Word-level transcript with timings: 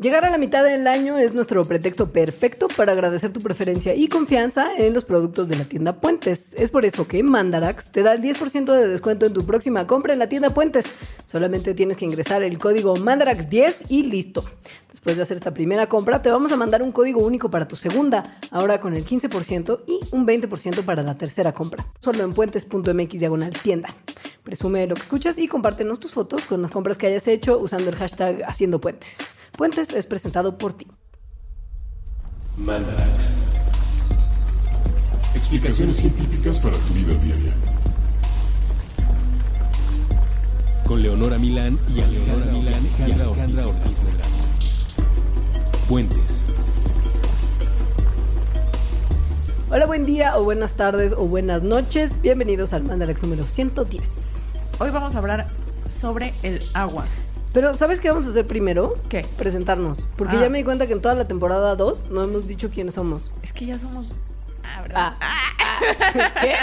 Llegar 0.00 0.24
a 0.24 0.30
la 0.30 0.38
mitad 0.38 0.62
del 0.62 0.86
año 0.86 1.18
es 1.18 1.34
nuestro 1.34 1.64
pretexto 1.64 2.12
perfecto 2.12 2.68
para 2.68 2.92
agradecer 2.92 3.32
tu 3.32 3.40
preferencia 3.40 3.96
y 3.96 4.06
confianza 4.06 4.68
en 4.78 4.94
los 4.94 5.04
productos 5.04 5.48
de 5.48 5.56
la 5.56 5.64
tienda 5.64 6.00
Puentes. 6.00 6.54
Es 6.54 6.70
por 6.70 6.84
eso 6.84 7.08
que 7.08 7.20
Mandarax 7.24 7.90
te 7.90 8.04
da 8.04 8.12
el 8.12 8.22
10% 8.22 8.72
de 8.72 8.86
descuento 8.86 9.26
en 9.26 9.32
tu 9.32 9.44
próxima 9.44 9.88
compra 9.88 10.12
en 10.12 10.20
la 10.20 10.28
tienda 10.28 10.50
Puentes. 10.50 10.86
Solamente 11.26 11.74
tienes 11.74 11.96
que 11.96 12.04
ingresar 12.04 12.44
el 12.44 12.58
código 12.58 12.94
Mandarax10 12.94 13.86
y 13.88 14.04
listo. 14.04 14.44
Después 14.98 15.14
de 15.14 15.22
hacer 15.22 15.36
esta 15.36 15.54
primera 15.54 15.88
compra, 15.88 16.20
te 16.22 16.28
vamos 16.28 16.50
a 16.50 16.56
mandar 16.56 16.82
un 16.82 16.90
código 16.90 17.20
único 17.20 17.48
para 17.48 17.68
tu 17.68 17.76
segunda, 17.76 18.40
ahora 18.50 18.80
con 18.80 18.96
el 18.96 19.04
15% 19.04 19.84
y 19.86 20.00
un 20.10 20.26
20% 20.26 20.84
para 20.84 21.04
la 21.04 21.16
tercera 21.16 21.54
compra. 21.54 21.86
Solo 22.00 22.24
en 22.24 22.34
puentes.mx 22.34 23.08
diagonal 23.12 23.52
tienda. 23.52 23.94
Presume 24.42 24.88
lo 24.88 24.96
que 24.96 25.02
escuchas 25.02 25.38
y 25.38 25.46
compártenos 25.46 26.00
tus 26.00 26.12
fotos 26.12 26.46
con 26.46 26.62
las 26.62 26.72
compras 26.72 26.98
que 26.98 27.06
hayas 27.06 27.28
hecho 27.28 27.60
usando 27.60 27.90
el 27.90 27.94
hashtag 27.94 28.42
Haciendo 28.44 28.80
Puentes. 28.80 29.36
Puentes 29.56 29.94
es 29.94 30.04
presentado 30.04 30.58
por 30.58 30.72
ti. 30.72 30.88
Mandarax. 32.56 33.36
Explicaciones 35.36 35.96
científicas 35.96 36.58
para 36.58 36.76
tu 36.76 36.94
vida 36.94 37.14
diaria. 37.22 37.54
Con 40.84 41.00
Leonora 41.00 41.38
Milán 41.38 41.78
y 41.94 42.00
Alejandra 42.00 42.52
Milán 42.52 43.58
Ortiz. 43.64 44.27
Puentes. 45.88 46.44
Hola, 49.70 49.86
buen 49.86 50.04
día 50.06 50.36
o 50.38 50.44
buenas 50.44 50.72
tardes 50.72 51.12
o 51.12 51.26
buenas 51.26 51.62
noches. 51.62 52.20
Bienvenidos 52.20 52.72
al 52.72 52.84
Mandarax 52.84 53.22
número 53.22 53.44
110. 53.46 54.44
Hoy 54.80 54.90
vamos 54.90 55.14
a 55.14 55.18
hablar 55.18 55.46
sobre 55.88 56.32
el 56.42 56.60
agua. 56.74 57.06
Pero, 57.52 57.72
¿sabes 57.74 58.00
qué 58.00 58.08
vamos 58.08 58.26
a 58.26 58.28
hacer 58.30 58.46
primero? 58.46 58.96
¿Qué? 59.08 59.26
Presentarnos. 59.36 60.04
Porque 60.16 60.36
Ah. 60.36 60.40
ya 60.42 60.48
me 60.50 60.58
di 60.58 60.64
cuenta 60.64 60.86
que 60.86 60.92
en 60.92 61.00
toda 61.00 61.14
la 61.14 61.26
temporada 61.26 61.74
2 61.76 62.08
no 62.10 62.22
hemos 62.22 62.46
dicho 62.46 62.70
quiénes 62.70 62.94
somos. 62.94 63.30
Es 63.42 63.52
que 63.52 63.66
ya 63.66 63.78
somos. 63.78 64.10
Ah, 64.62 64.82
¿verdad? 64.82 65.12
Ah, 65.20 65.34
ah, 65.60 66.32
¿Qué? 66.40 66.54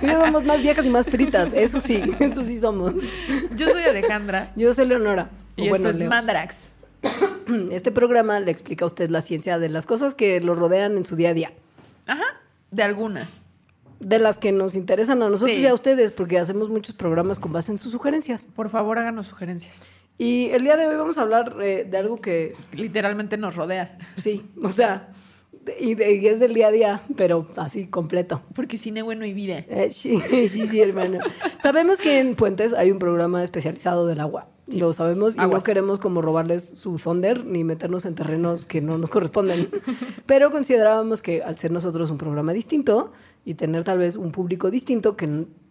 Ya 0.06 0.24
somos 0.24 0.44
más 0.44 0.62
viejas 0.62 0.86
y 0.86 0.90
más 0.90 1.06
fritas. 1.06 1.50
Eso 1.52 1.80
sí, 1.80 2.00
eso 2.20 2.44
sí 2.44 2.60
somos. 2.60 2.94
Yo 3.56 3.68
soy 3.70 3.82
Alejandra 3.84 4.52
Yo 4.56 4.72
soy 4.74 4.86
Leonora. 4.86 5.30
y 5.56 5.66
o 5.66 5.70
bueno, 5.70 5.76
esto 5.76 5.88
es 5.90 5.96
Leos. 5.98 6.10
Mandarax. 6.10 6.54
Este 7.70 7.92
programa 7.92 8.40
le 8.40 8.50
explica 8.50 8.84
a 8.84 8.88
usted 8.88 9.10
la 9.10 9.20
ciencia 9.20 9.58
de 9.58 9.68
las 9.68 9.86
cosas 9.86 10.14
que 10.14 10.40
lo 10.40 10.54
rodean 10.54 10.96
en 10.96 11.04
su 11.04 11.14
día 11.16 11.30
a 11.30 11.34
día. 11.34 11.52
Ajá. 12.06 12.24
De 12.70 12.82
algunas. 12.82 13.42
De 14.00 14.18
las 14.18 14.38
que 14.38 14.50
nos 14.52 14.74
interesan 14.76 15.22
a 15.22 15.28
nosotros 15.28 15.56
Sí. 15.56 15.62
y 15.62 15.66
a 15.66 15.74
ustedes, 15.74 16.12
porque 16.12 16.38
hacemos 16.38 16.68
muchos 16.68 16.94
programas 16.94 17.38
con 17.38 17.52
base 17.52 17.70
en 17.72 17.78
sus 17.78 17.92
sugerencias. 17.92 18.46
Por 18.46 18.68
favor, 18.70 18.98
háganos 18.98 19.26
sugerencias. 19.28 19.74
Y 20.18 20.50
el 20.50 20.62
día 20.62 20.76
de 20.76 20.86
hoy 20.86 20.96
vamos 20.96 21.18
a 21.18 21.22
hablar 21.22 21.56
eh, 21.62 21.86
de 21.88 21.96
algo 21.98 22.20
que, 22.20 22.54
Literalmente 22.72 23.36
nos 23.36 23.56
rodea. 23.56 23.98
sí, 24.16 24.44
o 24.62 24.68
sea, 24.70 25.08
y, 25.80 25.94
de- 25.94 26.14
y 26.16 26.26
es 26.26 26.40
del 26.40 26.54
día 26.54 26.68
a 26.68 26.70
día, 26.72 27.02
pero 27.16 27.46
así 27.56 27.86
completo. 27.86 28.42
Porque 28.54 28.76
cine 28.78 29.02
bueno 29.02 29.24
y 29.26 29.32
vida. 29.32 29.58
Eh, 29.68 29.88
sí, 29.90 30.20
sí, 30.48 30.66
sí, 30.66 30.80
hermano. 30.80 31.18
Sabemos 31.62 31.98
que 32.00 32.18
en 32.20 32.34
Puentes 32.34 32.72
hay 32.72 32.90
un 32.90 32.98
programa 32.98 33.42
especializado 33.42 34.06
del 34.06 34.20
agua. 34.20 34.48
Lo 34.66 34.92
sabemos 34.94 35.34
y 35.34 35.36
no 35.36 35.42
Aguas. 35.42 35.62
queremos 35.64 35.98
como 35.98 36.22
robarles 36.22 36.64
su 36.64 36.96
thunder 36.98 37.44
ni 37.44 37.64
meternos 37.64 38.06
en 38.06 38.14
terrenos 38.14 38.64
que 38.64 38.80
no 38.80 38.96
nos 38.96 39.10
corresponden. 39.10 39.68
Pero 40.26 40.50
considerábamos 40.50 41.20
que 41.20 41.42
al 41.42 41.58
ser 41.58 41.70
nosotros 41.70 42.10
un 42.10 42.16
programa 42.16 42.52
distinto 42.54 43.12
y 43.44 43.54
tener 43.54 43.84
tal 43.84 43.98
vez 43.98 44.16
un 44.16 44.32
público 44.32 44.70
distinto 44.70 45.16
que 45.16 45.26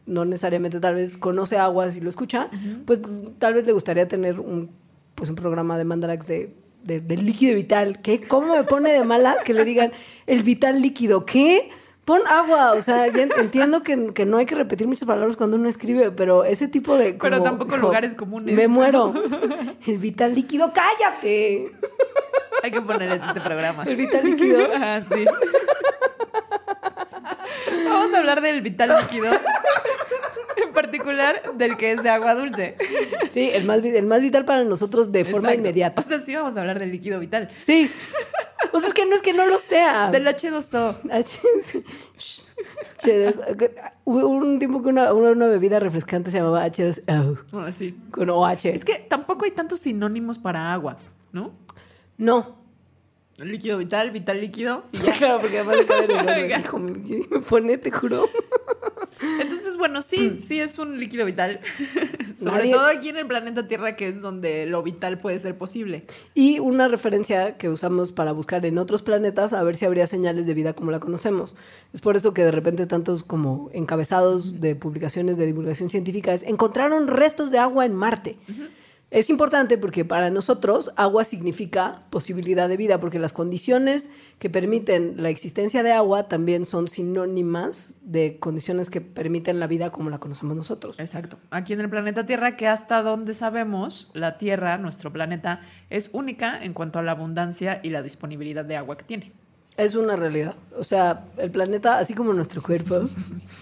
no 0.05 0.25
necesariamente 0.25 0.79
tal 0.79 0.93
vez 0.95 1.17
conoce 1.17 1.57
aguas 1.57 1.97
y 1.97 2.01
lo 2.01 2.09
escucha, 2.09 2.49
pues 2.85 3.01
tal 3.39 3.55
vez 3.55 3.65
le 3.65 3.71
gustaría 3.73 4.07
tener 4.07 4.39
un, 4.39 4.69
pues, 5.15 5.27
un 5.29 5.35
programa 5.37 5.77
de 5.79 5.85
Mandarax 5.85 6.27
de, 6.27 6.53
de- 6.83 6.99
del 7.01 7.25
líquido 7.25 7.55
vital. 7.55 8.01
¿Qué? 8.01 8.21
¿Cómo 8.21 8.55
me 8.55 8.63
pone 8.63 8.91
de 8.93 9.03
malas 9.03 9.41
que 9.43 9.53
le 9.53 9.63
digan 9.65 9.91
el 10.27 10.43
vital 10.43 10.81
líquido? 10.81 11.25
¿Qué? 11.25 11.69
Pon 12.05 12.21
agua, 12.27 12.73
o 12.73 12.81
sea, 12.81 13.07
ya 13.07 13.23
en- 13.23 13.31
entiendo 13.37 13.81
que, 13.81 14.11
que 14.13 14.25
no 14.25 14.37
hay 14.37 14.45
que 14.45 14.55
repetir 14.55 14.87
muchas 14.87 15.07
palabras 15.07 15.37
cuando 15.37 15.55
uno 15.55 15.69
escribe, 15.69 16.11
pero 16.11 16.43
ese 16.43 16.67
tipo 16.67 16.97
de... 16.97 17.13
Pero 17.13 17.37
como- 17.37 17.43
tampoco 17.49 17.77
lugares 17.77 18.13
comunes. 18.13 18.53
Me 18.55 18.67
muero. 18.67 19.13
El 19.87 19.97
vital 19.99 20.35
líquido, 20.35 20.73
cállate. 20.73 21.71
Hay 22.61 22.71
que 22.71 22.81
ponerles 22.81 23.21
este 23.25 23.39
programa. 23.41 23.83
El 23.83 23.95
vital 23.95 24.25
líquido. 24.25 24.67
Ah, 24.75 25.01
sí. 25.13 25.25
Vamos 27.85 28.13
a 28.13 28.17
hablar 28.17 28.41
del 28.41 28.61
vital 28.61 28.97
líquido. 29.01 29.31
Particular 31.03 31.57
del 31.57 31.77
que 31.77 31.91
es 31.91 32.03
de 32.03 32.09
agua 32.09 32.33
dulce. 32.35 32.75
Sí, 33.29 33.49
el 33.53 33.65
más, 33.65 33.83
el 33.83 34.05
más 34.05 34.21
vital 34.21 34.45
para 34.45 34.63
nosotros 34.63 35.11
de 35.11 35.25
forma 35.25 35.53
inmediata. 35.53 36.01
O 36.01 36.03
sea, 36.05 36.19
sí 36.19 36.33
vamos 36.33 36.55
a 36.57 36.61
hablar 36.61 36.79
del 36.79 36.91
líquido 36.91 37.19
vital. 37.19 37.49
Sí. 37.55 37.91
O 38.71 38.79
sea, 38.79 38.87
es 38.87 38.93
que 38.93 39.05
no 39.05 39.15
es 39.15 39.21
que 39.21 39.33
no 39.33 39.45
lo 39.45 39.59
sea. 39.59 40.09
Del 40.11 40.25
H2O. 40.25 40.97
H- 41.11 41.41
H2O. 43.01 43.71
Hubo 44.05 44.27
un 44.27 44.59
tiempo 44.59 44.81
que 44.81 44.89
una, 44.89 45.13
una, 45.13 45.31
una 45.31 45.47
bebida 45.47 45.79
refrescante 45.79 46.31
se 46.31 46.37
llamaba 46.37 46.65
H2O. 46.65 47.39
Ah, 47.53 47.71
sí. 47.77 47.95
Con 48.11 48.29
OH. 48.29 48.69
Es 48.69 48.85
que 48.85 48.95
tampoco 49.09 49.45
hay 49.45 49.51
tantos 49.51 49.79
sinónimos 49.79 50.37
para 50.37 50.71
agua, 50.73 50.97
¿no? 51.31 51.51
No. 52.17 52.62
Líquido 53.43 53.77
vital, 53.77 54.11
vital 54.11 54.41
líquido. 54.41 54.83
y 54.91 54.97
Ya, 54.99 55.13
claro, 55.17 55.41
porque 55.41 55.59
además. 55.59 55.77
Hijo, 56.59 56.79
me 56.79 56.91
me 57.29 57.39
pone, 57.41 57.77
te 57.77 57.91
juro. 57.91 58.29
Entonces, 59.41 59.77
bueno, 59.77 60.01
sí, 60.01 60.37
sí 60.39 60.59
es 60.59 60.77
un 60.79 60.99
líquido 60.99 61.25
vital. 61.25 61.59
Sobre 62.37 62.63
Nadie- 62.65 62.71
todo 62.73 62.87
aquí 62.87 63.09
en 63.09 63.17
el 63.17 63.27
planeta 63.27 63.67
Tierra, 63.67 63.95
que 63.95 64.07
es 64.09 64.21
donde 64.21 64.65
lo 64.65 64.83
vital 64.83 65.19
puede 65.19 65.39
ser 65.39 65.57
posible. 65.57 66.05
Y 66.33 66.59
una 66.59 66.87
referencia 66.87 67.57
que 67.57 67.69
usamos 67.69 68.11
para 68.11 68.31
buscar 68.33 68.65
en 68.65 68.77
otros 68.77 69.01
planetas 69.01 69.53
a 69.53 69.63
ver 69.63 69.75
si 69.75 69.85
habría 69.85 70.07
señales 70.07 70.45
de 70.47 70.53
vida 70.53 70.73
como 70.73 70.91
la 70.91 70.99
conocemos. 70.99 71.55
Es 71.93 72.01
por 72.01 72.15
eso 72.17 72.33
que 72.33 72.43
de 72.43 72.51
repente 72.51 72.85
tantos 72.85 73.23
como 73.23 73.69
encabezados 73.73 74.59
de 74.59 74.75
publicaciones 74.75 75.37
de 75.37 75.45
divulgación 75.45 75.89
científica 75.89 76.33
es 76.33 76.43
encontraron 76.43 77.07
restos 77.07 77.51
de 77.51 77.59
agua 77.59 77.85
en 77.85 77.93
Marte. 77.93 78.37
Es 79.13 79.29
importante 79.29 79.77
porque 79.77 80.05
para 80.05 80.31
nosotros 80.31 80.91
agua 80.95 81.23
significa 81.23 82.01
posibilidad 82.09 82.67
de 82.67 82.77
vida, 82.77 82.99
porque 82.99 83.19
las 83.19 83.31
condiciones 83.31 84.09
que 84.39 84.49
permiten 84.49 85.21
la 85.21 85.29
existencia 85.29 85.83
de 85.83 85.91
agua 85.91 86.27
también 86.27 86.65
son 86.65 86.87
sinónimas 86.87 87.95
de 88.01 88.39
condiciones 88.39 88.89
que 88.89 89.01
permiten 89.01 89.59
la 89.59 89.67
vida 89.67 89.91
como 89.91 90.09
la 90.09 90.17
conocemos 90.17 90.55
nosotros. 90.55 90.99
Exacto. 90.99 91.37
Aquí 91.51 91.73
en 91.73 91.81
el 91.81 91.91
planeta 91.91 92.25
Tierra, 92.25 92.57
que 92.57 92.67
hasta 92.67 93.03
donde 93.03 93.35
sabemos, 93.35 94.09
la 94.15 94.39
Tierra, 94.39 94.79
nuestro 94.79 95.13
planeta, 95.13 95.61
es 95.91 96.09
única 96.11 96.63
en 96.63 96.73
cuanto 96.73 96.97
a 96.97 97.03
la 97.03 97.11
abundancia 97.11 97.81
y 97.83 97.91
la 97.91 98.01
disponibilidad 98.01 98.65
de 98.65 98.77
agua 98.77 98.97
que 98.97 99.03
tiene. 99.03 99.42
Es 99.77 99.95
una 99.95 100.15
realidad. 100.15 100.55
O 100.77 100.83
sea, 100.83 101.25
el 101.37 101.49
planeta, 101.49 101.97
así 101.97 102.13
como 102.13 102.33
nuestro 102.33 102.61
cuerpo, 102.61 103.09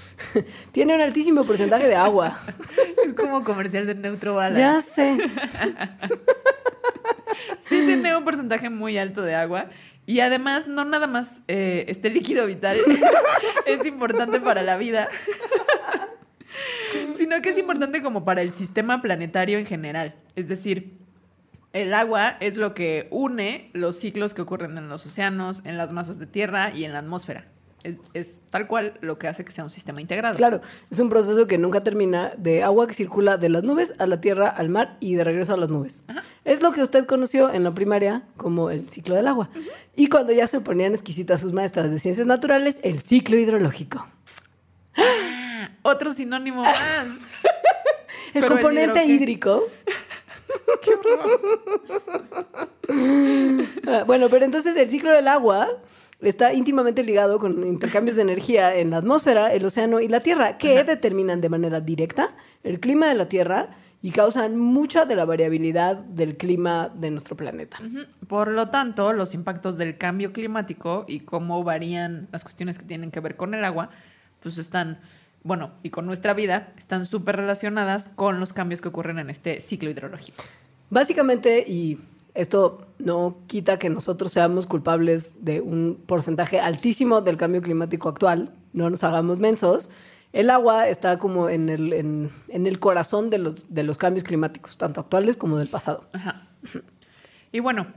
tiene 0.72 0.96
un 0.96 1.02
altísimo 1.02 1.46
porcentaje 1.46 1.88
de 1.88 1.96
agua. 1.96 2.40
Es 3.06 3.14
como 3.14 3.44
comercial 3.44 3.88
de 3.88 3.96
Neutro 3.96 4.36
Balas. 4.36 4.58
Ya 4.58 4.82
sé. 4.82 5.18
Sí 7.62 7.86
tiene 7.86 8.16
un 8.16 8.24
porcentaje 8.24 8.70
muy 8.70 8.98
alto 8.98 9.22
de 9.22 9.34
agua. 9.34 9.70
Y 10.06 10.20
además, 10.20 10.68
no 10.68 10.84
nada 10.84 11.08
más 11.08 11.42
eh, 11.48 11.86
este 11.88 12.10
líquido 12.10 12.46
vital 12.46 12.78
es 13.66 13.86
importante 13.86 14.42
para 14.42 14.62
la 14.62 14.78
vida, 14.78 15.08
sino 17.16 17.42
que 17.42 17.50
es 17.50 17.58
importante 17.58 18.04
como 18.04 18.26
para 18.26 18.42
el 18.42 18.52
sistema 18.52 19.02
planetario 19.02 19.58
en 19.58 19.66
general. 19.66 20.16
Es 20.36 20.50
decir, 20.50 21.01
el 21.74 21.94
agua 21.94 22.38
es 22.40 22.58
lo 22.58 22.74
que 22.74 23.08
une 23.12 23.70
los 23.74 23.98
ciclos 23.98 24.34
que 24.34 24.42
ocurren 24.42 24.78
en 24.78 24.90
los 24.90 25.06
océanos, 25.06 25.62
en 25.66 25.78
las 25.78 25.92
masas 25.92 26.20
de 26.20 26.26
tierra 26.26 26.72
y 26.74 26.86
en 26.86 26.94
la 26.94 27.00
atmósfera. 27.00 27.46
Es, 27.84 27.96
es 28.14 28.40
tal 28.52 28.68
cual 28.68 28.94
lo 29.02 29.18
que 29.18 29.28
hace 29.28 29.44
que 29.44 29.52
sea 29.52 29.64
un 29.64 29.72
sistema 29.72 30.02
integrado. 30.02 30.36
Claro, 30.36 30.62
es 30.92 31.00
un 31.00 31.10
proceso 31.10 31.48
que 31.48 31.58
nunca 31.58 31.84
termina 31.84 32.32
de 32.38 32.62
agua 32.62 32.86
que 32.86 32.94
circula 32.94 33.38
de 33.38 33.50
las 33.50 33.64
nubes 33.64 33.94
a 33.98 34.06
la 34.06 34.22
tierra, 34.22 34.50
al 34.50 34.70
mar 34.70 34.98
y 35.00 35.16
de 35.16 35.24
regreso 35.24 35.54
a 35.54 35.58
las 35.58 35.70
nubes. 35.70 36.04
Ajá. 36.08 36.24
Es 36.44 36.62
lo 36.62 36.72
que 36.72 36.82
usted 36.82 37.06
conoció 37.06 37.54
en 37.54 37.64
la 37.64 37.74
primaria 37.74 38.24
como 38.36 38.72
el 38.72 38.90
ciclo 38.90 39.16
del 39.16 39.28
agua. 39.28 39.50
Y 39.96 40.08
cuando 40.08 40.34
ya 40.34 40.48
se 40.48 40.60
ponían 40.60 40.94
exquisitas 40.94 41.42
sus 41.42 41.54
maestras 41.54 41.92
de 41.92 42.00
ciencias 42.00 42.26
naturales, 42.26 42.80
el 42.84 43.00
ciclo 43.00 43.38
hidrológico. 43.38 44.08
Otro 45.84 46.14
sinónimo 46.14 46.64
más. 46.64 47.08
El 48.34 48.44
Pero 48.44 48.46
el 48.46 48.62
componente 48.62 49.04
hídrico. 49.04 49.68
¡Qué 50.82 50.94
horror! 50.94 51.60
Ah, 53.88 54.04
Bueno, 54.06 54.30
pero 54.30 54.46
entonces 54.46 54.76
el 54.76 54.90
ciclo 54.90 55.12
del 55.12 55.28
agua 55.28 55.70
está 56.22 56.54
íntimamente 56.54 57.04
ligado 57.04 57.40
con 57.40 57.66
intercambios 57.68 58.16
de 58.16 58.22
energía 58.22 58.76
en 58.76 58.92
la 58.92 58.98
atmósfera, 58.98 59.54
el 59.54 59.66
océano 59.66 60.00
y 60.00 60.08
la 60.08 60.22
Tierra, 60.22 60.58
que 60.58 60.84
determinan 60.84 61.42
de 61.42 61.50
manera 61.50 61.80
directa 61.80 62.36
el 62.64 62.80
clima 62.80 63.08
de 63.08 63.16
la 63.16 63.28
Tierra 63.28 63.70
y 64.04 64.12
causan 64.12 64.58
mucha 64.58 65.06
de 65.06 65.16
la 65.16 65.26
variabilidad 65.26 65.96
del 65.96 66.36
clima 66.38 66.90
de 66.94 67.12
nuestro 67.12 67.36
planeta. 67.36 67.78
Por 68.28 68.48
lo 68.50 68.70
tanto, 68.70 69.14
los 69.14 69.34
impactos 69.36 69.78
del 69.78 69.98
cambio 69.98 70.34
climático 70.34 71.06
y 71.08 71.20
cómo 71.22 71.64
varían 71.64 72.28
las 72.32 72.44
cuestiones 72.44 72.80
que 72.80 72.86
tienen 72.86 73.12
que 73.12 73.20
ver 73.20 73.36
con 73.36 73.54
el 73.54 73.64
agua, 73.64 73.90
pues 74.42 74.58
están, 74.58 75.00
bueno, 75.44 75.72
y 75.84 75.90
con 75.90 76.06
nuestra 76.06 76.34
vida, 76.34 76.74
están 76.78 77.06
súper 77.06 77.38
relacionadas 77.38 78.10
con 78.10 78.40
los 78.40 78.54
cambios 78.54 78.82
que 78.82 78.90
ocurren 78.90 79.20
en 79.20 79.30
este 79.30 79.62
ciclo 79.62 79.90
hidrológico. 79.90 80.44
Básicamente, 80.90 81.66
y 81.68 82.00
Esto 82.34 82.88
no 82.98 83.40
quita 83.48 83.78
que 83.78 83.90
nosotros 83.90 84.32
seamos 84.32 84.66
culpables 84.66 85.34
de 85.44 85.60
un 85.60 86.02
porcentaje 86.06 86.62
altísimo 86.62 87.20
del 87.22 87.36
cambio 87.36 87.62
climático 87.62 88.08
actual, 88.08 88.54
no 88.72 88.90
nos 88.90 89.04
hagamos 89.04 89.40
mensos. 89.40 89.90
El 90.32 90.50
agua 90.50 90.88
está 90.88 91.20
como 91.20 91.50
en 91.50 91.68
el, 91.68 91.92
en, 91.92 92.32
en 92.48 92.68
el 92.68 92.80
corazón 92.80 93.30
de 93.30 93.38
los, 93.38 93.74
de 93.74 93.84
los 93.84 93.98
cambios 93.98 94.24
climáticos, 94.24 94.78
tanto 94.78 95.02
actuales 95.02 95.36
como 95.36 95.58
del 95.58 95.68
pasado. 95.68 96.06
Ajá. 96.14 96.48
Y 97.52 97.60
bueno, 97.60 97.88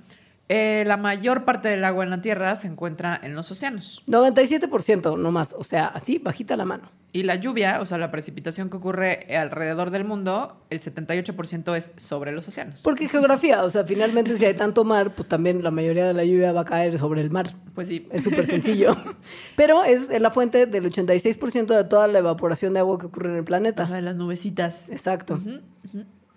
eh, 0.49 0.85
la 0.87 0.97
mayor 0.97 1.45
parte 1.45 1.69
del 1.69 1.85
agua 1.85 2.05
en 2.05 2.11
la 2.11 2.21
Tierra 2.21 2.57
se 2.57 2.67
encuentra 2.67 3.19
en 3.23 3.35
los 3.35 3.51
océanos. 3.51 4.03
97% 4.07 5.17
no 5.17 5.31
más, 5.31 5.55
o 5.57 5.65
sea, 5.65 5.87
así, 5.87 6.19
bajita 6.19 6.57
la 6.57 6.65
mano. 6.65 6.91
Y 7.15 7.23
la 7.23 7.37
lluvia, 7.37 7.81
o 7.81 7.87
sea, 7.87 7.97
la 7.97 8.11
precipitación 8.11 8.69
que 8.69 8.77
ocurre 8.77 9.29
alrededor 9.37 9.91
del 9.91 10.03
mundo, 10.03 10.57
el 10.69 10.81
78% 10.81 11.77
es 11.77 11.93
sobre 11.97 12.33
los 12.33 12.49
océanos. 12.49 12.83
Porque 12.83 13.09
geografía, 13.09 13.63
o 13.63 13.71
sea, 13.71 13.85
finalmente 13.85 14.35
si 14.35 14.45
hay 14.45 14.55
tanto 14.55 14.83
mar, 14.83 15.15
pues 15.15 15.29
también 15.29 15.63
la 15.63 15.71
mayoría 15.71 16.09
de 16.09 16.13
la 16.13 16.25
lluvia 16.25 16.51
va 16.51 16.63
a 16.63 16.65
caer 16.65 16.99
sobre 16.99 17.21
el 17.21 17.31
mar. 17.31 17.55
Pues 17.73 17.87
sí. 17.87 18.09
Es 18.11 18.25
súper 18.25 18.47
sencillo. 18.47 18.97
Pero 19.57 19.85
es 19.85 20.11
la 20.11 20.33
fuente 20.33 20.67
del 20.67 20.91
86% 20.91 21.67
de 21.67 21.85
toda 21.85 22.09
la 22.09 22.19
evaporación 22.19 22.75
de 22.75 22.81
agua 22.81 22.99
que 22.99 23.07
ocurre 23.07 23.31
en 23.31 23.37
el 23.37 23.45
planeta. 23.45 23.85
Ajá, 23.85 24.01
las 24.01 24.17
nubecitas. 24.17 24.91
Exacto. 24.91 25.39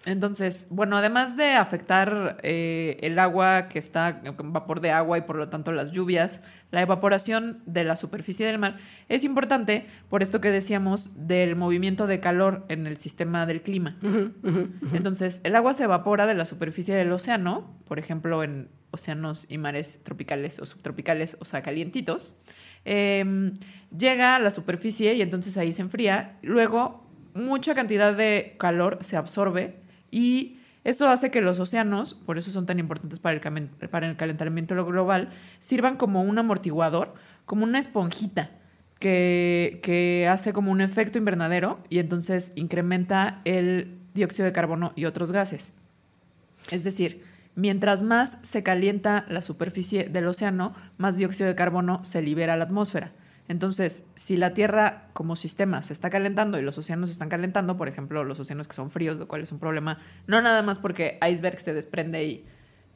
Entonces, 0.05 0.67
bueno, 0.69 0.95
además 0.95 1.35
de 1.35 1.53
afectar 1.53 2.37
eh, 2.43 2.97
el 3.01 3.17
agua 3.19 3.67
que 3.67 3.79
está 3.79 4.21
en 4.23 4.53
vapor 4.53 4.79
de 4.79 4.91
agua 4.91 5.17
y 5.17 5.21
por 5.21 5.37
lo 5.37 5.49
tanto 5.49 5.71
las 5.71 5.91
lluvias, 5.91 6.39
la 6.71 6.81
evaporación 6.81 7.61
de 7.65 7.83
la 7.83 7.95
superficie 7.95 8.45
del 8.45 8.57
mar 8.57 8.77
es 9.07 9.23
importante 9.23 9.85
por 10.09 10.21
esto 10.21 10.41
que 10.41 10.51
decíamos 10.51 11.27
del 11.27 11.55
movimiento 11.55 12.07
de 12.07 12.19
calor 12.19 12.65
en 12.67 12.87
el 12.87 12.97
sistema 12.97 13.45
del 13.45 13.61
clima. 13.61 13.97
Entonces, 14.93 15.39
el 15.43 15.55
agua 15.55 15.73
se 15.73 15.85
evapora 15.85 16.27
de 16.27 16.35
la 16.35 16.45
superficie 16.45 16.95
del 16.95 17.11
océano, 17.11 17.77
por 17.87 17.99
ejemplo, 17.99 18.43
en 18.43 18.69
océanos 18.91 19.45
y 19.49 19.57
mares 19.57 20.01
tropicales 20.03 20.59
o 20.59 20.65
subtropicales, 20.65 21.37
o 21.39 21.45
sea, 21.45 21.61
calientitos. 21.61 22.35
Em, 22.83 23.53
llega 23.97 24.35
a 24.35 24.39
la 24.39 24.51
superficie 24.51 25.13
y 25.13 25.21
entonces 25.21 25.57
ahí 25.57 25.73
se 25.73 25.81
enfría. 25.81 26.37
Luego, 26.41 27.05
mucha 27.33 27.75
cantidad 27.75 28.15
de 28.15 28.55
calor 28.57 28.99
se 29.01 29.17
absorbe 29.17 29.75
y 30.11 30.56
esto 30.87 31.09
hace 31.09 31.31
que 31.31 31.41
los 31.41 31.59
océanos, 31.59 32.13
por 32.13 32.37
eso 32.37 32.49
son 32.49 32.65
tan 32.65 32.79
importantes 32.79 33.19
para 33.19 33.35
el, 33.35 34.15
calentamiento 34.15 34.85
global, 34.85 35.31
sirvan 35.59 35.97
como 35.97 36.21
un 36.21 36.39
amortiguador, 36.39 37.13
como 37.45 37.65
una 37.65 37.79
esponjita 37.79 38.51
que, 38.97 39.81
que 39.83 40.29
hace 40.29 40.53
como 40.53 40.71
un 40.71 40.79
efecto 40.79 41.17
invernadero 41.17 41.79
y 41.89 41.99
entonces 41.99 42.53
incrementa 42.55 43.41
el 43.43 43.97
dióxido 44.13 44.45
de 44.45 44.53
carbono 44.53 44.93
y 44.95 45.03
otros 45.03 45.33
gases. 45.33 45.71
Es 46.71 46.85
decir, 46.85 47.21
mientras 47.53 48.01
más 48.01 48.37
se 48.43 48.63
calienta 48.63 49.25
la 49.27 49.41
superficie 49.41 50.07
del 50.07 50.27
océano, 50.27 50.73
más 50.97 51.17
dióxido 51.17 51.49
de 51.49 51.55
carbono 51.55 52.05
se 52.05 52.21
libera 52.21 52.53
a 52.53 52.57
la 52.57 52.63
atmósfera. 52.63 53.11
Entonces, 53.47 54.03
si 54.15 54.35
la 54.35 54.53
Tierra 54.53 55.07
como 55.13 55.35
sistema 55.35 55.81
se 55.81 55.93
está 55.93 56.09
calentando 56.09 56.59
y 56.59 56.61
los 56.61 56.77
océanos 56.77 57.09
se 57.09 57.13
están 57.13 57.29
calentando, 57.29 57.77
por 57.77 57.87
ejemplo, 57.87 58.23
los 58.23 58.39
océanos 58.39 58.67
que 58.67 58.75
son 58.75 58.91
fríos, 58.91 59.17
lo 59.17 59.27
cual 59.27 59.41
es 59.41 59.51
un 59.51 59.59
problema, 59.59 59.99
no 60.27 60.41
nada 60.41 60.61
más 60.63 60.79
porque 60.79 61.17
iceberg 61.27 61.59
se 61.59 61.73
desprende 61.73 62.23
y 62.25 62.45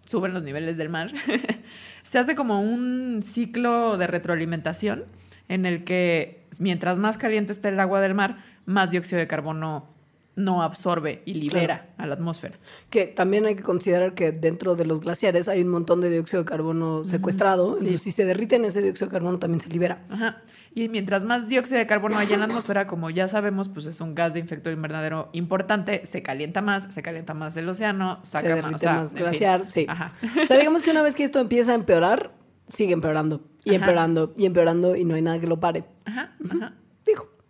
suben 0.06 0.34
los 0.34 0.44
niveles 0.44 0.78
del 0.78 0.90
mar, 0.90 1.12
se 2.04 2.20
hace 2.20 2.36
como 2.36 2.62
un 2.62 3.22
ciclo 3.24 3.98
de 3.98 4.08
retroalimentación 4.08 5.06
en 5.48 5.66
el 5.66 5.84
que 5.84 6.46
mientras 6.60 6.98
más 6.98 7.18
caliente 7.18 7.52
esté 7.54 7.70
el 7.70 7.80
agua 7.80 8.02
del 8.02 8.14
mar, 8.14 8.44
más 8.66 8.90
dióxido 8.90 9.20
de 9.20 9.28
carbono 9.28 9.91
no 10.36 10.64
absorbe 10.64 11.22
y 11.26 11.34
libera 11.34 11.90
a 11.98 12.08
la 12.08 12.14
atmósfera. 12.14 12.56
Que 12.90 13.08
también 13.08 13.46
hay 13.46 13.56
que 13.56 13.64
considerar 13.64 14.14
que 14.14 14.32
dentro 14.32 14.76
de 14.76 14.86
los 14.86 15.02
glaciares 15.02 15.48
hay 15.48 15.62
un 15.62 15.70
montón 15.70 16.02
de 16.02 16.10
dióxido 16.10 16.44
de 16.44 16.50
carbono 16.50 17.04
secuestrado. 17.04 17.74
Sí. 17.74 17.86
Entonces, 17.86 18.02
si 18.02 18.12
se 18.12 18.26
derriten 18.26 18.66
ese 18.66 18.82
dióxido 18.82 19.08
de 19.08 19.12
carbono, 19.14 19.40
también 19.40 19.60
se 19.62 19.70
libera. 19.70 20.06
Ajá. 20.10 20.42
Y 20.74 20.88
mientras 20.88 21.26
más 21.26 21.50
dióxido 21.50 21.80
de 21.80 21.86
carbono 21.88 22.18
haya 22.18 22.34
en 22.36 22.40
la 22.40 22.46
atmósfera, 22.46 22.88
como 22.88 23.10
ya 23.10 23.28
sabemos, 23.28 23.68
pues 23.68 23.86
es 23.86 24.00
un 24.00 24.16
gas 24.16 24.34
de 24.34 24.40
efecto 24.40 24.72
invernadero 24.72 25.30
importante, 25.34 26.06
se 26.06 26.24
calienta 26.24 26.62
más, 26.62 26.88
se 26.94 27.02
calienta 27.02 27.34
más 27.34 27.58
el 27.58 27.68
océano, 27.68 28.20
saca 28.24 28.48
se 28.48 28.62
más, 28.62 28.64
derrite 28.64 28.76
o 28.76 28.80
sea, 28.80 28.94
más 28.94 29.10
fin. 29.12 29.20
glaciar, 29.20 29.70
sí. 29.72 29.86
Ajá. 29.90 30.14
O 30.42 30.46
sea, 30.46 30.58
digamos 30.58 30.82
que 30.82 30.92
una 30.92 31.02
vez 31.02 31.14
que 31.14 31.26
esto 31.26 31.40
empieza 31.40 31.74
a 31.74 31.76
empeorar, 31.76 32.32
sigue 32.70 32.94
empeorando 32.94 33.44
y 33.66 33.72
Ajá. 33.72 33.80
empeorando 33.80 34.34
y 34.38 34.46
empeorando 34.46 34.96
y 34.96 35.04
no 35.04 35.16
hay 35.16 35.22
nada 35.22 35.40
que 35.40 35.48
lo 35.48 35.60
pare. 35.60 35.84
Ajá, 36.06 36.36
ajá. 36.50 36.74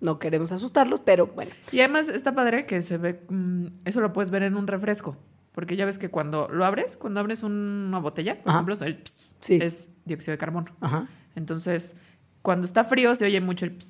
No 0.01 0.19
queremos 0.19 0.51
asustarlos, 0.51 1.00
pero 1.00 1.27
bueno. 1.27 1.51
Y 1.71 1.80
además 1.80 2.09
está 2.09 2.33
padre 2.36 2.65
que 2.65 2.81
se 2.81 2.98
ve, 2.98 3.21
mm, 3.30 3.68
eso 3.86 4.01
lo 4.01 4.12
puedes 4.13 4.30
ver 4.31 4.44
en 4.44 4.56
un 4.56 4.68
refresco, 4.68 5.15
porque 5.53 5.75
ya 5.75 5.86
ves 5.86 5.98
que 5.98 6.09
cuando 6.09 6.48
lo 6.50 6.65
abres, 6.65 6.98
cuando 6.98 7.19
abres 7.19 7.44
una 7.44 8.00
botella, 8.00 8.42
por 8.42 8.50
Ajá. 8.50 8.59
ejemplo, 8.62 8.86
el 8.86 8.98
ps 8.98 9.36
Sí. 9.39 9.59
es 9.62 9.89
dióxido 10.06 10.31
de 10.33 10.38
carbono. 10.39 10.71
Ajá. 10.81 11.07
Entonces, 11.36 11.95
cuando 12.42 12.65
está 12.65 12.83
frío 12.83 13.13
se 13.15 13.25
oye 13.25 13.39
mucho 13.42 13.65
el 13.65 13.71
ps, 13.77 13.88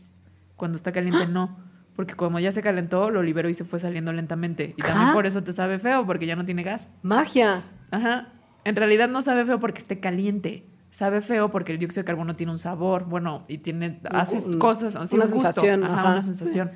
cuando 0.57 0.75
está 0.75 0.91
caliente 0.91 1.25
no. 1.27 1.57
Porque 1.95 2.13
como 2.15 2.39
ya 2.39 2.51
se 2.53 2.61
calentó, 2.61 3.09
lo 3.09 3.21
liberó 3.21 3.49
y 3.49 3.53
se 3.53 3.65
fue 3.65 3.79
saliendo 3.79 4.13
lentamente. 4.13 4.73
Y 4.77 4.81
también 4.81 5.11
por 5.13 5.25
eso 5.25 5.43
te 5.43 5.51
sabe 5.53 5.77
feo, 5.77 6.05
porque 6.05 6.25
ya 6.25 6.35
no 6.37 6.45
tiene 6.45 6.63
gas. 6.63 6.87
Magia. 7.03 7.63
Ajá. 7.91 8.29
En 8.63 8.75
realidad 8.77 9.09
no 9.09 9.21
sabe 9.21 9.45
feo 9.45 9.59
porque 9.59 9.79
esté 9.79 9.99
caliente. 9.99 10.65
Sabe 10.91 11.21
feo 11.21 11.49
porque 11.49 11.71
el 11.71 11.79
dióxido 11.79 12.01
de 12.03 12.05
carbono 12.05 12.35
tiene 12.35 12.51
un 12.51 12.59
sabor, 12.59 13.05
bueno, 13.05 13.45
y 13.47 13.59
tiene, 13.59 13.99
haces 14.11 14.45
un- 14.45 14.59
cosas, 14.59 14.93
sea, 14.93 15.01
una 15.15 15.25
un 15.25 15.31
gusto. 15.31 15.47
sensación, 15.53 15.83
Ajá, 15.85 15.93
ajá. 15.93 16.11
una 16.11 16.21
sensación. 16.21 16.71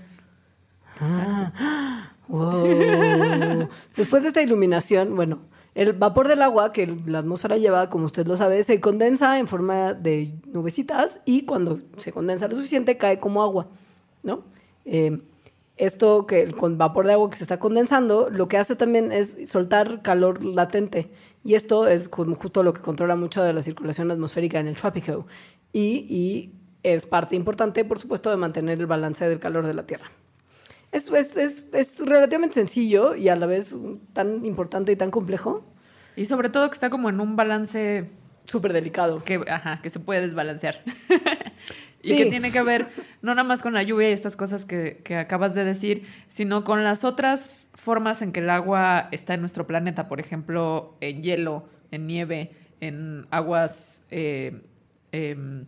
Ah, 1.00 2.12
wow. 2.28 3.68
Después 3.96 4.24
de 4.24 4.30
esta 4.30 4.42
iluminación, 4.42 5.16
bueno, 5.16 5.40
el 5.74 5.94
vapor 5.94 6.28
del 6.30 6.42
agua 6.42 6.72
que 6.72 6.88
la 7.06 7.20
atmósfera 7.20 7.58
lleva, 7.58 7.90
como 7.90 8.06
usted 8.06 8.26
lo 8.26 8.38
sabe, 8.38 8.64
se 8.64 8.80
condensa 8.80 9.38
en 9.40 9.48
forma 9.48 9.94
de 9.94 10.34
nubecitas 10.46 11.20
y 11.26 11.44
cuando 11.44 11.80
se 11.98 12.12
condensa 12.14 12.48
lo 12.48 12.56
suficiente 12.56 12.98
cae 12.98 13.20
como 13.20 13.44
agua, 13.44 13.68
¿no? 14.24 14.44
Eh, 14.86 15.20
esto 15.78 16.26
que 16.26 16.42
el 16.42 16.56
con 16.56 16.78
vapor 16.78 17.06
de 17.06 17.12
agua 17.14 17.30
que 17.30 17.36
se 17.36 17.44
está 17.44 17.60
condensando, 17.60 18.30
lo 18.30 18.48
que 18.48 18.58
hace 18.58 18.78
también 18.78 19.12
es 19.12 19.36
soltar 19.46 20.02
calor 20.02 20.42
latente. 20.42 21.12
Y 21.46 21.54
esto 21.54 21.88
es 21.88 22.10
justo 22.10 22.64
lo 22.64 22.74
que 22.74 22.82
controla 22.82 23.16
mucho 23.16 23.44
de 23.44 23.54
la 23.54 23.62
circulación 23.62 24.10
atmosférica 24.10 24.60
en 24.60 24.68
el 24.68 24.76
trópico. 24.76 25.28
Y, 25.72 26.08
y 26.10 26.54
es 26.82 27.06
parte 27.06 27.36
importante, 27.36 27.86
por 27.86 28.00
supuesto, 28.00 28.32
de 28.32 28.38
mantener 28.38 28.80
el 28.80 28.88
balance 28.88 29.30
del 29.30 29.40
calor 29.40 29.68
de 29.68 29.76
la 29.76 29.86
Tierra. 29.86 30.10
Es, 30.92 31.12
es, 31.12 31.38
es, 31.38 31.66
es 31.72 32.00
relativamente 32.00 32.56
sencillo 32.56 33.16
y 33.16 33.30
a 33.30 33.36
la 33.36 33.46
vez 33.46 33.78
tan 34.14 34.44
importante 34.44 34.92
y 34.92 34.96
tan 34.96 35.12
complejo. 35.12 35.64
Y 36.16 36.26
sobre 36.26 36.50
todo 36.50 36.68
que 36.70 36.74
está 36.74 36.90
como 36.90 37.10
en 37.10 37.22
un 37.22 37.36
balance 37.36 38.10
Súper 38.46 38.74
delicado. 38.74 39.24
que, 39.24 39.44
ajá, 39.48 39.82
que 39.82 39.90
se 39.90 40.00
puede 40.00 40.22
desbalancear. 40.22 40.82
y 42.06 42.16
que 42.16 42.26
tiene 42.28 42.52
que 42.52 42.62
ver 42.62 42.88
no 43.22 43.34
nada 43.34 43.48
más 43.48 43.62
con 43.62 43.74
la 43.74 43.84
lluvia 43.84 44.10
y 44.10 44.14
estas 44.14 44.36
cosas 44.36 44.66
que, 44.66 45.02
que 45.04 45.16
acabas 45.18 45.54
de 45.54 45.64
decir, 45.64 46.04
sino 46.30 46.64
con 46.64 46.84
las 46.84 47.04
otras 47.04 47.70
formas 47.74 48.22
en 48.22 48.32
que 48.32 48.40
el 48.40 48.50
agua 48.50 49.10
está 49.12 49.34
en 49.34 49.42
nuestro 49.42 49.68
planeta, 49.68 50.08
por 50.08 50.20
ejemplo, 50.20 50.98
en 51.02 51.24
hielo, 51.24 51.68
en 51.92 52.08
nieve, 52.08 52.52
en 52.82 53.28
aguas 53.32 54.04
eh, 54.12 54.62
em, 55.12 55.66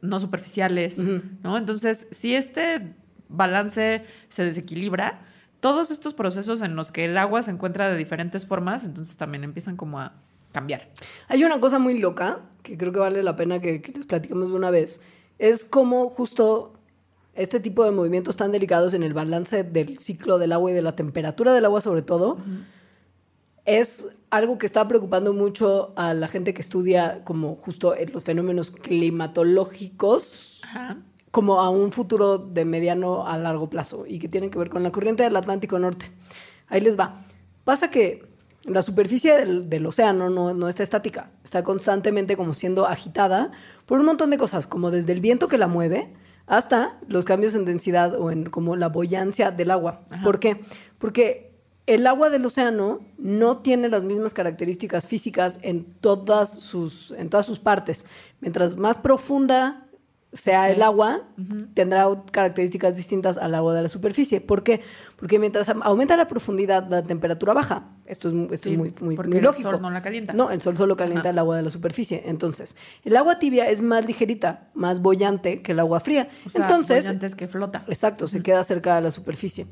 no 0.00 0.20
superficiales. 0.20 0.98
¿no? 0.98 1.56
Entonces, 1.56 2.06
si 2.10 2.34
este 2.34 2.94
balance 3.28 4.04
se 4.28 4.44
desequilibra, 4.44 5.22
todos 5.60 5.90
estos 5.90 6.14
procesos 6.14 6.62
en 6.62 6.74
los 6.74 6.90
que 6.90 7.04
el 7.04 7.18
agua 7.18 7.42
se 7.42 7.50
encuentra 7.50 7.90
de 7.90 7.96
diferentes 7.96 8.46
formas, 8.46 8.84
entonces 8.84 9.16
también 9.16 9.44
empiezan 9.44 9.76
como 9.76 10.00
a 10.00 10.14
cambiar. 10.52 10.88
Hay 11.28 11.44
una 11.44 11.60
cosa 11.60 11.78
muy 11.78 11.98
loca 11.98 12.40
que 12.62 12.76
creo 12.76 12.92
que 12.92 12.98
vale 12.98 13.22
la 13.22 13.36
pena 13.36 13.60
que, 13.60 13.80
que 13.82 13.92
les 13.92 14.06
platiquemos 14.06 14.48
de 14.48 14.54
una 14.54 14.70
vez. 14.70 15.00
Es 15.40 15.64
como 15.64 16.10
justo 16.10 16.74
este 17.34 17.60
tipo 17.60 17.82
de 17.82 17.92
movimientos 17.92 18.36
tan 18.36 18.52
delicados 18.52 18.92
en 18.92 19.02
el 19.02 19.14
balance 19.14 19.64
del 19.64 19.98
ciclo 19.98 20.38
del 20.38 20.52
agua 20.52 20.70
y 20.70 20.74
de 20.74 20.82
la 20.82 20.92
temperatura 20.92 21.54
del 21.54 21.64
agua 21.64 21.80
sobre 21.80 22.02
todo, 22.02 22.36
es 23.64 24.06
algo 24.28 24.58
que 24.58 24.66
está 24.66 24.86
preocupando 24.86 25.32
mucho 25.32 25.94
a 25.96 26.12
la 26.12 26.28
gente 26.28 26.52
que 26.52 26.60
estudia 26.60 27.24
como 27.24 27.56
justo 27.56 27.94
los 28.12 28.22
fenómenos 28.22 28.70
climatológicos 28.70 30.60
Ajá. 30.64 30.98
como 31.30 31.62
a 31.62 31.70
un 31.70 31.90
futuro 31.90 32.36
de 32.36 32.66
mediano 32.66 33.26
a 33.26 33.38
largo 33.38 33.70
plazo 33.70 34.04
y 34.06 34.18
que 34.18 34.28
tienen 34.28 34.50
que 34.50 34.58
ver 34.58 34.68
con 34.68 34.82
la 34.82 34.92
corriente 34.92 35.22
del 35.22 35.36
Atlántico 35.36 35.78
Norte. 35.78 36.10
Ahí 36.68 36.82
les 36.82 37.00
va. 37.00 37.24
Pasa 37.64 37.90
que 37.90 38.29
la 38.64 38.82
superficie 38.82 39.36
del, 39.36 39.70
del 39.70 39.86
océano 39.86 40.30
no, 40.30 40.54
no 40.54 40.68
está 40.68 40.82
estática, 40.82 41.30
está 41.44 41.62
constantemente 41.62 42.36
como 42.36 42.54
siendo 42.54 42.86
agitada 42.86 43.52
por 43.86 44.00
un 44.00 44.06
montón 44.06 44.30
de 44.30 44.38
cosas, 44.38 44.66
como 44.66 44.90
desde 44.90 45.12
el 45.12 45.20
viento 45.20 45.48
que 45.48 45.58
la 45.58 45.66
mueve 45.66 46.12
hasta 46.46 46.98
los 47.06 47.24
cambios 47.24 47.54
en 47.54 47.64
densidad 47.64 48.20
o 48.20 48.30
en 48.30 48.44
como 48.44 48.76
la 48.76 48.88
boyancia 48.88 49.50
del 49.50 49.70
agua. 49.70 50.02
Ajá. 50.10 50.24
¿Por 50.24 50.40
qué? 50.40 50.60
Porque 50.98 51.50
el 51.86 52.06
agua 52.06 52.30
del 52.30 52.44
océano 52.44 53.00
no 53.18 53.58
tiene 53.58 53.88
las 53.88 54.04
mismas 54.04 54.34
características 54.34 55.06
físicas 55.06 55.58
en 55.62 55.84
todas 56.00 56.60
sus, 56.60 57.12
en 57.12 57.30
todas 57.30 57.46
sus 57.46 57.58
partes. 57.58 58.04
Mientras 58.40 58.76
más 58.76 58.98
profunda 58.98 59.86
sea 60.32 60.70
el 60.70 60.80
agua, 60.82 61.22
tendrá 61.74 62.06
características 62.30 62.96
distintas 62.96 63.36
al 63.36 63.52
agua 63.54 63.74
de 63.74 63.82
la 63.82 63.88
superficie. 63.88 64.40
¿Por 64.40 64.62
qué? 64.62 64.80
Porque 65.16 65.38
mientras 65.40 65.68
aumenta 65.68 66.16
la 66.16 66.28
profundidad, 66.28 66.86
la 66.88 67.02
temperatura 67.02 67.52
baja. 67.52 67.88
Esto 68.06 68.28
es, 68.28 68.34
mu- 68.34 68.44
esto 68.52 68.68
Sí, 68.68 68.72
es 68.72 68.78
muy, 68.78 68.94
muy, 69.00 69.16
porque 69.16 69.30
muy 69.30 69.38
el 69.38 69.44
lógico. 69.44 69.70
sol 69.70 69.82
no 69.82 69.90
la 69.90 70.02
calienta. 70.02 70.32
No, 70.32 70.50
el 70.52 70.60
sol 70.60 70.76
solo 70.76 70.96
calienta 70.96 71.22
Ajá. 71.22 71.30
el 71.30 71.38
agua 71.38 71.56
de 71.56 71.62
la 71.64 71.70
superficie. 71.70 72.22
Entonces, 72.26 72.76
el 73.04 73.16
agua 73.16 73.38
tibia 73.40 73.68
es 73.68 73.82
más 73.82 74.06
ligerita, 74.06 74.68
más 74.74 75.02
bollante 75.02 75.62
que 75.62 75.72
el 75.72 75.80
agua 75.80 75.98
fría. 76.00 76.28
O 76.46 76.50
sea, 76.50 76.62
Entonces, 76.62 77.06
antes 77.08 77.34
que 77.34 77.48
flota. 77.48 77.84
Exacto, 77.88 78.28
se 78.28 78.40
queda 78.42 78.62
cerca 78.62 78.94
de 78.96 79.02
la 79.02 79.10
superficie. 79.10 79.66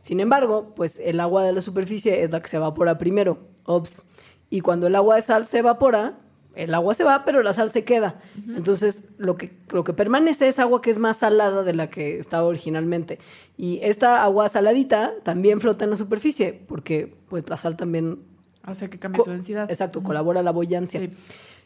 Sin 0.00 0.18
embargo, 0.18 0.72
pues 0.74 0.98
el 0.98 1.20
agua 1.20 1.44
de 1.44 1.52
la 1.52 1.60
superficie 1.60 2.22
es 2.24 2.30
la 2.30 2.40
que 2.42 2.48
se 2.48 2.56
evapora 2.56 2.98
primero. 2.98 3.38
Ops. 3.64 4.06
Y 4.48 4.60
cuando 4.60 4.88
el 4.88 4.96
agua 4.96 5.14
de 5.16 5.22
sal 5.22 5.46
se 5.46 5.58
evapora, 5.58 6.18
el 6.62 6.74
agua 6.74 6.94
se 6.94 7.04
va, 7.04 7.24
pero 7.24 7.42
la 7.42 7.54
sal 7.54 7.70
se 7.70 7.84
queda. 7.84 8.20
Entonces, 8.56 9.04
lo 9.18 9.36
que, 9.36 9.56
lo 9.70 9.84
que 9.84 9.92
permanece 9.92 10.48
es 10.48 10.58
agua 10.58 10.82
que 10.82 10.90
es 10.90 10.98
más 10.98 11.18
salada 11.18 11.62
de 11.62 11.72
la 11.72 11.90
que 11.90 12.18
estaba 12.18 12.44
originalmente. 12.44 13.18
Y 13.56 13.80
esta 13.82 14.22
agua 14.22 14.48
saladita 14.48 15.12
también 15.22 15.60
flota 15.60 15.84
en 15.84 15.90
la 15.90 15.96
superficie, 15.96 16.60
porque 16.68 17.16
pues 17.28 17.48
la 17.48 17.56
sal 17.56 17.76
también... 17.76 18.20
Hace 18.62 18.90
que 18.90 18.98
cambie 18.98 19.22
su 19.24 19.30
densidad. 19.30 19.70
Exacto, 19.70 20.02
colabora 20.02 20.40
a 20.40 20.42
la 20.42 20.52
boyancia. 20.52 21.00
Sí. 21.00 21.10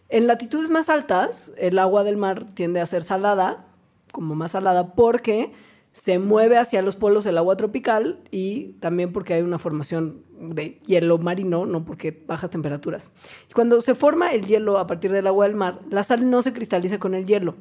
En 0.08 0.26
latitudes 0.26 0.70
más 0.70 0.88
altas, 0.88 1.52
el 1.56 1.78
agua 1.78 2.04
del 2.04 2.16
mar 2.16 2.46
tiende 2.54 2.80
a 2.80 2.86
ser 2.86 3.02
salada, 3.02 3.66
como 4.12 4.34
más 4.34 4.52
salada, 4.52 4.94
porque 4.94 5.52
se 5.94 6.18
mueve 6.18 6.58
hacia 6.58 6.82
los 6.82 6.96
polos 6.96 7.24
el 7.24 7.38
agua 7.38 7.56
tropical 7.56 8.18
y 8.32 8.72
también 8.80 9.12
porque 9.12 9.32
hay 9.34 9.42
una 9.42 9.60
formación 9.60 10.22
de 10.40 10.80
hielo 10.86 11.18
marino, 11.18 11.66
no 11.66 11.84
porque 11.84 12.10
bajas 12.26 12.50
temperaturas. 12.50 13.12
Y 13.48 13.52
cuando 13.54 13.80
se 13.80 13.94
forma 13.94 14.32
el 14.32 14.44
hielo 14.44 14.78
a 14.78 14.88
partir 14.88 15.12
del 15.12 15.28
agua 15.28 15.46
del 15.46 15.54
mar, 15.54 15.78
la 15.88 16.02
sal 16.02 16.28
no 16.28 16.42
se 16.42 16.52
cristaliza 16.52 16.98
con 16.98 17.14
el 17.14 17.26
hielo. 17.26 17.54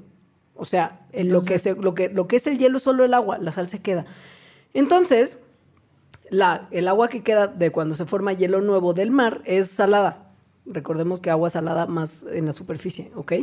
O 0.56 0.66
sea, 0.66 1.06
lo, 1.14 1.44
que 1.44 1.60
se- 1.60 1.76
lo, 1.76 1.94
que, 1.94 2.10
lo 2.10 2.28
que 2.28 2.38
es 2.38 2.48
el 2.48 2.58
hielo 2.58 2.78
es 2.78 2.84
solo 2.84 3.04
el 3.06 3.14
agua, 3.14 3.38
la 3.38 3.52
sal 3.52 3.70
se 3.70 3.80
queda. 3.84 4.06
Entonces, 4.74 5.40
la, 6.32 6.68
el 6.72 6.88
agua 6.88 7.10
que 7.10 7.22
queda 7.22 7.46
de 7.48 7.72
cuando 7.72 7.94
se 7.94 8.06
forma 8.06 8.34
hielo 8.34 8.62
nuevo 8.62 8.96
del 8.96 9.12
mar 9.12 9.42
es 9.46 9.70
salada. 9.70 10.32
Recordemos 10.66 11.22
que 11.22 11.30
agua 11.30 11.52
salada 11.52 11.86
más 11.86 12.26
en 12.32 12.46
la 12.48 12.54
superficie, 12.54 13.12
¿ok? 13.16 13.34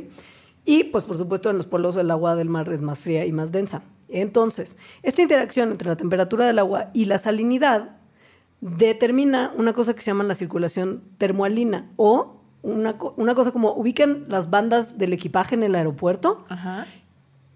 Y 0.65 0.85
pues 0.85 1.05
por 1.05 1.17
supuesto 1.17 1.49
en 1.49 1.59
los 1.59 1.67
polos 1.67 1.97
el 1.97 2.11
agua 2.11 2.35
del 2.35 2.49
mar 2.49 2.69
es 2.73 2.83
más 2.83 2.99
fría 2.99 3.25
y 3.25 3.33
más 3.33 3.53
densa. 3.53 3.83
Entonces, 4.11 4.76
esta 5.02 5.23
interacción 5.23 5.71
entre 5.71 5.88
la 5.88 5.97
temperatura 5.97 6.47
del 6.47 6.59
agua 6.59 6.90
y 6.93 7.05
la 7.07 7.19
salinidad 7.19 7.97
determina 8.61 9.52
una 9.57 9.73
cosa 9.73 9.95
que 9.95 10.02
se 10.02 10.11
llama 10.11 10.25
la 10.25 10.35
circulación 10.35 11.02
termoalina 11.19 11.90
o 11.97 12.43
una, 12.62 12.97
una 13.17 13.35
cosa 13.35 13.52
como 13.52 13.73
ubican 13.73 14.26
las 14.29 14.50
bandas 14.50 14.99
del 14.99 15.12
equipaje 15.12 15.55
en 15.55 15.62
el 15.62 15.75
aeropuerto. 15.75 16.45
Ajá. 16.49 16.87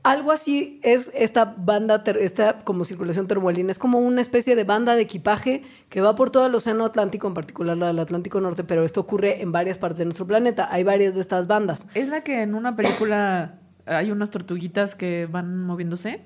Algo 0.02 0.32
así 0.32 0.80
es 0.82 1.10
esta 1.14 1.54
banda, 1.56 2.04
esta 2.20 2.58
como 2.58 2.84
circulación 2.84 3.26
termoalina. 3.26 3.70
Es 3.70 3.78
como 3.78 4.00
una 4.00 4.20
especie 4.20 4.54
de 4.54 4.64
banda 4.64 4.96
de 4.96 5.02
equipaje 5.02 5.62
que 5.88 6.02
va 6.02 6.14
por 6.14 6.28
todo 6.28 6.46
el 6.46 6.54
océano 6.54 6.84
Atlántico, 6.84 7.26
en 7.26 7.32
particular 7.32 7.78
la 7.78 7.86
del 7.86 7.98
Atlántico 7.98 8.38
Norte, 8.38 8.64
pero 8.64 8.84
esto 8.84 9.00
ocurre 9.00 9.40
en 9.40 9.50
varias 9.50 9.78
partes 9.78 9.98
de 9.98 10.04
nuestro 10.04 10.26
planeta. 10.26 10.68
Hay 10.70 10.84
varias 10.84 11.14
de 11.14 11.22
estas 11.22 11.46
bandas. 11.46 11.88
Es 11.94 12.08
la 12.08 12.20
que 12.22 12.42
en 12.42 12.54
una 12.54 12.76
película 12.76 13.54
hay 13.86 14.10
unas 14.10 14.30
tortuguitas 14.30 14.94
que 14.94 15.26
van 15.30 15.64
moviéndose. 15.64 16.20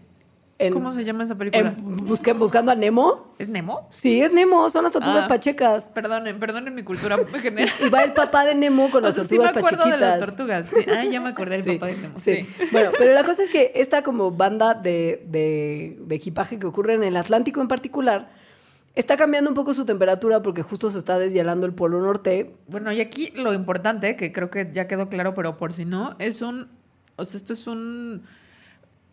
En- 0.60 0.72
¿Cómo 0.72 0.92
se 0.92 1.04
llama 1.04 1.22
esa 1.22 1.36
película? 1.36 1.68
en 1.78 1.96
busque- 2.06 2.32
buscando 2.36 2.72
a 2.72 2.74
Nemo. 2.74 3.32
¿Es 3.38 3.48
Nemo? 3.48 3.86
Sí, 3.90 4.20
es 4.20 4.32
Nemo, 4.32 4.68
son 4.70 4.82
las 4.82 4.92
tortugas 4.92 5.24
Ah. 5.26 5.28
pachecas. 5.28 5.84
Perdonen, 5.94 6.40
perdonen 6.40 6.74
mi 6.74 6.82
cultura 6.82 7.16
general. 7.40 7.72
Y 7.84 7.88
va 7.88 8.02
el 8.02 8.12
papá 8.12 8.44
de 8.44 8.56
Nemo 8.56 8.90
con 8.90 9.04
O 9.04 9.06
las 9.06 9.14
sea, 9.14 9.22
sí 9.24 9.36
tortugas 9.36 9.54
me 9.54 9.58
acuerdo 9.60 9.78
pachequitas. 9.84 10.14
de 10.14 10.18
las 10.20 10.28
tortugas. 10.36 10.66
Sí. 10.68 10.90
Ah, 10.90 11.04
ya 11.04 11.20
me 11.20 11.28
acordé 11.28 11.56
del 11.58 11.64
Sí, 11.64 11.72
papá 11.74 11.86
de 11.86 11.96
Nemo. 11.96 12.18
sí. 12.18 12.34
Sí. 12.58 12.64
Bueno, 12.72 12.90
pero 12.98 13.14
la 13.14 13.22
cosa 13.22 13.42
es 13.44 13.50
que 13.50 13.70
esta 13.76 14.02
como 14.02 14.32
banda 14.32 14.74
de, 14.74 15.24
de- 15.28 15.96
de 16.00 16.14
equipaje 16.16 16.58
que 16.58 16.66
ocurre 16.66 16.94
en 16.94 17.04
el 17.04 17.16
Atlántico 17.16 17.60
en 17.60 17.68
particular, 17.68 18.30
está 18.96 19.16
cambiando 19.16 19.48
un 19.50 19.54
poco 19.54 19.74
su 19.74 19.84
temperatura 19.84 20.42
porque 20.42 20.62
justo 20.62 20.90
se 20.90 20.98
está 20.98 21.20
deshielando 21.20 21.66
el 21.66 21.72
polo 21.72 22.00
norte. 22.00 22.56
Bueno, 22.66 22.90
y 22.90 23.00
aquí 23.00 23.30
lo 23.36 23.54
importante, 23.54 24.16
que 24.16 24.32
creo 24.32 24.50
que 24.50 24.70
ya 24.72 24.88
quedó 24.88 25.08
claro, 25.08 25.34
pero 25.36 25.56
por 25.56 25.72
si 25.72 25.84
no, 25.84 26.16
es 26.18 26.42
un. 26.42 26.66
O 27.14 27.24
sea, 27.24 27.36
esto 27.38 27.52
es 27.52 27.68
un 27.68 28.24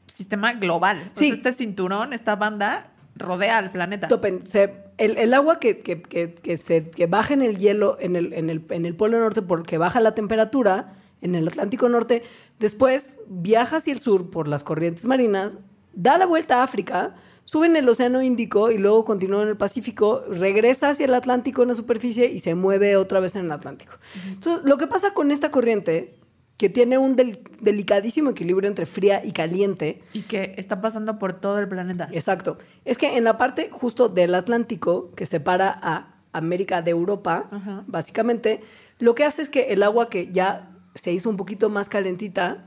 sistema 0.08 0.54
global. 0.54 1.12
O 1.16 1.20
Sí. 1.20 1.28
sea, 1.28 1.36
este 1.36 1.54
cinturón, 1.54 2.14
esta 2.14 2.36
banda, 2.36 2.92
rodea 3.16 3.58
al 3.58 3.72
planeta. 3.72 4.08
Topen, 4.08 4.46
se- 4.46 4.74
el, 4.98 5.18
el 5.18 5.34
agua 5.34 5.60
que, 5.60 5.80
que- 5.80 6.02
que- 6.02 6.34
que 6.36 6.58
se, 6.58 6.92
baja 7.08 7.34
en 7.34 7.42
el 7.42 7.58
hielo 7.58 7.98
en 8.00 8.16
el, 8.16 8.34
en, 8.34 8.50
el, 8.50 8.66
en 8.70 8.86
el 8.86 8.96
polo 8.96 9.20
norte 9.20 9.42
porque 9.42 9.78
baja 9.78 10.00
la 10.00 10.16
temperatura 10.16 10.94
en 11.22 11.34
el 11.36 11.48
Atlántico 11.48 11.90
Norte, 11.90 12.24
después 12.60 13.18
viaja 13.28 13.78
hacia 13.78 13.94
el 13.94 14.00
sur 14.00 14.30
por 14.30 14.48
las 14.48 14.64
corrientes 14.64 15.06
marinas, 15.06 15.58
da 15.94 16.18
la 16.18 16.26
vuelta 16.28 16.60
a 16.60 16.64
África, 16.64 17.16
sube 17.46 17.66
en 17.68 17.76
el 17.76 17.88
Océano 17.90 18.22
Índico 18.22 18.70
y 18.70 18.78
luego 18.78 19.06
continúa 19.06 19.42
en 19.44 19.50
el 19.50 19.58
Pacífico, 19.58 20.24
regresa 20.30 20.90
hacia 20.90 21.06
el 21.06 21.14
Atlántico 21.14 21.62
en 21.64 21.70
la 21.70 21.76
superficie 21.76 22.28
y 22.32 22.40
se 22.40 22.54
mueve 22.54 22.96
otra 22.96 23.20
vez 23.22 23.36
en 23.36 23.46
el 23.46 23.52
Atlántico. 23.52 23.94
Entonces, 24.28 24.64
lo 24.66 24.78
que 24.78 24.88
pasa 24.88 25.14
con 25.14 25.32
esta 25.32 25.50
corriente, 25.52 26.16
que 26.58 26.70
tiene 26.70 26.98
un 26.98 27.16
del- 27.16 27.40
delicadísimo 27.60 28.30
equilibrio 28.30 28.68
entre 28.70 28.86
fría 28.86 29.24
y 29.26 29.32
caliente, 29.34 30.02
Y 30.14 30.22
que 30.24 30.54
está 30.58 30.80
pasando 30.82 31.20
por 31.20 31.34
todo 31.34 31.60
el 31.60 31.68
planeta. 31.68 32.08
Exacto. 32.14 32.58
Es 32.86 32.98
que 32.98 33.18
en 33.18 33.24
la 33.26 33.38
parte 33.38 33.70
justo 33.72 34.08
del 34.10 34.34
Atlántico 34.36 35.12
que 35.16 35.26
separa 35.26 35.78
a 35.82 36.14
América 36.32 36.82
de 36.82 36.92
Europa, 36.92 37.50
básicamente, 37.88 38.62
lo 39.00 39.16
que 39.16 39.26
hace 39.26 39.42
es 39.42 39.50
que 39.50 39.74
el 39.74 39.84
agua 39.84 40.10
que 40.10 40.32
ya 40.32 40.70
se 40.94 41.12
hizo 41.12 41.30
un 41.30 41.38
poquito 41.38 41.70
más 41.70 41.90
calentita, 41.90 42.64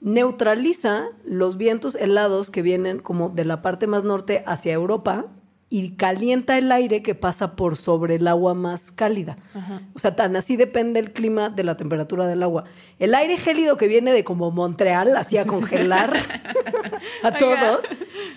neutraliza 0.00 1.06
los 1.24 1.56
vientos 1.56 1.94
helados 1.94 2.50
que 2.50 2.62
vienen 2.62 2.98
como 2.98 3.30
de 3.30 3.44
la 3.44 3.62
parte 3.62 3.86
más 3.86 4.04
norte 4.04 4.42
hacia 4.46 4.72
Europa 4.72 5.26
y 5.74 5.96
calienta 5.96 6.56
el 6.56 6.70
aire 6.70 7.02
que 7.02 7.16
pasa 7.16 7.56
por 7.56 7.74
sobre 7.74 8.14
el 8.14 8.28
agua 8.28 8.54
más 8.54 8.92
cálida. 8.92 9.38
Ajá. 9.54 9.82
O 9.92 9.98
sea, 9.98 10.14
tan 10.14 10.36
así 10.36 10.54
depende 10.54 11.00
el 11.00 11.12
clima 11.12 11.48
de 11.50 11.64
la 11.64 11.76
temperatura 11.76 12.28
del 12.28 12.44
agua. 12.44 12.62
El 13.00 13.12
aire 13.12 13.36
gélido 13.38 13.76
que 13.76 13.88
viene 13.88 14.12
de 14.12 14.22
como 14.22 14.52
Montreal, 14.52 15.16
así 15.16 15.36
a 15.36 15.46
congelar 15.46 16.14
a 17.24 17.26
Oiga. 17.26 17.38
todos, 17.38 17.86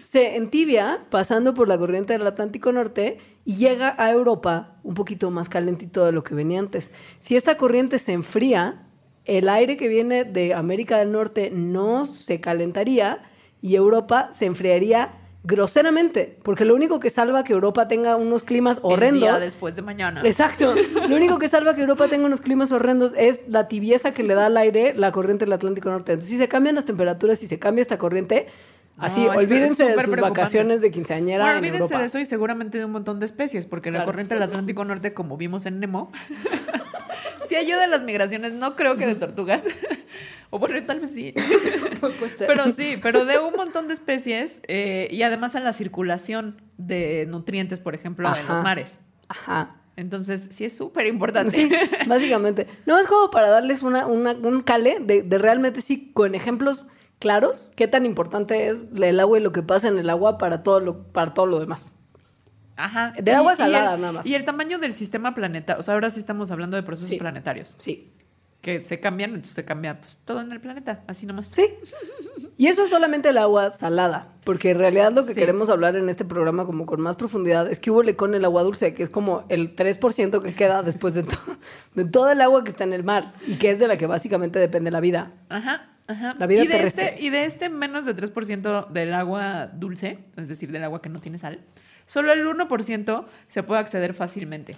se 0.02 0.36
entibia 0.36 1.06
pasando 1.12 1.54
por 1.54 1.68
la 1.68 1.78
corriente 1.78 2.14
del 2.14 2.26
Atlántico 2.26 2.72
Norte 2.72 3.20
y 3.46 3.58
llega 3.58 3.94
a 4.00 4.10
Europa 4.10 4.80
un 4.82 4.96
poquito 4.96 5.30
más 5.30 5.48
calentito 5.48 6.08
de 6.08 6.14
lo 6.14 6.24
que 6.24 6.34
venía 6.34 6.58
antes. 6.58 6.92
Si 7.20 7.36
esta 7.36 7.56
corriente 7.56 8.00
se 8.00 8.14
enfría, 8.14 8.88
el 9.26 9.48
aire 9.48 9.78
que 9.78 9.88
viene 9.88 10.24
de 10.24 10.56
América 10.56 10.98
del 10.98 11.12
Norte 11.12 11.52
no 11.52 12.08
se 12.08 12.42
calentaría 12.42 13.22
y 13.62 13.76
Europa 13.76 14.30
se 14.32 14.48
enfriaría 14.48 15.27
groseramente, 15.48 16.38
porque 16.44 16.66
lo 16.66 16.76
único 16.76 17.00
que 17.00 17.10
salva 17.10 17.46
que 17.46 17.54
Europa 17.54 17.88
tenga 17.88 18.18
unos 18.18 18.44
climas 18.44 18.80
horrendos 18.84 19.24
El 19.30 19.36
día 19.36 19.40
después 19.40 19.76
de 19.78 19.82
mañana. 19.82 20.22
Exacto. 20.26 20.76
Lo 21.08 21.16
único 21.16 21.40
que 21.40 21.48
salva 21.48 21.74
que 21.74 21.82
Europa 21.82 22.10
tenga 22.10 22.26
unos 22.26 22.42
climas 22.42 22.72
horrendos 22.74 23.14
es 23.18 23.40
la 23.48 23.70
tibieza 23.70 24.12
que 24.12 24.24
le 24.24 24.34
da 24.36 24.48
al 24.48 24.58
aire 24.58 24.94
la 24.96 25.14
corriente 25.14 25.46
del 25.46 25.54
Atlántico 25.54 25.90
Norte. 25.90 26.12
Entonces, 26.12 26.32
si 26.32 26.38
se 26.38 26.50
cambian 26.50 26.76
las 26.76 26.84
temperaturas, 26.84 27.40
si 27.40 27.48
se 27.48 27.60
cambia 27.60 27.82
esta 27.82 27.98
corriente, 27.98 28.48
así, 28.98 29.24
No, 29.24 29.32
olvídense 29.32 29.86
de 29.86 30.04
sus 30.04 30.16
vacaciones 30.18 30.82
de 30.82 30.92
quinceañera 30.92 31.44
Bueno, 31.46 31.60
en 31.60 31.64
olvídense 31.64 31.84
Europa. 31.84 32.00
de 32.02 32.06
eso 32.08 32.20
y 32.20 32.26
seguramente 32.26 32.78
de 32.78 32.84
un 32.86 32.92
montón 32.92 33.20
de 33.22 33.26
especies, 33.26 33.66
porque 33.68 33.90
la 33.90 34.00
Claro. 34.00 34.12
corriente 34.12 34.34
del 34.34 34.44
Atlántico 34.44 34.84
Norte, 34.84 35.14
como 35.14 35.38
vimos 35.38 35.66
en 35.66 35.80
Nemo, 35.80 36.12
sí 37.48 37.56
ayuda 37.56 37.86
a 37.86 37.88
las 37.88 38.04
migraciones, 38.04 38.52
no 38.52 38.76
creo 38.76 38.98
que 38.98 39.06
de 39.08 39.16
tortugas, 39.16 39.64
o 40.50 40.60
bueno, 40.60 40.82
tal 40.86 41.00
vez 41.02 41.12
sí, 41.14 41.34
Puede 42.00 42.30
ser. 42.30 42.48
pero 42.48 42.72
sí, 42.72 42.98
pero 43.02 43.26
de 43.26 43.40
un 43.40 43.54
montón 43.56 43.88
de 43.88 43.94
especies 43.94 44.62
eh, 44.68 45.08
y 45.12 45.24
además 45.24 45.56
a 45.56 45.60
la 45.60 45.74
circulación 45.74 46.62
de 46.78 47.26
nutrientes, 47.28 47.80
por 47.80 47.96
ejemplo, 47.96 48.28
en 48.30 48.36
Ajá. 48.46 48.54
los 48.54 48.64
mares. 48.64 49.00
Ajá. 49.28 49.76
Entonces, 49.96 50.48
sí 50.52 50.64
es 50.66 50.78
súper 50.78 51.08
importante. 51.08 51.52
Sí, 51.52 51.70
básicamente. 52.08 52.68
No, 52.86 53.00
es 53.00 53.08
como 53.08 53.32
para 53.32 53.50
darles 53.50 53.82
una, 53.82 54.06
una- 54.06 54.34
un 54.34 54.62
cale 54.62 55.00
de, 55.02 55.24
de 55.24 55.38
realmente 55.40 55.82
sí, 55.82 56.12
con 56.14 56.36
ejemplos 56.36 56.88
claros, 57.20 57.72
qué 57.76 57.88
tan 57.88 58.06
importante 58.06 58.68
es 58.70 58.86
el 58.96 59.20
agua 59.20 59.40
y 59.40 59.42
lo 59.42 59.52
que 59.52 59.64
pasa 59.64 59.88
en 59.88 59.98
el 59.98 60.10
agua 60.12 60.38
para 60.38 60.62
todo 60.62 60.80
lo, 60.80 61.04
para 61.08 61.34
todo 61.34 61.48
lo 61.48 61.60
demás. 61.60 61.92
Ajá. 62.76 63.14
De 63.20 63.32
agua 63.32 63.54
el- 63.54 63.58
salada, 63.58 63.98
nada 63.98 64.12
más. 64.12 64.26
Y 64.28 64.36
el 64.36 64.46
tamaño 64.46 64.78
del 64.78 64.94
sistema 64.94 65.34
planeta, 65.34 65.78
o 65.80 65.84
sea, 65.84 65.96
ahora 65.96 66.12
sí 66.12 66.20
estamos 66.20 66.52
hablando 66.52 66.78
de 66.78 66.84
procesos 66.84 67.10
Sí. 67.10 67.18
planetarios, 67.18 67.76
Sí. 67.80 68.14
Que 68.62 68.82
se 68.82 69.00
cambian, 69.00 69.30
entonces 69.32 69.54
se 69.54 69.64
cambia 69.66 70.00
pues, 70.02 70.18
todo 70.26 70.42
en 70.42 70.52
el 70.52 70.60
planeta, 70.60 71.04
así 71.08 71.26
nomás. 71.26 71.48
Sí. 71.48 71.66
Y 72.58 72.68
eso 72.68 72.84
es 72.84 72.90
solamente 72.90 73.30
el 73.30 73.38
agua 73.38 73.70
salada, 73.70 74.34
porque 74.44 74.72
en 74.72 74.80
realidad 74.80 75.12
lo 75.14 75.24
que 75.24 75.34
Sí. 75.34 75.40
queremos 75.40 75.70
hablar 75.70 75.96
en 75.96 76.10
este 76.10 76.26
programa 76.26 76.66
como 76.66 76.86
con 76.86 77.00
más 77.00 77.16
profundidad 77.16 77.70
es 77.72 77.80
que 77.80 77.92
hubo 77.92 78.02
con 78.16 78.34
el 78.34 78.44
agua 78.46 78.64
dulce, 78.64 78.94
que 78.94 79.04
es 79.04 79.10
como 79.10 79.46
el 79.50 79.76
3% 79.76 80.42
que 80.42 80.54
queda 80.56 80.82
después 80.84 81.14
de, 81.14 81.24
to- 81.24 81.38
de 81.94 82.06
todo 82.06 82.32
el 82.32 82.42
agua 82.42 82.64
que 82.64 82.72
está 82.72 82.84
en 82.84 82.94
el 82.94 83.04
mar 83.04 83.34
y 83.46 83.56
que 83.58 83.70
es 83.70 83.80
de 83.80 83.88
la 83.88 83.98
que 83.98 84.08
básicamente 84.08 84.58
depende 84.60 84.90
la 84.92 85.02
vida. 85.02 85.34
Ajá, 85.50 85.90
ajá. 86.08 86.36
La 86.40 86.48
vida 86.48 86.64
y 86.64 86.68
de 86.68 86.74
terrestre. 86.74 87.06
Este, 87.10 87.22
y 87.24 87.30
de 87.30 87.46
este 87.46 87.70
menos 87.70 88.06
de 88.06 88.16
3% 88.16 88.88
del 88.90 89.14
agua 89.14 89.68
dulce, 89.68 90.20
es 90.36 90.48
decir, 90.48 90.72
del 90.72 90.84
agua 90.84 91.02
que 91.02 91.10
no 91.10 91.20
tiene 91.22 91.38
sal, 91.38 91.62
solo 92.08 92.32
el 92.34 92.46
1% 92.46 93.26
se 93.50 93.64
puede 93.64 93.80
acceder 93.82 94.14
fácilmente. 94.16 94.76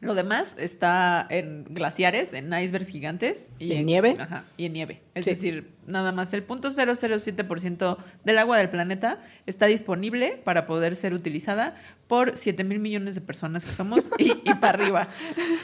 Lo 0.00 0.14
demás 0.14 0.54
está 0.58 1.26
en 1.30 1.64
glaciares, 1.70 2.34
en 2.34 2.52
icebergs 2.52 2.88
gigantes. 2.88 3.50
¿Y 3.58 3.72
en 3.72 3.86
nieve? 3.86 4.16
Ajá, 4.20 4.44
y 4.58 4.66
en 4.66 4.74
nieve. 4.74 5.00
Es 5.14 5.24
Sí. 5.24 5.30
decir, 5.30 5.70
nada 5.86 6.12
más 6.12 6.34
el 6.34 6.46
0.007% 6.46 7.96
del 8.24 8.38
agua 8.38 8.58
del 8.58 8.68
planeta 8.68 9.18
está 9.46 9.66
disponible 9.66 10.40
para 10.44 10.66
poder 10.66 10.96
ser 10.96 11.14
utilizada 11.14 11.76
por 12.08 12.36
7 12.36 12.62
mil 12.64 12.78
millones 12.78 13.14
de 13.14 13.20
personas 13.20 13.64
que 13.64 13.72
somos 13.72 14.08
y, 14.18 14.32
y 14.32 14.54
para 14.54 14.68
arriba. 14.78 15.08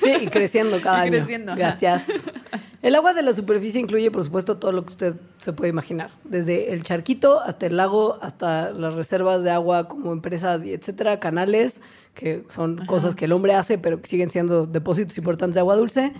Sí, 0.02 0.12
y 0.22 0.26
creciendo 0.28 0.80
cada 0.80 0.98
Y 1.04 1.08
año. 1.08 1.18
creciendo, 1.18 1.52
ajá. 1.52 1.58
Gracias. 1.58 2.32
El 2.80 2.94
agua 2.96 3.12
de 3.12 3.22
la 3.22 3.32
superficie 3.34 3.80
incluye, 3.80 4.10
por 4.10 4.24
supuesto, 4.24 4.56
todo 4.56 4.72
lo 4.72 4.82
que 4.84 4.88
usted 4.90 5.14
se 5.38 5.52
puede 5.52 5.70
imaginar. 5.70 6.10
Desde 6.24 6.72
el 6.72 6.82
charquito 6.82 7.40
hasta 7.40 7.66
el 7.66 7.76
lago, 7.76 8.18
hasta 8.22 8.70
las 8.72 8.94
reservas 8.94 9.44
de 9.44 9.50
agua 9.50 9.88
como 9.88 10.12
empresas 10.12 10.64
y 10.64 10.72
etcétera, 10.72 11.20
canales, 11.20 11.80
que 12.14 12.44
son 12.48 12.84
cosas 12.86 13.14
que 13.14 13.24
el 13.24 13.32
hombre 13.32 13.54
hace, 13.54 13.78
pero 13.78 14.00
que 14.00 14.08
siguen 14.08 14.30
siendo 14.30 14.66
depósitos 14.66 15.16
importantes 15.18 15.54
de 15.54 15.60
agua 15.60 15.76
dulce, 15.76 16.12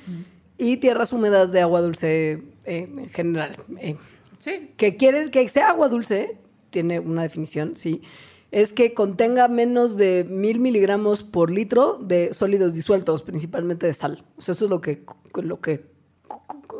y 0.58 0.76
tierras 0.78 1.12
húmedas 1.12 1.50
de 1.52 1.60
agua 1.60 1.80
dulce 1.80 2.42
eh, 2.64 2.88
en 2.96 3.08
general. 3.10 3.56
Eh, 3.78 3.96
Sí. 4.38 4.70
que 4.76 4.96
quieres 4.96 5.30
que 5.30 5.46
sea 5.48 5.68
agua 5.70 5.88
dulce, 5.88 6.36
tiene 6.70 6.98
una 6.98 7.22
definición, 7.22 7.76
sí, 7.76 8.02
es 8.50 8.72
que 8.72 8.92
contenga 8.92 9.46
menos 9.48 9.96
de 9.96 10.26
mil 10.28 10.58
miligramos 10.58 11.22
por 11.22 11.50
litro 11.50 11.98
de 12.02 12.32
sólidos 12.34 12.74
disueltos, 12.74 13.22
principalmente 13.22 13.86
de 13.86 13.94
sal. 13.94 14.24
O 14.36 14.42
sea, 14.42 14.54
eso 14.54 14.64
es 14.64 14.70
lo 14.70 14.80
que, 14.80 15.04
lo 15.42 15.60
que 15.60 15.86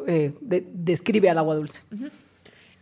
eh, 0.07 0.35
de- 0.41 0.67
describe 0.75 1.31
al 1.31 1.39
agua 1.39 1.55
dulce. 1.55 1.83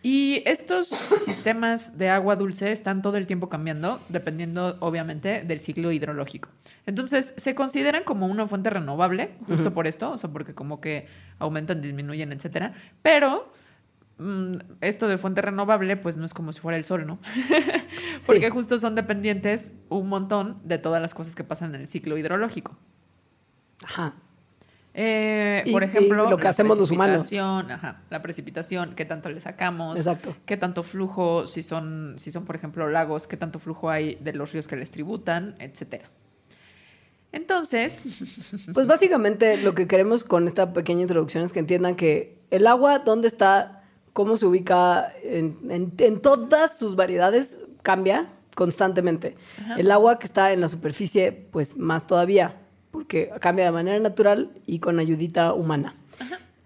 Y 0.03 0.43
estos 0.47 0.87
sistemas 0.87 1.99
de 1.99 2.09
agua 2.09 2.35
dulce 2.37 2.73
están 2.73 3.03
todo 3.03 3.19
el 3.19 3.27
tiempo 3.27 3.49
cambiando, 3.51 4.01
dependiendo 4.09 4.77
obviamente 4.81 5.43
del 5.45 5.61
ciclo 5.61 5.93
hidrológico. 5.93 6.49
Entonces, 6.87 7.35
se 7.37 7.55
consideran 7.55 8.05
como 8.05 8.27
una 8.27 8.47
fuente 8.47 8.71
renovable, 8.71 9.35
justo 9.47 9.75
por 9.75 9.87
esto, 9.87 10.11
o 10.13 10.19
sea, 10.19 10.31
porque 10.31 10.55
como 10.55 10.81
que 10.81 11.07
aumentan, 11.39 11.83
disminuyen, 11.83 12.33
etcétera. 12.33 12.73
Pero 13.03 13.53
mm, 14.19 14.55
esto 14.81 15.07
de 15.07 15.19
fuente 15.19 15.43
renovable, 15.43 15.97
pues 15.99 16.17
no 16.17 16.25
es 16.25 16.33
como 16.33 16.53
si 16.55 16.61
fuera 16.61 16.79
el 16.79 16.87
sol, 16.87 17.07
¿no? 17.07 17.19
porque 18.27 18.47
Sí. 18.47 18.51
justo 18.51 18.79
son 18.79 18.95
dependientes 18.95 19.73
un 19.91 20.09
montón 20.09 20.61
de 20.65 20.79
todas 20.79 21.03
las 21.03 21.13
cosas 21.13 21.35
que 21.35 21.45
pasan 21.45 21.75
en 21.75 21.83
el 21.83 21.89
ciclo 21.89 22.17
hidrológico. 22.17 22.75
Ajá. 23.85 24.15
Eh, 24.93 25.63
Y- 25.67 25.73
por 25.73 25.85
ejemplo, 25.85 26.29
lo 26.29 26.37
que 26.37 26.45
la 26.45 26.51
hacemos 26.51 26.77
los 26.79 26.91
humanos. 26.91 27.29
Ajá, 27.33 28.03
la 28.11 28.23
precipitación, 28.23 28.95
qué 28.97 29.05
tanto 29.05 29.29
le 29.29 29.41
sacamos, 29.41 29.97
Exacto. 29.99 30.35
qué 30.47 30.57
tanto 30.57 30.83
flujo, 30.83 31.47
si 31.47 31.63
son, 31.63 32.15
si 32.19 32.31
son, 32.33 32.45
por 32.45 32.57
ejemplo, 32.57 32.89
lagos, 32.91 33.27
qué 33.29 33.37
tanto 33.37 33.59
flujo 33.61 33.89
hay 33.89 34.17
de 34.17 34.33
los 34.33 34.53
ríos 34.53 34.67
que 34.67 34.77
les 34.77 34.91
tributan, 34.91 35.55
etcétera. 35.61 36.09
Entonces, 37.33 38.05
Pues 38.75 38.87
básicamente 38.87 39.57
lo 39.57 39.75
que 39.75 39.87
queremos 39.87 40.25
con 40.25 40.47
esta 40.49 40.73
pequeña 40.73 41.03
introducción 41.03 41.45
es 41.45 41.53
que 41.53 41.61
entiendan 41.61 41.95
que 41.95 42.39
el 42.51 42.67
agua, 42.67 42.99
dónde 42.99 43.29
está, 43.29 43.85
cómo 44.13 44.37
se 44.37 44.47
ubica 44.47 45.13
en, 45.23 45.57
en- 45.71 45.93
en 45.99 46.21
todas 46.21 46.77
sus 46.77 46.97
variedades, 46.97 47.61
cambia 47.83 48.29
constantemente. 48.57 49.37
Ajá. 49.61 49.77
El 49.77 49.91
agua 49.93 50.19
que 50.19 50.27
está 50.27 50.53
en 50.53 50.61
la 50.61 50.67
superficie, 50.69 51.31
pues 51.53 51.77
más 51.77 52.07
todavía, 52.09 52.57
porque 52.91 53.31
cambia 53.41 53.65
de 53.67 53.73
manera 53.73 53.99
natural 53.99 54.51
y 54.67 54.79
con 54.79 54.99
ayudita 54.99 55.53
humana. 55.53 55.95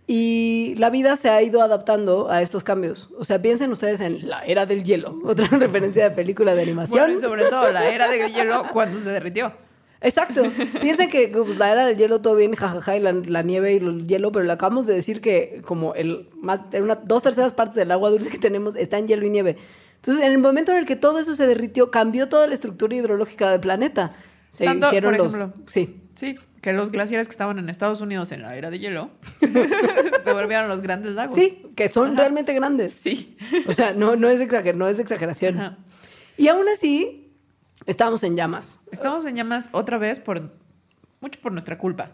Y 0.07 0.75
la 0.77 0.91
vida 0.91 1.17
se 1.17 1.31
ha 1.31 1.43
ido 1.43 1.63
adaptando 1.63 2.31
a 2.31 2.43
estos 2.43 2.63
cambios. 2.63 3.09
O 3.19 3.25
sea, 3.25 3.41
piensen 3.41 3.71
ustedes 3.73 4.01
en 4.01 4.29
la 4.29 4.45
era 4.45 4.67
del 4.67 4.85
hielo, 4.85 5.19
otra 5.25 5.47
referencia 5.47 6.09
de 6.09 6.15
película 6.15 6.55
de 6.55 6.63
animación. 6.63 7.05
bueno, 7.05 7.19
y 7.19 7.23
sobre 7.23 7.45
todo 7.45 7.73
la 7.73 7.89
era 7.89 8.09
del 8.09 8.33
hielo 8.33 8.65
cuando 8.73 9.01
se 9.01 9.11
derritió. 9.11 9.53
Exacto. 10.03 10.43
Piensen 10.83 11.09
que 11.09 11.29
pues, 11.29 11.57
la 11.57 11.73
era 11.73 11.87
del 11.87 11.97
hielo 11.97 12.21
todo 12.21 12.37
bien, 12.37 12.55
jajaja, 12.55 12.97
y 12.97 13.01
la, 13.01 13.13
la 13.13 13.43
nieve 13.43 13.73
y 13.73 13.77
el 13.79 14.07
hielo, 14.07 14.33
pero 14.33 14.45
le 14.45 14.53
acabamos 14.53 14.85
de 14.87 14.93
decir 14.93 15.23
que 15.23 15.63
como 15.65 15.95
el 15.95 16.29
más 16.37 16.61
una, 16.79 16.97
dos 16.97 17.23
terceras 17.23 17.55
partes 17.55 17.77
del 17.77 17.91
agua 17.91 18.11
dulce 18.11 18.29
que 18.29 18.39
tenemos 18.39 18.77
está 18.77 18.99
en 18.99 19.09
hielo 19.09 19.25
y 19.25 19.31
nieve. 19.31 19.57
Entonces, 19.97 20.23
en 20.23 20.33
el 20.33 20.39
momento 20.39 20.73
en 20.73 20.79
el 20.79 20.85
que 20.85 20.97
todo 20.97 21.19
eso 21.19 21.35
se 21.35 21.47
derritió, 21.47 21.91
cambió 21.91 22.29
toda 22.29 22.47
la 22.47 22.53
estructura 22.53 22.95
hidrológica 22.95 23.51
del 23.51 23.61
planeta. 23.61 24.15
Se 24.51 24.67
Tanto, 24.67 24.89
hicieron 24.89 25.17
por 25.17 25.33
los. 25.33 25.47
Sí. 25.65 26.04
Sí, 26.15 26.39
que 26.61 26.73
los 26.73 26.91
glaciares 26.91 27.29
que 27.29 27.33
estaban 27.33 27.59
en 27.59 27.69
Estados 27.69 28.01
Unidos 28.01 28.33
en 28.33 28.43
la 28.43 28.57
era 28.57 28.71
de 28.71 28.79
hielo 28.79 29.11
se 30.25 30.33
volvieron 30.33 30.69
los 30.69 30.81
grandes 30.81 31.13
lagos. 31.15 31.35
Sí, 31.35 31.67
que 31.77 31.89
son 31.89 32.13
Ajá. 32.13 32.21
realmente 32.23 32.53
grandes. 32.55 32.95
Sí. 32.95 33.37
O 33.67 33.73
sea, 33.73 33.93
no, 33.93 34.17
no, 34.17 34.29
es, 34.29 34.41
exager 34.41 34.77
no 34.77 34.89
es 34.89 34.99
exageración. 34.99 35.61
Ajá. 35.61 35.79
Y 36.37 36.49
aún 36.49 36.69
así, 36.69 37.33
estamos 37.87 38.23
en 38.23 38.37
llamas. 38.37 38.81
Estamos 38.91 39.25
en 39.27 39.37
llamas 39.37 39.69
otra 39.73 39.99
vez 39.99 40.21
por 40.21 40.53
mucho 41.21 41.41
por 41.41 41.53
nuestra 41.53 41.79
culpa. 41.79 42.11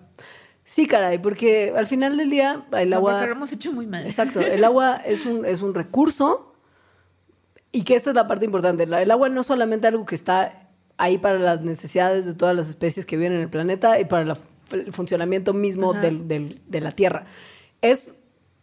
Sí, 0.65 0.87
caray, 0.87 1.19
porque 1.19 1.73
al 1.77 1.87
final 1.87 2.17
del 2.17 2.31
día 2.31 2.65
el 2.73 2.89
O 2.89 2.91
sea, 2.91 2.97
agua... 2.99 3.27
lo 3.27 3.33
hemos 3.33 3.53
hecho 3.53 3.73
muy 3.73 3.87
mal. 3.87 4.05
Exacto, 4.05 4.41
el 4.41 4.63
agua 4.63 4.97
es 5.05 5.27
un, 5.27 5.45
es 5.45 5.63
un 5.63 5.75
recurso 5.75 6.55
y 7.73 7.83
que 7.83 7.97
esta 7.97 8.11
es 8.11 8.17
la 8.17 8.27
parte 8.27 8.45
importante. 8.45 8.85
El 8.85 9.11
agua 9.11 9.29
no 9.29 9.41
es 9.41 9.47
solamente 9.47 9.87
algo 9.87 10.07
que 10.07 10.15
está 10.15 10.70
ahí 11.01 11.19
para 11.19 11.39
las 11.39 11.63
necesidades 11.63 12.27
de 12.27 12.35
todas 12.35 12.55
las 12.55 12.69
especies 12.69 13.07
que 13.07 13.17
viven 13.17 13.33
en 13.33 13.41
el 13.41 13.49
planeta 13.49 13.99
y 13.99 14.05
para 14.05 14.25
la- 14.25 14.39
el 14.73 14.93
funcionamiento 14.93 15.53
mismo 15.53 15.95
del- 15.95 16.29
del- 16.29 16.61
de 16.67 16.81
la 16.81 16.93
Tierra. 16.93 17.27
Es 17.83 18.15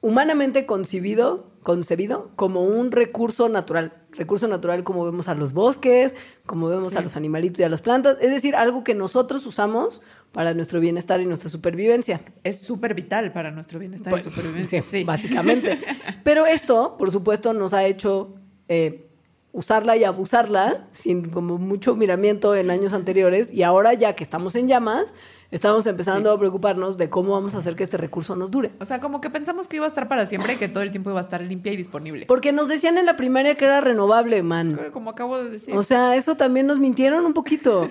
humanamente 0.02 0.66
concebido, 0.66 1.52
concebido 1.64 2.32
como 2.36 2.64
un 2.64 2.92
recurso 2.92 3.50
natural. 3.50 3.92
Recurso 4.12 4.48
natural 4.48 4.84
como 4.84 5.04
vemos 5.06 5.28
a 5.28 5.36
los 5.36 5.54
bosques, 5.54 6.16
como 6.46 6.68
vemos 6.70 6.96
a 6.96 7.00
Sí. 7.00 7.04
los 7.04 7.16
animalitos 7.18 7.60
y 7.60 7.64
a 7.64 7.70
las 7.70 7.82
plantas. 7.82 8.18
Es 8.22 8.32
decir, 8.32 8.56
algo 8.56 8.84
que 8.84 8.94
nosotros 8.94 9.46
usamos 9.46 10.02
para 10.32 10.54
nuestro 10.54 10.80
bienestar 10.80 11.20
y 11.20 11.26
nuestra 11.26 11.50
supervivencia. 11.50 12.22
Es 12.44 12.60
súper 12.62 12.94
vital 12.94 13.32
para 13.34 13.50
nuestro 13.52 13.80
bienestar 13.80 14.12
Pues, 14.12 14.26
y 14.26 14.30
supervivencia. 14.30 14.82
sí, 14.84 15.00
Sí, 15.00 15.04
básicamente. 15.04 15.80
Pero 16.24 16.46
esto, 16.46 16.96
por 16.98 17.12
supuesto, 17.12 17.54
nos 17.54 17.74
ha 17.74 17.84
hecho 17.86 18.36
eh, 18.70 19.07
usarla 19.54 19.96
y 19.98 20.04
abusarla 20.04 20.86
sin 20.92 21.30
como 21.30 21.58
mucho 21.58 21.96
miramiento 21.96 22.54
en 22.56 22.70
años 22.70 22.94
anteriores 22.94 23.52
y 23.52 23.64
ahora 23.64 23.94
ya 23.94 24.14
que 24.14 24.24
estamos 24.24 24.56
en 24.56 24.68
llamas, 24.68 25.16
estamos 25.50 25.88
empezando 25.88 26.30
Sí. 26.30 26.36
a 26.36 26.40
preocuparnos 26.40 26.98
de 26.98 27.10
cómo 27.10 27.32
vamos 27.32 27.56
a 27.56 27.60
hacer 27.60 27.76
que 27.76 27.84
este 27.84 27.98
recurso 27.98 28.36
nos 28.36 28.52
dure. 28.52 28.72
O 28.80 28.86
sea, 28.86 29.00
como 29.00 29.20
que 29.22 29.30
pensamos 29.30 29.68
que 29.68 29.78
iba 29.78 29.86
a 29.86 29.88
estar 29.88 30.08
para 30.10 30.26
siempre 30.26 30.54
y 30.54 30.56
que 30.58 30.68
todo 30.68 30.84
el 30.84 30.92
tiempo 30.92 31.10
iba 31.10 31.20
a 31.20 31.24
estar 31.24 31.42
limpia 31.42 31.72
y 31.74 31.78
disponible. 31.78 32.26
Porque 32.28 32.52
nos 32.52 32.68
decían 32.68 32.98
en 32.98 33.06
la 33.06 33.16
primaria 33.16 33.56
que 33.56 33.66
era 33.66 33.82
renovable, 33.82 34.44
man. 34.44 34.78
Como 34.92 35.10
acabo 35.10 35.38
de 35.42 35.50
decir. 35.50 35.74
O 35.76 35.82
sea, 35.82 36.16
eso 36.16 36.36
también 36.36 36.68
nos 36.68 36.78
mintieron 36.78 37.26
un 37.26 37.34
poquito. 37.34 37.90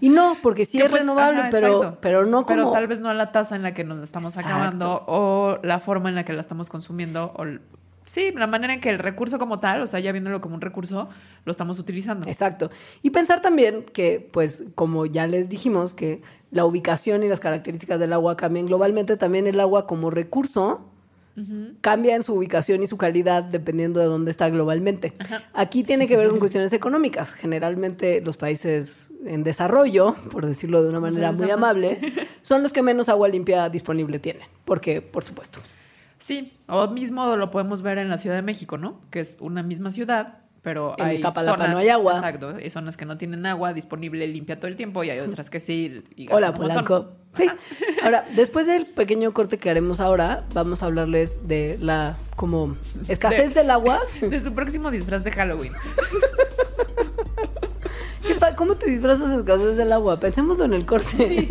Y 0.00 0.10
no, 0.10 0.36
porque 0.42 0.66
sí 0.66 0.78
Que, 0.78 0.84
es 0.84 0.90
pues, 0.90 1.00
renovable, 1.02 1.40
ajá, 1.40 1.48
pero, 1.50 1.96
pero 2.00 2.26
no 2.26 2.44
como... 2.44 2.58
Pero 2.58 2.72
tal 2.72 2.86
vez 2.86 3.00
no 3.00 3.08
a 3.08 3.14
la 3.14 3.32
tasa 3.32 3.56
en 3.56 3.62
la 3.62 3.72
que 3.74 3.82
nos 3.82 3.98
la 3.98 4.04
estamos 4.04 4.36
Exacto. 4.36 4.50
acabando 4.54 5.04
o 5.08 5.58
la 5.62 5.80
forma 5.80 6.10
en 6.10 6.14
la 6.14 6.24
que 6.24 6.34
la 6.34 6.42
estamos 6.42 6.68
consumiendo 6.68 7.32
o 7.34 7.44
sí, 8.08 8.32
la 8.32 8.46
manera 8.46 8.72
en 8.72 8.80
que 8.80 8.90
el 8.90 8.98
recurso 8.98 9.38
como 9.38 9.60
tal, 9.60 9.82
o 9.82 9.86
sea, 9.86 10.00
ya 10.00 10.12
viéndolo 10.12 10.40
como 10.40 10.54
un 10.54 10.60
recurso, 10.60 11.08
lo 11.44 11.50
estamos 11.52 11.78
utilizando. 11.78 12.28
Exacto. 12.28 12.70
Y 13.02 13.10
pensar 13.10 13.40
también 13.40 13.84
que, 13.92 14.28
pues, 14.32 14.64
como 14.74 15.06
ya 15.06 15.26
les 15.26 15.48
dijimos, 15.48 15.92
que 15.92 16.22
la 16.50 16.64
ubicación 16.64 17.22
y 17.22 17.28
las 17.28 17.40
características 17.40 18.00
del 18.00 18.12
agua 18.12 18.36
cambian 18.36 18.66
globalmente, 18.66 19.16
también 19.16 19.46
el 19.46 19.60
agua 19.60 19.86
como 19.86 20.10
recurso 20.10 20.80
cambia 21.80 22.16
en 22.16 22.24
su 22.24 22.34
ubicación 22.34 22.82
y 22.82 22.88
su 22.88 22.96
calidad 22.96 23.44
dependiendo 23.44 24.00
de 24.00 24.06
dónde 24.06 24.32
está 24.32 24.50
globalmente. 24.50 25.12
Ajá. 25.20 25.44
Aquí 25.52 25.84
tiene 25.84 26.08
que 26.08 26.16
ver 26.16 26.30
con 26.30 26.40
cuestiones 26.40 26.72
económicas. 26.72 27.32
Generalmente 27.32 28.20
los 28.20 28.36
países 28.36 29.12
en 29.24 29.44
desarrollo, 29.44 30.16
por 30.32 30.46
decirlo 30.46 30.82
de 30.82 30.88
una 30.88 30.98
¿Cómo 30.98 31.12
se 31.12 31.20
manera 31.20 31.30
muy 31.30 31.48
amable, 31.48 32.00
son 32.42 32.64
los 32.64 32.72
que 32.72 32.82
menos 32.82 33.08
agua 33.08 33.28
limpia 33.28 33.68
disponible 33.68 34.18
tienen. 34.18 34.48
Porque, 34.64 35.00
por 35.00 35.22
supuesto. 35.22 35.60
Sí, 36.28 36.52
o 36.68 36.88
mismo 36.88 37.36
lo 37.36 37.50
podemos 37.50 37.80
ver 37.80 37.96
en 37.96 38.10
la 38.10 38.18
Ciudad 38.18 38.36
de 38.36 38.42
México, 38.42 38.76
¿no? 38.76 39.00
Que 39.10 39.20
es 39.20 39.34
una 39.40 39.62
misma 39.62 39.90
ciudad, 39.90 40.40
pero 40.60 40.94
En 40.98 41.06
hay 41.06 41.16
zonas, 41.22 41.70
no 41.70 41.78
hay 41.78 41.88
agua. 41.88 42.16
Exacto, 42.16 42.50
hay 42.62 42.68
zonas 42.68 42.98
que 42.98 43.06
no 43.06 43.16
tienen 43.16 43.46
agua 43.46 43.72
disponible 43.72 44.28
limpia 44.28 44.58
todo 44.60 44.66
el 44.66 44.76
tiempo 44.76 45.02
y 45.04 45.08
hay 45.08 45.20
otras 45.20 45.48
que 45.48 45.58
sí. 45.58 46.04
y 46.16 46.30
Hola. 46.30 46.52
Polanco. 46.52 47.12
Sí. 47.32 47.46
Ahora, 48.02 48.28
después 48.36 48.66
del 48.66 48.84
pequeño 48.84 49.32
corte 49.32 49.56
que 49.56 49.70
haremos 49.70 50.00
ahora, 50.00 50.44
vamos 50.52 50.82
a 50.82 50.86
hablarles 50.86 51.48
de 51.48 51.78
la 51.80 52.14
como 52.36 52.76
escasez 53.08 53.54
del 53.54 53.70
agua. 53.70 54.00
De 54.20 54.38
su 54.40 54.52
próximo 54.52 54.90
disfraz 54.90 55.24
de 55.24 55.30
Halloween. 55.32 55.72
¿Qué 58.26 58.34
pa- 58.34 58.54
¿Cómo 58.54 58.74
te 58.74 58.90
disfrazas 58.90 59.30
de 59.30 59.36
escasez 59.36 59.78
del 59.78 59.92
agua? 59.92 60.20
Pensémoslo 60.20 60.66
en 60.66 60.74
el 60.74 60.84
corte. 60.84 61.48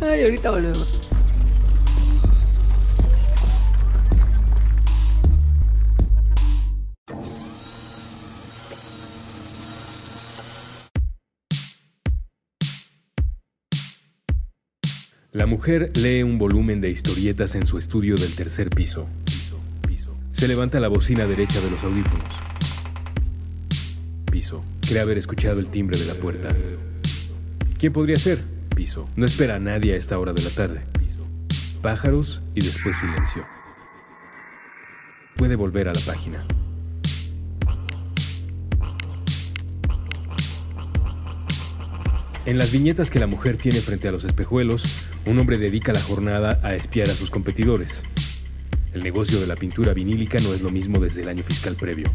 Ay, 0.00 0.22
ahorita 0.22 0.50
volvemos. 0.50 1.00
La 15.32 15.46
mujer 15.46 15.90
lee 15.96 16.22
un 16.22 16.38
volumen 16.38 16.80
de 16.80 16.90
historietas 16.90 17.56
en 17.56 17.66
su 17.66 17.76
estudio 17.76 18.14
del 18.14 18.36
tercer 18.36 18.70
piso. 18.70 19.08
Se 20.30 20.48
levanta 20.48 20.78
la 20.78 20.88
bocina 20.88 21.26
derecha 21.26 21.60
de 21.60 21.70
los 21.70 21.82
audífonos. 21.82 22.24
Piso. 24.30 24.62
Cree 24.80 25.00
haber 25.00 25.18
escuchado 25.18 25.58
el 25.58 25.68
timbre 25.68 25.98
de 25.98 26.06
la 26.06 26.14
puerta. 26.14 26.54
¿Quién 27.78 27.92
podría 27.92 28.16
ser? 28.16 28.53
Piso. 28.74 29.08
No 29.16 29.24
espera 29.24 29.56
a 29.56 29.58
nadie 29.58 29.94
a 29.94 29.96
esta 29.96 30.18
hora 30.18 30.32
de 30.32 30.42
la 30.42 30.50
tarde. 30.50 30.82
Pájaros 31.80 32.42
y 32.54 32.64
después 32.64 32.96
silencio. 32.96 33.44
Puede 35.36 35.54
volver 35.54 35.88
a 35.88 35.92
la 35.92 36.00
página. 36.00 36.46
En 42.46 42.58
las 42.58 42.72
viñetas 42.72 43.10
que 43.10 43.18
la 43.18 43.26
mujer 43.26 43.56
tiene 43.56 43.80
frente 43.80 44.08
a 44.08 44.12
los 44.12 44.24
espejuelos, 44.24 44.82
un 45.24 45.38
hombre 45.38 45.56
dedica 45.56 45.92
la 45.92 46.00
jornada 46.00 46.60
a 46.62 46.74
espiar 46.74 47.08
a 47.08 47.14
sus 47.14 47.30
competidores. 47.30 48.02
El 48.92 49.02
negocio 49.02 49.40
de 49.40 49.46
la 49.46 49.56
pintura 49.56 49.92
vinílica 49.92 50.38
no 50.42 50.52
es 50.52 50.60
lo 50.60 50.70
mismo 50.70 51.00
desde 51.00 51.22
el 51.22 51.28
año 51.28 51.42
fiscal 51.42 51.74
previo. 51.74 52.10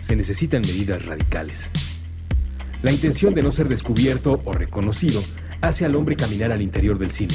Se 0.00 0.16
necesitan 0.16 0.62
medidas 0.62 1.04
radicales. 1.04 1.70
La 2.82 2.92
intención 2.92 3.34
de 3.34 3.42
no 3.42 3.52
ser 3.52 3.68
descubierto 3.68 4.40
o 4.44 4.52
reconocido 4.52 5.22
hace 5.60 5.84
al 5.84 5.94
hombre 5.96 6.16
caminar 6.16 6.52
al 6.52 6.62
interior 6.62 6.98
del 6.98 7.10
cine. 7.10 7.34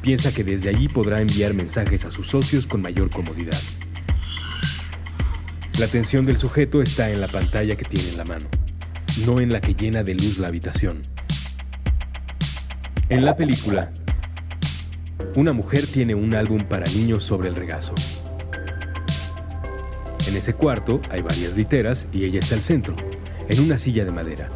Piensa 0.00 0.32
que 0.32 0.42
desde 0.42 0.68
allí 0.68 0.88
podrá 0.88 1.20
enviar 1.20 1.54
mensajes 1.54 2.04
a 2.04 2.10
sus 2.10 2.26
socios 2.26 2.66
con 2.66 2.82
mayor 2.82 3.10
comodidad. 3.10 3.58
La 5.78 5.86
atención 5.86 6.26
del 6.26 6.36
sujeto 6.36 6.82
está 6.82 7.10
en 7.10 7.20
la 7.20 7.28
pantalla 7.28 7.76
que 7.76 7.84
tiene 7.84 8.10
en 8.10 8.16
la 8.16 8.24
mano, 8.24 8.48
no 9.24 9.40
en 9.40 9.52
la 9.52 9.60
que 9.60 9.74
llena 9.74 10.02
de 10.02 10.14
luz 10.14 10.38
la 10.38 10.48
habitación. 10.48 11.06
En 13.08 13.24
la 13.24 13.36
película, 13.36 13.92
una 15.34 15.52
mujer 15.52 15.86
tiene 15.86 16.14
un 16.14 16.34
álbum 16.34 16.60
para 16.60 16.84
niños 16.86 17.22
sobre 17.22 17.48
el 17.48 17.54
regazo. 17.54 17.94
En 20.28 20.36
ese 20.36 20.54
cuarto 20.54 21.00
hay 21.10 21.22
varias 21.22 21.56
literas 21.56 22.06
y 22.12 22.24
ella 22.24 22.40
está 22.40 22.54
al 22.54 22.62
centro, 22.62 22.96
en 23.48 23.60
una 23.60 23.78
silla 23.78 24.04
de 24.04 24.10
madera. 24.10 24.50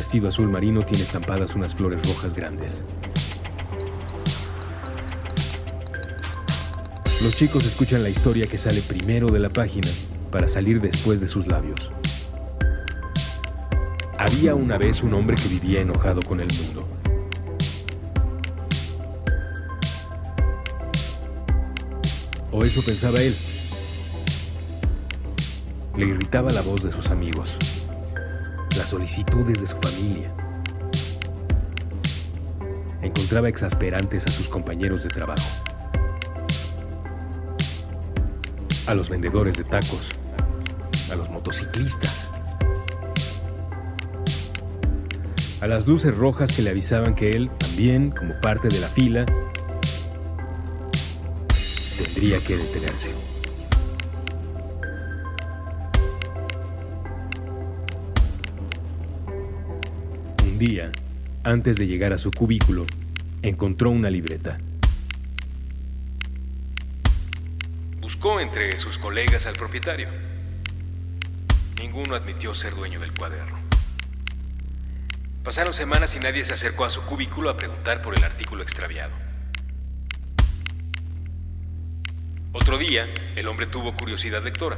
Vestido 0.00 0.28
azul 0.28 0.48
marino 0.48 0.82
tiene 0.82 1.04
estampadas 1.04 1.54
unas 1.54 1.74
flores 1.74 2.00
rojas 2.08 2.34
grandes. 2.34 2.86
Los 7.22 7.36
chicos 7.36 7.66
escuchan 7.66 8.02
la 8.02 8.08
historia 8.08 8.46
que 8.46 8.56
sale 8.56 8.80
primero 8.80 9.28
de 9.28 9.40
la 9.40 9.50
página 9.50 9.90
para 10.32 10.48
salir 10.48 10.80
después 10.80 11.20
de 11.20 11.28
sus 11.28 11.46
labios. 11.46 11.92
Había 14.16 14.54
una 14.54 14.78
vez 14.78 15.02
un 15.02 15.12
hombre 15.12 15.36
que 15.36 15.48
vivía 15.48 15.82
enojado 15.82 16.22
con 16.22 16.40
el 16.40 16.48
mundo. 16.48 16.88
O 22.50 22.64
eso 22.64 22.82
pensaba 22.82 23.20
él. 23.20 23.36
Le 25.94 26.06
irritaba 26.06 26.50
la 26.52 26.62
voz 26.62 26.82
de 26.82 26.90
sus 26.90 27.10
amigos, 27.10 27.50
las 28.80 28.88
solicitudes 28.88 29.60
de 29.60 29.66
su 29.66 29.76
familia. 29.76 30.34
Encontraba 33.02 33.46
exasperantes 33.46 34.26
a 34.26 34.30
sus 34.30 34.48
compañeros 34.48 35.02
de 35.02 35.10
trabajo, 35.10 35.50
a 38.86 38.94
los 38.94 39.10
vendedores 39.10 39.58
de 39.58 39.64
tacos, 39.64 40.08
a 41.12 41.14
los 41.14 41.28
motociclistas, 41.28 42.30
a 45.60 45.66
las 45.66 45.86
luces 45.86 46.16
rojas 46.16 46.50
que 46.50 46.62
le 46.62 46.70
avisaban 46.70 47.14
que 47.14 47.32
él, 47.32 47.50
también 47.58 48.10
como 48.10 48.40
parte 48.40 48.68
de 48.68 48.80
la 48.80 48.88
fila, 48.88 49.26
tendría 51.98 52.42
que 52.42 52.56
detenerse. 52.56 53.10
Día, 60.60 60.92
antes 61.42 61.76
de 61.76 61.86
llegar 61.86 62.12
a 62.12 62.18
su 62.18 62.30
cubículo, 62.30 62.84
encontró 63.40 63.88
una 63.88 64.10
libreta. 64.10 64.58
Buscó 68.02 68.40
entre 68.40 68.76
sus 68.76 68.98
colegas 68.98 69.46
al 69.46 69.54
propietario. 69.54 70.08
Ninguno 71.78 72.14
admitió 72.14 72.52
ser 72.52 72.74
dueño 72.74 73.00
del 73.00 73.14
cuaderno. 73.14 73.58
Pasaron 75.42 75.72
semanas 75.72 76.14
y 76.14 76.18
nadie 76.18 76.44
se 76.44 76.52
acercó 76.52 76.84
a 76.84 76.90
su 76.90 77.00
cubículo 77.06 77.48
a 77.48 77.56
preguntar 77.56 78.02
por 78.02 78.14
el 78.14 78.22
artículo 78.22 78.62
extraviado. 78.62 79.14
Otro 82.52 82.76
día, 82.76 83.08
el 83.34 83.48
hombre 83.48 83.64
tuvo 83.64 83.96
curiosidad 83.96 84.44
lectora. 84.44 84.76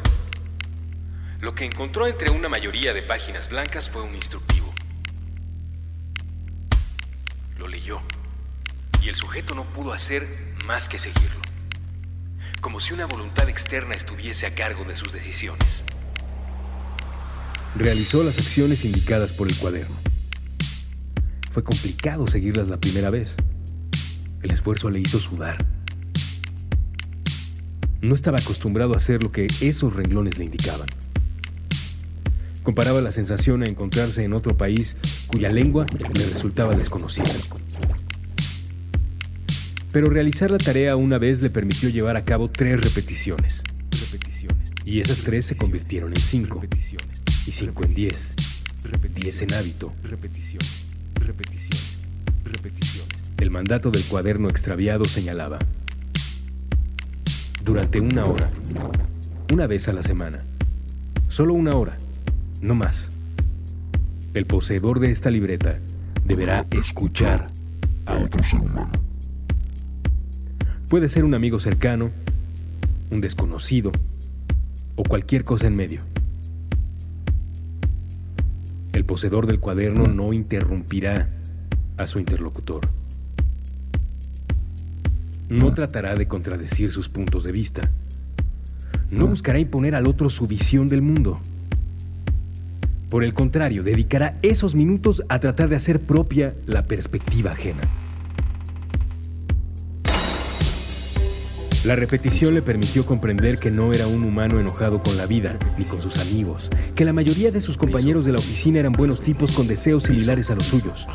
Lo 1.41 1.57
que 1.57 1.65
encontró 1.65 2.07
entre 2.07 2.31
una 2.31 2.49
mayoría 2.49 2.95
de 2.95 3.03
páginas 3.03 3.49
blancas 3.49 3.91
fue 3.91 4.03
un 4.03 4.15
instructivo. 4.15 4.62
Lo 7.59 7.69
leyó 7.69 8.01
y 9.03 9.09
el 9.09 9.15
sujeto 9.15 9.55
no 9.55 9.65
pudo 9.65 9.93
hacer 9.93 10.27
más 10.67 10.89
que 10.89 10.99
seguirlo, 10.99 11.41
como 12.61 12.81
si 12.81 12.95
una 12.95 13.07
voluntad 13.07 13.49
externa 13.49 13.95
estuviese 13.95 14.47
a 14.47 14.55
cargo 14.55 14.85
de 14.85 14.97
sus 14.97 15.13
decisiones. 15.13 15.85
Realizó 17.75 18.23
las 18.23 18.39
acciones 18.39 18.85
indicadas 18.85 19.33
por 19.33 19.49
el 19.49 19.57
cuaderno. 19.57 19.97
Fue 21.51 21.65
complicado 21.65 22.27
seguirlas 22.27 22.69
la 22.69 22.79
primera 22.79 23.11
vez. 23.11 23.35
El 24.43 24.51
esfuerzo 24.51 24.91
le 24.91 25.01
hizo 25.01 25.19
sudar. 25.19 25.65
No 28.01 28.15
estaba 28.15 28.39
acostumbrado 28.39 28.95
a 28.95 28.97
hacer 28.97 29.23
lo 29.23 29.33
que 29.33 29.47
esos 29.61 29.95
renglones 29.95 30.39
le 30.39 30.45
indicaban. 30.45 30.89
Comparaba 32.63 33.01
la 33.01 33.11
sensación 33.11 33.63
a 33.63 33.67
encontrarse 33.67 34.23
en 34.23 34.33
otro 34.33 34.57
país 34.57 34.97
cuya 35.27 35.51
lengua 35.51 35.87
le 35.99 36.27
resultaba 36.27 36.75
desconocida. 36.75 37.31
Pero 39.93 40.09
realizar 40.09 40.51
la 40.51 40.59
tarea 40.59 40.97
una 40.97 41.19
vez 41.19 41.43
le 41.43 41.51
permitió 41.51 41.89
llevar 41.91 42.17
a 42.17 42.25
cabo 42.25 42.49
tres 42.51 42.81
repeticiones. 42.81 43.63
Y 44.85 45.01
esas 45.01 45.19
tres 45.19 45.47
se 45.47 45.57
convirtieron 45.57 46.11
en 46.11 46.21
cinco. 46.21 46.63
Y 47.47 47.53
cinco 47.53 47.85
en 47.85 47.95
diez. 47.95 48.35
Diez 49.15 49.43
en 49.43 49.55
hábito. 49.55 49.93
El 53.39 53.51
mandato 53.51 53.91
del 53.91 54.05
cuaderno 54.05 54.49
extraviado 54.49 55.05
señalaba. 55.05 55.59
Durante 57.65 58.01
una 58.01 58.25
hora. 58.25 58.51
Una 59.53 59.67
vez 59.67 59.89
a 59.89 59.93
la 59.93 60.03
semana. 60.03 60.43
Solo 61.29 61.55
una 61.55 61.77
hora. 61.77 61.97
No 62.63 62.77
más. 62.77 63.11
El 64.35 64.47
poseedor 64.47 65.01
de 65.01 65.11
esta 65.11 65.31
libreta 65.31 65.81
deberá 66.25 66.65
escuchar 66.71 67.51
a 68.07 68.17
otro 68.17 68.45
ser 68.45 68.61
humano. 68.61 68.93
Puede 70.89 71.09
ser 71.09 71.25
un 71.25 71.35
amigo 71.35 71.59
cercano, 71.59 72.13
un 73.11 73.21
desconocido 73.21 73.91
o 74.95 75.03
cualquier 75.03 75.43
cosa 75.43 75.67
en 75.67 75.75
medio. 75.75 76.03
El 78.93 79.05
poseedor 79.07 79.49
del 79.49 79.59
cuaderno 79.59 80.07
no 80.07 80.33
interrumpirá 80.33 81.29
a 81.97 82.07
su 82.07 82.21
interlocutor. 82.21 82.83
No 85.49 85.75
tratará 85.75 86.15
de 86.15 86.29
contradecir 86.29 86.93
sus 86.93 87.09
puntos 87.09 87.43
de 87.43 87.51
vista. 87.51 87.91
No 89.11 89.27
buscará 89.27 89.59
imponer 89.59 89.97
al 89.97 90.07
otro 90.07 90.31
su 90.31 90.47
visión 90.47 90.87
del 90.87 91.03
mundo. 91.03 91.41
Por 93.13 93.25
el 93.25 93.35
contrario, 93.35 93.83
dedicará 93.83 94.39
esos 94.41 94.75
minutos 94.75 95.23
a 95.29 95.39
tratar 95.39 95.69
de 95.69 95.77
hacer 95.77 96.01
propia 96.01 96.55
la 96.65 96.87
perspectiva 96.87 97.53
ajena. 97.53 97.83
La 101.85 101.95
repetición 101.95 102.55
le 102.55 102.63
permitió 102.63 103.05
comprender 103.05 103.59
que 103.59 103.71
no 103.71 103.93
era 103.93 104.07
un 104.07 104.23
humano 104.25 104.59
enojado 104.59 105.03
con 105.03 105.19
la 105.19 105.27
vida, 105.27 105.59
ni 105.77 105.85
con 105.85 106.01
sus 106.01 106.17
amigos, 106.27 106.71
que 106.95 107.05
la 107.05 107.13
mayoría 107.13 107.51
de 107.51 107.61
sus 107.61 107.77
compañeros 107.77 108.25
de 108.25 108.33
la 108.33 108.39
oficina 108.39 108.79
eran 108.79 108.93
buenos 108.93 109.21
tipos 109.21 109.53
con 109.53 109.69
deseos 109.69 110.05
similares 110.05 110.51
a 110.51 110.55
los 110.55 110.65
suyos. 110.65 111.07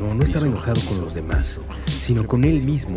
No, 0.00 0.12
no 0.12 0.24
estaba 0.24 0.48
enojado 0.48 0.80
con 0.88 1.00
los 1.00 1.14
demás, 1.14 1.60
sino 1.86 2.26
con 2.26 2.42
él 2.42 2.64
mismo, 2.64 2.96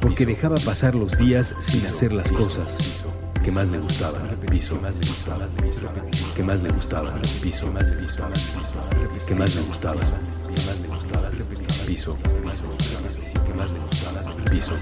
porque 0.00 0.26
dejaba 0.26 0.56
pasar 0.56 0.96
los 0.96 1.16
días 1.18 1.54
sin 1.60 1.86
hacer 1.86 2.12
las 2.12 2.32
cosas 2.32 3.04
que 3.44 3.50
más 3.50 3.68
le 3.68 3.78
gustaban. 3.78 4.30
Piso, 4.50 4.74
que 4.74 4.80
más 4.80 6.62
le 6.62 6.70
gustaba. 6.72 7.20
Piso, 7.42 7.66
que 9.26 9.34
más 9.34 9.54
le 9.54 9.60
gustaba. 9.62 10.00
Piso, 11.86 12.16
gustaba. 12.16 12.16
Piso. 14.50 14.74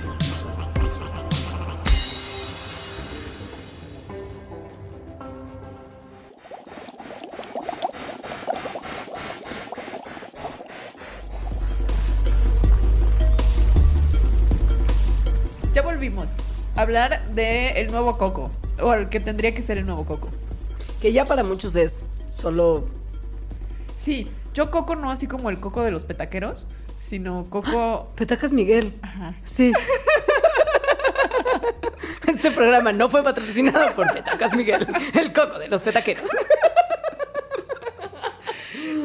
Hablar 16.82 17.28
del 17.30 17.76
el 17.76 17.86
nuevo 17.90 18.18
Coco. 18.18 18.50
O 18.80 18.92
el 18.94 19.08
que 19.08 19.20
tendría 19.20 19.54
que 19.54 19.62
ser 19.62 19.78
el 19.78 19.86
nuevo 19.86 20.04
Coco. 20.04 20.30
Que 21.00 21.12
ya 21.12 21.24
para 21.24 21.42
muchos 21.42 21.74
es 21.76 22.06
solo 22.28 22.86
Sí, 24.04 24.28
yo 24.52 24.70
coco 24.70 24.96
no 24.96 25.10
así 25.10 25.26
como 25.28 25.48
el 25.48 25.60
coco 25.60 25.82
de 25.84 25.92
los 25.92 26.02
petaqueros, 26.02 26.66
sino 27.00 27.48
coco... 27.48 28.12
Petacas 28.16 28.52
Miguel. 28.52 28.92
Ajá. 29.02 29.34
Sí. 29.44 29.72
Este 32.26 32.50
programa 32.50 32.92
no 32.92 33.08
fue 33.08 33.22
patrocinado 33.22 33.94
por 33.94 34.12
Petacas 34.12 34.56
Miguel, 34.56 34.84
el 35.14 35.32
coco 35.32 35.60
de 35.60 35.68
los 35.68 35.80
petaqueros. 35.82 36.28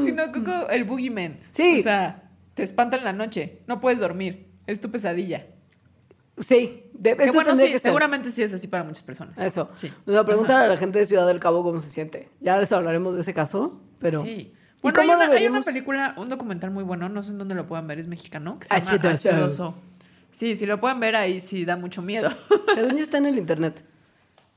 Sino 0.04 0.32
coco 0.32 0.70
el 0.70 0.86
boogeyman. 0.86 1.42
Sí. 1.52 1.80
O 1.80 1.84
sea, 1.84 2.24
te 2.56 2.64
espanta 2.64 2.98
en 2.98 3.04
la 3.04 3.14
noche, 3.14 3.60
no 3.68 3.80
puedes 3.80 4.00
dormir, 4.00 4.48
es 4.66 4.82
tu 4.82 4.90
pesadilla. 4.90 5.46
Sí, 6.40 6.87
de, 6.98 7.16
Que 7.16 7.24
esto 7.26 7.34
bueno, 7.34 7.56
sí, 7.56 7.72
que 7.72 7.80
seguramente 7.80 8.32
sí 8.32 8.44
es 8.44 8.54
así 8.54 8.68
para 8.68 8.84
muchas 8.84 9.04
personas. 9.04 9.38
Eso. 9.38 9.70
Sí. 9.76 9.92
O 10.06 10.12
sea, 10.12 10.24
pregúntale 10.24 10.66
a 10.66 10.68
la 10.68 10.78
gente 10.78 11.00
de 11.00 11.06
Ciudad 11.06 11.28
del 11.28 11.40
Cabo 11.40 11.64
cómo 11.64 11.80
se 11.80 11.90
siente. 11.90 12.30
Ya 12.40 12.58
les 12.60 12.72
hablaremos 12.72 13.14
de 13.16 13.22
ese 13.22 13.34
caso, 13.34 13.80
pero. 14.00 14.24
Sí. 14.24 14.54
¿Y 14.78 14.82
Bueno, 14.82 15.02
hay 15.02 15.10
una, 15.10 15.26
hay 15.26 15.48
una 15.48 15.62
película, 15.62 16.14
un 16.18 16.30
documental 16.30 16.70
muy 16.72 16.84
bueno, 16.84 17.10
no 17.10 17.24
sé 17.24 17.32
en 17.32 17.40
dónde 17.40 17.56
lo 17.56 17.66
puedan 17.66 17.88
ver, 17.88 18.00
es 18.00 18.08
mexicano, 18.08 18.60
que 18.60 18.68
se 18.68 18.74
llama 18.74 18.92
H2O. 19.16 19.48
H2O. 19.48 19.74
Sí, 20.32 20.56
si 20.56 20.66
lo 20.68 20.80
pueden 20.80 21.00
ver 21.00 21.16
ahí 21.16 21.42
sí 21.42 21.66
da 21.66 21.76
mucho 21.78 22.02
miedo. 22.04 22.30
Según 22.76 22.92
yo 22.96 23.02
está 23.02 23.18
en 23.18 23.26
el 23.26 23.38
internet. 23.40 23.84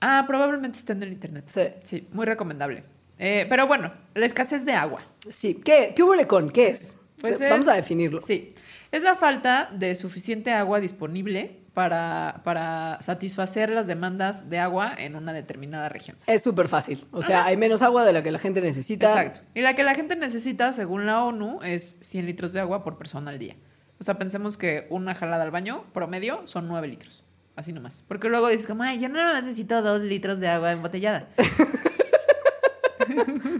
ah, 0.00 0.24
probablemente 0.26 0.78
está 0.78 0.92
en 0.92 1.02
el 1.02 1.12
internet. 1.12 1.44
Sí. 1.46 1.62
Sí, 1.84 2.08
muy 2.12 2.26
recomendable. 2.26 2.84
Eh, 3.18 3.46
pero 3.48 3.66
bueno, 3.66 3.92
la 4.14 4.26
escasez 4.26 4.64
de 4.64 4.72
agua. 4.72 5.02
Sí. 5.28 5.54
¿Qué? 5.64 5.92
¿Qué 5.96 6.02
hubo 6.02 6.14
con? 6.26 6.50
¿Qué 6.50 6.68
es? 6.68 6.96
Pues 7.20 7.40
es- 7.40 7.50
Vamos 7.50 7.68
a 7.68 7.74
definirlo. 7.74 8.20
Sí, 8.22 8.54
es 8.92 9.02
la 9.02 9.16
falta 9.16 9.70
de 9.72 9.94
suficiente 9.94 10.52
agua 10.52 10.80
disponible 10.80 11.60
para, 11.74 12.40
para 12.44 13.00
satisfacer 13.02 13.70
las 13.70 13.86
demandas 13.86 14.50
de 14.50 14.58
agua 14.58 14.92
en 14.98 15.14
una 15.14 15.32
determinada 15.32 15.88
región. 15.88 16.16
Es 16.26 16.42
súper 16.42 16.68
fácil. 16.68 17.06
O 17.12 17.22
sea, 17.22 17.44
hay 17.44 17.56
menos 17.56 17.82
agua 17.82 18.04
de 18.04 18.12
la 18.12 18.22
que 18.22 18.30
la 18.30 18.38
gente 18.38 18.60
necesita. 18.60 19.08
Exacto. 19.08 19.40
Y 19.54 19.60
la 19.60 19.74
que 19.76 19.84
la 19.84 19.94
gente 19.94 20.16
necesita, 20.16 20.72
según 20.72 21.06
la 21.06 21.24
ONU, 21.24 21.60
es 21.62 21.96
100 22.00 22.26
litros 22.26 22.52
de 22.52 22.60
agua 22.60 22.82
por 22.82 22.98
persona 22.98 23.30
al 23.30 23.38
día. 23.38 23.56
O 23.98 24.04
sea, 24.04 24.18
pensemos 24.18 24.56
que 24.56 24.86
una 24.90 25.14
jalada 25.14 25.44
al 25.44 25.50
baño 25.50 25.84
promedio 25.92 26.46
son 26.46 26.66
9 26.68 26.88
litros. 26.88 27.22
Así 27.54 27.72
nomás. 27.72 28.04
Porque 28.08 28.28
luego 28.28 28.48
dices 28.48 28.66
como, 28.66 28.82
ay, 28.82 28.98
yo 28.98 29.08
no 29.08 29.34
necesito 29.34 29.82
2 29.82 30.02
litros 30.04 30.40
de 30.40 30.48
agua 30.48 30.72
embotellada. 30.72 31.28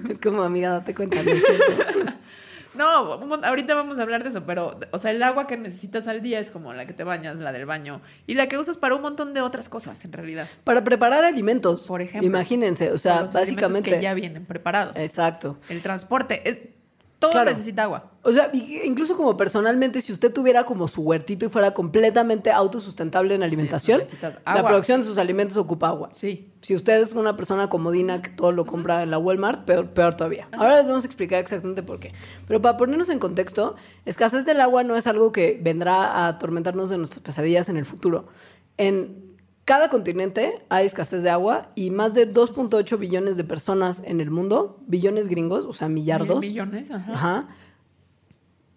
Es 0.08 0.18
como, 0.18 0.42
amiga, 0.42 0.70
date 0.70 0.94
cuenta, 0.94 1.22
no 1.22 1.30
es 1.30 1.44
cierto. 1.44 1.99
No, 2.74 2.86
ahorita 3.42 3.74
vamos 3.74 3.98
a 3.98 4.02
hablar 4.02 4.22
de 4.22 4.30
eso, 4.30 4.44
pero, 4.46 4.78
o 4.92 4.98
sea, 4.98 5.10
el 5.10 5.22
agua 5.22 5.46
que 5.46 5.56
necesitas 5.56 6.06
al 6.06 6.22
día 6.22 6.38
es 6.38 6.50
como 6.50 6.72
la 6.72 6.86
que 6.86 6.92
te 6.92 7.02
bañas, 7.04 7.38
la 7.40 7.52
del 7.52 7.66
baño, 7.66 8.00
y 8.26 8.34
la 8.34 8.48
que 8.48 8.58
usas 8.58 8.78
para 8.78 8.94
un 8.94 9.02
montón 9.02 9.34
de 9.34 9.40
otras 9.40 9.68
cosas, 9.68 10.04
en 10.04 10.12
realidad. 10.12 10.48
Para 10.64 10.84
preparar 10.84 11.24
alimentos. 11.24 11.86
Por 11.88 12.00
ejemplo. 12.00 12.26
Imagínense, 12.26 12.92
o 12.92 12.98
sea, 12.98 13.22
los 13.22 13.34
alimentos 13.34 13.62
básicamente. 13.72 13.90
que 13.90 14.00
ya 14.02 14.14
vienen 14.14 14.46
preparados. 14.46 14.96
Exacto. 14.96 15.58
El 15.68 15.82
transporte, 15.82 16.48
es- 16.48 16.58
todo 17.20 17.30
Claro. 17.32 17.50
necesita 17.50 17.84
agua. 17.84 18.10
O 18.22 18.32
sea, 18.32 18.50
incluso 18.52 19.16
como 19.16 19.36
personalmente, 19.36 20.00
si 20.00 20.12
usted 20.12 20.32
tuviera 20.32 20.64
como 20.64 20.88
su 20.88 21.02
huertito 21.02 21.44
y 21.46 21.48
fuera 21.48 21.72
completamente 21.72 22.50
autosustentable 22.50 23.34
en 23.34 23.42
alimentación, 23.42 24.02
la 24.44 24.66
producción 24.66 25.00
de 25.00 25.06
sus 25.06 25.18
alimentos 25.18 25.56
ocupa 25.56 25.88
agua. 25.88 26.08
Sí. 26.12 26.50
Si 26.62 26.74
usted 26.74 27.00
es 27.00 27.12
una 27.12 27.36
persona 27.36 27.68
comodina 27.68 28.20
que 28.22 28.30
todo 28.30 28.52
lo 28.52 28.66
compra 28.66 29.02
en 29.02 29.10
la 29.10 29.18
Walmart, 29.18 29.64
peor, 29.64 29.90
peor 29.90 30.16
todavía. 30.16 30.48
Ahora 30.52 30.78
les 30.78 30.86
vamos 30.88 31.04
a 31.04 31.06
explicar 31.06 31.38
exactamente 31.40 31.82
por 31.82 32.00
qué. 32.00 32.12
Pero 32.48 32.60
para 32.60 32.76
ponernos 32.76 33.08
en 33.10 33.18
contexto, 33.18 33.76
escasez 34.06 34.44
del 34.44 34.60
agua 34.60 34.82
no 34.82 34.96
es 34.96 35.06
algo 35.06 35.30
que 35.30 35.60
vendrá 35.62 36.04
a 36.06 36.28
atormentarnos 36.28 36.90
de 36.90 36.98
nuestras 36.98 37.20
pesadillas 37.20 37.68
en 37.68 37.76
el 37.76 37.86
futuro. 37.86 38.28
En 38.76 39.29
cada 39.70 39.88
continente 39.88 40.64
hay 40.68 40.84
escasez 40.84 41.22
de 41.22 41.30
agua 41.30 41.70
y 41.76 41.92
más 41.92 42.12
de 42.12 42.28
2.8 42.28 42.98
billones 42.98 43.36
de 43.36 43.44
personas 43.44 44.02
en 44.04 44.20
el 44.20 44.28
mundo, 44.28 44.80
billones 44.88 45.28
gringos, 45.28 45.64
o 45.64 45.72
sea, 45.72 45.88
millardos, 45.88 46.40
Mil 46.40 46.50
millones, 46.50 46.90
ajá. 46.90 47.12
Ajá. 47.12 47.48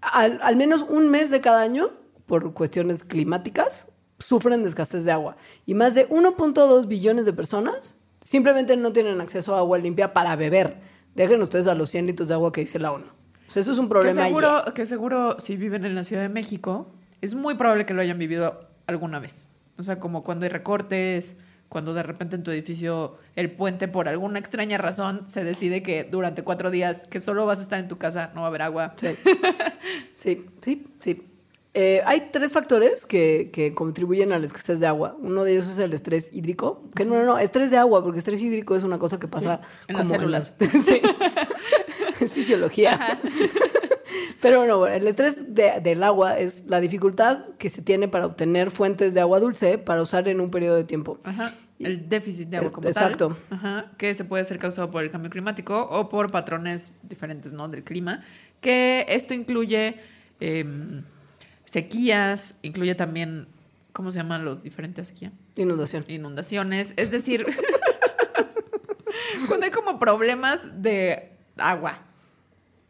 Al, 0.01 0.39
al 0.43 0.55
menos 0.55 0.85
un 0.87 1.09
mes 1.09 1.31
de 1.31 1.41
cada 1.41 1.63
año, 1.63 1.89
por 2.27 2.53
cuestiones 2.53 3.03
climáticas, 3.03 3.89
sufren 4.19 4.61
de 4.61 4.69
escasez 4.69 5.03
de 5.03 5.11
agua. 5.11 5.35
Y 5.65 5.73
más 5.73 5.95
de 5.95 6.07
1.2 6.09 6.87
billones 6.87 7.25
de 7.25 7.33
personas 7.33 7.97
simplemente 8.21 8.77
no 8.77 8.93
tienen 8.93 9.19
acceso 9.19 9.55
a 9.55 9.59
agua 9.61 9.79
limpia 9.79 10.13
para 10.13 10.35
beber. 10.35 10.77
Dejen 11.15 11.41
ustedes 11.41 11.65
a 11.65 11.73
los 11.73 11.89
100 11.89 12.05
litros 12.05 12.27
de 12.27 12.35
agua 12.35 12.51
que 12.51 12.61
dice 12.61 12.77
la 12.77 12.91
ONU. 12.91 13.07
O 13.47 13.51
sea, 13.51 13.61
eso 13.61 13.71
es 13.71 13.79
un 13.79 13.85
Que 13.85 13.89
problema. 13.89 14.25
seguro, 14.27 14.63
que 14.75 14.85
seguro 14.85 15.39
si 15.39 15.55
viven 15.57 15.85
en 15.85 15.95
la 15.95 16.03
Ciudad 16.03 16.21
de 16.21 16.29
México, 16.29 16.91
es 17.19 17.33
muy 17.33 17.55
probable 17.55 17.87
que 17.87 17.95
lo 17.95 18.01
hayan 18.03 18.19
vivido 18.19 18.67
alguna 18.85 19.17
vez. 19.17 19.49
O 19.77 19.83
sea, 19.83 19.99
como 19.99 20.23
cuando 20.23 20.45
hay 20.45 20.49
recortes, 20.49 21.35
cuando 21.69 21.93
de 21.95 22.03
repente 22.03 22.35
en 22.35 22.43
tu 22.43 22.51
edificio 22.51 23.17
el 23.35 23.49
puente 23.51 23.87
por 23.87 24.07
alguna 24.07 24.37
extraña 24.37 24.77
razón 24.77 25.23
se 25.27 25.43
decide 25.43 25.81
que 25.81 26.03
durante 26.03 26.43
cuatro 26.43 26.69
días 26.69 27.07
que 27.09 27.19
solo 27.19 27.47
vas 27.47 27.59
a 27.59 27.63
estar 27.63 27.79
en 27.79 27.87
tu 27.87 27.97
casa 27.97 28.31
no 28.35 28.41
va 28.41 28.47
a 28.47 28.49
haber 28.49 28.61
agua. 28.61 28.93
Sí, 28.95 29.15
sí, 30.13 30.45
sí. 30.61 30.87
sí. 30.99 31.23
Eh, 31.75 32.03
hay 32.05 32.29
tres 32.31 32.51
factores 32.51 33.07
que, 33.07 33.49
que 33.51 33.73
contribuyen 33.73 34.31
a 34.31 34.37
la 34.37 34.45
escasez 34.45 34.79
de 34.79 34.85
agua. 34.85 35.17
Uno 35.19 35.43
de 35.43 35.53
ellos 35.53 35.67
es 35.67 35.79
el 35.79 35.91
estrés 35.93 36.29
hídrico. 36.31 36.83
Que 36.95 37.03
no, 37.03 37.15
no, 37.15 37.25
no, 37.25 37.39
estrés 37.39 37.71
de 37.71 37.77
agua, 37.77 38.03
porque 38.03 38.19
estrés 38.19 38.43
hídrico 38.43 38.75
es 38.75 38.83
una 38.83 38.99
cosa 38.99 39.19
que 39.19 39.27
pasa 39.27 39.61
Sí, 39.63 39.85
en 39.87 39.97
las 39.97 40.07
células. 40.07 40.53
sí. 40.85 41.01
es 42.19 42.31
fisiología. 42.31 43.19
Pero 44.43 44.57
bueno, 44.59 44.85
el 44.87 45.07
estrés 45.07 45.55
de- 45.55 45.79
del 45.81 46.03
agua 46.03 46.37
es 46.37 46.65
la 46.67 46.81
dificultad 46.81 47.45
que 47.57 47.69
se 47.69 47.81
tiene 47.81 48.09
para 48.09 48.25
obtener 48.27 48.69
fuentes 48.71 49.13
de 49.13 49.21
agua 49.21 49.39
dulce 49.39 49.77
para 49.77 50.01
usar 50.01 50.27
en 50.27 50.41
un 50.41 50.51
periodo 50.51 50.75
de 50.75 50.83
tiempo. 50.83 51.17
Ajá. 51.23 51.55
El 51.79 52.07
déficit 52.09 52.49
de 52.49 52.57
agua 52.57 52.71
como 52.71 52.87
exacto. 52.89 53.37
tal. 53.49 53.57
Ajá. 53.57 53.91
Que 53.97 54.13
se 54.13 54.25
puede 54.25 54.43
ser 54.45 54.59
causado 54.59 54.91
por 54.91 55.01
el 55.01 55.09
cambio 55.11 55.31
climático 55.31 55.81
o 55.89 56.09
por 56.09 56.29
patrones 56.29 56.91
diferentes, 57.01 57.53
¿no? 57.53 57.69
Del 57.69 57.83
clima. 57.83 58.21
Que 58.61 59.05
esto 59.09 59.33
incluye 59.33 59.95
em, 60.39 61.03
sequías, 61.65 62.55
incluye 62.61 62.95
también, 62.95 63.47
¿cómo 63.93 64.11
se 64.11 64.19
llaman 64.19 64.43
los 64.45 64.61
diferentes 64.61 65.07
sequías? 65.07 65.31
Inundación. 65.55 66.03
Inundaciones. 66.07 66.93
Es 66.97 67.11
decir, 67.11 67.45
cuando 69.47 69.65
hay 69.65 69.71
como 69.71 69.99
problemas 69.99 70.61
de 70.81 71.31
agua. 71.57 71.99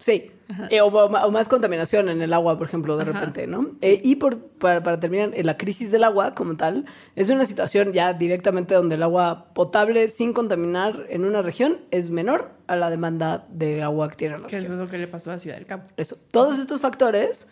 Sí. 0.03 0.31
Eh, 0.69 0.81
o, 0.81 0.87
o 0.87 1.31
más 1.31 1.47
contaminación 1.47 2.09
en 2.09 2.21
el 2.21 2.33
agua, 2.33 2.57
por 2.57 2.67
ejemplo, 2.67 2.97
de 2.97 3.03
Ajá. 3.03 3.13
repente, 3.13 3.47
¿no? 3.47 3.71
Eh, 3.81 4.01
y 4.03 4.17
por, 4.17 4.37
para, 4.37 4.83
para 4.83 4.99
terminar, 4.99 5.31
la 5.41 5.55
crisis 5.57 5.91
del 5.91 6.03
agua 6.03 6.35
como 6.35 6.57
tal 6.57 6.85
es 7.15 7.29
una 7.29 7.45
situación 7.45 7.93
ya 7.93 8.11
directamente 8.13 8.75
donde 8.75 8.95
el 8.95 9.03
agua 9.03 9.45
potable 9.53 10.09
sin 10.09 10.33
contaminar 10.33 11.05
en 11.09 11.23
una 11.23 11.41
región 11.41 11.79
es 11.89 12.09
menor 12.09 12.51
a 12.67 12.75
la 12.75 12.89
demanda 12.89 13.47
de 13.49 13.81
agua 13.81 14.09
que 14.09 14.17
tiene 14.17 14.37
la 14.39 14.47
Que 14.47 14.57
es 14.57 14.63
región. 14.63 14.79
lo 14.79 14.89
que 14.89 14.97
le 14.97 15.07
pasó 15.07 15.31
a 15.31 15.39
Ciudad 15.39 15.55
del 15.55 15.65
Cabo. 15.65 15.83
Eso. 15.95 16.17
Todos 16.31 16.59
estos 16.59 16.81
factores, 16.81 17.47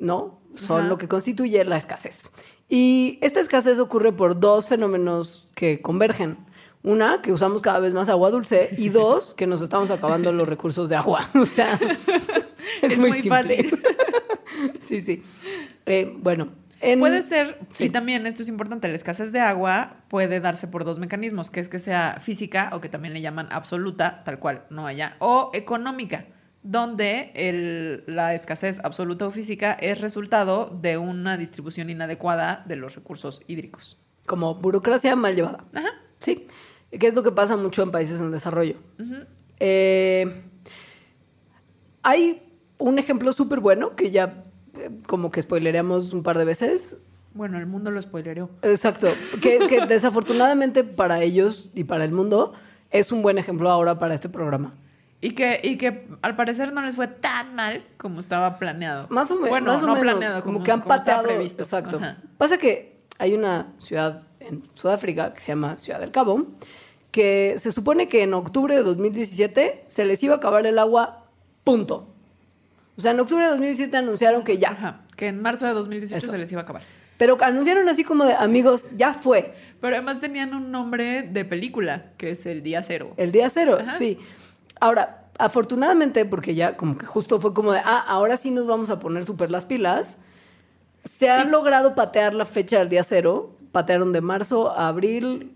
¿no? 0.00 0.40
Son 0.56 0.80
Ajá. 0.80 0.88
lo 0.88 0.98
que 0.98 1.06
constituye 1.06 1.64
la 1.64 1.76
escasez. 1.76 2.32
Y 2.68 3.18
esta 3.22 3.38
escasez 3.38 3.78
ocurre 3.78 4.12
por 4.12 4.40
dos 4.40 4.66
fenómenos 4.66 5.48
que 5.54 5.80
convergen. 5.80 6.38
Una, 6.84 7.20
que 7.22 7.32
usamos 7.32 7.60
cada 7.62 7.80
vez 7.80 7.92
más 7.94 8.08
agua 8.08 8.30
dulce. 8.30 8.68
Y 8.78 8.90
dos, 8.90 9.34
que 9.34 9.46
nos 9.48 9.60
estamos 9.62 9.90
acabando 9.90 10.32
los 10.32 10.46
recursos 10.48 10.88
de 10.88 10.94
agua. 10.96 11.28
O 11.34 11.46
sea, 11.46 11.78
es, 12.82 12.92
Es 12.92 12.98
muy, 12.98 13.10
fácil. 13.22 13.80
sí, 14.78 15.00
sí. 15.00 15.22
Eh, 15.86 16.14
bueno. 16.18 16.48
en- 16.80 17.00
Puede 17.00 17.22
ser, 17.22 17.58
sí. 17.72 17.84
y 17.84 17.90
también 17.90 18.26
esto 18.26 18.42
es 18.42 18.48
importante, 18.48 18.88
la 18.88 18.94
escasez 18.96 19.32
de 19.32 19.40
agua 19.40 19.96
puede 20.08 20.40
darse 20.40 20.68
por 20.68 20.84
dos 20.84 20.98
mecanismos, 20.98 21.50
que 21.50 21.60
es 21.60 21.68
que 21.70 21.80
sea 21.80 22.18
física 22.20 22.70
o 22.74 22.80
que 22.82 22.88
también 22.90 23.14
le 23.14 23.20
llaman 23.22 23.48
absoluta, 23.50 24.22
tal 24.24 24.38
cual, 24.38 24.64
no 24.68 24.86
allá, 24.86 25.16
o 25.20 25.50
económica, 25.54 26.26
donde 26.62 27.32
el- 27.34 28.04
la 28.06 28.34
escasez 28.34 28.78
absoluta 28.84 29.26
o 29.26 29.30
física 29.30 29.72
es 29.72 30.00
resultado 30.02 30.66
de 30.82 30.98
una 30.98 31.38
distribución 31.38 31.88
inadecuada 31.88 32.62
de 32.66 32.76
los 32.76 32.94
recursos 32.94 33.40
hídricos. 33.46 33.98
Como 34.26 34.54
burocracia 34.56 35.16
mal 35.16 35.34
llevada. 35.34 35.64
Ajá. 35.72 35.88
Sí. 36.18 36.46
Que 36.98 37.08
es 37.08 37.14
lo 37.14 37.22
que 37.22 37.32
pasa 37.32 37.56
mucho 37.56 37.82
en 37.82 37.90
países 37.90 38.20
en 38.20 38.30
desarrollo. 38.30 38.76
Eh, 39.60 40.42
hay 42.02 42.42
un 42.78 42.98
ejemplo 42.98 43.32
súper 43.32 43.60
bueno 43.60 43.96
que 43.96 44.10
ya 44.10 44.42
eh, 44.78 44.90
como 45.06 45.30
que 45.30 45.42
spoilereamos 45.42 46.12
un 46.12 46.22
par 46.22 46.38
de 46.38 46.44
veces. 46.44 46.96
Bueno, 47.32 47.58
el 47.58 47.66
mundo 47.66 47.90
lo 47.90 48.00
spoilereó. 48.00 48.50
Exacto. 48.62 49.08
Que, 49.40 49.58
que 49.68 49.86
desafortunadamente 49.88 50.84
para 50.84 51.20
ellos 51.22 51.70
y 51.74 51.84
para 51.84 52.04
el 52.04 52.12
mundo 52.12 52.52
es 52.90 53.10
un 53.10 53.22
buen 53.22 53.38
ejemplo 53.38 53.70
ahora 53.70 53.98
para 53.98 54.14
este 54.14 54.28
programa. 54.28 54.74
Y 55.20 55.30
que, 55.30 55.58
y 55.62 55.78
que 55.78 56.06
al 56.20 56.36
parecer 56.36 56.72
no 56.74 56.82
les 56.82 56.96
fue 56.96 57.08
tan 57.08 57.54
mal 57.54 57.82
como 57.96 58.20
estaba 58.20 58.58
planeado. 58.58 59.06
Más 59.08 59.30
o, 59.30 59.36
me- 59.36 59.48
bueno, 59.48 59.72
más 59.72 59.82
o 59.82 59.86
no 59.86 59.94
menos. 59.94 60.02
planeado, 60.10 60.42
como, 60.42 60.54
como, 60.54 60.64
que 60.64 60.70
han 60.72 60.80
como 60.82 60.94
estaba 60.94 61.16
pateado. 61.22 61.34
previsto. 61.34 61.62
Exacto. 61.62 61.96
Ajá. 61.96 62.18
Pasa 62.36 62.58
que 62.58 62.98
hay 63.18 63.32
una 63.34 63.72
ciudad 63.78 64.22
en 64.40 64.62
Sudáfrica 64.74 65.32
que 65.32 65.40
se 65.40 65.46
llama 65.52 65.78
Ciudad 65.78 65.98
del 66.00 66.10
Cabo, 66.10 66.48
que 67.14 67.54
se 67.58 67.70
supone 67.70 68.08
que 68.08 68.24
en 68.24 68.34
octubre 68.34 68.74
de 68.74 68.82
2017 68.82 69.84
se 69.86 70.04
les 70.04 70.20
iba 70.24 70.34
a 70.34 70.38
acabar 70.38 70.66
el 70.66 70.80
agua, 70.80 71.26
punto. 71.62 72.08
O 72.98 73.00
sea, 73.00 73.12
en 73.12 73.20
octubre 73.20 73.44
de 73.44 73.50
2017 73.50 73.96
anunciaron 73.96 74.42
que 74.42 74.58
ya. 74.58 74.70
Ajá, 74.70 75.02
que 75.16 75.28
en 75.28 75.40
marzo 75.40 75.64
de 75.64 75.74
2018 75.74 76.16
Eso. 76.16 76.32
se 76.32 76.38
les 76.38 76.50
iba 76.50 76.62
a 76.62 76.64
acabar. 76.64 76.82
Pero 77.16 77.38
anunciaron 77.40 77.88
así 77.88 78.02
como 78.02 78.24
de 78.24 78.34
amigos, 78.34 78.86
ya 78.96 79.14
fue. 79.14 79.54
Pero 79.80 79.94
además 79.94 80.20
tenían 80.20 80.54
un 80.54 80.72
nombre 80.72 81.22
de 81.22 81.44
película, 81.44 82.06
que 82.18 82.32
es 82.32 82.46
el 82.46 82.64
día 82.64 82.82
cero. 82.82 83.14
El 83.16 83.30
día 83.30 83.48
cero, 83.48 83.78
Ajá. 83.80 83.96
sí. 83.96 84.18
Ahora, 84.80 85.26
afortunadamente, 85.38 86.24
porque 86.24 86.56
ya 86.56 86.76
como 86.76 86.98
que 86.98 87.06
justo 87.06 87.40
fue 87.40 87.54
como 87.54 87.72
de, 87.72 87.78
ah, 87.78 88.04
ahora 88.08 88.36
sí 88.36 88.50
nos 88.50 88.66
vamos 88.66 88.90
a 88.90 88.98
poner 88.98 89.24
súper 89.24 89.52
las 89.52 89.64
pilas, 89.64 90.18
se 91.04 91.30
ha 91.30 91.44
logrado 91.44 91.94
patear 91.94 92.34
la 92.34 92.44
fecha 92.44 92.80
del 92.80 92.88
día 92.88 93.04
cero. 93.04 93.54
Patearon 93.70 94.12
de 94.12 94.20
marzo 94.20 94.70
a 94.70 94.88
abril, 94.88 95.54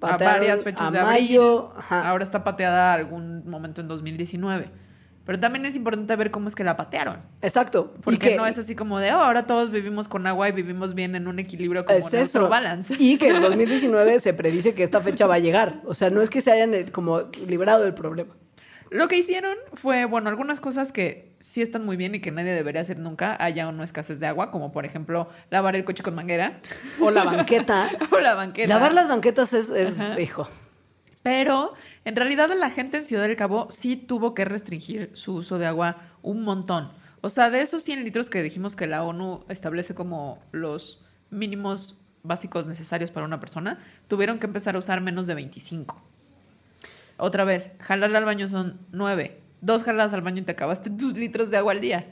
A 0.00 0.16
varias 0.16 0.64
fechas 0.64 0.88
a 0.88 0.90
de 0.90 0.98
abril. 0.98 1.22
mayo. 1.22 1.72
ajá. 1.76 2.08
Ahora 2.08 2.24
está 2.24 2.44
pateada 2.44 2.92
algún 2.92 3.48
momento 3.48 3.80
en 3.80 3.88
2019. 3.88 4.70
Pero 5.24 5.40
también 5.40 5.64
es 5.64 5.74
importante 5.74 6.14
ver 6.16 6.30
cómo 6.30 6.48
es 6.48 6.54
que 6.54 6.64
la 6.64 6.76
patearon. 6.76 7.16
Exacto. 7.40 7.94
Porque 8.02 8.16
y 8.16 8.30
que, 8.30 8.36
no 8.36 8.44
es 8.44 8.58
así 8.58 8.74
como 8.74 8.98
de, 8.98 9.12
oh, 9.12 9.20
ahora 9.20 9.46
todos 9.46 9.70
vivimos 9.70 10.06
con 10.06 10.26
agua 10.26 10.50
y 10.50 10.52
vivimos 10.52 10.94
bien 10.94 11.14
en 11.16 11.28
un 11.28 11.38
equilibrio 11.38 11.86
como 11.86 11.98
es 11.98 12.12
nuestro 12.12 12.42
eso. 12.42 12.50
balance. 12.50 12.94
Y 12.98 13.16
que 13.16 13.28
en 13.28 13.40
2019 13.42 14.20
se 14.20 14.34
predice 14.34 14.74
que 14.74 14.82
esta 14.82 15.00
fecha 15.00 15.26
va 15.26 15.36
a 15.36 15.38
llegar. 15.38 15.80
O 15.86 15.94
sea, 15.94 16.10
no 16.10 16.20
es 16.20 16.28
que 16.28 16.42
se 16.42 16.52
hayan 16.52 16.74
eh, 16.74 16.86
como 16.92 17.22
librado 17.46 17.84
del 17.84 17.94
problema. 17.94 18.34
Lo 18.94 19.08
que 19.08 19.18
hicieron 19.18 19.56
fue, 19.72 20.04
bueno, 20.04 20.28
algunas 20.28 20.60
cosas 20.60 20.92
que 20.92 21.34
sí 21.40 21.62
están 21.62 21.84
muy 21.84 21.96
bien 21.96 22.14
y 22.14 22.20
que 22.20 22.30
nadie 22.30 22.52
debería 22.52 22.80
hacer 22.80 22.96
nunca, 22.96 23.36
haya 23.42 23.68
o 23.68 23.72
no 23.72 23.82
escasez 23.82 24.20
de 24.20 24.28
agua, 24.28 24.52
como 24.52 24.70
por 24.70 24.84
ejemplo 24.84 25.28
lavar 25.50 25.74
el 25.74 25.82
coche 25.82 26.04
con 26.04 26.14
manguera 26.14 26.60
O 27.00 27.10
la 27.10 27.24
banqueta. 27.24 27.90
o 28.12 28.20
la 28.20 28.34
banqueta. 28.34 28.68
Lavar 28.72 28.94
las 28.94 29.08
banquetas 29.08 29.52
es, 29.52 30.00
hijo. 30.20 30.48
Pero 31.24 31.74
en 32.04 32.14
realidad 32.14 32.48
la 32.56 32.70
gente 32.70 32.98
en 32.98 33.04
Ciudad 33.04 33.24
del 33.24 33.34
Cabo 33.34 33.66
sí 33.68 33.96
tuvo 33.96 34.32
que 34.32 34.44
restringir 34.44 35.10
su 35.14 35.34
uso 35.34 35.58
de 35.58 35.66
agua 35.66 35.96
un 36.22 36.44
montón. 36.44 36.92
O 37.20 37.30
sea, 37.30 37.50
de 37.50 37.62
esos 37.62 37.82
100 37.82 38.04
litros 38.04 38.30
que 38.30 38.44
dijimos 38.44 38.76
que 38.76 38.86
la 38.86 39.02
ONU 39.02 39.44
establece 39.48 39.96
como 39.96 40.40
los 40.52 41.04
mínimos 41.30 42.06
básicos 42.22 42.66
necesarios 42.66 43.10
para 43.10 43.26
una 43.26 43.40
persona, 43.40 43.80
tuvieron 44.06 44.38
que 44.38 44.46
empezar 44.46 44.76
a 44.76 44.78
usar 44.78 45.00
menos 45.00 45.26
de 45.26 45.34
25. 45.34 46.13
Otra 47.16 47.44
vez, 47.44 47.70
jalarle 47.80 48.18
al 48.18 48.24
baño 48.24 48.48
son 48.48 48.78
9. 48.92 49.38
Dos 49.60 49.82
jaladas 49.82 50.12
al 50.12 50.20
baño 50.22 50.42
y 50.42 50.44
te 50.44 50.52
acabaste 50.52 50.90
tus 50.90 51.14
litros 51.14 51.50
de 51.50 51.56
agua 51.56 51.72
al 51.72 51.80
día. 51.80 52.06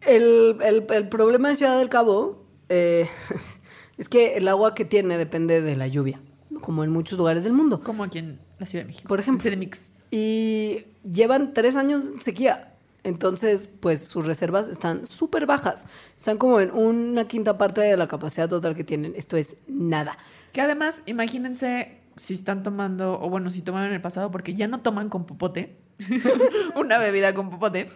El, 0.00 0.56
el- 0.62 0.86
el 0.90 1.08
problema 1.08 1.48
de 1.48 1.54
Ciudad 1.54 1.78
del 1.78 1.88
Cabo 1.88 2.44
eh, 2.68 3.08
es 3.98 4.08
que 4.08 4.36
el 4.36 4.48
agua 4.48 4.74
que 4.74 4.84
tiene 4.84 5.16
depende 5.18 5.60
de 5.62 5.76
la 5.76 5.86
lluvia, 5.86 6.20
como 6.60 6.82
en 6.84 6.90
muchos 6.90 7.18
lugares 7.18 7.44
del 7.44 7.52
mundo. 7.52 7.82
Como 7.84 8.02
aquí 8.04 8.18
en 8.18 8.40
la 8.58 8.66
Ciudad 8.66 8.84
de 8.84 8.88
México. 8.88 9.08
Por 9.08 9.20
ejemplo. 9.20 9.48
En 9.50 9.60
CDMX. 9.60 9.88
Y 10.10 10.84
llevan 11.10 11.52
tres 11.54 11.76
años 11.76 12.04
en 12.12 12.20
sequía. 12.20 12.68
Entonces, 13.04 13.68
pues 13.80 14.06
sus 14.06 14.24
reservas 14.26 14.68
están 14.68 15.06
súper 15.06 15.46
bajas. 15.46 15.86
Están 16.16 16.38
como 16.38 16.60
en 16.60 16.70
una 16.70 17.26
quinta 17.26 17.58
parte 17.58 17.80
de 17.80 17.96
la 17.96 18.06
capacidad 18.08 18.48
total 18.48 18.74
que 18.76 18.84
tienen. 18.84 19.14
Esto 19.16 19.36
es 19.36 19.56
nada. 19.66 20.18
Que 20.52 20.60
además, 20.60 21.02
imagínense 21.06 21.98
si 22.16 22.34
están 22.34 22.62
tomando, 22.62 23.20
o 23.20 23.28
bueno, 23.30 23.50
si 23.50 23.62
tomaron 23.62 23.88
en 23.88 23.94
el 23.94 24.00
pasado, 24.00 24.30
porque 24.30 24.54
ya 24.54 24.68
no 24.68 24.80
toman 24.80 25.08
con 25.08 25.26
popote, 25.26 25.76
una 26.74 26.98
bebida 26.98 27.34
con 27.34 27.50
popote, 27.50 27.90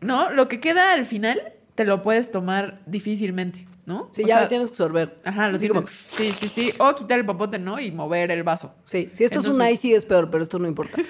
¿no? 0.00 0.30
Lo 0.32 0.48
que 0.48 0.60
queda 0.60 0.92
al 0.92 1.06
final 1.06 1.40
te 1.74 1.84
lo 1.84 2.02
puedes 2.02 2.30
tomar 2.30 2.80
difícilmente, 2.86 3.66
¿no? 3.84 4.08
Sí, 4.12 4.24
O 4.24 4.26
ya 4.26 4.38
sea, 4.38 4.48
tienes 4.48 4.70
que 4.70 4.74
absorber. 4.74 5.16
Ajá, 5.24 5.48
lo 5.48 5.58
como- 5.68 5.86
Sí, 5.86 6.32
sí, 6.32 6.48
sí. 6.48 6.72
O 6.78 6.94
quitar 6.94 7.18
el 7.18 7.26
popote, 7.26 7.58
¿no? 7.58 7.78
Y 7.78 7.92
mover 7.92 8.30
el 8.30 8.42
vaso. 8.42 8.74
Sí, 8.84 9.10
si 9.12 9.24
esto 9.24 9.40
es 9.40 9.46
un 9.46 9.64
icy 9.66 9.92
es 9.94 10.04
peor, 10.04 10.30
pero 10.30 10.42
esto 10.42 10.58
no 10.58 10.66
importa. 10.66 10.98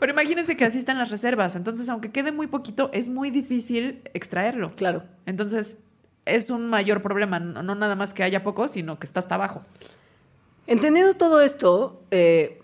Pero 0.00 0.12
imagínense 0.12 0.56
que 0.56 0.64
así 0.64 0.78
están 0.78 0.96
las 0.96 1.10
reservas. 1.10 1.56
Entonces, 1.56 1.88
aunque 1.88 2.12
quede 2.12 2.30
muy 2.30 2.46
poquito, 2.46 2.88
es 2.92 3.08
muy 3.08 3.30
difícil 3.30 4.02
extraerlo. 4.14 4.72
Claro. 4.76 5.02
Entonces, 5.26 5.76
es 6.24 6.50
un 6.50 6.70
mayor 6.70 7.02
problema. 7.02 7.40
No, 7.40 7.64
no 7.64 7.74
nada 7.74 7.96
más 7.96 8.14
que 8.14 8.22
haya 8.22 8.44
poco, 8.44 8.68
sino 8.68 9.00
que 9.00 9.06
está 9.08 9.18
hasta 9.18 9.34
abajo. 9.34 9.64
Entendiendo 10.68 11.14
todo 11.14 11.40
esto, 11.40 12.02
eh, 12.10 12.60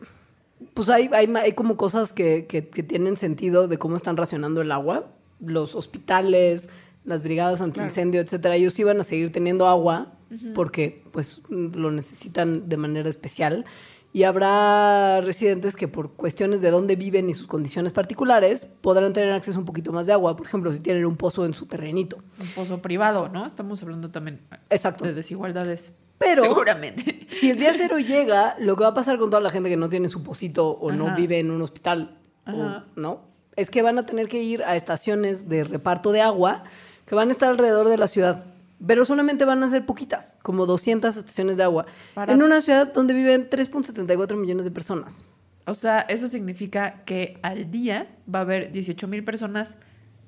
pues 0.75 0.89
hay, 0.91 1.09
hay, 1.13 1.27
ma- 1.27 1.41
hay 1.41 1.53
como 1.53 1.77
cosas 1.77 2.13
que, 2.13 2.47
que- 2.47 2.69
que 2.69 2.83
tienen 2.83 3.17
sentido 3.17 3.67
de 3.67 3.79
cómo 3.79 3.97
están 3.97 4.17
racionando 4.17 4.61
el 4.61 4.71
agua. 4.71 5.07
Los 5.45 5.75
hospitales, 5.75 6.69
las 7.05 7.23
brigadas 7.23 7.61
antiincendio, 7.61 8.21
etcétera, 8.21 8.57
ellos 8.57 8.79
iban 8.79 9.01
a 9.01 9.05
seguir 9.05 9.33
teniendo 9.33 9.67
agua 9.67 10.13
porque 10.55 11.03
pues 11.13 11.43
lo 11.49 11.91
necesitan 11.91 12.69
de 12.69 12.77
manera 12.77 13.09
especial. 13.09 13.65
Y 14.13 14.23
habrá 14.23 15.21
residentes 15.21 15.75
que 15.75 15.89
por 15.89 16.13
cuestiones 16.13 16.61
de 16.61 16.71
dónde 16.71 16.95
viven 16.97 17.29
y 17.29 17.35
sus 17.35 17.47
condiciones 17.49 17.93
particulares 17.93 18.69
podrán 18.81 19.13
tener 19.13 19.33
acceso 19.33 19.59
a 19.59 19.61
un 19.61 19.65
poquito 19.67 19.93
más 19.93 20.07
de 20.07 20.13
agua. 20.13 20.37
Por 20.37 20.47
ejemplo, 20.47 20.73
si 20.73 20.79
tienen 20.79 21.05
un 21.05 21.17
pozo 21.17 21.45
en 21.45 21.53
su 21.53 21.67
terrenito. 21.67 22.19
Un 22.41 22.49
pozo 22.55 22.81
privado, 22.81 23.29
¿no? 23.29 23.45
Estamos 23.45 23.83
hablando 23.83 24.11
también 24.11 24.41
Exacto. 24.71 25.05
de 25.05 25.15
desigualdades. 25.15 25.93
Pero- 26.19 26.43
Seguramente. 26.43 27.27
Si 27.33 27.51
el 27.51 27.59
día 27.59 27.73
cero 27.77 27.99
llega, 27.99 28.57
lo 28.59 28.77
que 28.77 28.83
va 28.85 28.91
a 28.91 28.95
pasar 28.95 29.19
con 29.19 29.31
toda 29.31 29.41
la 29.43 29.51
gente 29.51 29.69
que 29.69 29.77
no 29.77 29.89
tiene 29.89 30.09
su 30.09 30.23
pocito 30.23 30.69
o 30.71 30.93
no 30.93 31.09
Ajá. 31.09 31.17
vive 31.17 31.39
en 31.39 31.51
un 31.51 31.61
hospital, 31.63 32.17
o-. 32.47 32.83
¿no? 32.97 33.23
Es 33.57 33.71
que 33.71 33.83
van 33.83 33.99
a 33.99 34.07
tener 34.07 34.29
que 34.29 34.43
ir 34.43 34.63
a 34.65 34.77
estaciones 34.77 35.49
de 35.49 35.65
reparto 35.65 36.11
de 36.13 36.21
agua 36.21 36.65
que 37.07 37.15
van 37.15 37.29
a 37.29 37.33
estar 37.33 37.49
alrededor 37.51 37.89
de 37.89 37.99
la 37.99 38.07
ciudad. 38.07 38.45
Pero 38.87 39.05
solamente 39.05 39.45
van 39.45 39.63
a 39.63 39.69
ser 39.69 39.87
poquitas, 39.87 40.37
como 40.43 40.67
200 40.67 41.17
estaciones 41.17 41.57
de 41.57 41.63
agua, 41.63 41.87
Para- 42.15 42.33
en 42.33 42.43
una 42.43 42.61
ciudad 42.61 42.93
donde 42.93 43.15
viven 43.15 43.49
3.74 43.49 44.37
millones 44.37 44.65
de 44.65 44.71
personas. 44.71 45.25
O 45.67 45.75
sea, 45.75 46.01
eso 46.01 46.29
significa 46.29 47.03
que 47.07 47.39
al 47.43 47.71
día 47.71 48.09
va 48.33 48.41
a 48.41 48.43
haber 48.43 48.71
18 48.73 49.09
mil 49.09 49.25
personas 49.25 49.77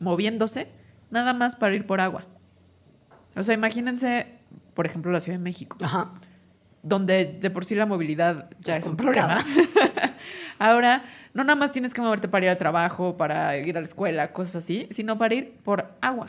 moviéndose 0.01 0.69
nada 1.11 1.35
más 1.35 1.57
para 1.57 1.75
ir 1.75 1.87
por 1.87 2.01
agua. 2.01 2.25
O 3.37 3.43
sea, 3.43 3.55
imagínense, 3.55 4.36
por 4.77 4.87
ejemplo, 4.87 5.11
la 5.11 5.21
Ciudad 5.21 5.39
de 5.39 5.43
México, 5.43 5.77
Ajá. 5.83 6.13
donde 6.85 7.25
de 7.41 7.51
por 7.51 7.65
sí 7.65 7.75
la 7.75 7.87
movilidad 7.87 8.51
ya 8.61 8.77
Es 8.77 8.85
es, 8.85 8.91
un 8.91 8.97
problema. 8.97 9.45
Ahora, 10.61 11.05
no 11.35 11.43
nada 11.43 11.57
más 11.57 11.73
tienes 11.73 11.93
que 11.93 12.01
moverte 12.01 12.29
para 12.29 12.45
ir 12.45 12.51
al 12.51 12.59
trabajo, 12.59 13.17
para 13.17 13.57
ir 13.59 13.77
a 13.77 13.81
la 13.81 13.87
escuela, 13.87 14.33
cosas 14.33 14.57
así, 14.57 14.87
sino 14.93 15.19
para 15.19 15.35
ir 15.35 15.55
por 15.65 15.89
agua. 16.01 16.29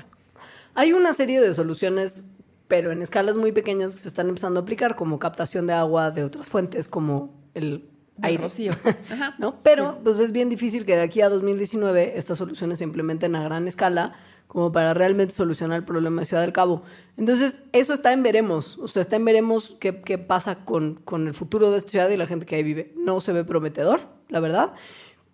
Hay 0.73 0.93
una 0.93 1.13
serie 1.13 1.41
de 1.41 1.53
soluciones, 1.53 2.25
pero 2.67 2.91
en 2.91 3.01
escalas 3.01 3.37
muy 3.37 3.51
pequeñas 3.51 3.91
que 3.91 3.99
se 3.99 4.07
están 4.07 4.29
empezando 4.29 4.59
a 4.59 4.63
aplicar, 4.63 4.95
como 4.95 5.19
captación 5.19 5.67
de 5.67 5.73
agua 5.73 6.11
de 6.11 6.23
otras 6.23 6.49
fuentes, 6.49 6.87
como 6.87 7.33
el 7.53 7.89
aire. 8.21 8.41
rocío. 8.43 8.73
Ajá. 9.11 9.35
¿no? 9.37 9.55
Pero 9.61 9.99
pues 10.03 10.19
es 10.19 10.31
bien 10.31 10.49
difícil 10.49 10.85
que 10.85 10.95
de 10.95 11.01
aquí 11.01 11.21
a 11.21 11.29
2019 11.29 12.17
estas 12.17 12.37
soluciones 12.37 12.77
se 12.79 12.83
implementen 12.83 13.35
a 13.35 13.43
gran 13.43 13.67
escala 13.67 14.15
como 14.47 14.71
para 14.71 14.93
realmente 14.93 15.33
solucionar 15.33 15.77
el 15.77 15.83
problema 15.83 16.21
de 16.21 16.25
Ciudad 16.25 16.41
del 16.41 16.53
Cabo. 16.53 16.83
Entonces, 17.17 17.63
eso 17.73 17.93
está 17.93 18.13
en 18.13 18.23
veremos. 18.23 18.77
O 18.77 18.87
sea, 18.87 19.01
está 19.01 19.15
en 19.15 19.25
veremos 19.25 19.75
qué, 19.79 20.01
qué 20.01 20.17
pasa 20.17 20.63
con, 20.63 20.95
con 20.95 21.27
el 21.27 21.33
futuro 21.33 21.71
de 21.71 21.77
esta 21.79 21.91
ciudad 21.91 22.09
y 22.09 22.17
la 22.17 22.27
gente 22.27 22.45
que 22.45 22.55
ahí 22.55 22.63
vive. 22.63 22.93
No 22.95 23.21
se 23.21 23.33
ve 23.33 23.43
prometedor, 23.43 24.01
la 24.29 24.39
verdad, 24.39 24.73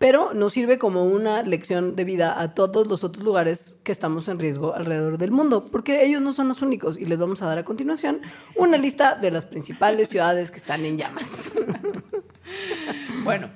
pero 0.03 0.33
nos 0.33 0.51
sirve 0.51 0.77
como 0.77 1.05
una 1.05 1.43
lección 1.43 1.95
de 1.95 2.03
vida 2.03 2.41
a 2.41 2.53
todos 2.53 2.87
los 2.87 3.05
otros 3.05 3.23
lugares 3.23 3.79
que 3.83 3.91
estamos 3.93 4.27
en 4.27 4.37
riesgo 4.37 4.75
alrededor 4.75 5.17
del 5.17 5.31
mundo, 5.31 5.67
porque 5.71 6.03
ellos 6.03 6.21
no 6.21 6.33
son 6.33 6.49
los 6.49 6.61
únicos 6.61 6.99
y 6.99 7.05
les 7.05 7.17
vamos 7.17 7.41
a 7.41 7.45
dar 7.45 7.57
a 7.57 7.63
continuación 7.63 8.19
una 8.57 8.77
lista 8.77 9.15
de 9.15 9.31
las 9.31 9.45
principales 9.45 10.09
ciudades 10.09 10.51
que 10.51 10.57
están 10.57 10.85
en 10.85 10.97
llamas. 10.97 11.51
Bueno, 13.23 13.49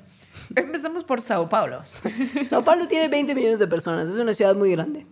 empezamos 0.56 1.04
por 1.04 1.22
Sao 1.22 1.50
Paulo. 1.50 1.82
Sao 2.48 2.64
Paulo 2.64 2.88
tiene 2.88 3.10
20 3.10 3.36
millones 3.36 3.60
de 3.60 3.68
personas, 3.68 4.08
es 4.08 4.16
una 4.16 4.34
ciudad 4.34 4.56
muy 4.56 4.72
grande. 4.72 5.06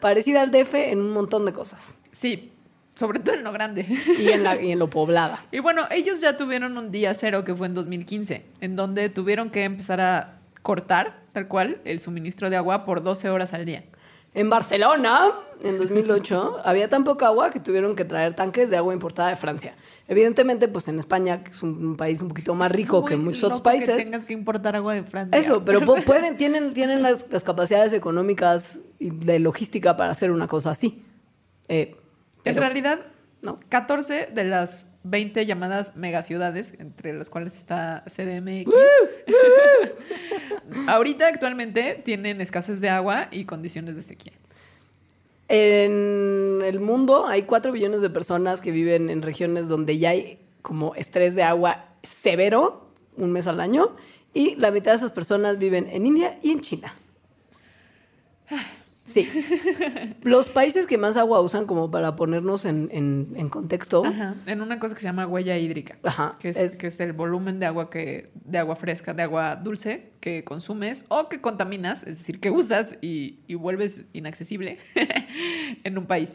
Parecida 0.00 0.42
al 0.42 0.50
DF 0.50 0.74
en 0.74 1.00
un 1.00 1.10
montón 1.10 1.46
de 1.46 1.52
cosas. 1.52 1.94
Sí, 2.12 2.52
sobre 2.94 3.18
todo 3.20 3.34
en 3.34 3.44
lo 3.44 3.52
grande. 3.52 3.86
Y 4.18 4.28
en, 4.28 4.44
la, 4.44 4.60
y 4.62 4.72
en 4.72 4.78
lo 4.78 4.88
poblada. 4.90 5.44
Y 5.50 5.58
bueno, 5.60 5.82
ellos 5.90 6.20
ya 6.20 6.36
tuvieron 6.36 6.76
un 6.78 6.90
día 6.90 7.14
cero 7.14 7.44
que 7.44 7.54
fue 7.54 7.66
en 7.66 7.74
2015, 7.74 8.44
en 8.60 8.76
donde 8.76 9.08
tuvieron 9.08 9.50
que 9.50 9.64
empezar 9.64 10.00
a 10.00 10.38
cortar, 10.62 11.20
tal 11.32 11.48
cual, 11.48 11.78
el 11.84 12.00
suministro 12.00 12.50
de 12.50 12.56
agua 12.56 12.84
por 12.84 13.02
12 13.02 13.30
horas 13.30 13.52
al 13.52 13.64
día. 13.64 13.84
En 14.32 14.50
Barcelona, 14.50 15.30
en 15.62 15.78
2008, 15.78 16.60
había 16.64 16.88
tan 16.88 17.04
poca 17.04 17.26
agua 17.26 17.50
que 17.52 17.60
tuvieron 17.60 17.94
que 17.94 18.04
traer 18.04 18.34
tanques 18.34 18.68
de 18.68 18.76
agua 18.76 18.92
importada 18.92 19.28
de 19.30 19.36
Francia. 19.36 19.74
Evidentemente, 20.08 20.66
pues 20.68 20.88
en 20.88 20.98
España, 20.98 21.44
que 21.44 21.50
es 21.52 21.62
un, 21.62 21.96
país 21.96 22.20
un 22.20 22.28
poquito 22.28 22.54
más 22.54 22.70
rico 22.72 23.04
que 23.04 23.16
muchos 23.16 23.44
otros 23.44 23.58
loco 23.60 23.70
que 23.70 23.76
países. 23.78 24.04
tengas 24.04 24.24
que 24.24 24.32
importar 24.32 24.74
agua 24.76 24.94
de 24.94 25.02
Francia. 25.04 25.38
Eso, 25.38 25.64
pero 25.64 25.80
pu- 25.82 26.02
pueden, 26.04 26.36
tienen, 26.36 26.74
tienen 26.74 27.00
las, 27.02 27.24
las 27.30 27.44
capacidades 27.44 27.92
económicas 27.92 28.80
de 29.10 29.38
logística 29.38 29.96
para 29.96 30.12
hacer 30.12 30.30
una 30.30 30.46
cosa 30.46 30.70
así. 30.70 31.02
Eh, 31.68 31.96
En 32.44 32.56
realidad, 32.56 33.00
no. 33.42 33.58
14 33.68 34.28
de 34.32 34.44
las 34.44 34.86
20 35.04 35.44
llamadas 35.44 35.94
megaciudades, 35.96 36.74
entre 36.78 37.12
las 37.12 37.28
cuales 37.28 37.56
está 37.56 38.04
CDMX, 38.06 38.72
ahorita 40.88 41.28
actualmente 41.28 42.00
tienen 42.04 42.40
escasez 42.40 42.80
de 42.80 42.88
agua 42.88 43.28
y 43.30 43.44
condiciones 43.44 43.96
de 43.96 44.02
sequía. 44.02 44.32
En 45.48 46.60
el 46.64 46.80
mundo 46.80 47.26
hay 47.26 47.42
4 47.42 47.70
billones 47.70 48.00
de 48.00 48.08
personas 48.08 48.62
que 48.62 48.70
viven 48.70 49.10
en 49.10 49.20
regiones 49.20 49.68
donde 49.68 49.98
ya 49.98 50.10
hay 50.10 50.38
como 50.62 50.94
estrés 50.94 51.34
de 51.34 51.42
agua 51.42 51.84
severo, 52.02 52.88
un 53.16 53.30
mes 53.30 53.46
al 53.46 53.60
año, 53.60 53.94
y 54.32 54.56
la 54.56 54.70
mitad 54.70 54.92
de 54.92 54.96
esas 54.96 55.12
personas 55.12 55.58
viven 55.58 55.86
en 55.88 56.06
India 56.06 56.38
y 56.42 56.50
en 56.52 56.60
China. 56.62 56.94
Sí. 59.04 59.28
Los 60.22 60.48
países 60.48 60.86
que 60.86 60.96
más 60.96 61.16
agua 61.18 61.40
usan, 61.42 61.66
como 61.66 61.90
para 61.90 62.16
ponernos 62.16 62.64
en, 62.64 62.88
en- 62.90 63.34
en 63.36 63.48
contexto, 63.50 64.02
Ajá, 64.04 64.34
en 64.46 64.62
una 64.62 64.78
cosa 64.80 64.94
que 64.94 65.02
se 65.02 65.06
llama 65.06 65.26
huella 65.26 65.58
hídrica. 65.58 65.98
Ajá, 66.02 66.36
Que 66.40 66.48
es, 66.48 66.56
es- 66.56 66.78
que 66.78 66.86
es 66.86 66.98
el 67.00 67.12
volumen 67.12 67.60
de 67.60 67.66
agua 67.66 67.90
que, 67.90 68.30
de 68.46 68.56
agua 68.58 68.76
fresca, 68.76 69.12
de 69.12 69.22
agua 69.22 69.56
dulce 69.56 70.12
que 70.20 70.42
consumes 70.42 71.04
o 71.08 71.28
que 71.28 71.40
contaminas, 71.42 72.02
es 72.04 72.18
decir, 72.18 72.40
que 72.40 72.50
usas 72.50 72.96
y, 73.02 73.40
y 73.46 73.56
vuelves 73.56 74.00
inaccesible 74.14 74.78
en 75.84 75.98
un 75.98 76.06
país. 76.06 76.30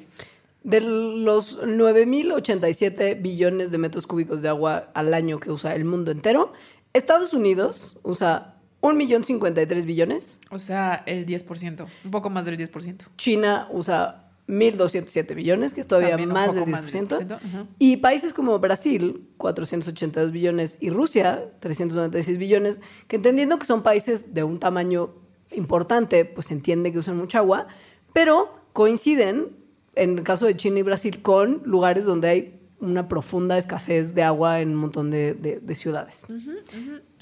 de 0.64 0.82
los 0.82 1.60
9.087 1.62 3.22
billones 3.22 3.72
de 3.72 3.78
metros 3.80 4.06
cúbicos 4.06 4.42
de 4.42 4.50
agua 4.50 4.90
al 4.94 5.14
año 5.14 5.40
que 5.40 5.52
usa 5.52 5.74
el 5.74 5.86
mundo 5.86 6.12
entero, 6.12 6.54
Estados 6.94 7.34
Unidos 7.34 7.98
usa 8.04 8.56
1.053 8.82 9.86
billones, 9.86 10.40
O 10.50 10.60
sea, 10.60 11.04
el 11.06 11.26
10%, 11.26 11.88
un 12.06 12.12
poco 12.12 12.30
más 12.30 12.46
del 12.46 12.58
10%. 12.58 13.06
China 13.18 13.68
usa 13.72 14.30
1.207 14.48 15.36
billones, 15.36 15.74
que 15.74 15.82
es 15.82 15.88
todavía 15.88 16.16
un 16.16 16.32
más 16.32 16.56
del 16.56 16.66
más 16.66 16.92
del 16.92 17.08
10%. 17.08 17.20
10%, 17.20 17.32
ajá. 17.36 17.66
Y 17.78 17.98
países 17.98 18.34
como 18.34 18.58
Brasil, 18.60 19.28
482 19.38 20.32
billones, 20.32 20.78
y 20.80 20.90
Rusia, 20.90 21.46
396 21.60 22.38
billones, 22.38 22.82
que 23.08 23.18
entendiendo 23.18 23.60
que 23.60 23.66
son 23.66 23.84
países 23.84 24.34
de 24.34 24.44
un 24.44 24.60
tamaño 24.60 25.14
importante, 25.52 26.26
pues 26.26 26.48
se 26.48 26.54
entiende 26.54 26.92
que 26.92 27.00
usan 27.00 27.18
mucha 27.18 27.40
agua, 27.40 27.68
pero 28.14 28.54
coinciden, 28.74 29.50
en 29.96 30.18
el 30.18 30.24
caso 30.24 30.46
de 30.46 30.56
China 30.56 30.80
y 30.80 30.84
Brasil, 30.84 31.22
con 31.22 31.62
lugares 31.66 32.06
donde 32.06 32.30
hay 32.30 32.59
una 32.82 33.08
profunda 33.08 33.58
escasez 33.58 34.16
de 34.16 34.24
agua 34.24 34.62
en 34.62 34.70
un 34.70 34.76
montón 34.76 35.12
de, 35.12 35.34
de- 35.34 35.60
de 35.60 35.76
ciudades. 35.76 36.26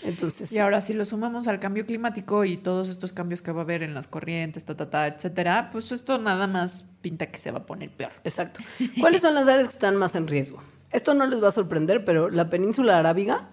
Entonces, 0.03 0.51
Y 0.51 0.59
ahora, 0.59 0.81
si 0.81 0.93
lo 0.93 1.05
sumamos 1.05 1.47
al 1.47 1.59
cambio 1.59 1.85
climático 1.85 2.45
y 2.45 2.57
todos 2.57 2.89
estos 2.89 3.13
cambios 3.13 3.41
que 3.41 3.51
va 3.51 3.61
a 3.61 3.63
haber 3.63 3.81
en 3.83 3.93
las 3.93 4.07
corrientes, 4.07 4.63
ta, 4.63 4.75
ta, 4.77 4.89
ta, 4.89 5.07
etcétera, 5.07 5.69
pues 5.71 5.91
esto 5.91 6.17
nada 6.19 6.45
más 6.47 6.85
pinta 7.01 7.27
que 7.27 7.39
se 7.39 7.51
va 7.51 7.59
a 7.59 7.65
poner 7.65 7.89
peor. 7.91 8.11
Exacto. 8.23 8.59
¿Cuáles 8.99 9.21
son 9.21 9.33
las 9.33 9.47
áreas 9.47 9.67
que 9.67 9.73
están 9.73 9.95
más 9.95 10.15
en 10.15 10.27
riesgo? 10.27 10.61
Esto 10.91 11.13
no 11.13 11.25
les 11.25 11.41
va 11.43 11.47
a 11.49 11.51
sorprender, 11.51 12.05
pero 12.05 12.29
la 12.29 12.49
península 12.49 12.97
arábiga, 12.99 13.49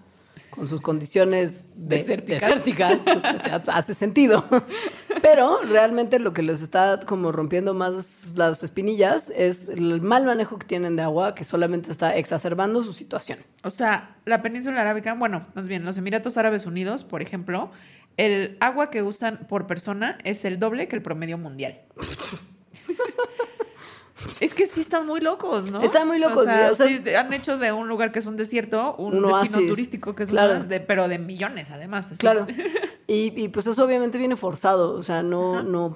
con 0.55 0.67
sus 0.67 0.81
condiciones 0.81 1.67
de- 1.75 1.97
Desérticas. 1.97 2.41
desérticas, 2.41 3.01
pues 3.03 3.23
hace 3.67 3.93
sentido. 3.93 4.45
Pero 5.21 5.61
realmente 5.63 6.19
lo 6.19 6.33
que 6.33 6.41
les 6.43 6.61
está 6.61 6.99
como 7.05 7.31
rompiendo 7.31 7.73
más 7.73 8.33
las 8.35 8.63
espinillas 8.63 9.31
es 9.35 9.67
el 9.69 10.01
mal 10.01 10.25
manejo 10.25 10.57
que 10.59 10.67
tienen 10.67 10.95
de 10.95 11.01
agua, 11.01 11.35
que 11.35 11.43
solamente 11.43 11.91
está 11.91 12.15
exacerbando 12.15 12.83
su 12.83 12.93
situación. 12.93 13.39
O 13.63 13.69
sea, 13.69 14.15
la 14.25 14.41
península 14.41 14.81
arábica, 14.81 15.13
bueno, 15.13 15.45
más 15.55 15.67
bien 15.67 15.83
los 15.85 15.97
Emiratos 15.97 16.37
Árabes 16.37 16.65
Unidos, 16.65 17.03
por 17.03 17.21
ejemplo, 17.21 17.71
el 18.17 18.55
agua 18.61 18.89
que 18.91 19.01
usan 19.03 19.45
por 19.49 19.67
persona 19.67 20.17
es 20.23 20.45
el 20.45 20.59
doble 20.59 20.87
que 20.87 20.95
el 20.95 21.01
promedio 21.01 21.37
mundial. 21.37 21.81
es 24.39 24.53
que 24.53 24.65
sí 24.67 24.81
están 24.81 25.05
muy 25.05 25.19
locos, 25.21 25.69
¿no? 25.71 25.81
Están 25.81 26.07
muy 26.07 26.19
locos, 26.19 26.39
O 26.41 26.43
sea, 26.43 26.69
o 26.71 26.75
sea, 26.75 26.87
sí, 26.87 27.01
han 27.15 27.31
hecho 27.33 27.57
de 27.57 27.71
un 27.71 27.87
lugar 27.87 28.11
que 28.11 28.19
es 28.19 28.25
un 28.25 28.35
desierto 28.35 28.95
un, 28.97 29.21
destino 29.21 29.67
turístico 29.69 30.15
que 30.15 30.23
es 30.23 30.29
claro. 30.29 30.55
una 30.55 30.63
de, 30.65 30.79
pero 30.79 31.07
de 31.07 31.19
millones 31.19 31.69
además. 31.71 32.05
así. 32.07 32.17
Claro. 32.17 32.47
Y, 33.07 33.39
y, 33.39 33.49
pues 33.49 33.67
eso 33.67 33.85
obviamente 33.85 34.17
viene 34.17 34.35
forzado. 34.35 34.93
O 34.93 35.03
sea, 35.03 35.21
no, 35.21 35.61
no. 35.61 35.95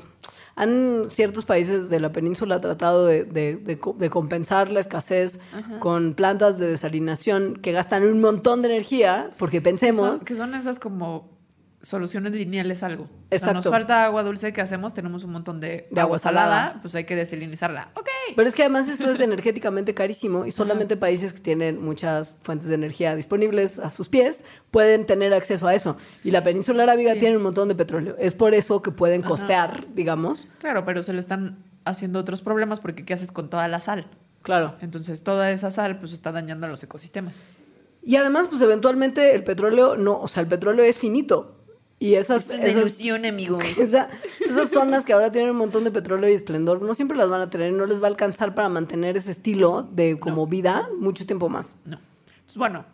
Han 0.55 1.07
ciertos 1.09 1.43
países 1.43 1.89
de 1.89 1.99
la 1.99 2.11
península 2.11 2.61
tratado 2.61 3.07
de, 3.07 3.23
de- 3.23 3.55
de 3.55 3.79
co- 3.79 3.95
de 3.97 4.11
compensar 4.11 4.69
la 4.69 4.79
escasez 4.79 5.39
con 5.79 6.13
plantas 6.13 6.59
de 6.59 6.67
desalinación 6.67 7.55
que 7.55 7.71
gastan 7.71 8.03
un 8.03 8.21
montón 8.21 8.61
de 8.61 8.67
energía, 8.67 9.31
porque 9.39 9.57
Que 9.57 9.61
pensemos. 9.63 10.01
son, 10.01 10.19
que 10.19 10.35
son 10.35 10.53
esas 10.53 10.79
como 10.79 11.38
soluciones 11.81 12.33
lineales 12.33 12.83
algo. 12.83 13.07
Exacto. 13.31 13.55
nos 13.55 13.65
falta 13.69 14.03
agua 14.05 14.23
dulce, 14.23 14.51
¿qué 14.51 14.61
hacemos? 14.61 14.93
Tenemos 14.93 15.23
un 15.23 15.31
montón 15.31 15.59
de, 15.61 15.87
De 15.91 16.01
agua 16.01 16.19
salada. 16.19 16.79
pues 16.81 16.93
hay 16.95 17.05
que 17.05 17.15
desalinizarla. 17.15 17.89
Ok. 17.95 18.07
Pero 18.35 18.47
es 18.47 18.53
que 18.53 18.63
además 18.63 18.89
esto 18.89 19.09
es 19.09 19.19
energéticamente 19.21 19.93
carísimo 19.93 20.45
y 20.45 20.51
solamente 20.51 20.97
países 20.97 21.31
que 21.33 21.39
tienen 21.39 21.81
muchas 21.81 22.35
fuentes 22.41 22.67
de 22.67 22.75
energía 22.75 23.15
disponibles 23.15 23.79
a 23.79 23.91
sus 23.91 24.09
pies 24.09 24.43
pueden 24.71 25.05
tener 25.05 25.33
acceso 25.33 25.67
a 25.67 25.73
eso. 25.75 25.97
Y 26.23 26.31
la 26.31 26.43
península 26.43 26.83
arábiga 26.83 27.13
Sí. 27.13 27.19
tiene 27.19 27.37
un 27.37 27.43
montón 27.43 27.69
de 27.69 27.75
petróleo. 27.75 28.15
Es 28.19 28.33
por 28.35 28.53
eso 28.53 28.81
que 28.81 28.91
pueden 28.91 29.21
costear, 29.21 29.85
digamos. 29.95 30.47
Claro, 30.59 30.83
pero 30.85 31.01
se 31.03 31.13
le 31.13 31.19
están 31.19 31.63
haciendo 31.85 32.19
otros 32.19 32.41
problemas 32.41 32.79
porque 32.81 33.05
¿qué 33.05 33.13
haces 33.13 33.31
con 33.31 33.49
toda 33.49 33.67
la 33.69 33.79
sal? 33.79 34.07
Claro. 34.41 34.75
Entonces 34.81 35.23
toda 35.23 35.49
esa 35.51 35.71
sal 35.71 35.99
pues 35.99 36.11
está 36.13 36.31
dañando 36.31 36.65
a 36.67 36.69
los 36.69 36.83
ecosistemas. 36.83 37.35
Y 38.01 38.15
además, 38.15 38.47
pues 38.47 38.61
eventualmente 38.61 39.35
el 39.35 39.43
petróleo 39.43 39.97
no, 39.97 40.19
o 40.21 40.27
sea, 40.29 40.41
el 40.41 40.47
petróleo 40.47 40.85
es 40.85 40.97
finito. 40.97 41.58
Y 42.01 42.13
esas, 42.15 42.49
esas, 42.49 42.97
amigos. 43.27 43.63
esa- 43.77 44.07
esas 44.39 44.69
zonas 44.69 45.03
que 45.03 45.11
ahora 45.13 45.31
tienen 45.31 45.51
un 45.51 45.57
montón 45.57 45.83
de 45.83 45.91
petróleo 45.91 46.29
y 46.29 46.33
esplendor, 46.33 46.81
no 46.81 46.93
siempre 46.93 47.17
las 47.17 47.29
van 47.29 47.41
a 47.41 47.49
tener, 47.49 47.73
no 47.73 47.85
les 47.85 48.01
va 48.01 48.05
a 48.07 48.09
alcanzar 48.09 48.55
para 48.55 48.69
mantener 48.69 49.17
ese 49.17 49.31
estilo 49.31 49.87
de 49.91 50.17
como 50.19 50.47
vida 50.47 50.87
mucho 50.97 51.25
tiempo 51.25 51.49
más. 51.49 51.75
No. 51.83 51.99
Entonces, 52.29 52.55
bueno, 52.57 52.85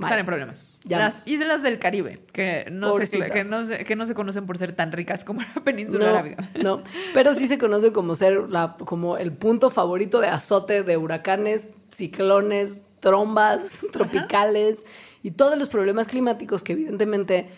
están 0.00 0.20
en 0.20 0.26
problemas. 0.26 0.64
Ya. 0.84 0.98
Las 0.98 1.26
islas 1.26 1.62
del 1.64 1.80
Caribe, 1.80 2.20
que 2.32 2.68
no, 2.70 2.92
se, 2.94 3.08
que, 3.30 3.42
no 3.44 3.64
se, 3.66 3.84
que 3.84 3.96
no 3.96 4.06
se 4.06 4.14
conocen 4.14 4.46
por 4.46 4.56
ser 4.56 4.72
tan 4.72 4.92
ricas 4.92 5.24
como 5.24 5.40
la 5.42 5.62
península 5.64 6.04
No, 6.06 6.10
arábiga. 6.12 6.48
no, 6.62 6.82
pero 7.12 7.34
sí 7.34 7.48
se 7.48 7.58
conoce 7.58 7.92
como 7.92 8.14
ser 8.14 8.48
la, 8.48 8.76
como 8.78 9.18
el 9.18 9.32
punto 9.32 9.70
favorito 9.70 10.20
de 10.20 10.28
azote 10.28 10.84
de 10.84 10.96
huracanes, 10.96 11.66
ciclones, 11.90 12.80
trombas 13.00 13.80
tropicales 13.92 14.84
y 15.22 15.32
todos 15.32 15.58
los 15.58 15.68
problemas 15.68 16.06
climáticos 16.06 16.62
que 16.62 16.72
evidentemente 16.74 17.50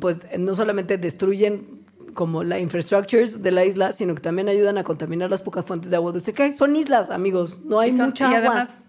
pues 0.00 0.18
no 0.38 0.54
solamente 0.54 0.98
destruyen 0.98 1.82
como 2.14 2.44
la 2.44 2.58
infrastructures 2.58 3.42
de 3.42 3.50
la 3.52 3.64
isla, 3.64 3.92
sino 3.92 4.14
que 4.14 4.20
también 4.20 4.48
ayudan 4.48 4.76
a 4.78 4.84
contaminar 4.84 5.30
las 5.30 5.40
pocas 5.42 5.64
fuentes 5.64 5.90
de 5.90 5.96
agua 5.96 6.12
dulce 6.12 6.32
que 6.34 6.42
hay. 6.44 6.52
Son 6.52 6.76
islas, 6.76 7.08
amigos, 7.10 7.60
no 7.64 7.80
hay 7.80 7.90
y 7.90 7.96
son- 7.96 8.06
mucha 8.06 8.24
y 8.30 8.34
agua. 8.34 8.38
además, 8.50 8.82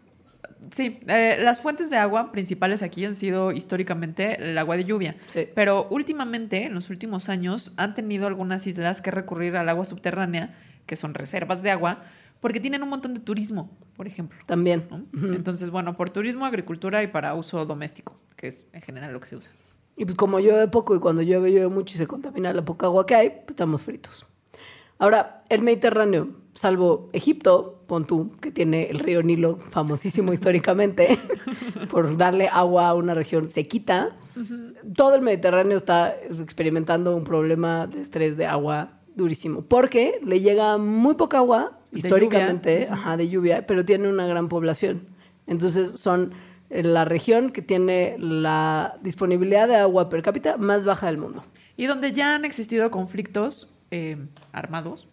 sí, 0.71 0.99
eh, 1.07 1.37
las 1.41 1.61
fuentes 1.61 1.89
de 1.89 1.95
agua 1.97 2.31
principales 2.33 2.81
aquí 2.83 3.05
han 3.05 3.15
sido 3.15 3.51
históricamente 3.53 4.49
el 4.51 4.57
agua 4.57 4.75
de 4.75 4.83
lluvia. 4.85 5.15
Sí. 5.27 5.47
Pero 5.55 5.87
últimamente, 5.89 6.65
en 6.65 6.73
los 6.73 6.89
últimos 6.89 7.29
años, 7.29 7.71
han 7.77 7.93
tenido 7.95 8.27
algunas 8.27 8.67
islas 8.67 9.01
que 9.01 9.09
recurrir 9.11 9.55
al 9.55 9.69
agua 9.69 9.85
subterránea, 9.85 10.53
que 10.85 10.97
son 10.97 11.13
reservas 11.13 11.63
de 11.63 11.71
agua, 11.71 12.03
porque 12.41 12.59
tienen 12.59 12.83
un 12.83 12.89
montón 12.89 13.13
de 13.13 13.21
turismo, 13.21 13.69
por 13.95 14.05
ejemplo. 14.05 14.37
También. 14.47 14.83
Entonces, 15.13 15.69
bueno, 15.69 15.95
por 15.95 16.09
turismo, 16.09 16.45
agricultura 16.45 17.01
y 17.01 17.07
para 17.07 17.35
uso 17.35 17.65
doméstico, 17.65 18.19
que 18.35 18.47
es 18.49 18.65
en 18.73 18.81
general 18.81 19.13
lo 19.13 19.21
que 19.21 19.27
se 19.29 19.37
usa. 19.37 19.51
Y 19.95 20.05
pues 20.05 20.17
como 20.17 20.39
llueve 20.39 20.67
poco 20.67 20.95
y 20.95 20.99
cuando 20.99 21.21
llueve 21.21 21.51
llueve 21.51 21.67
mucho 21.67 21.95
y 21.95 21.97
se 21.97 22.07
contamina 22.07 22.51
la 22.53 22.65
poca 22.65 22.87
agua 22.87 23.05
que 23.05 23.15
hay, 23.15 23.29
pues 23.29 23.49
estamos 23.49 23.81
fritos. 23.81 24.25
Ahora, 24.97 25.43
el 25.49 25.61
Mediterráneo, 25.61 26.29
salvo 26.53 27.09
Egipto, 27.13 27.83
pon 27.87 28.05
tú, 28.05 28.31
que 28.39 28.51
tiene 28.51 28.89
el 28.89 28.99
río 28.99 29.21
Nilo, 29.21 29.59
famosísimo 29.69 30.33
históricamente, 30.33 31.19
por 31.89 32.17
darle 32.17 32.47
agua 32.47 32.87
a 32.87 32.93
una 32.95 33.13
región 33.13 33.49
sequita, 33.49 34.15
todo 34.95 35.13
el 35.15 35.21
Mediterráneo 35.21 35.77
está 35.77 36.15
experimentando 36.39 37.15
un 37.15 37.23
problema 37.23 37.85
de 37.85 38.01
estrés 38.01 38.35
de 38.35 38.47
agua 38.47 38.93
durísimo, 39.15 39.61
porque 39.61 40.19
le 40.25 40.41
llega 40.41 40.77
muy 40.79 41.13
poca 41.15 41.37
agua, 41.37 41.79
De 41.91 41.99
históricamente, 41.99 42.81
lluvia. 42.81 42.93
ajá, 42.93 43.17
de 43.17 43.29
lluvia, 43.29 43.67
pero 43.67 43.85
tiene 43.85 44.09
una 44.09 44.25
gran 44.25 44.49
población. 44.49 45.07
Entonces 45.45 45.91
son 45.91 46.33
la 46.81 47.05
región 47.05 47.51
que 47.51 47.61
tiene 47.61 48.15
la 48.17 48.97
disponibilidad 49.01 49.67
de 49.67 49.75
agua 49.75 50.09
per 50.09 50.23
cápita 50.23 50.57
más 50.57 50.85
baja 50.85 51.07
del 51.07 51.17
mundo. 51.17 51.43
Y 51.77 51.85
donde 51.85 52.11
ya 52.11 52.35
han 52.35 52.45
existido 52.45 52.89
conflictos 52.89 53.75
eh, 53.91 54.17
armados, 54.51 55.07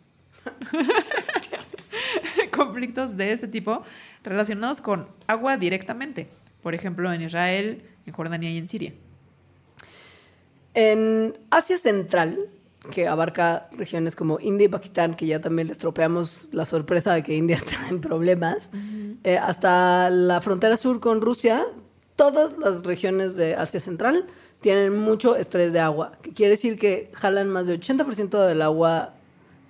conflictos 2.56 3.16
de 3.16 3.32
ese 3.32 3.48
tipo 3.48 3.82
relacionados 4.24 4.80
con 4.80 5.08
agua 5.26 5.56
directamente. 5.56 6.28
Por 6.62 6.74
ejemplo, 6.74 7.12
en 7.12 7.22
Israel, 7.22 7.82
en 8.06 8.12
Jordania 8.12 8.50
y 8.50 8.58
en 8.58 8.68
Siria. 8.68 8.92
En 10.74 11.38
Asia 11.50 11.78
Central, 11.78 12.38
que 12.90 13.06
abarca 13.06 13.68
regiones 13.72 14.16
como 14.16 14.40
India 14.40 14.64
y 14.66 14.68
Pakistán, 14.68 15.14
que 15.14 15.26
ya 15.26 15.40
también 15.40 15.68
les 15.68 15.78
tropeamos 15.78 16.48
la 16.52 16.64
sorpresa 16.64 17.12
de 17.12 17.22
que 17.22 17.36
India 17.36 17.56
está 17.64 17.88
en 17.88 18.00
problemas, 18.00 18.70
eh, 19.24 19.36
hasta 19.36 20.08
la 20.10 20.40
frontera 20.40 20.76
sur 20.76 21.00
con 21.00 21.20
Rusia, 21.20 21.66
todas 22.16 22.56
las 22.58 22.84
regiones 22.84 23.36
de 23.36 23.54
Asia 23.54 23.80
Central 23.80 24.26
tienen 24.60 24.98
mucho 24.98 25.36
estrés 25.36 25.72
de 25.72 25.80
agua, 25.80 26.12
que 26.22 26.32
quiere 26.32 26.50
decir 26.50 26.78
que 26.78 27.10
jalan 27.14 27.48
más 27.48 27.66
del 27.66 27.80
80% 27.80 28.46
del 28.46 28.62
agua 28.62 29.14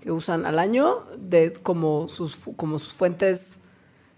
que 0.00 0.10
usan 0.10 0.46
al 0.46 0.58
año 0.58 1.04
de 1.18 1.52
como 1.62 2.08
sus, 2.08 2.36
como 2.56 2.78
sus 2.78 2.92
fuentes, 2.92 3.60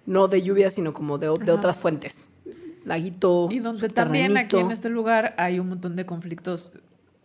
no 0.06 0.28
de 0.28 0.42
lluvia, 0.42 0.70
sino 0.70 0.94
como 0.94 1.18
de, 1.18 1.26
de 1.26 1.52
otras 1.52 1.78
fuentes. 1.78 2.30
Laguito, 2.84 3.48
Y 3.50 3.60
donde 3.60 3.88
también 3.88 4.36
aquí 4.36 4.56
en 4.56 4.70
este 4.70 4.88
lugar 4.88 5.34
hay 5.38 5.60
un 5.60 5.68
montón 5.68 5.94
de 5.94 6.04
conflictos 6.04 6.72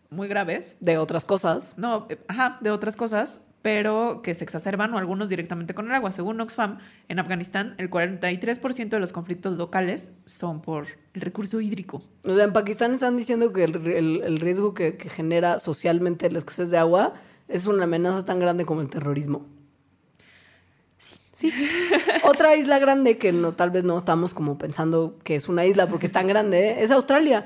muy 0.09 0.27
graves. 0.27 0.75
de 0.79 0.97
otras 0.97 1.25
cosas. 1.25 1.73
No, 1.77 2.05
eh, 2.09 2.17
ajá, 2.27 2.57
de 2.61 2.71
otras 2.71 2.95
cosas, 2.95 3.41
pero 3.61 4.21
que 4.23 4.33
se 4.35 4.43
exacerban 4.43 4.93
o 4.93 4.97
algunos 4.97 5.27
directamente 5.29 5.73
con 5.73 5.87
el 5.87 5.93
agua. 5.95 6.11
Según 6.11 6.39
Oxfam, 6.39 6.77
en 7.09 7.19
Afganistán 7.19 7.75
el 7.77 7.89
43% 7.89 8.89
de 8.89 8.99
los 8.99 9.11
conflictos 9.11 9.57
locales 9.57 10.11
son 10.25 10.61
por 10.61 10.87
el 11.13 11.21
recurso 11.21 11.59
hídrico. 11.59 12.01
O 12.23 12.35
sea, 12.35 12.45
en 12.45 12.53
Pakistán 12.53 12.93
están 12.93 13.17
diciendo 13.17 13.51
que 13.51 13.63
el, 13.65 13.75
el- 13.87 14.21
el 14.23 14.39
riesgo 14.39 14.73
que, 14.73 14.95
que 14.97 15.09
genera 15.09 15.59
socialmente 15.59 16.29
la 16.31 16.37
escasez 16.37 16.69
de 16.69 16.77
agua 16.77 17.13
es 17.49 17.65
una 17.65 17.83
amenaza 17.85 18.23
tan 18.25 18.39
grande 18.39 18.65
como 18.65 18.81
el 18.81 18.89
terrorismo. 18.89 19.45
Sí. 21.33 21.51
Otra 22.23 22.55
isla 22.55 22.79
grande 22.79 23.17
que 23.17 23.31
no, 23.31 23.53
tal 23.53 23.69
vez 23.71 23.83
no 23.83 23.97
estamos 23.97 24.33
como 24.33 24.57
pensando 24.57 25.19
que 25.23 25.35
es 25.35 25.47
una 25.49 25.65
isla 25.65 25.87
porque 25.87 26.07
es 26.07 26.11
tan 26.11 26.27
grande, 26.27 26.69
¿eh? 26.69 26.75
es 26.83 26.89
Australia, 26.91 27.45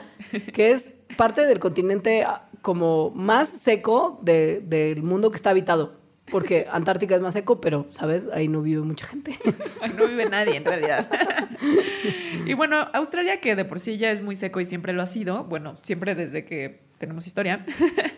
que 0.54 0.72
es 0.72 0.94
parte 1.18 1.46
del 1.46 1.60
continente 1.60 2.26
como 2.62 3.10
más 3.12 3.50
seco 3.50 4.20
de- 4.24 4.62
del 4.62 5.04
mundo 5.04 5.32
que 5.32 5.38
está 5.38 5.50
habitado. 5.52 6.00
Porque 6.30 6.68
Antártica 6.72 7.16
es 7.16 7.22
más 7.22 7.34
seco, 7.34 7.60
pero, 7.60 7.88
¿sabes? 7.92 8.28
Ahí 8.34 8.48
no 8.48 8.62
vive 8.62 8.82
mucha 8.82 9.06
gente. 9.08 9.38
No 9.98 10.08
vive 10.08 10.30
nadie 10.30 10.56
en 10.56 10.64
realidad. 10.66 11.10
y 12.46 12.54
bueno, 12.54 12.78
Australia, 12.94 13.42
que 13.42 13.56
de 13.56 13.66
por 13.66 13.80
sí 13.80 13.98
ya 13.98 14.12
es 14.12 14.22
muy 14.22 14.36
seco 14.36 14.60
y 14.62 14.66
siempre 14.66 14.94
lo 14.94 15.02
ha 15.02 15.08
sido, 15.08 15.44
bueno, 15.46 15.78
siempre 15.82 16.16
desde 16.16 16.46
que 16.46 16.80
tenemos 17.00 17.26
historia, 17.26 17.66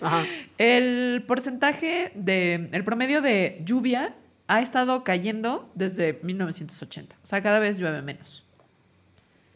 Ajá. 0.01 0.25
el 0.57 1.23
porcentaje 1.25 2.11
de, 2.15 2.67
el 2.73 2.83
promedio 2.83 3.21
de 3.21 3.61
lluvia 3.63 4.13
ha 4.47 4.59
estado 4.61 5.05
cayendo 5.05 5.69
desde 5.73 6.19
1980. 6.21 7.15
O 7.23 7.25
sea, 7.27 7.41
cada 7.41 7.59
vez 7.59 7.79
llueve 7.79 8.01
menos. 8.01 8.43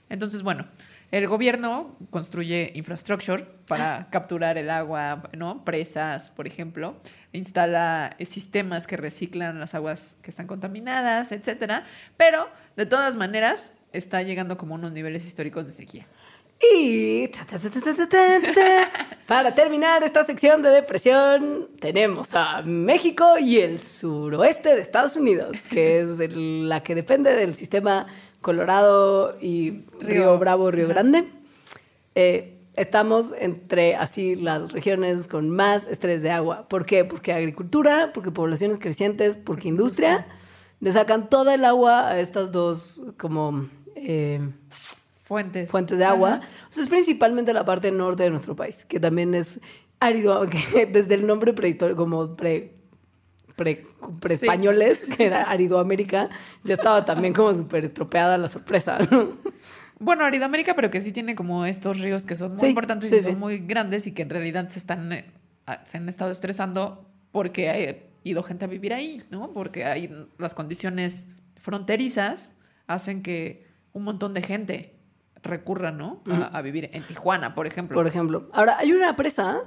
Entonces, 0.09 0.41
bueno, 0.43 0.65
el 1.11 1.27
gobierno 1.27 1.95
construye 2.09 2.71
infrastructure 2.75 3.45
para 3.67 4.07
capturar 4.09 4.57
el 4.57 4.69
agua, 4.69 5.29
¿no? 5.37 5.63
Presas, 5.63 6.31
por 6.31 6.47
ejemplo. 6.47 6.95
Instala 7.33 8.15
sistemas 8.25 8.87
que 8.87 8.97
reciclan 8.97 9.59
las 9.59 9.73
aguas 9.75 10.15
que 10.21 10.31
están 10.31 10.47
contaminadas, 10.47 11.31
etcétera. 11.31 11.85
Pero, 12.17 12.47
de 12.75 12.85
todas 12.85 13.15
maneras, 13.15 13.73
está 13.93 14.21
llegando 14.21 14.57
como 14.57 14.75
unos 14.75 14.91
niveles 14.91 15.25
históricos 15.25 15.65
de 15.67 15.73
sequía. 15.73 16.07
Y 16.73 17.27
ta, 17.27 17.45
ta, 17.45 17.59
ta. 17.59 18.91
para 19.27 19.53
terminar 19.53 20.01
esta 20.03 20.23
sección 20.23 20.63
de 20.63 20.69
depresión, 20.69 21.69
tenemos 21.79 22.33
a 22.33 22.63
México 22.63 23.37
y 23.37 23.59
el 23.59 23.79
suroeste 23.79 24.73
de 24.75 24.81
Estados 24.81 25.15
Unidos, 25.15 25.55
que 25.69 25.99
es 26.01 26.19
el- 26.19 26.67
la 26.67 26.81
que 26.81 26.95
depende 26.95 27.35
del 27.35 27.53
sistema 27.53 28.07
Colorado 28.41 29.37
y 29.41 29.85
Río, 29.99 30.07
Río. 30.07 30.39
Bravo, 30.39 30.71
Río. 30.71 30.87
Grande. 30.87 31.27
Eh, 32.15 32.57
estamos 32.75 33.33
entre 33.37 33.95
así 33.95 34.35
las 34.35 34.71
regiones 34.71 35.27
con 35.27 35.49
más 35.49 35.87
estrés 35.87 36.21
de 36.21 36.31
agua. 36.31 36.67
¿Por 36.67 36.85
qué? 36.85 37.03
Porque 37.05 37.33
agricultura, 37.33 38.11
porque 38.13 38.31
poblaciones 38.31 38.77
crecientes, 38.77 39.37
porque 39.37 39.67
industria. 39.67 40.27
Le 40.79 40.91
sacan 40.91 41.29
toda 41.29 41.55
el 41.55 41.65
agua 41.65 42.07
a 42.07 42.19
estas 42.19 42.51
dos 42.51 43.03
como... 43.17 43.67
eh, 43.95 44.39
Fuentes. 45.21 45.69
fuentes 45.69 45.97
de 45.97 46.05
agua. 46.05 46.35
Ajá. 46.35 46.47
O 46.69 46.73
sea, 46.73 46.83
es 46.83 46.89
principalmente 46.89 47.51
la 47.51 47.65
parte 47.65 47.91
norte 47.91 48.23
de 48.23 48.29
nuestro 48.29 48.55
país, 48.55 48.85
que 48.85 48.99
también 48.99 49.33
es 49.33 49.59
árido, 49.99 50.47
que 50.73 50.85
desde 50.85 51.15
el 51.15 51.27
nombre 51.27 51.51
prehistórico, 51.51 51.97
como 51.97 52.35
pre, 52.35 52.75
pre, 53.57 53.85
españoles, 54.29 55.05
que 55.17 55.25
era 55.25 55.43
Aridoamérica, 55.51 56.29
ya 56.63 56.75
estaba 56.75 57.03
también 57.03 57.33
como 57.33 57.53
súper 57.53 57.85
estropeada 57.85 58.37
la 58.37 58.47
sorpresa, 58.47 58.99
¿no? 59.11 59.37
Bueno, 59.99 60.23
Aridoamérica, 60.23 60.75
pero 60.75 60.91
que 60.91 61.01
sí 61.01 61.11
tiene 61.11 61.35
como 61.35 61.65
estos 61.65 61.99
ríos 61.99 62.25
que 62.25 62.35
son 62.35 62.51
muy 62.51 62.59
Sí, 62.59 62.67
importantes 62.67 63.09
sí, 63.09 63.17
y 63.17 63.21
son 63.21 63.39
muy 63.39 63.57
grandes 63.57 64.07
y 64.07 64.11
que 64.13 64.21
en 64.21 64.29
realidad 64.29 64.69
se 64.69 64.79
están 64.79 65.11
eh, 65.11 65.25
se 65.83 65.97
han 65.97 66.07
estado 66.07 66.31
estresando 66.31 67.09
porque 67.31 67.69
ha 67.69 67.97
ido 68.23 68.43
gente 68.43 68.65
a 68.65 68.67
vivir 68.67 68.93
ahí, 68.93 69.23
¿no? 69.31 69.51
Porque 69.51 69.85
hay 69.85 70.09
las 70.37 70.53
condiciones 70.53 71.25
fronterizas 71.55 72.53
hacen 72.85 73.23
que 73.23 73.65
un 73.91 74.03
montón 74.03 74.33
de 74.33 74.41
gente 74.41 74.93
recurra, 75.43 75.91
¿no? 75.91 76.23
A 76.53 76.61
vivir 76.61 76.89
en 76.93 77.05
Tijuana, 77.07 77.55
por 77.55 77.67
ejemplo. 77.67 77.95
Por 77.95 78.07
ejemplo. 78.07 78.49
Ahora, 78.53 78.77
hay 78.77 78.91
una 78.91 79.15
presa 79.15 79.63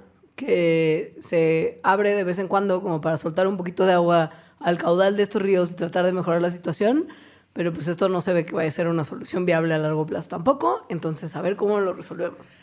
que 0.47 1.17
se 1.21 1.81
abre 1.83 2.15
de 2.15 2.25
vez 2.25 2.39
en 2.39 2.49
cuando 2.49 2.81
como 2.83 3.01
para 3.01 3.17
soltar 3.19 3.47
un 3.47 3.57
poquito 3.57 3.85
de 3.87 3.93
agua 3.93 4.31
al 4.59 4.79
caudal 4.79 5.17
de 5.17 5.23
estos 5.23 5.43
ríos 5.43 5.71
y 5.71 5.75
tratar 5.75 6.05
de 6.07 6.13
mejorar 6.13 6.41
la 6.41 6.51
situación, 6.51 7.09
pero 7.53 7.73
pues 7.73 7.89
esto 7.89 8.09
no 8.09 8.21
se 8.23 8.33
ve 8.33 8.47
que 8.47 8.55
vaya 8.55 8.69
a 8.69 8.73
ser 8.73 8.89
una 8.89 9.05
solución 9.05 9.45
viable 9.47 9.75
a 9.75 9.79
largo 9.79 10.07
plazo 10.07 10.29
tampoco, 10.31 10.85
entonces 10.89 11.37
a 11.37 11.43
ver 11.43 11.57
cómo 11.57 11.79
lo 11.81 11.93
resolvemos. 11.93 12.59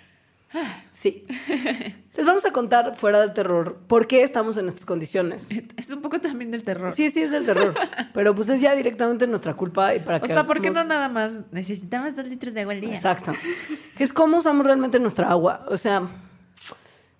Sí. 0.92 1.26
Les 2.16 2.26
vamos 2.26 2.46
a 2.46 2.52
contar 2.52 2.96
fuera 2.96 3.20
del 3.20 3.34
terror 3.34 3.80
por 3.88 4.08
qué 4.08 4.24
estamos 4.24 4.58
en 4.58 4.68
estas 4.70 4.86
condiciones. 4.86 5.50
Es 5.76 5.92
un 5.92 6.02
poco 6.02 6.20
también 6.22 6.52
del 6.52 6.64
terror. 6.64 6.90
Sí, 6.92 7.10
sí 7.10 7.22
es 7.22 7.32
del 7.32 7.46
terror, 7.46 7.76
pero 8.14 8.34
pues 8.34 8.50
es 8.50 8.62
ya 8.62 8.74
directamente 8.74 9.28
nuestra 9.28 9.54
culpa 9.56 9.94
y 9.94 10.00
para 10.00 10.18
o 10.18 10.22
que 10.22 10.30
sea, 10.30 10.48
¿por 10.48 10.62
qué 10.62 10.70
no 10.72 10.80
hagamos- 10.80 10.88
nada 10.88 11.10
más 11.10 11.40
necesitamos 11.52 12.16
dos 12.16 12.26
litros 12.26 12.54
de 12.54 12.62
agua 12.62 12.74
al 12.74 12.82
día? 12.82 12.94
Exacto. 12.94 13.34
Que 13.98 14.04
es 14.04 14.14
cómo 14.14 14.38
usamos 14.38 14.66
realmente 14.66 15.00
nuestra 15.00 15.30
agua. 15.30 15.66
O 15.70 15.78
sea, 15.78 16.04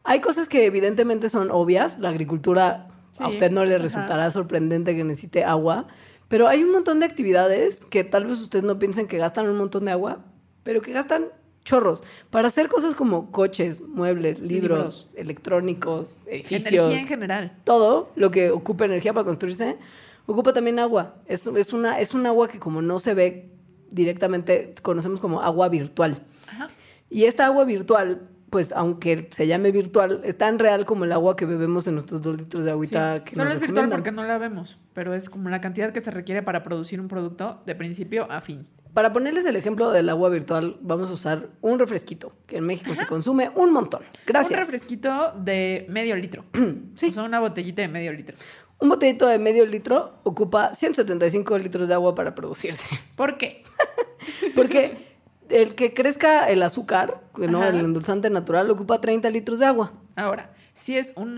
hay 0.08 0.22
cosas 0.22 0.48
que 0.48 0.66
evidentemente 0.66 1.28
son 1.30 1.52
obvias. 1.52 2.00
La 2.00 2.10
agricultura 2.10 2.88
a 3.20 3.28
usted 3.28 3.52
no 3.52 3.66
le 3.66 3.76
ajá. 3.76 3.84
resultará 3.84 4.32
sorprendente 4.32 4.96
que 4.96 5.04
necesite 5.04 5.44
agua. 5.44 5.88
Pero 6.30 6.48
hay 6.48 6.64
un 6.64 6.72
montón 6.72 7.00
de 7.02 7.06
actividades 7.06 7.86
que 7.86 8.04
tal 8.04 8.26
vez 8.26 8.40
ustedes 8.40 8.64
no 8.64 8.80
piensen 8.80 9.08
que 9.08 9.18
gastan 9.18 9.48
un 9.50 9.58
montón 9.58 9.86
de 9.86 9.92
agua, 9.92 10.20
pero 10.64 10.82
que 10.82 10.92
gastan 10.94 11.26
chorros 11.64 12.02
para 12.30 12.48
hacer 12.48 12.70
cosas 12.70 12.96
como 12.96 13.32
coches, 13.32 13.82
muebles, 13.82 14.40
libros, 14.40 14.78
Libros. 14.78 15.10
electrónicos, 15.16 16.20
edificios 16.26 16.86
Energía 16.86 17.02
en 17.02 17.08
general. 17.08 17.58
todo 17.66 18.12
lo 18.16 18.32
que 18.32 18.52
ocupa 18.52 18.86
energía 18.86 19.14
para 19.14 19.26
construirse, 19.26 19.78
ocupa 20.26 20.54
también 20.54 20.80
agua. 20.80 21.16
Es, 21.26 21.46
es, 21.48 21.74
una, 21.74 22.00
es 22.00 22.14
un 22.14 22.26
agua 22.26 22.48
que 22.48 22.60
como 22.60 22.82
no 22.82 23.00
se 23.00 23.14
ve 23.14 23.50
directamente, 23.92 24.74
conocemos 24.82 25.20
como 25.20 25.42
agua 25.42 25.68
virtual. 25.70 26.22
Ajá. 26.50 26.70
Y 27.10 27.24
esta 27.26 27.46
agua 27.46 27.66
virtual, 27.66 28.30
pues 28.50 28.72
aunque 28.74 29.28
se 29.32 29.48
llame 29.48 29.72
virtual, 29.72 30.22
es 30.24 30.38
tan 30.38 30.60
real 30.60 30.86
como 30.86 31.06
el 31.06 31.12
agua 31.12 31.36
que 31.36 31.46
bebemos 31.46 31.88
en 31.88 31.96
nuestros 31.96 32.22
dos 32.22 32.38
litros 32.38 32.64
de 32.64 32.72
agüita 32.72 33.18
Sí. 33.18 33.22
que 33.26 33.36
Solo 33.36 33.52
es 33.52 33.60
virtual 33.60 33.90
porque 33.90 34.12
no 34.12 34.24
la 34.24 34.38
vemos, 34.38 34.78
pero 34.94 35.14
es 35.14 35.30
como 35.30 35.50
la 35.50 35.60
cantidad 35.62 35.92
que 35.92 36.02
se 36.02 36.12
requiere 36.12 36.44
para 36.44 36.64
producir 36.64 37.02
un 37.02 37.08
producto 37.08 37.62
de 37.66 37.76
principio 37.76 38.26
a 38.32 38.42
fin. 38.42 38.68
Para 38.94 39.14
ponerles 39.14 39.46
el 39.46 39.56
ejemplo 39.56 39.92
del 39.92 40.10
agua 40.10 40.30
virtual, 40.30 40.78
vamos 40.82 41.10
a 41.10 41.14
usar 41.14 41.50
un 41.62 41.78
refresquito, 41.78 42.34
que 42.48 42.58
en 42.58 42.66
México 42.66 42.96
se 42.96 43.06
consume 43.06 43.52
un 43.54 43.72
montón. 43.72 44.02
Gracias. 44.26 44.60
Un 44.60 44.66
refresquito 44.66 45.34
de 45.38 45.86
medio 45.90 46.16
litro. 46.16 46.46
Sí. 46.96 47.08
O 47.10 47.14
sea, 47.14 47.24
una 47.24 47.40
botellita 47.40 47.84
de 47.84 47.90
medio 47.90 48.12
litro. 48.12 48.36
Un 48.80 48.90
botellito 48.90 49.28
de 49.28 49.38
medio 49.40 49.66
litro 49.66 50.20
ocupa 50.24 50.74
175 50.74 51.58
litros 51.60 51.88
de 51.88 51.94
agua 51.94 52.16
para 52.16 52.34
producirse. 52.34 52.90
¿Por 53.16 53.38
qué? 53.38 53.64
Porque 54.56 55.07
el 55.50 55.76
que 55.76 55.94
crezca 55.94 56.50
el 56.50 56.64
azúcar, 56.64 57.22
¿no? 57.38 57.66
El 57.66 57.80
endulzante 57.80 58.30
natural, 58.30 58.70
ocupa 58.70 59.02
30 59.02 59.30
litros 59.30 59.60
de 59.60 59.66
agua. 59.66 59.94
Ahora, 60.16 60.52
si 60.74 60.98
es 60.98 61.14
un 61.16 61.36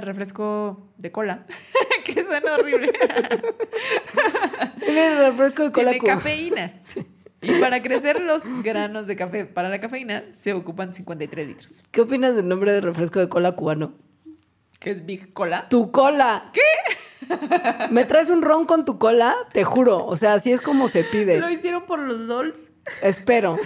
refresco 0.00 0.88
de 0.96 1.12
cola, 1.12 1.46
que 2.04 2.24
suena 2.24 2.54
horrible, 2.54 2.92
el 4.86 5.18
refresco 5.18 5.64
de 5.64 5.72
cola 5.72 5.90
tiene 5.90 6.04
Cuba. 6.04 6.14
cafeína. 6.14 6.72
Y 7.40 7.60
para 7.60 7.82
crecer 7.82 8.20
los 8.20 8.42
granos 8.64 9.06
de 9.06 9.14
café 9.14 9.44
para 9.44 9.68
la 9.68 9.80
cafeína 9.80 10.24
se 10.32 10.52
ocupan 10.52 10.92
53 10.92 11.46
litros. 11.46 11.84
¿Qué 11.92 12.00
opinas 12.00 12.34
del 12.34 12.48
nombre 12.48 12.72
de 12.72 12.80
refresco 12.80 13.20
de 13.20 13.28
cola 13.28 13.52
cubano? 13.52 13.92
Que 14.80 14.90
es 14.90 15.06
Big 15.06 15.32
Cola. 15.32 15.68
¡Tu 15.68 15.90
cola! 15.90 16.50
¿Qué? 16.52 16.60
¿Me 17.90 18.04
traes 18.04 18.30
un 18.30 18.42
ron 18.42 18.64
con 18.64 18.84
tu 18.84 18.98
cola? 18.98 19.34
Te 19.52 19.64
juro. 19.64 20.04
O 20.06 20.16
sea, 20.16 20.34
así 20.34 20.52
es 20.52 20.60
como 20.60 20.88
se 20.88 21.04
pide. 21.04 21.38
Lo 21.38 21.50
hicieron 21.50 21.84
por 21.84 21.98
los 21.98 22.26
dolls. 22.26 22.70
Espero. 23.02 23.58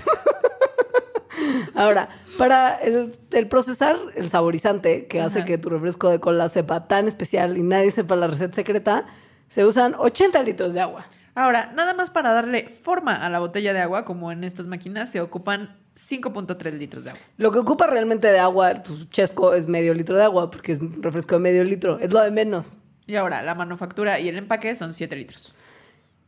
Ahora, 1.74 2.08
para 2.38 2.76
el, 2.76 3.12
el 3.30 3.48
procesar 3.48 3.96
el 4.14 4.28
saborizante 4.28 5.06
que 5.06 5.20
hace 5.20 5.40
Ajá. 5.40 5.46
que 5.46 5.58
tu 5.58 5.68
refresco 5.70 6.08
de 6.10 6.20
cola 6.20 6.48
sepa 6.48 6.86
tan 6.86 7.08
especial 7.08 7.56
y 7.56 7.62
nadie 7.62 7.90
sepa 7.90 8.16
la 8.16 8.26
receta 8.26 8.54
secreta, 8.54 9.06
se 9.48 9.64
usan 9.64 9.94
80 9.98 10.42
litros 10.42 10.72
de 10.74 10.80
agua. 10.80 11.06
Ahora, 11.34 11.72
nada 11.74 11.94
más 11.94 12.10
para 12.10 12.32
darle 12.32 12.68
forma 12.68 13.14
a 13.14 13.30
la 13.30 13.38
botella 13.38 13.72
de 13.72 13.80
agua, 13.80 14.04
como 14.04 14.32
en 14.32 14.44
estas 14.44 14.66
máquinas, 14.66 15.10
se 15.10 15.20
ocupan 15.20 15.76
5.3 15.96 16.72
litros 16.78 17.04
de 17.04 17.10
agua. 17.10 17.22
Lo 17.38 17.52
que 17.52 17.58
ocupa 17.58 17.86
realmente 17.86 18.30
de 18.30 18.38
agua, 18.38 18.82
tu 18.82 19.04
chesco 19.06 19.54
es 19.54 19.66
medio 19.66 19.94
litro 19.94 20.16
de 20.16 20.24
agua, 20.24 20.50
porque 20.50 20.72
es 20.72 20.78
refresco 21.00 21.36
de 21.36 21.40
medio 21.40 21.64
litro. 21.64 21.98
Es 22.00 22.12
lo 22.12 22.20
de 22.20 22.30
menos. 22.30 22.78
Y 23.06 23.16
ahora, 23.16 23.42
la 23.42 23.54
manufactura 23.54 24.20
y 24.20 24.28
el 24.28 24.36
empaque 24.36 24.76
son 24.76 24.92
7 24.92 25.16
litros. 25.16 25.54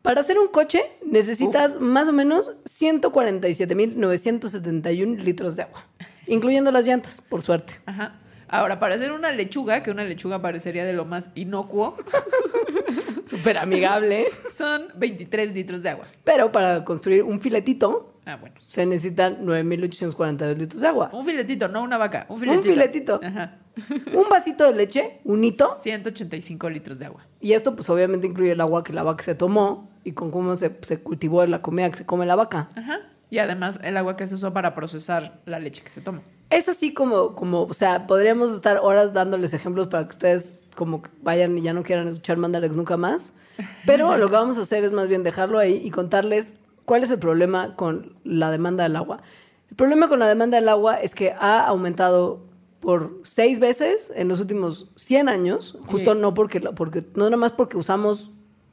Para 0.05 0.21
hacer 0.21 0.39
un 0.39 0.49
coche 0.49 0.83
necesitas 1.03 1.81
más 1.81 2.11
o 2.11 2.13
menos 2.13 2.53
147.971 2.65 5.17
litros 5.23 5.57
de 5.57 5.63
agua, 5.63 5.87
incluyendo 6.27 6.71
las 6.71 6.87
llantas, 6.87 7.23
por 7.23 7.41
suerte. 7.41 7.81
Ajá. 7.87 8.21
Ahora, 8.47 8.79
para 8.79 8.97
hacer 8.97 9.13
una 9.13 9.33
lechuga, 9.33 9.83
que 9.83 9.91
una 9.91 10.05
lechuga 10.05 10.43
parecería 10.43 10.85
de 10.85 10.93
lo 10.93 11.07
más 11.07 11.31
inocuo, 11.35 11.97
Súper 13.25 13.57
amigable. 13.57 14.27
son 14.51 14.89
23 14.97 15.55
litros 15.55 15.83
de 15.83 15.89
agua. 15.89 16.05
Pero 16.23 16.53
para 16.53 16.85
construir 16.85 17.23
un 17.23 17.41
filetito 17.41 18.21
Ah, 18.27 18.37
bueno. 18.37 18.57
se 18.69 18.85
necesitan 18.85 19.39
9.842 19.47 20.59
litros 20.59 20.83
de 20.83 20.89
agua. 20.89 21.09
Un 21.15 21.25
filetito, 21.25 21.67
no 21.69 21.83
una 21.83 21.97
vaca. 21.97 22.27
Un 22.29 22.39
filetito. 22.39 22.65
filetito. 22.65 23.21
Ajá. 23.25 23.57
Un 24.13 24.29
vasito 24.29 24.65
de 24.65 24.75
leche, 24.75 25.21
un 25.25 25.43
hito. 25.45 25.77
185 25.83 26.71
litros 26.71 26.99
de 26.99 27.07
agua. 27.07 27.27
Y 27.41 27.53
esto 27.53 27.75
pues 27.75 27.89
obviamente 27.91 28.27
incluye 28.27 28.53
el 28.53 28.61
agua 28.61 28.85
que 28.85 28.93
la 28.93 29.03
vaca 29.03 29.25
se 29.25 29.35
tomó 29.35 29.91
y 30.05 30.13
con 30.13 30.31
cómo 30.31 30.57
se, 30.57 30.77
se 30.83 31.01
cultivó 31.01 31.45
la 31.47 31.63
comida 31.63 31.91
que 31.91 31.99
se 31.99 32.07
come 32.07 32.27
la 32.27 32.37
vaca. 32.37 32.69
Ajá. 32.77 33.01
Y 33.31 33.39
además 33.39 33.79
el 33.83 33.97
agua 33.97 34.17
que 34.17 34.27
se 34.27 34.35
usó 34.35 34.53
para 34.53 34.75
procesar 34.75 35.41
la 35.45 35.59
leche 35.59 35.83
que 35.83 35.91
se 35.91 36.01
toma. 36.01 36.23
Es 36.51 36.69
así 36.69 36.95
como, 36.95 37.35
como, 37.35 37.63
o 37.63 37.75
sea, 37.75 38.07
podríamos 38.07 38.53
estar 38.53 38.79
horas 38.79 39.13
dándoles 39.13 39.55
ejemplos 39.55 39.89
para 39.89 40.05
que 40.05 40.11
ustedes 40.11 40.59
como 40.77 41.03
que 41.03 41.11
vayan 41.23 41.57
y 41.59 41.63
ya 41.63 41.73
no 41.73 41.83
quieran 41.83 42.09
escuchar 42.09 42.37
Mandarax 42.37 42.77
nunca 42.77 42.97
más. 42.97 43.33
Pero 43.87 44.17
lo 44.17 44.29
que 44.29 44.37
vamos 44.37 44.59
a 44.59 44.63
hacer 44.63 44.85
es 44.85 44.93
más 44.93 45.09
bien 45.09 45.23
dejarlo 45.23 45.59
ahí 45.59 45.81
y 45.85 45.91
contarles 45.91 46.59
cuál 46.85 47.03
es 47.05 47.11
el 47.11 47.19
problema 47.19 47.77
con 47.77 48.17
la 48.25 48.51
demanda 48.51 48.85
del 48.85 48.97
agua. 48.97 49.23
El 49.71 49.77
problema 49.77 50.09
con 50.09 50.19
la 50.19 50.29
demanda 50.29 50.57
del 50.57 50.69
agua 50.69 51.01
es 51.01 51.15
que 51.15 51.33
ha 51.33 51.65
aumentado 51.67 52.43
por 52.85 53.21
seis 53.25 53.59
veces 53.61 54.13
en 54.15 54.29
los 54.29 54.41
últimos 54.41 54.91
100 54.97 55.29
años, 55.29 55.79
justo 55.87 56.13
Sí. 56.15 56.21
no 56.21 56.35
porque, 56.35 56.61
porque 56.61 57.03
no 57.17 57.25
nada 57.25 57.37
más 57.37 57.53
porque 57.53 57.77
usamos 57.77 58.31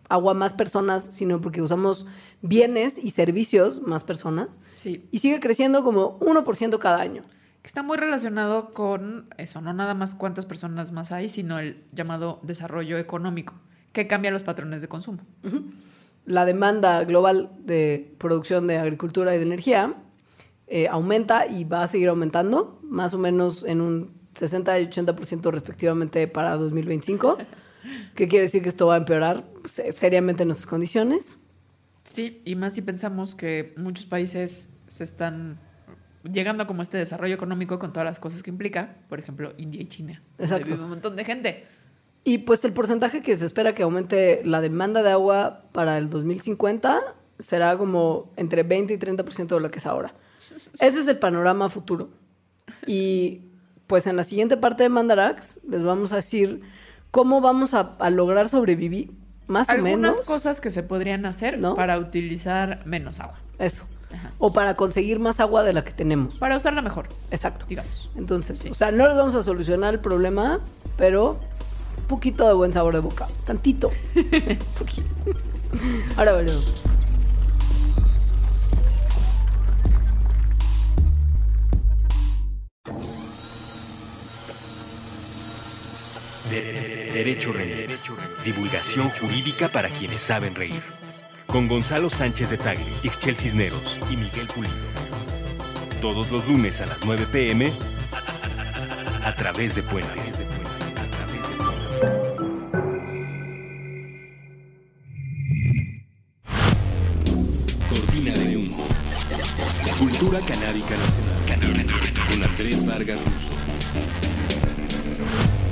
agua 0.09 0.33
más 0.33 0.53
personas, 0.53 1.05
sino 1.05 1.39
porque 1.39 1.61
usamos 1.61 2.05
bienes 2.41 2.97
y 2.97 3.11
servicios 3.11 3.81
más 3.81 4.03
personas. 4.03 4.59
Sí. 4.75 5.07
Y 5.11 5.19
sigue 5.19 5.39
creciendo 5.39 5.83
como 5.83 6.19
1% 6.19 6.77
cada 6.79 6.99
año. 6.99 7.21
Está 7.63 7.83
muy 7.83 7.97
relacionado 7.97 8.73
con 8.73 9.29
eso, 9.37 9.61
no 9.61 9.71
nada 9.71 9.93
más 9.93 10.13
cuántas 10.15 10.45
personas 10.45 10.91
más 10.91 11.11
hay, 11.11 11.29
sino 11.29 11.59
el 11.59 11.83
llamado 11.93 12.39
desarrollo 12.43 12.97
económico, 12.97 13.53
que 13.93 14.07
cambia 14.07 14.31
los 14.31 14.43
patrones 14.43 14.81
de 14.81 14.87
consumo. 14.89 15.19
Ujú. 15.45 15.63
La 16.25 16.45
demanda 16.45 17.03
global 17.05 17.51
de 17.59 18.13
producción 18.17 18.67
de 18.67 18.77
agricultura 18.79 19.33
y 19.35 19.37
de 19.37 19.45
energía 19.45 19.95
eh, 20.73 20.87
aumenta 20.87 21.45
y 21.47 21.65
va 21.65 21.83
a 21.83 21.87
seguir 21.87 22.07
aumentando, 22.07 22.79
más 22.81 23.13
o 23.13 23.17
menos 23.17 23.65
en 23.65 23.81
un 23.81 24.13
60 24.35 24.79
y 24.79 24.87
80% 24.87 25.51
respectivamente 25.51 26.27
para 26.29 26.55
2025. 26.55 27.37
¿Qué 28.15 28.27
quiere 28.29 28.43
decir 28.45 28.63
que 28.63 28.69
esto 28.69 28.87
va 28.87 28.95
a 28.95 28.97
empeorar 28.99 29.43
se- 29.65 29.91
seriamente 29.91 30.45
nuestras 30.45 30.67
condiciones? 30.67 31.43
Sí, 32.03 32.41
y 32.45 32.55
más 32.55 32.73
si 32.73 32.81
pensamos 32.81 33.35
que 33.35 33.73
muchos 33.75 34.05
países 34.05 34.69
se 34.87 35.03
están 35.03 35.59
llegando 36.23 36.63
a 36.63 36.67
como 36.67 36.83
este 36.83 36.97
desarrollo 36.97 37.35
económico 37.35 37.77
con 37.77 37.91
todas 37.91 38.05
las 38.05 38.19
cosas 38.19 38.41
que 38.41 38.49
implica, 38.49 38.95
por 39.09 39.19
ejemplo, 39.19 39.53
India 39.57 39.81
y 39.81 39.85
China. 39.85 40.21
Exacto. 40.39 40.67
vive 40.67 40.81
un 40.83 40.89
montón 40.89 41.15
de 41.17 41.25
gente. 41.25 41.65
Y 42.23 42.37
pues 42.39 42.63
el 42.63 42.71
porcentaje 42.71 43.21
que 43.21 43.35
se 43.35 43.45
espera 43.45 43.73
que 43.75 43.83
aumente 43.83 44.41
la 44.45 44.61
demanda 44.61 45.03
de 45.03 45.11
agua 45.11 45.63
para 45.73 45.97
el 45.97 46.09
2050 46.09 47.01
será 47.39 47.77
como 47.77 48.31
entre 48.37 48.61
20 48.63 48.93
y 48.93 48.97
30% 48.97 49.47
de 49.55 49.59
lo 49.59 49.69
que 49.71 49.79
es 49.79 49.85
ahora. 49.87 50.13
Ese 50.79 50.99
es 50.99 51.07
el 51.07 51.17
panorama 51.19 51.69
futuro. 51.69 52.09
Y 52.87 53.41
pues 53.87 54.07
en 54.07 54.15
la 54.15 54.23
siguiente 54.23 54.57
parte 54.57 54.83
de 54.83 54.89
Mandarax 54.89 55.59
les 55.69 55.83
vamos 55.83 56.11
a 56.11 56.17
decir 56.17 56.61
cómo 57.11 57.41
vamos 57.41 57.73
a, 57.73 57.95
a 57.99 58.09
lograr 58.09 58.47
sobrevivir 58.49 59.11
más 59.47 59.67
o 59.69 59.73
Algunas 59.73 59.97
menos. 60.15 60.25
cosas 60.25 60.61
que 60.61 60.69
se 60.71 60.81
podrían 60.83 61.25
hacer 61.25 61.59
¿No? 61.59 61.75
para 61.75 61.97
utilizar 61.99 62.85
menos 62.85 63.19
agua, 63.19 63.37
Eso. 63.59 63.85
O 64.39 64.51
para 64.53 64.75
conseguir 64.75 65.19
más 65.19 65.39
agua 65.41 65.63
de 65.63 65.73
la 65.73 65.83
que 65.83 65.91
tenemos. 65.91 66.35
para 66.37 66.55
usarla 66.57 66.81
mejor, 66.81 67.07
Exacto. 67.31 67.65
digamos. 67.67 68.09
Entonces, 68.15 68.59
Sí. 68.59 68.69
o 68.69 68.73
sea, 68.73 68.91
no 68.91 69.07
les 69.07 69.15
vamos 69.17 69.35
a 69.35 69.43
solucionar 69.43 69.93
el 69.93 69.99
problema, 69.99 70.59
pero 70.97 71.37
un 71.99 72.07
poquito 72.07 72.47
de 72.47 72.53
buen 72.53 72.71
sabor 72.73 72.93
de 72.93 72.99
boca. 73.01 73.27
Tantito. 73.45 73.89
Poquito. 74.77 75.07
Ahora 76.17 76.33
veremos. 76.33 76.83
Derecho 86.49 87.53
Remix. 87.53 88.11
Divulgación 88.43 89.09
jurídica 89.11 89.67
para 89.67 89.87
quienes 89.89 90.21
saben 90.21 90.55
reír. 90.55 90.81
Con 91.45 91.67
Gonzalo 91.67 92.09
Sánchez 92.09 92.49
de 92.49 92.57
Tagle, 92.57 92.83
Ixchel 93.03 93.35
Cisneros 93.35 93.99
y 94.09 94.17
Miguel 94.17 94.47
Pulido. 94.47 94.73
Todos 96.01 96.31
los 96.31 96.47
lunes 96.47 96.81
a 96.81 96.87
las 96.87 97.05
9 97.05 97.27
pm 97.31 97.71
a 99.23 99.35
través 99.35 99.75
de 99.75 99.83
Puentes. 99.83 100.41
Cortina 107.89 108.33
de 108.33 108.57
humo. 108.57 108.87
Cultura 109.99 110.39
canábica 110.39 110.97
nacional. 110.97 111.40
Andrés 112.61 112.85
Vargas 112.85 113.19
Russo. 113.25 113.51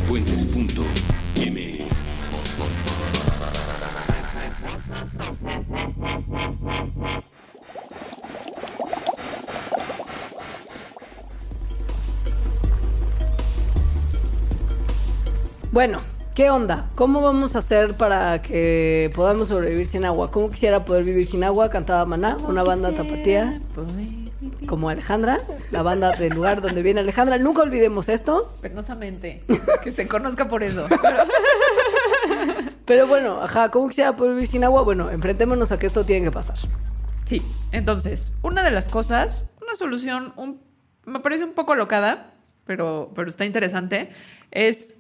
Puentes.me 0.08 1.88
Bueno, 15.72 16.02
¿qué 16.34 16.50
onda? 16.50 16.90
¿Cómo 16.96 17.22
vamos 17.22 17.56
a 17.56 17.60
hacer 17.60 17.94
para 17.94 18.42
que 18.42 19.12
podamos 19.16 19.50
sobrevivir 19.50 19.86
sin 19.86 20.06
agua? 20.06 20.32
¿Cómo 20.32 20.50
quisiera 20.50 20.84
poder 20.84 21.06
vivir 21.06 21.28
sin 21.28 21.44
agua? 21.44 21.70
Cantaba 21.70 22.04
Maná, 22.08 22.38
una 22.48 22.64
banda 22.64 22.92
tapatía 22.92 23.62
como 24.70 24.88
Alejandra, 24.90 25.40
la 25.72 25.82
banda 25.82 26.12
del 26.12 26.34
lugar 26.34 26.62
donde 26.62 26.84
viene 26.84 27.00
Alejandra. 27.02 27.38
Nunca 27.40 27.64
olvidemos 27.64 28.08
esto. 28.08 28.54
Penosamente. 28.62 29.42
que 29.84 29.92
se 29.92 30.08
conozca 30.08 30.48
por 30.48 30.62
eso. 30.64 30.88
Pero 32.86 33.08
bueno, 33.08 33.42
ajá, 33.42 33.70
¿cómo 33.70 33.88
quisiera 33.88 34.16
poder 34.16 34.34
vivir 34.34 34.48
sin 34.48 34.64
agua? 34.64 34.84
Bueno, 34.84 35.10
enfrentémonos 35.12 35.72
a 35.72 35.80
que 35.80 35.88
esto 35.88 36.06
tiene 36.06 36.26
que 36.26 36.32
pasar. 36.32 36.58
Sí, 37.26 37.42
entonces, 37.72 38.34
una 38.42 38.64
de 38.64 38.72
las 38.72 38.88
cosas, 38.88 39.50
una 39.62 39.76
solución, 39.76 40.34
un- 40.36 40.62
me 41.06 41.20
parece 41.20 41.44
un 41.44 41.54
poco 41.54 41.76
locada, 41.76 42.34
pero, 42.66 43.12
pero 43.16 43.30
está 43.30 43.46
interesante, 43.46 44.10
es, 44.52 44.96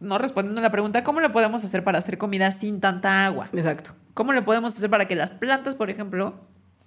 no 0.00 0.18
respondiendo 0.18 0.60
a 0.60 0.62
la 0.62 0.70
pregunta, 0.72 1.04
¿cómo 1.04 1.20
le 1.20 1.30
podemos 1.30 1.64
hacer 1.64 1.84
para 1.84 1.98
hacer 1.98 2.18
comida 2.18 2.50
sin 2.52 2.80
tanta 2.80 3.26
agua? 3.26 3.48
Exacto. 3.52 3.90
¿Cómo 4.14 4.32
le 4.32 4.42
podemos 4.42 4.76
hacer 4.76 4.90
para 4.90 5.06
que 5.08 5.14
las 5.14 5.32
plantas, 5.32 5.74
por 5.76 5.90
ejemplo, 5.90 6.34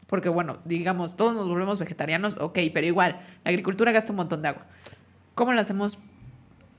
porque 0.07 0.29
bueno, 0.29 0.59
digamos, 0.65 1.15
todos 1.15 1.35
nos 1.35 1.47
volvemos 1.47 1.79
vegetarianos, 1.79 2.37
ok, 2.39 2.57
pero 2.73 2.87
igual, 2.87 3.19
la 3.43 3.49
agricultura 3.49 3.91
gasta 3.91 4.11
un 4.13 4.17
montón 4.17 4.41
de 4.41 4.49
agua. 4.49 4.65
¿Cómo 5.35 5.53
lo 5.53 5.59
hacemos 5.61 5.99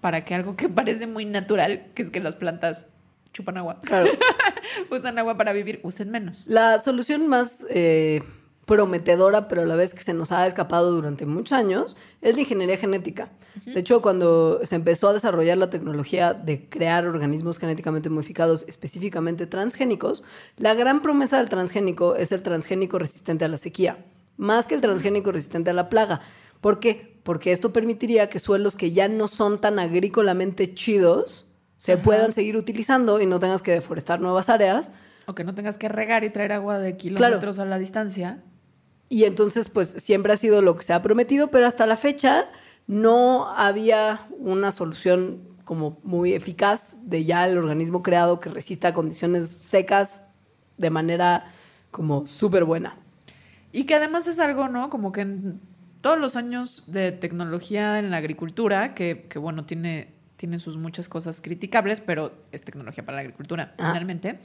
para 0.01 0.25
que 0.25 0.35
algo 0.35 0.57
que 0.57 0.69
parece 0.69 1.07
muy 1.07 1.25
natural, 1.25 1.87
que 1.95 2.03
es 2.03 2.11
que 2.11 2.21
las 2.21 2.37
plantas 2.37 2.87
chupan 3.33 3.59
agua, 3.59 3.79
Claro. 3.83 4.09
usan 4.91 5.19
agua 5.19 5.37
para 5.37 5.53
vivir, 5.53 5.81
usen 5.83 6.11
menos? 6.11 6.47
La 6.47 6.79
solución 6.81 7.29
más 7.29 7.67
eh, 7.71 8.23
prometedora, 8.69 9.49
pero 9.49 9.63
a 9.63 9.65
la 9.65 9.75
vez 9.75 9.95
que 9.95 10.03
se 10.03 10.15
nos 10.15 10.31
ha 10.31 10.47
escapado 10.47 10.93
durante 10.93 11.27
muchos 11.27 11.53
años, 11.53 11.97
es 12.23 12.37
la 12.37 12.43
ingeniería 12.43 12.77
genética. 12.77 13.31
De 13.65 13.81
hecho, 13.81 14.01
cuando 14.03 14.65
se 14.65 14.77
empezó 14.77 15.09
a 15.09 15.13
desarrollar 15.13 15.59
la 15.59 15.71
tecnología 15.71 16.33
de 16.35 16.69
crear 16.69 17.07
organismos 17.07 17.59
genéticamente 17.59 18.11
modificados, 18.11 18.65
específicamente 18.69 19.47
transgénicos, 19.49 20.23
la 20.57 20.75
gran 20.75 21.03
promesa 21.03 21.39
del 21.39 21.49
transgénico 21.49 22.15
es 22.15 22.31
el 22.31 22.43
transgénico 22.43 23.01
resistente 23.01 23.45
a 23.45 23.49
la 23.49 23.57
sequía, 23.57 24.05
más 24.37 24.67
que 24.67 24.77
el 24.77 24.81
transgénico 24.81 25.33
resistente 25.33 25.71
a 25.71 25.75
la 25.75 25.89
plaga. 25.89 26.21
¿Por 26.61 26.79
qué? 26.79 27.19
Porque 27.25 27.51
esto 27.51 27.73
permitiría 27.73 28.29
que 28.29 28.39
suelos 28.39 28.77
que 28.77 28.93
ya 28.93 29.09
no 29.09 29.27
son 29.27 29.61
tan 29.61 29.81
agrícolamente 29.81 30.75
chidos 30.75 31.49
se 31.79 31.93
Ajá. 31.93 32.03
puedan 32.03 32.33
seguir 32.33 32.57
utilizando 32.57 33.21
y 33.21 33.27
no 33.27 33.41
tengas 33.41 33.63
que 33.63 33.71
deforestar 33.71 34.21
nuevas 34.21 34.49
áreas. 34.49 34.91
O 35.27 35.35
que 35.35 35.45
no 35.45 35.55
tengas 35.55 35.79
que 35.79 35.89
regar 35.89 36.25
y 36.25 36.31
traer 36.31 36.53
agua 36.53 36.79
de 36.79 36.97
kilómetros 36.97 37.59
a 37.59 37.65
la 37.65 37.79
distancia. 37.79 38.43
Y 39.09 39.25
entonces, 39.25 39.69
pues 39.71 39.89
siempre 39.89 40.33
ha 40.33 40.37
sido 40.37 40.61
lo 40.63 40.77
que 40.77 40.83
se 40.83 40.93
ha 40.93 41.03
prometido, 41.03 41.51
pero 41.51 41.67
hasta 41.67 41.87
la 41.87 41.97
fecha 41.97 42.47
no 42.87 43.49
había 43.51 44.27
una 44.39 44.71
solución 44.71 45.41
como 45.65 45.99
muy 46.03 46.33
eficaz 46.35 46.99
de 47.03 47.25
ya 47.25 47.47
el 47.47 47.59
organismo 47.59 48.03
creado 48.03 48.41
que 48.41 48.49
resista 48.49 48.89
a 48.89 48.95
condiciones 48.95 49.49
secas 49.51 50.23
de 50.79 50.91
manera 50.91 51.47
como 51.91 52.27
súper 52.27 52.65
buena. 52.65 52.97
Y 53.73 53.85
que 53.85 53.95
además 53.95 54.27
es 54.27 54.39
algo, 54.39 54.69
¿no? 54.69 54.89
Como 54.89 55.13
que 55.13 55.23
en 55.23 55.61
todos 56.01 56.19
los 56.19 56.37
años 56.37 56.85
de 56.87 57.13
tecnología 57.13 57.99
en 57.99 58.11
la 58.11 58.17
agricultura, 58.19 58.95
que, 58.95 59.27
que, 59.29 59.39
bueno, 59.39 59.65
tiene, 59.67 60.15
tiene 60.37 60.59
sus 60.59 60.77
muchas 60.79 61.09
cosas 61.09 61.41
criticables, 61.43 62.01
pero 62.01 62.33
es 62.53 62.63
tecnología 62.63 63.05
para 63.05 63.17
la 63.17 63.21
agricultura, 63.23 63.75
Ah. 63.79 63.89
finalmente. 63.93 64.39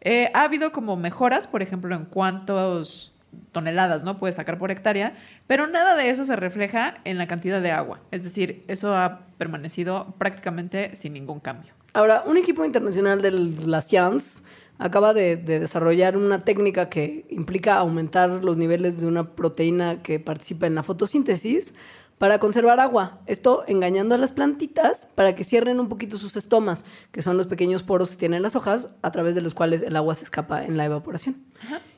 eh, 0.00 0.30
ha 0.34 0.42
habido 0.44 0.70
como 0.70 0.96
mejoras, 0.96 1.48
por 1.48 1.60
ejemplo, 1.62 1.96
en 1.96 2.04
cuántos 2.04 3.12
toneladas, 3.52 4.04
¿no? 4.04 4.18
Puedes 4.18 4.36
sacar 4.36 4.58
por 4.58 4.70
hectárea, 4.70 5.14
pero 5.46 5.66
nada 5.66 5.96
de 5.96 6.10
eso 6.10 6.24
se 6.24 6.36
refleja 6.36 6.94
en 7.04 7.18
la 7.18 7.26
cantidad 7.26 7.60
de 7.60 7.70
agua. 7.70 8.00
Es 8.10 8.24
decir, 8.24 8.64
eso 8.68 8.94
ha 8.94 9.26
permanecido 9.38 10.14
prácticamente 10.18 10.94
sin 10.96 11.12
ningún 11.12 11.40
cambio. 11.40 11.72
Ahora, 11.92 12.22
un 12.26 12.36
equipo 12.36 12.64
internacional 12.64 13.22
de 13.22 13.30
la 13.30 13.80
Science 13.80 14.42
acaba 14.78 15.12
de, 15.12 15.36
de 15.36 15.58
desarrollar 15.58 16.16
una 16.16 16.44
técnica 16.44 16.88
que 16.88 17.26
implica 17.30 17.76
aumentar 17.76 18.30
los 18.30 18.56
niveles 18.56 19.00
de 19.00 19.06
una 19.06 19.34
proteína 19.34 20.02
que 20.02 20.20
participa 20.20 20.66
en 20.66 20.74
la 20.74 20.82
fotosíntesis 20.82 21.74
para 22.18 22.38
conservar 22.38 22.80
agua. 22.80 23.20
Esto 23.26 23.64
engañando 23.66 24.14
a 24.14 24.18
las 24.18 24.32
plantitas 24.32 25.08
para 25.14 25.34
que 25.34 25.44
cierren 25.44 25.78
un 25.80 25.88
poquito 25.88 26.18
sus 26.18 26.36
estomas, 26.36 26.84
que 27.12 27.22
son 27.22 27.36
los 27.36 27.46
pequeños 27.46 27.82
poros 27.84 28.10
que 28.10 28.16
tienen 28.16 28.42
las 28.42 28.56
hojas 28.56 28.88
a 29.02 29.10
través 29.12 29.34
de 29.34 29.40
los 29.40 29.54
cuales 29.54 29.82
el 29.82 29.94
agua 29.96 30.14
se 30.14 30.24
escapa 30.24 30.64
en 30.64 30.76
la 30.76 30.84
evaporación. 30.84 31.44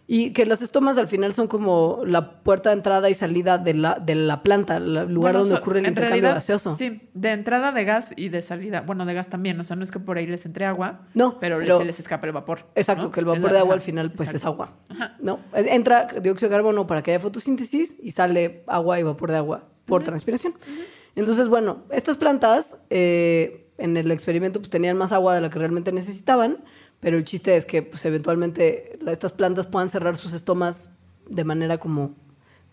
Y 0.06 0.32
que 0.32 0.44
las 0.44 0.60
estomas 0.60 0.98
al 0.98 1.06
final 1.06 1.34
son 1.34 1.46
como 1.46 2.00
la 2.04 2.42
puerta 2.42 2.70
de 2.70 2.76
entrada 2.76 3.08
y 3.08 3.14
salida 3.14 3.58
de 3.58 3.74
la, 3.74 3.94
de 4.00 4.16
la 4.16 4.42
planta, 4.42 4.78
el 4.78 4.92
lugar 5.08 5.34
Bueno, 5.34 5.38
donde 5.40 5.54
so- 5.54 5.60
ocurre 5.60 5.78
el 5.78 5.86
intercambio 5.86 6.10
realidad, 6.22 6.34
gaseoso. 6.34 6.72
Sí, 6.72 7.08
de 7.14 7.30
entrada 7.30 7.70
de 7.70 7.84
gas 7.84 8.12
y 8.16 8.28
de 8.28 8.42
salida. 8.42 8.80
Bueno, 8.80 9.06
de 9.06 9.14
gas 9.14 9.28
también. 9.28 9.60
O 9.60 9.64
sea, 9.64 9.76
no 9.76 9.84
es 9.84 9.92
que 9.92 10.00
por 10.00 10.18
ahí 10.18 10.26
les 10.26 10.44
entre 10.46 10.64
agua. 10.64 11.02
No, 11.14 11.38
pero, 11.38 11.58
pero- 11.58 11.78
se 11.78 11.84
les 11.84 12.00
escapa 12.00 12.26
el 12.26 12.32
vapor. 12.32 12.66
Exacto, 12.74 13.04
¿no? 13.04 13.10
que 13.12 13.20
el 13.20 13.26
vapor 13.26 13.42
la- 13.44 13.52
de 13.52 13.58
agua 13.60 13.68
ajá, 13.74 13.74
al 13.74 13.80
final 13.82 14.10
pues 14.10 14.34
es 14.34 14.44
agua. 14.44 14.72
Ajá. 14.88 15.14
¿no? 15.20 15.38
Entra 15.54 16.08
dióxido 16.20 16.48
de 16.50 16.56
carbono 16.56 16.88
para 16.88 17.02
que 17.04 17.12
haya 17.12 17.20
fotosíntesis 17.20 17.96
y 18.02 18.10
sale 18.10 18.64
agua 18.66 18.98
y 18.98 19.04
vapor 19.04 19.30
de 19.30 19.36
agua 19.36 19.64
por 19.90 20.02
transpiración. 20.02 20.54
Entonces, 21.16 21.48
bueno, 21.48 21.82
estas 21.90 22.16
plantas 22.16 22.78
eh, 22.88 23.66
en 23.78 23.96
el 23.96 24.10
experimento 24.10 24.60
pues 24.60 24.70
tenían 24.70 24.96
más 24.96 25.12
agua 25.12 25.34
de 25.34 25.40
la 25.40 25.50
que 25.50 25.58
realmente 25.58 25.92
necesitaban, 25.92 26.64
pero 27.00 27.16
el 27.18 27.24
chiste 27.24 27.56
es 27.56 27.66
que 27.66 27.82
pues 27.82 28.04
eventualmente 28.04 28.98
estas 29.06 29.32
plantas 29.32 29.66
puedan 29.66 29.88
cerrar 29.88 30.16
sus 30.16 30.32
estomas 30.32 30.90
de 31.28 31.44
manera 31.44 31.78
como, 31.78 32.14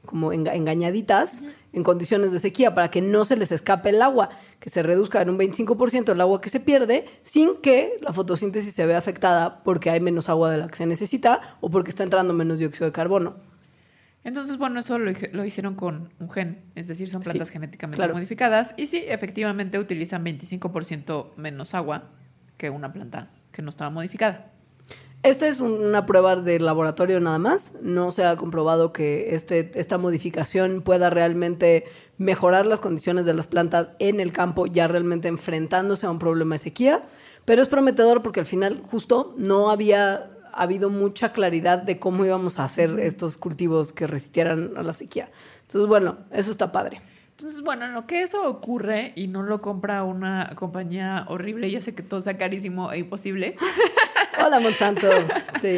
como 0.06 0.32
enga- 0.34 0.56
engañaditas 0.56 1.44
en 1.74 1.84
condiciones 1.84 2.32
de 2.32 2.40
sequía 2.40 2.74
para 2.76 2.90
que 2.92 3.02
no 3.02 3.24
se 3.26 3.36
les 3.36 3.52
escape 3.52 3.90
el 3.90 4.02
agua, 4.02 4.30
que 4.60 4.70
se 4.70 4.84
reduzca 4.84 5.22
en 5.22 5.30
un 5.30 5.38
25% 5.38 6.12
el 6.12 6.22
agua 6.22 6.42
que 6.42 6.50
se 6.50 6.60
pierde 6.60 7.06
sin 7.22 7.56
que 7.58 7.98
la 8.02 8.14
fotosíntesis 8.14 8.74
se 8.74 8.86
vea 8.86 8.98
afectada 8.98 9.64
porque 9.64 9.90
hay 9.90 10.00
menos 10.00 10.30
agua 10.30 10.52
de 10.52 10.58
la 10.58 10.68
que 10.68 10.76
se 10.76 10.86
necesita 10.86 11.58
o 11.62 11.70
porque 11.70 11.90
está 11.90 12.04
entrando 12.04 12.34
menos 12.34 12.60
dióxido 12.60 12.86
de 12.86 12.92
carbono. 12.92 13.36
Entonces, 14.28 14.58
bueno, 14.58 14.82
eso 14.82 15.00
lo, 15.00 15.10
lo 15.32 15.46
hicieron 15.46 15.76
con 15.76 16.10
un 16.20 16.30
gen, 16.30 16.60
es 16.76 16.90
decir, 16.90 17.10
son 17.10 17.22
plantas 17.22 17.48
Sí, 17.48 17.54
genéticamente 17.54 17.96
claro. 17.96 18.14
modificadas 18.14 18.74
y 18.76 18.88
sí, 18.88 19.06
efectivamente 19.08 19.80
utilizan 19.80 20.22
25% 20.26 21.32
menos 21.38 21.74
agua 21.74 22.10
que 22.58 22.70
una 22.70 22.92
planta 22.92 23.30
que 23.54 23.62
no 23.62 23.70
estaba 23.70 23.90
modificada. 23.90 24.52
Esta 25.24 25.48
es 25.48 25.62
un- 25.62 25.72
una 25.82 26.06
prueba 26.06 26.36
de 26.36 26.60
laboratorio 26.60 27.22
nada 27.22 27.40
más. 27.40 27.74
No 27.82 28.12
se 28.12 28.26
ha 28.26 28.36
comprobado 28.36 28.92
que 28.92 29.34
este, 29.34 29.72
esta 29.80 29.98
modificación 29.98 30.82
pueda 30.82 31.10
realmente 31.10 31.86
mejorar 32.18 32.66
las 32.66 32.82
condiciones 32.82 33.26
de 33.26 33.34
las 33.34 33.48
plantas 33.48 33.92
en 34.00 34.20
el 34.20 34.34
campo, 34.34 34.68
ya 34.68 34.88
realmente 34.90 35.30
enfrentándose 35.30 36.06
a 36.06 36.12
un 36.12 36.20
problema 36.20 36.56
de 36.56 36.60
sequía. 36.60 37.04
Pero 37.46 37.64
es 37.64 37.70
prometedor 37.70 38.22
porque 38.24 38.42
al 38.42 38.46
final 38.46 38.82
justo 38.92 39.34
no 39.38 39.70
había 39.70 40.32
habido 40.64 40.90
mucha 40.90 41.34
claridad 41.34 41.80
de 41.80 42.00
cómo 42.00 42.26
íbamos 42.26 42.60
a 42.60 42.66
hacer 42.66 43.00
estos 43.00 43.38
cultivos 43.38 43.94
que 43.94 44.08
resistieran 44.08 44.72
a 44.78 44.84
la 44.84 44.94
sequía. 44.94 45.30
Entonces, 45.62 45.88
bueno, 45.88 46.18
eso 46.32 46.52
está 46.52 46.72
padre. 46.72 47.02
Entonces, 47.32 47.62
bueno, 47.62 47.86
en 47.86 47.94
lo 47.94 48.08
que 48.08 48.24
eso 48.24 48.48
ocurre 48.48 49.14
y 49.16 49.28
no 49.28 49.44
lo 49.44 49.62
compra 49.62 50.04
una 50.04 50.54
compañía 50.56 51.26
horrible 51.28 51.68
y 51.68 51.76
hace 51.76 51.94
que 51.94 52.02
todo 52.02 52.20
sea 52.20 52.38
carísimo 52.38 52.92
e 52.92 53.00
imposible, 53.00 53.56
Hola, 54.44 54.60
Monsanto. 54.60 55.08
Sí. 55.62 55.78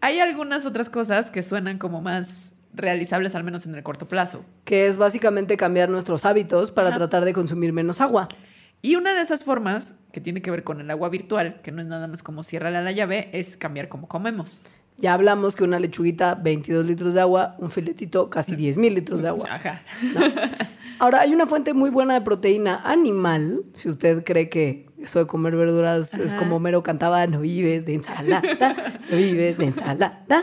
hay 0.00 0.20
algunas 0.20 0.66
otras 0.66 0.90
cosas 0.90 1.30
que 1.30 1.42
suenan 1.42 1.78
como 1.78 2.00
más 2.00 2.52
realizables, 2.72 3.34
al 3.34 3.44
menos 3.44 3.66
en 3.66 3.74
el 3.74 3.82
corto 3.82 4.06
plazo. 4.06 4.44
Que 4.64 4.86
es 4.86 4.98
básicamente 4.98 5.56
cambiar 5.56 5.88
nuestros 5.88 6.24
hábitos 6.24 6.70
para 6.70 6.94
tratar 6.94 7.24
de 7.24 7.32
consumir 7.32 7.72
menos 7.72 8.00
agua. 8.00 8.28
Y 8.82 8.96
una 8.96 9.14
de 9.14 9.22
esas 9.22 9.44
formas, 9.44 9.98
que 10.12 10.20
tiene 10.20 10.42
que 10.42 10.50
ver 10.50 10.64
con 10.64 10.80
el 10.80 10.90
agua 10.90 11.08
virtual, 11.08 11.60
que 11.62 11.72
no 11.72 11.80
es 11.80 11.88
nada 11.88 12.06
más 12.06 12.22
como 12.22 12.44
ciérrale 12.44 12.76
a 12.78 12.82
la 12.82 12.92
llave, 12.92 13.30
es 13.32 13.56
cambiar 13.56 13.88
cómo 13.88 14.08
comemos. 14.08 14.60
Ya 14.98 15.14
hablamos 15.14 15.56
que 15.56 15.64
una 15.64 15.80
lechuguita, 15.80 16.34
22 16.34 16.84
litros 16.84 17.14
de 17.14 17.20
agua, 17.22 17.56
un 17.58 17.70
filetito, 17.70 18.28
casi 18.28 18.54
10 18.54 18.76
mil 18.76 18.94
litros 18.94 19.22
de 19.22 19.28
agua. 19.28 19.48
Ajá. 19.50 19.80
Ahora, 20.98 21.22
hay 21.22 21.32
una 21.32 21.46
fuente 21.46 21.72
muy 21.72 21.88
buena 21.88 22.12
de 22.14 22.20
proteína 22.20 22.82
animal. 22.84 23.62
Si 23.72 23.88
usted 23.88 24.22
cree 24.24 24.50
que 24.50 24.90
eso 25.00 25.18
de 25.18 25.26
comer 25.26 25.56
verduras 25.56 26.12
es 26.12 26.34
como 26.34 26.60
Mero 26.60 26.82
cantaba, 26.82 27.26
no 27.26 27.40
vives 27.40 27.86
de 27.86 27.94
ensalada, 27.94 28.42
no 29.10 29.16
vives 29.16 29.56
de 29.56 29.64
ensalada. 29.64 30.42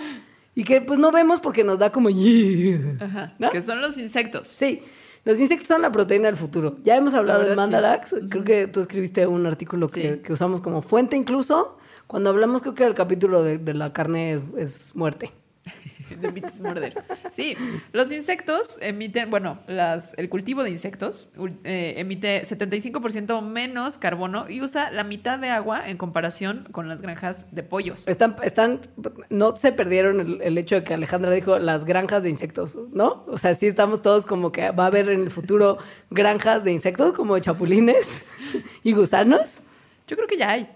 Y 0.55 0.63
que 0.63 0.82
pues 0.82 0.97
no 0.97 1.11
vemos 1.11 1.39
porque 1.39 1.63
nos 1.63 1.78
da 1.78 1.91
como... 1.91 2.09
Ajá. 2.99 3.36
¿No? 3.38 3.51
Que 3.51 3.61
son 3.61 3.80
los 3.80 3.99
insectos. 3.99 4.47
Sí, 4.47 4.82
los 5.28 5.39
insectos 5.39 5.67
son 5.67 5.82
la 5.82 5.91
proteína 5.91 6.28
del 6.28 6.38
futuro. 6.38 6.78
Ya 6.84 6.95
hemos 6.95 7.13
hablado 7.13 7.39
La 7.39 7.43
en 7.45 7.49
verdad, 7.51 7.63
Mandarax. 7.63 8.09
sí. 8.09 8.15
Creo 8.30 8.43
que 8.43 8.67
tú 8.67 8.80
escribiste 8.80 9.28
un 9.28 9.45
artículo 9.45 9.88
que, 9.88 10.15
Sí. 10.15 10.21
que 10.23 10.34
usamos 10.34 10.61
como 10.61 10.82
fuente 10.82 11.15
incluso. 11.15 11.78
Cuando 12.07 12.30
hablamos, 12.30 12.61
creo 12.61 12.73
que 12.73 12.86
el 12.86 12.95
capítulo 12.95 13.43
de, 13.43 13.57
de 13.57 13.73
la 13.73 13.91
carne 13.93 14.34
es, 14.34 14.41
es 14.57 14.95
muerte. 14.95 15.32
morder. 16.62 17.03
Sí, 17.36 17.55
los 17.93 18.12
insectos 18.12 18.78
emiten, 18.82 19.30
bueno, 19.30 19.60
las, 19.68 20.14
el 20.18 20.30
cultivo 20.30 20.64
de 20.64 20.70
insectos 20.72 21.30
eh, 21.64 21.95
emite 21.97 22.43
75% 22.45 23.41
menos 23.41 23.97
carbono 23.97 24.49
y 24.49 24.62
usa 24.62 24.91
la 24.91 25.03
mitad 25.03 25.39
de 25.39 25.49
agua 25.49 25.89
en 25.89 25.97
comparación 25.97 26.68
con 26.72 26.88
las 26.88 27.01
granjas 27.01 27.45
de 27.51 27.64
pollos. 27.64 28.08
Están, 28.08 28.36
están, 28.43 28.82
no 29.30 29.55
se 29.55 29.72
perdieron 29.72 30.20
el, 30.20 30.41
el 30.41 30.58
hecho 30.58 30.76
de 30.76 30.84
que 30.84 30.93
Alejandra 30.93 31.32
dijo 31.32 31.60
las 31.60 31.86
granjas 31.86 32.24
de 32.24 32.30
insectos, 32.30 32.78
¿no? 32.91 33.24
O 33.28 33.38
sea, 33.38 33.53
sí 33.55 33.68
estamos 33.68 34.01
todos 34.01 34.26
como 34.26 34.51
que 34.51 34.72
va 34.72 34.86
a 34.86 34.88
haber 34.88 35.10
en 35.10 35.22
el 35.22 35.32
futuro 35.32 35.78
granjas 36.10 36.64
de 36.64 36.72
insectos 36.72 37.14
como 37.14 37.38
chapulines 37.39 38.26
y 38.84 38.93
gusanos. 38.93 39.62
Yo 40.08 40.16
creo 40.16 40.28
que 40.28 40.38
ya 40.38 40.51
hay. 40.51 40.70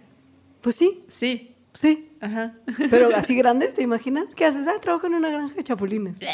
Pues 0.61 0.75
sí, 0.75 1.03
Sí. 1.07 1.55
sí. 1.73 2.10
Ajá. 2.21 2.53
Pero 2.89 3.09
así 3.15 3.35
grandes, 3.35 3.73
¿te 3.73 3.81
imaginas? 3.83 4.33
¿Qué 4.35 4.45
haces? 4.45 4.67
Ah, 4.67 4.79
trabajo 4.81 5.07
en 5.07 5.15
una 5.15 5.29
granja 5.29 5.55
de 5.55 5.63
chapulines. 5.63 6.19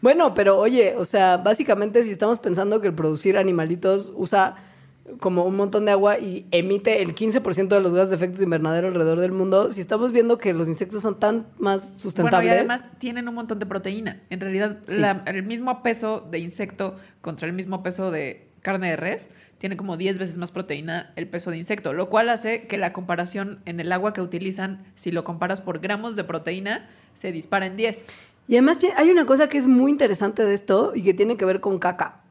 bueno, 0.00 0.34
pero 0.34 0.58
oye, 0.58 0.94
o 0.96 1.04
sea, 1.04 1.36
básicamente 1.38 2.04
si 2.04 2.12
estamos 2.12 2.38
pensando 2.38 2.80
que 2.80 2.88
el 2.88 2.94
producir 2.94 3.36
animalitos 3.36 4.12
usa 4.16 4.56
como 5.20 5.44
un 5.44 5.56
montón 5.56 5.86
de 5.86 5.92
agua 5.92 6.18
y 6.18 6.46
emite 6.50 7.00
el 7.00 7.14
15% 7.14 7.68
de 7.68 7.80
los 7.80 7.94
gases 7.94 8.10
de 8.10 8.16
efecto 8.16 8.42
invernadero 8.42 8.88
alrededor 8.88 9.20
del 9.20 9.32
mundo, 9.32 9.70
si 9.70 9.80
estamos 9.80 10.12
viendo 10.12 10.36
que 10.36 10.52
los 10.52 10.68
insectos 10.68 11.00
son 11.02 11.18
tan 11.18 11.46
más 11.58 11.82
Bueno, 11.86 12.00
sustentables. 12.00 12.52
y 12.52 12.54
además 12.54 12.88
tienen 12.98 13.26
un 13.26 13.34
montón 13.34 13.58
de 13.58 13.64
proteína. 13.64 14.20
En 14.28 14.40
realidad, 14.40 14.80
Sí. 14.86 14.98
la- 14.98 15.22
el 15.26 15.42
mismo 15.44 15.82
peso 15.82 16.26
de 16.30 16.40
insecto 16.40 16.96
contra 17.22 17.46
el 17.48 17.54
mismo 17.54 17.82
peso 17.82 18.10
de 18.10 18.48
carne 18.60 18.90
de 18.90 18.96
res 18.96 19.28
tiene 19.58 19.76
como 19.76 19.96
10 19.96 20.18
veces 20.18 20.38
más 20.38 20.52
proteína 20.52 21.12
el 21.16 21.28
peso 21.28 21.50
de 21.50 21.58
insecto, 21.58 21.92
lo 21.92 22.08
cual 22.08 22.28
hace 22.28 22.66
que 22.66 22.78
la 22.78 22.92
comparación 22.92 23.60
en 23.66 23.80
el 23.80 23.92
agua 23.92 24.12
que 24.12 24.20
utilizan, 24.20 24.84
si 24.96 25.10
lo 25.12 25.24
comparas 25.24 25.60
por 25.60 25.80
gramos 25.80 26.16
de 26.16 26.24
proteína, 26.24 26.88
se 27.16 27.32
dispara 27.32 27.66
en 27.66 27.76
10. 27.76 28.00
Y 28.46 28.54
además 28.54 28.78
hay 28.96 29.10
una 29.10 29.26
cosa 29.26 29.48
que 29.48 29.58
es 29.58 29.66
muy 29.66 29.90
interesante 29.90 30.44
de 30.44 30.54
esto 30.54 30.92
y 30.94 31.02
que 31.02 31.12
tiene 31.12 31.36
que 31.36 31.44
ver 31.44 31.60
con 31.60 31.78
caca. 31.78 32.22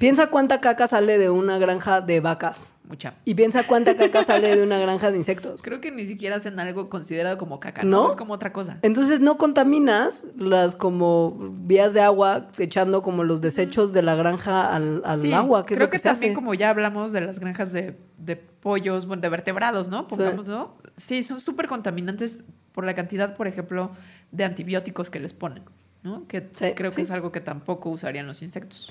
Piensa 0.00 0.28
cuánta 0.28 0.62
caca 0.62 0.86
sale 0.88 1.18
de 1.18 1.28
una 1.28 1.58
granja 1.58 2.00
de 2.00 2.20
vacas 2.20 2.72
Mucha. 2.88 3.12
y 3.26 3.34
piensa 3.34 3.64
cuánta 3.66 3.96
caca 3.98 4.24
sale 4.24 4.56
de 4.56 4.62
una 4.62 4.78
granja 4.78 5.10
de 5.10 5.18
insectos. 5.18 5.60
Creo 5.62 5.82
que 5.82 5.90
ni 5.92 6.06
siquiera 6.06 6.36
hacen 6.36 6.58
algo 6.58 6.88
considerado 6.88 7.36
como 7.36 7.60
caca, 7.60 7.82
¿No? 7.82 8.04
¿no? 8.04 8.10
Es 8.10 8.16
como 8.16 8.32
otra 8.32 8.50
cosa. 8.50 8.78
Entonces 8.80 9.20
no 9.20 9.36
contaminas 9.36 10.26
las 10.38 10.74
como 10.74 11.36
vías 11.52 11.92
de 11.92 12.00
agua 12.00 12.48
echando 12.58 13.02
como 13.02 13.24
los 13.24 13.42
desechos 13.42 13.92
de 13.92 14.02
la 14.02 14.14
granja 14.14 14.74
al, 14.74 15.02
al 15.04 15.20
Sí, 15.20 15.34
agua, 15.34 15.66
que 15.66 15.74
es 15.74 15.76
creo 15.76 15.86
lo 15.88 15.90
que, 15.90 15.98
también 15.98 16.30
hace. 16.30 16.34
como 16.34 16.54
ya 16.54 16.70
hablamos 16.70 17.12
de 17.12 17.20
las 17.20 17.38
granjas 17.38 17.70
de, 17.70 17.94
de 18.16 18.36
pollos, 18.36 19.04
bueno, 19.04 19.20
de 19.20 19.28
vertebrados, 19.28 19.90
¿no? 19.90 20.08
Pongamos, 20.08 20.46
¿no? 20.46 20.78
Sí, 20.96 21.22
son 21.24 21.40
súper 21.40 21.68
contaminantes 21.68 22.40
por 22.72 22.84
la 22.86 22.94
cantidad, 22.94 23.36
por 23.36 23.46
ejemplo, 23.48 23.90
de 24.32 24.44
antibióticos 24.44 25.10
que 25.10 25.20
les 25.20 25.34
ponen, 25.34 25.62
¿no? 26.02 26.26
Que 26.26 26.48
Sí, 26.54 26.72
creo 26.74 26.90
que 26.90 26.96
sí. 26.96 27.02
es 27.02 27.10
algo 27.10 27.30
que 27.32 27.42
tampoco 27.42 27.90
usarían 27.90 28.26
los 28.26 28.40
insectos. 28.40 28.90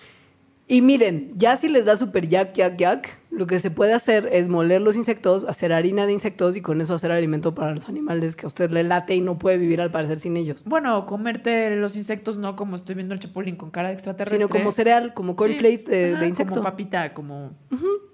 Y 0.72 0.84
miren, 0.84 1.34
ya 1.36 1.58
si 1.58 1.68
les 1.68 1.84
da 1.86 1.96
super 1.96 2.28
yak, 2.30 2.54
yak, 2.54 2.78
yak, 2.78 3.18
lo 3.32 3.48
que 3.48 3.58
se 3.60 3.72
puede 3.72 3.92
hacer 3.94 4.30
es 4.32 4.50
moler 4.50 4.82
los 4.84 4.96
insectos, 4.96 5.44
hacer 5.46 5.74
harina 5.74 6.06
de 6.06 6.14
insectos 6.14 6.56
y 6.56 6.62
con 6.62 6.80
eso 6.80 6.94
hacer 6.94 7.12
alimento 7.12 7.56
para 7.56 7.74
los 7.74 7.90
animales 7.90 8.36
que 8.36 8.46
a 8.46 8.48
usted 8.50 8.70
le 8.70 8.84
late 8.84 9.16
y 9.16 9.22
no 9.22 9.40
puede 9.40 9.58
vivir 9.58 9.82
al 9.82 9.90
parecer 9.90 10.20
sin 10.20 10.38
ellos. 10.38 10.62
Bueno, 10.66 11.08
comerte 11.08 11.76
los 11.76 11.96
insectos 11.96 12.38
no 12.38 12.56
como 12.56 12.76
estoy 12.76 12.94
viendo 12.94 13.16
el 13.16 13.20
chapulín 13.20 13.56
con 13.56 13.72
cara 13.72 13.88
de 13.88 13.96
extraterrestre. 13.96 14.38
Sino 14.38 14.48
como 14.48 14.72
cereal, 14.72 15.16
como 15.16 15.36
cornflakes 15.36 15.78
Sí, 15.86 15.86
de, 15.90 16.12
ajá, 16.12 16.20
de 16.22 16.28
insecto. 16.28 16.54
Como 16.54 16.64
papita, 16.64 17.14
como 17.16 17.52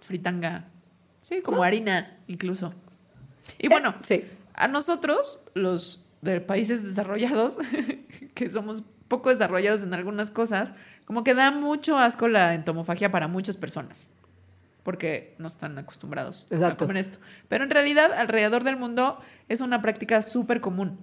fritanga. 0.02 0.70
Sí, 1.20 1.42
como 1.42 1.62
harina, 1.62 2.20
incluso. 2.28 2.74
Y 3.60 3.68
bueno, 3.68 3.90
Eh, 3.90 4.04
sí. 4.04 4.26
a 4.54 4.70
nosotros, 4.70 5.42
los 5.56 6.06
de 6.22 6.40
países 6.40 6.84
desarrollados, 6.84 7.58
que 8.34 8.50
somos 8.50 8.84
poco 9.10 9.30
desarrollados 9.30 9.84
en 9.84 9.94
algunas 9.94 10.32
cosas, 10.32 10.72
como 11.06 11.24
que 11.24 11.34
da 11.34 11.52
mucho 11.52 11.98
asco 11.98 12.28
la 12.28 12.54
entomofagia 12.54 13.12
para 13.12 13.28
muchas 13.28 13.58
personas. 13.58 14.10
Porque 14.84 15.36
no 15.40 15.48
están 15.48 15.78
acostumbrados 15.78 16.48
Exacto. 16.52 16.84
a 16.84 16.88
comer 16.88 16.98
esto. 16.98 17.18
Pero 17.48 17.64
en 17.64 17.72
realidad, 17.72 18.14
alrededor 18.14 18.64
del 18.64 18.78
mundo 18.78 19.20
es 19.50 19.62
una 19.62 19.82
práctica 19.82 20.22
súper 20.22 20.62
común. 20.62 21.00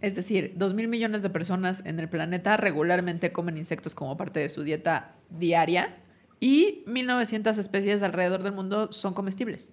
Es 0.00 0.14
decir, 0.14 0.52
dos 0.56 0.74
mil 0.74 0.88
millones 0.88 1.22
de 1.22 1.30
personas 1.30 1.82
en 1.84 1.98
el 1.98 2.08
planeta 2.08 2.56
regularmente 2.56 3.32
comen 3.32 3.56
insectos 3.56 3.94
como 3.94 4.16
parte 4.16 4.40
de 4.40 4.48
su 4.48 4.62
dieta 4.62 5.14
diaria 5.30 5.96
y 6.38 6.84
1900 6.86 7.58
especies 7.58 8.02
alrededor 8.02 8.42
del 8.42 8.52
mundo 8.52 8.92
son 8.92 9.14
comestibles. 9.14 9.72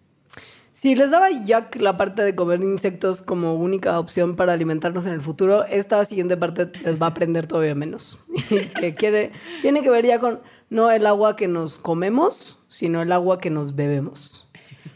Si 0.76 0.94
les 0.94 1.10
daba 1.10 1.30
Jack 1.32 1.78
la 1.78 1.96
parte 1.96 2.22
de 2.22 2.36
comer 2.36 2.60
insectos 2.60 3.22
como 3.22 3.56
única 3.56 3.98
opción 3.98 4.36
para 4.36 4.52
alimentarnos 4.52 5.06
en 5.06 5.14
el 5.14 5.22
futuro, 5.22 5.64
esta 5.68 6.04
siguiente 6.04 6.36
parte 6.36 6.70
les 6.84 7.02
va 7.02 7.06
a 7.06 7.10
aprender 7.12 7.48
todavía 7.48 7.74
menos. 7.76 8.20
que 8.82 8.94
quiere, 8.94 9.32
tiene 9.62 9.82
que 9.82 9.90
ver 9.90 10.06
ya 10.06 10.20
con 10.20 10.42
no 10.70 10.92
el 10.92 11.08
agua 11.08 11.38
que 11.38 11.48
nos 11.48 11.80
comemos, 11.80 12.60
sino 12.68 13.02
el 13.02 13.14
agua 13.14 13.40
que 13.40 13.50
nos 13.50 13.74
bebemos. 13.74 14.50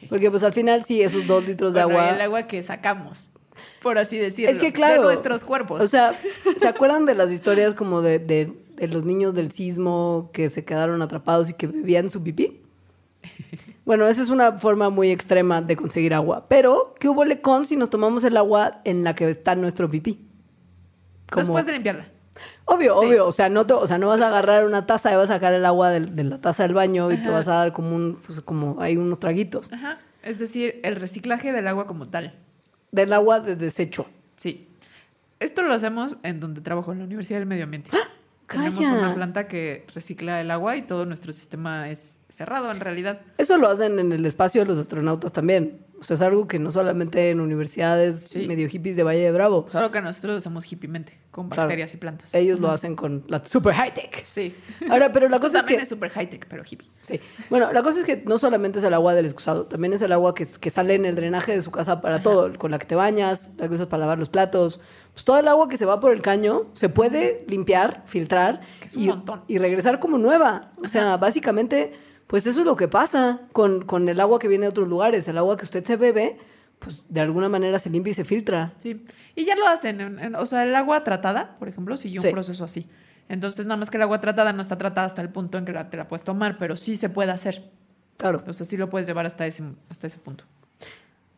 Porque 0.09 0.29
pues 0.29 0.43
al 0.43 0.51
final 0.51 0.83
sí, 0.83 1.01
esos 1.01 1.25
dos 1.25 1.47
litros 1.47 1.73
de 1.73 1.81
Bueno, 1.85 1.99
agua... 2.01 2.13
El 2.15 2.21
agua 2.23 2.43
que 2.47 2.61
sacamos, 2.61 3.29
por 3.81 3.97
así 3.97 4.17
decirlo. 4.17 4.51
Es 4.51 4.59
que 4.59 4.73
claro. 4.73 5.03
De 5.03 5.07
nuestros 5.07 5.45
cuerpos. 5.45 5.79
O 5.79 5.87
sea, 5.87 6.19
¿se 6.59 6.67
acuerdan 6.67 7.05
de 7.05 7.15
las 7.15 7.31
historias 7.31 7.73
como 7.73 8.01
de, 8.01 8.19
de- 8.19 8.51
de 8.75 8.87
los 8.89 9.05
niños 9.05 9.33
del 9.33 9.49
sismo 9.49 10.29
que 10.33 10.49
se 10.49 10.65
quedaron 10.65 11.01
atrapados 11.01 11.49
y 11.49 11.53
que 11.53 11.67
bebían 11.67 12.09
su 12.09 12.21
pipí? 12.21 12.59
Bueno, 13.89 14.05
esa 14.07 14.21
es 14.21 14.29
una 14.29 14.51
forma 14.59 14.91
muy 14.91 15.09
extrema 15.09 15.63
de 15.63 15.75
conseguir 15.75 16.13
agua. 16.13 16.45
Pero, 16.47 16.93
¿qué 16.99 17.09
hubo 17.09 17.23
con 17.41 17.65
si 17.65 17.75
nos 17.75 17.89
tomamos 17.89 18.23
el 18.23 18.37
agua 18.37 18.81
en 18.83 19.03
la 19.03 19.15
que 19.15 19.27
está 19.27 19.55
nuestro 19.55 19.89
pipí? 19.89 20.27
Como- 21.31 21.41
Después 21.43 21.65
de 21.65 21.71
limpiarla. 21.71 22.05
Obvio, 22.65 22.99
Sí. 23.01 23.07
obvio. 23.07 23.25
O 23.25 23.31
sea, 23.31 23.49
no 23.49 23.65
te- 23.65 23.73
o 23.73 23.87
sea, 23.87 23.97
no 23.97 24.09
vas 24.09 24.21
a 24.21 24.27
agarrar 24.27 24.67
una 24.67 24.85
taza 24.85 25.11
y 25.11 25.15
vas 25.15 25.31
a 25.31 25.33
sacar 25.33 25.53
el 25.53 25.65
agua 25.65 25.89
del- 25.89 26.15
de, 26.15 26.23
la 26.23 26.37
taza 26.39 26.61
del 26.61 26.75
baño 26.75 27.11
y 27.11 27.15
te 27.15 27.23
Ajá. 27.23 27.31
vas 27.31 27.47
a 27.47 27.55
dar 27.55 27.73
como 27.73 27.95
un, 27.95 28.19
pues, 28.23 28.41
como 28.41 28.79
hay 28.79 28.95
unos 28.95 29.19
traguitos. 29.19 29.73
Ajá. 29.73 29.97
Es 30.21 30.37
decir, 30.37 30.79
el 30.83 30.95
reciclaje 30.97 31.51
del 31.51 31.67
agua 31.67 31.87
como 31.87 32.07
tal. 32.07 32.35
Del 32.91 33.11
agua 33.11 33.39
de 33.39 33.55
desecho. 33.55 34.05
Sí. 34.35 34.69
Esto 35.39 35.63
lo 35.63 35.73
hacemos 35.73 36.17
en 36.21 36.39
donde 36.39 36.61
trabajo, 36.61 36.91
en 36.91 36.99
la 36.99 37.05
Universidad 37.05 37.39
del 37.39 37.47
Medio 37.47 37.63
Ambiente. 37.63 37.89
Tenemos 38.47 38.75
¡Calla! 38.75 38.91
una 38.99 39.15
planta 39.15 39.47
que 39.47 39.87
recicla 39.95 40.41
el 40.41 40.51
agua 40.51 40.77
y 40.77 40.83
todo 40.83 41.07
nuestro 41.07 41.33
sistema 41.33 41.89
es 41.89 42.18
cerrado 42.29 42.71
en 42.71 42.79
realidad. 42.79 43.21
Eso 43.37 43.57
lo 43.57 43.67
hacen 43.67 43.99
en 43.99 44.11
el 44.11 44.25
espacio 44.25 44.61
de 44.61 44.67
los 44.67 44.79
astronautas 44.79 45.31
también. 45.33 45.85
O 45.99 46.03
sea, 46.03 46.13
es 46.13 46.21
algo 46.21 46.47
que 46.47 46.59
no 46.59 46.71
solamente 46.71 47.29
en 47.29 47.41
universidades 47.41 48.29
Sí. 48.29 48.47
medio 48.47 48.69
hippies 48.69 48.95
de 48.95 49.03
Valle 49.03 49.19
de 49.21 49.31
Bravo. 49.31 49.65
Solo 49.67 49.91
que 49.91 49.99
nosotros 50.01 50.31
lo 50.33 50.37
hacemos 50.37 50.71
hippiemente, 50.71 51.19
con 51.31 51.49
Claro. 51.49 51.67
bacterias 51.67 51.93
y 51.93 51.97
plantas. 51.97 52.33
Ellos 52.33 52.59
lo 52.61 52.69
hacen 52.71 52.95
con 52.95 53.25
la 53.27 53.43
super 53.43 53.73
high 53.73 53.93
tech. 53.93 54.23
Sí. 54.25 54.55
Ahora, 54.89 55.11
pero 55.11 55.27
la 55.27 55.35
Esto 55.37 55.47
cosa 55.47 55.57
es 55.57 55.63
también 55.63 55.79
que... 55.79 55.83
es 55.83 55.89
super 55.89 56.09
high 56.11 56.29
tech, 56.29 56.45
pero 56.47 56.63
hippie. 56.63 56.87
Sí. 57.01 57.19
Bueno, 57.49 57.73
la 57.73 57.83
cosa 57.83 57.99
es 57.99 58.05
que 58.05 58.23
no 58.25 58.37
solamente 58.37 58.77
es 58.77 58.85
el 58.85 58.93
agua 58.93 59.13
del 59.13 59.25
excusado, 59.25 59.65
también 59.65 59.91
es 59.91 60.01
el 60.01 60.13
agua 60.13 60.33
que, 60.35 60.47
que 60.61 60.69
sale 60.69 60.95
en 60.95 61.03
el 61.05 61.15
drenaje 61.15 61.51
de 61.53 61.61
su 61.61 61.71
casa 61.71 61.99
para 61.99 62.23
todo, 62.23 62.53
con 62.57 62.71
la 62.71 62.79
que 62.79 62.85
te 62.85 62.95
bañas, 62.95 63.53
la 63.57 63.67
que 63.67 63.73
usas 63.75 63.87
para 63.87 64.01
lavar 64.01 64.19
los 64.19 64.29
platos. 64.29 64.79
Pues 65.11 65.25
todo 65.25 65.37
el 65.39 65.47
agua 65.49 65.67
que 65.67 65.75
se 65.75 65.85
va 65.85 65.99
por 65.99 66.13
el 66.13 66.21
caño 66.21 66.67
se 66.73 66.87
puede 66.87 67.43
limpiar, 67.49 68.03
filtrar 68.05 68.61
Que 68.79 68.87
es 68.87 68.95
un 68.95 69.01
y, 69.01 69.07
montón. 69.09 69.41
y 69.49 69.57
regresar 69.57 69.99
como 69.99 70.17
nueva. 70.17 70.71
O 70.81 70.87
sea, 70.87 71.17
básicamente, 71.17 71.91
pues 72.29 72.45
eso 72.45 72.59
es 72.59 72.65
lo 72.65 72.75
que 72.75 72.87
pasa 72.87 73.41
con, 73.53 73.83
con 73.85 74.07
el 74.07 74.19
agua 74.19 74.37
que 74.37 74.47
viene 74.47 74.65
de 74.65 74.69
otros 74.69 74.87
lugares. 74.87 75.27
El 75.27 75.37
agua 75.39 75.57
que 75.57 75.65
usted 75.65 75.83
se 75.83 75.97
bebe, 75.97 76.37
pues 76.77 77.05
de 77.09 77.21
alguna 77.21 77.49
manera 77.49 77.79
se 77.79 77.89
limpia 77.89 78.11
y 78.11 78.13
se 78.13 78.23
filtra. 78.23 78.73
Sí. 78.77 79.03
Y 79.35 79.45
ya 79.45 79.55
lo 79.55 79.67
hacen. 79.67 79.99
en- 79.99 80.19
en- 80.19 80.35
o 80.35 80.45
sea, 80.45 80.61
el 80.63 80.75
agua 80.75 81.03
tratada, 81.03 81.55
por 81.57 81.67
ejemplo, 81.67 81.97
siguió 81.97 82.21
Sí. 82.21 82.27
un 82.27 82.33
proceso 82.33 82.63
así. 82.63 82.87
Entonces, 83.29 83.65
nada 83.65 83.77
más 83.77 83.89
que 83.89 83.97
el 83.97 84.03
agua 84.03 84.21
tratada 84.21 84.53
no 84.53 84.61
está 84.61 84.77
tratada 84.77 85.07
hasta 85.07 85.21
el 85.23 85.29
punto 85.29 85.57
en 85.57 85.65
que 85.65 85.73
la- 85.73 85.89
te 85.89 85.97
la 85.97 86.07
puedes 86.07 86.23
tomar, 86.23 86.57
pero 86.59 86.77
sí 86.77 86.97
se 86.97 87.09
puede 87.09 87.31
hacer. 87.31 87.71
Claro. 88.17 88.43
O 88.47 88.53
sea, 88.53 88.65
sí 88.65 88.77
lo 88.77 88.89
puedes 88.91 89.07
llevar 89.07 89.25
hasta 89.25 89.47
ese, 89.47 89.63
hasta 89.89 90.05
ese 90.07 90.19
punto. 90.19 90.43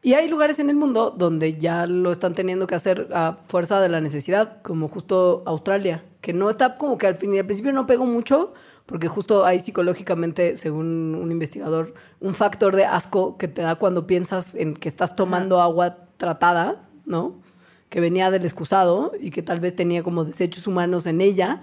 Y 0.04 0.14
hay 0.16 0.28
lugares 0.30 0.58
en 0.60 0.70
el 0.70 0.76
mundo 0.76 1.12
donde 1.12 1.58
ya 1.58 1.86
lo 1.86 2.12
están 2.12 2.34
teniendo 2.34 2.66
que 2.66 2.74
hacer 2.76 3.08
a 3.14 3.38
fuerza 3.48 3.80
de 3.80 3.88
la 3.90 4.02
necesidad, 4.02 4.62
como 4.64 4.88
justo 4.88 5.44
Australia, 5.46 6.04
que 6.22 6.34
no 6.34 6.50
está 6.50 6.78
como 6.78 6.98
que 6.98 7.06
al, 7.08 7.16
fin, 7.18 7.38
al 7.38 7.46
principio 7.46 7.72
no 7.72 7.86
pegó 7.86 8.06
mucho, 8.08 8.54
porque 8.86 9.08
justo 9.08 9.46
hay 9.46 9.60
psicológicamente, 9.60 10.58
según 10.58 11.16
un 11.16 11.32
investigador, 11.32 11.94
un 12.20 12.34
factor 12.36 12.76
de 12.76 12.86
asco 12.86 13.38
que 13.38 13.48
te 13.48 13.62
da 13.62 13.76
cuando 13.76 14.08
piensas 14.08 14.56
en 14.56 14.74
que 14.74 14.90
estás 14.90 15.16
tomando 15.16 15.62
agua 15.62 16.08
tratada, 16.18 16.90
¿no? 17.06 17.42
Que 17.90 18.02
venía 18.02 18.32
del 18.32 18.44
excusado 18.44 19.12
y 19.20 19.32
que 19.32 19.44
tal 19.44 19.60
vez 19.60 19.76
tenía 19.76 20.04
como 20.04 20.26
desechos 20.26 20.68
humanos 20.68 21.06
en 21.08 21.22
ella, 21.22 21.62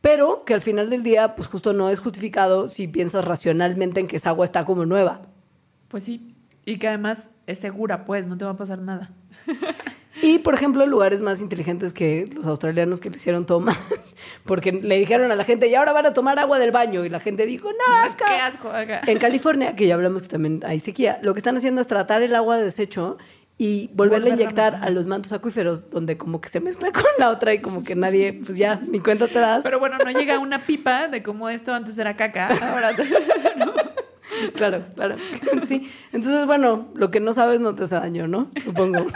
pero 0.00 0.44
que 0.44 0.54
al 0.54 0.60
final 0.60 0.90
del 0.90 1.02
día, 1.02 1.34
pues 1.34 1.48
justo 1.48 1.72
no 1.72 1.90
es 1.90 2.00
justificado 2.00 2.68
si 2.68 2.88
piensas 2.88 3.24
racionalmente 3.24 4.00
en 4.00 4.06
que 4.06 4.16
esa 4.16 4.30
agua 4.30 4.44
está 4.44 4.64
como 4.64 4.86
nueva. 4.86 5.22
Pues 5.88 6.04
sí. 6.04 6.34
Y 6.64 6.78
que 6.78 6.88
además 6.88 7.28
es 7.46 7.58
segura, 7.58 8.04
pues, 8.04 8.26
no 8.26 8.38
te 8.38 8.44
va 8.44 8.52
a 8.52 8.56
pasar 8.56 8.78
nada. 8.78 9.10
Y, 10.22 10.38
por 10.38 10.54
ejemplo, 10.54 10.84
lugares 10.86 11.20
más 11.20 11.40
inteligentes 11.40 11.92
que 11.92 12.28
los 12.34 12.46
australianos 12.46 13.00
que 13.00 13.10
lo 13.10 13.16
hicieron 13.16 13.46
todo 13.46 13.60
mal, 13.60 13.76
porque 14.44 14.72
le 14.72 14.98
dijeron 14.98 15.30
a 15.30 15.34
la 15.34 15.44
gente, 15.44 15.68
y 15.68 15.74
ahora 15.74 15.92
van 15.92 16.06
a 16.06 16.12
tomar 16.12 16.38
agua 16.38 16.58
del 16.58 16.72
baño, 16.72 17.04
y 17.04 17.08
la 17.08 17.20
gente 17.20 17.46
dijo, 17.46 17.70
no, 17.70 17.94
asco. 18.04 18.24
¡Qué 18.26 18.34
asco! 18.34 18.70
En 19.06 19.18
California, 19.18 19.74
que 19.76 19.86
ya 19.86 19.94
hablamos 19.94 20.22
que 20.22 20.28
también 20.28 20.60
hay 20.66 20.78
sequía, 20.78 21.18
lo 21.22 21.32
que 21.32 21.38
están 21.38 21.56
haciendo 21.56 21.80
es 21.80 21.86
tratar 21.86 22.22
el 22.22 22.34
agua 22.34 22.58
de 22.58 22.64
desecho 22.64 23.16
y 23.60 23.90
volverla 23.92 24.30
a 24.30 24.32
inyectar 24.32 24.80
a 24.80 24.88
los 24.88 25.04
mantos 25.04 25.34
acuíferos, 25.34 25.90
donde 25.90 26.16
como 26.16 26.40
que 26.40 26.48
se 26.48 26.60
mezcla 26.60 26.90
con 26.92 27.04
la 27.18 27.28
otra 27.28 27.52
y 27.52 27.60
como 27.60 27.82
que 27.82 27.94
nadie, 27.94 28.32
pues 28.32 28.56
ya, 28.56 28.80
ni 28.88 29.00
cuenta 29.00 29.28
te 29.28 29.38
das. 29.38 29.62
Pero 29.62 29.78
bueno, 29.78 29.98
no 29.98 30.10
llega 30.10 30.38
una 30.38 30.64
pipa 30.64 31.08
de 31.08 31.22
cómo 31.22 31.46
esto 31.50 31.74
antes 31.74 31.98
era 31.98 32.16
caca. 32.16 32.48
Ahora 32.48 32.96
Claro, 34.54 34.84
claro. 34.94 35.16
Sí. 35.64 35.90
Entonces, 36.12 36.46
bueno, 36.46 36.88
lo 36.94 37.10
que 37.10 37.20
no 37.20 37.32
sabes 37.32 37.60
no 37.60 37.74
te 37.74 37.84
hace 37.84 37.94
daño, 37.94 38.28
¿no? 38.28 38.50
Supongo. 38.64 39.06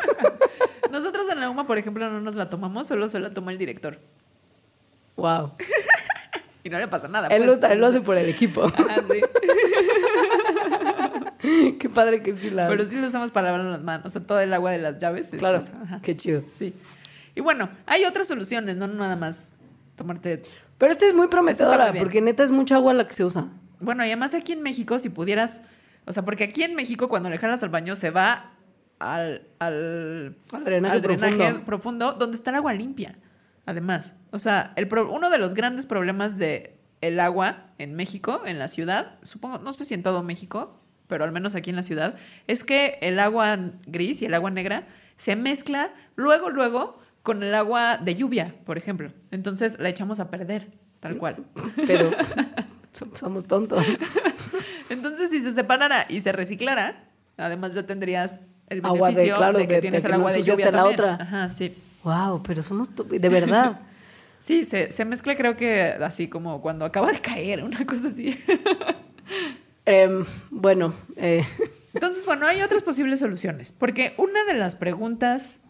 Nosotros 0.91 1.29
en 1.31 1.41
la 1.41 1.51
UMA, 1.51 1.67
por 1.67 1.79
ejemplo, 1.79 2.09
no 2.09 2.21
nos 2.21 2.37
la 2.37 2.49
tomamos, 2.49 2.87
solo 2.87 3.09
se 3.09 3.19
la 3.19 3.35
toma 3.35 3.53
el 3.53 3.59
director. 3.59 3.99
Wow. 5.17 5.53
Y 6.63 6.71
no 6.71 6.79
le 6.79 6.89
pasa 6.89 7.09
nada. 7.09 7.29
Él, 7.29 7.45
pues. 7.45 7.61
lo, 7.61 7.67
él 7.69 7.81
lo 7.81 7.87
hace 7.89 8.01
por 8.01 8.17
el 8.17 8.29
equipo. 8.29 8.65
Ajá, 8.65 8.97
sí. 9.11 9.21
Qué 11.79 11.89
padre 11.91 12.23
que 12.23 12.31
él 12.31 12.39
sí 12.39 12.51
la 12.51 12.69
Pero 12.69 12.87
sí 12.87 12.99
lo 12.99 13.07
usamos 13.07 13.31
para 13.31 13.51
lavar 13.51 13.67
las 13.67 13.83
manos. 13.83 14.07
O 14.07 14.11
sea, 14.11 14.23
todo 14.23 14.41
el 14.41 14.53
agua 14.55 14.71
de 14.71 14.79
las 14.79 14.99
llaves. 14.99 15.33
es 15.33 15.39
Claro, 15.39 15.59
ajá. 15.59 16.01
qué 16.03 16.17
chido. 16.17 16.43
Sí. 16.47 16.73
Y 17.35 17.41
bueno, 17.41 17.69
hay 17.87 18.05
otras 18.05 18.29
soluciones, 18.29 18.77
no 18.77 18.87
nada 18.87 19.17
más 19.17 19.53
tomarte. 19.97 20.43
Pero 20.79 20.93
esta 20.93 21.07
es 21.07 21.15
muy 21.15 21.29
prometedora, 21.29 21.93
porque 21.93 22.21
neta 22.21 22.43
es 22.45 22.51
mucha 22.51 22.77
agua 22.77 22.95
la 22.95 23.07
que 23.07 23.15
se 23.15 23.25
usa. 23.25 23.49
Bueno, 23.85 24.03
y 24.05 24.09
además 24.09 24.35
aquí 24.35 24.53
en 24.53 24.63
México, 24.63 24.99
si 24.99 25.09
pudieras. 25.09 25.63
O 26.07 26.13
sea, 26.13 26.25
porque 26.25 26.45
aquí 26.45 26.63
en 26.63 26.75
México, 26.75 27.09
cuando 27.09 27.31
le 27.31 27.39
jalas 27.39 27.63
al 27.63 27.69
baño, 27.71 27.97
se 27.97 28.11
va 28.11 28.53
al, 28.99 29.43
al, 29.59 30.37
Al 30.53 30.65
drenaje 30.65 30.95
al 30.95 31.03
drenaje 31.03 31.37
profundo. 31.37 31.65
profundo, 31.65 32.13
donde 32.13 32.37
está 32.37 32.51
el 32.51 32.57
agua 32.57 32.73
limpia. 32.75 33.17
Además, 33.67 34.13
o 34.31 34.39
sea, 34.39 34.73
el 34.77 34.89
pro- 34.89 35.11
uno 35.11 35.31
de 35.31 35.39
los 35.39 35.55
grandes 35.55 35.87
problemas 35.87 36.37
de 36.37 36.77
el 37.01 37.19
agua 37.21 37.67
en 37.79 37.95
México, 37.95 38.43
en 38.45 38.59
la 38.59 38.69
ciudad, 38.69 39.19
supongo, 39.23 39.59
no 39.59 39.73
sé 39.73 39.85
si 39.85 39.95
en 39.95 40.03
todo 40.03 40.23
México, 40.23 40.79
pero 41.07 41.25
al 41.25 41.33
menos 41.33 41.55
aquí 41.55 41.71
en 41.71 41.77
la 41.77 41.83
ciudad, 41.83 42.17
es 42.47 42.65
que 42.65 42.99
el 43.01 43.19
agua 43.21 43.59
gris 43.87 44.21
y 44.23 44.27
el 44.27 44.35
agua 44.35 44.51
negra 44.51 44.87
se 45.17 45.37
mezcla 45.37 45.91
luego, 46.17 46.51
luego 46.51 46.99
con 47.23 47.43
el 47.43 47.55
agua 47.55 47.97
de 47.99 48.15
lluvia, 48.17 48.55
por 48.67 48.77
ejemplo. 48.79 49.11
Entonces 49.31 49.79
la 49.79 49.89
echamos 49.89 50.21
a 50.21 50.31
perder, 50.31 50.69
tal 51.01 51.17
cual. 51.17 51.45
Pero 51.87 52.11
somos 53.15 53.47
tontos. 53.47 53.85
Entonces, 54.91 55.31
si 55.31 55.41
se 55.41 55.53
separara 55.53 56.07
y 56.09 56.21
se 56.21 56.33
reciclara, 56.33 57.05
además 57.37 57.75
ya 57.75 57.85
tendrías 57.85 58.39
el 58.69 58.85
Agua 58.85 59.09
de- 59.09 59.15
beneficio 59.15 59.35
de, 59.35 59.39
claro, 59.39 59.59
que 59.59 59.67
de- 59.67 59.81
tienes 59.81 60.03
de 60.03 60.09
el 60.09 60.13
no 60.13 60.19
agua 60.19 60.33
de 60.33 60.43
lluvia 60.43 60.67
la 60.71 60.73
también. 60.83 61.01
otra. 61.01 61.15
Ajá, 61.21 61.51
sí. 61.51 61.77
Wow, 62.03 62.43
pero 62.43 62.63
somos 62.63 62.91
de 62.95 63.29
verdad. 63.29 63.81
Sí, 64.41 64.67
se, 64.67 64.93
se 64.93 65.07
mezcla 65.07 65.37
creo 65.37 65.57
que 65.57 65.83
así 66.03 66.29
como 66.29 66.61
cuando 66.61 66.85
acaba 66.85 67.11
de 67.11 67.19
caer, 67.19 67.65
una 67.65 67.87
cosa 67.87 68.09
así. 68.09 68.39
Em, 69.87 70.25
bueno, 70.51 70.95
eh, 71.17 71.43
Entonces, 71.95 72.25
bueno, 72.27 72.47
hay 72.47 72.61
otras 72.63 72.83
posibles 72.83 73.21
soluciones. 73.21 73.73
Porque 73.73 74.15
una 74.19 74.45
de 74.45 74.53
las 74.55 74.77
preguntas 74.77 75.63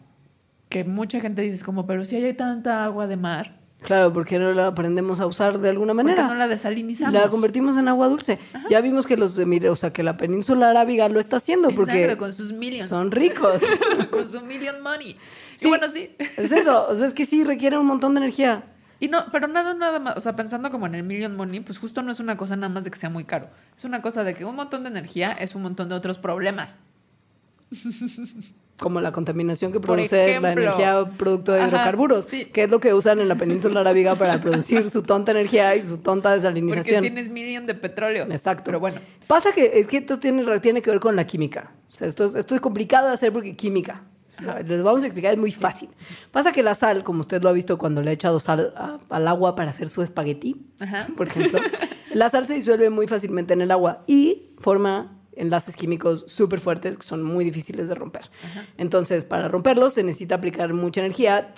que 0.69 0.83
mucha 0.83 1.19
gente 1.21 1.41
dice 1.41 1.55
es 1.55 1.63
como, 1.63 1.85
pero 1.85 2.03
si 2.05 2.15
hay 2.17 2.33
tanta 2.33 2.83
agua 2.83 3.07
de 3.07 3.15
mar, 3.17 3.59
claro, 3.81 4.13
porque 4.13 4.39
no 4.39 4.51
la 4.53 4.67
aprendemos 4.67 5.19
a 5.19 5.27
usar 5.27 5.59
de 5.59 5.69
alguna 5.69 5.93
¿por 5.93 6.01
qué 6.01 6.11
manera. 6.11 6.27
no 6.27 6.35
la 6.35 6.47
desalinizamos? 6.47 7.13
La 7.13 7.29
convertimos 7.29 7.77
en 7.77 7.87
agua 7.87 8.07
dulce. 8.07 8.39
Ya 8.69 8.81
vimos 8.81 9.07
que 9.07 9.17
los 9.17 9.35
de 9.35 9.45
Mire, 9.45 9.69
o 9.69 9.75
sea, 9.75 9.91
que 9.91 10.03
la 10.03 10.17
península 10.17 10.69
arábiga 10.69 11.07
lo 11.09 11.19
está 11.19 11.37
haciendo 11.37 11.69
porque 11.69 12.15
con 12.17 12.33
sus 12.33 12.51
millions. 12.51 12.89
son 12.89 13.11
ricos. 13.11 13.61
con 14.11 14.29
su 14.31 14.41
million 14.41 14.81
money. 14.81 15.17
Sí. 15.55 15.67
Y 15.67 15.69
bueno, 15.69 15.87
sí. 15.89 16.15
es 16.19 16.51
eso, 16.51 16.87
o 16.87 16.95
sea, 16.95 17.07
es 17.07 17.13
que 17.13 17.25
sí 17.25 17.43
requiere 17.43 17.77
un 17.77 17.85
montón 17.85 18.13
de 18.15 18.19
energía. 18.19 18.65
Y 18.99 19.07
no, 19.09 19.25
pero 19.31 19.47
nada, 19.47 19.73
nada 19.73 19.99
más, 19.99 20.15
o 20.17 20.21
sea, 20.21 20.35
pensando 20.35 20.71
como 20.71 20.87
en 20.87 20.95
el 20.95 21.03
Million 21.03 21.35
Money, 21.35 21.59
pues 21.59 21.77
justo 21.77 22.01
no 22.01 22.11
es 22.11 22.19
una 22.19 22.37
cosa 22.37 22.55
nada 22.55 22.69
más 22.73 22.85
de 22.85 22.91
que 22.91 22.97
sea 22.97 23.09
muy 23.09 23.25
caro. 23.25 23.49
Es 23.77 23.83
una 23.83 24.01
cosa 24.01 24.23
de 24.23 24.35
que 24.35 24.45
un 24.45 24.55
montón 24.55 24.83
de 24.83 24.89
energía 24.89 25.33
es 25.33 25.53
un 25.53 25.63
montón 25.63 25.89
de 25.89 25.95
otros 25.95 26.17
problemas. 26.17 26.77
Como 28.77 28.99
la 28.99 29.13
contaminación 29.13 29.71
que 29.71 29.79
produce 29.79 30.17
la 30.41 30.51
ejemplo. 30.51 30.63
energía 30.63 31.05
producto 31.17 31.53
de 31.53 31.61
Ajá, 31.61 31.69
hidrocarburos, 31.69 32.25
sí. 32.25 32.45
que 32.47 32.63
es 32.63 32.69
lo 32.69 32.81
que 32.81 32.93
usan 32.93 33.21
en 33.21 33.29
la 33.29 33.35
península 33.35 33.79
arábiga 33.79 34.15
para 34.15 34.41
producir 34.41 34.89
su 34.91 35.01
tonta 35.01 35.31
energía 35.31 35.73
y 35.77 35.81
su 35.81 35.99
tonta 35.99 36.29
Porque 36.31 36.41
desalinización. 36.41 37.01
tienes 37.01 37.29
million 37.29 37.65
de 37.65 37.73
petróleo. 37.73 38.25
Exacto. 38.29 38.63
Pero 38.65 38.81
bueno, 38.81 38.99
Pasa 39.27 39.53
que 39.53 39.79
es 39.79 39.87
que 39.87 39.97
esto 39.97 40.19
tiene, 40.19 40.59
tiene 40.59 40.81
que 40.81 40.91
ver 40.91 40.99
con 40.99 41.15
la 41.15 41.25
química. 41.25 41.71
O 41.87 41.91
sea, 41.91 42.05
esto 42.07 42.25
es, 42.25 42.35
esto 42.35 42.53
es 42.53 42.59
complicado 42.59 43.07
de 43.07 43.13
hacer 43.13 43.31
porque 43.31 43.55
química. 43.55 44.03
Les 44.67 44.83
vamos 44.83 45.01
a 45.05 45.07
explicar, 45.07 45.31
es 45.31 45.39
muy 45.39 45.53
fácil. 45.53 45.87
Pasa 46.31 46.51
que 46.51 46.61
la 46.61 46.73
sal, 46.73 47.05
como 47.05 47.21
usted 47.21 47.41
lo 47.41 47.47
ha 47.47 47.53
visto 47.53 47.77
cuando 47.77 48.01
le 48.01 48.09
ha 48.09 48.13
echado 48.13 48.41
sal 48.41 48.73
a- 48.75 48.99
al 49.09 49.27
agua 49.29 49.55
para 49.55 49.69
hacer 49.69 49.87
su 49.87 50.01
espagueti, 50.01 50.57
Ajá. 50.81 51.07
por 51.15 51.27
ejemplo, 51.27 51.57
la 52.13 52.29
sal 52.29 52.45
se 52.45 52.55
disuelve 52.55 52.89
muy 52.89 53.07
fácilmente 53.07 53.53
en 53.53 53.61
el 53.61 53.71
agua 53.71 54.03
y 54.07 54.49
forma 54.59 55.17
enlaces 55.35 55.75
químicos 55.75 56.25
súper 56.27 56.59
fuertes 56.59 56.97
que 56.97 57.03
son 57.03 57.23
muy 57.23 57.45
difíciles 57.45 57.89
de 57.89 57.95
romper. 57.95 58.29
Ajá. 58.43 58.65
Entonces, 58.77 59.25
para 59.25 59.47
romperlos 59.47 59.93
se 59.93 60.03
necesita 60.03 60.35
aplicar 60.35 60.73
mucha 60.73 61.01
energía 61.01 61.53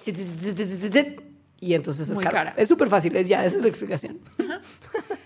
y 1.59 1.73
entonces 1.73 2.09
es 2.09 2.15
Muy 2.15 2.23
caro. 2.23 2.35
cara. 2.35 2.53
Es 2.57 2.67
súper 2.67 2.87
fácil, 2.87 3.15
es 3.15 3.27
ya, 3.27 3.43
esa 3.43 3.57
es 3.57 3.63
la 3.63 3.69
explicación. 3.69 4.19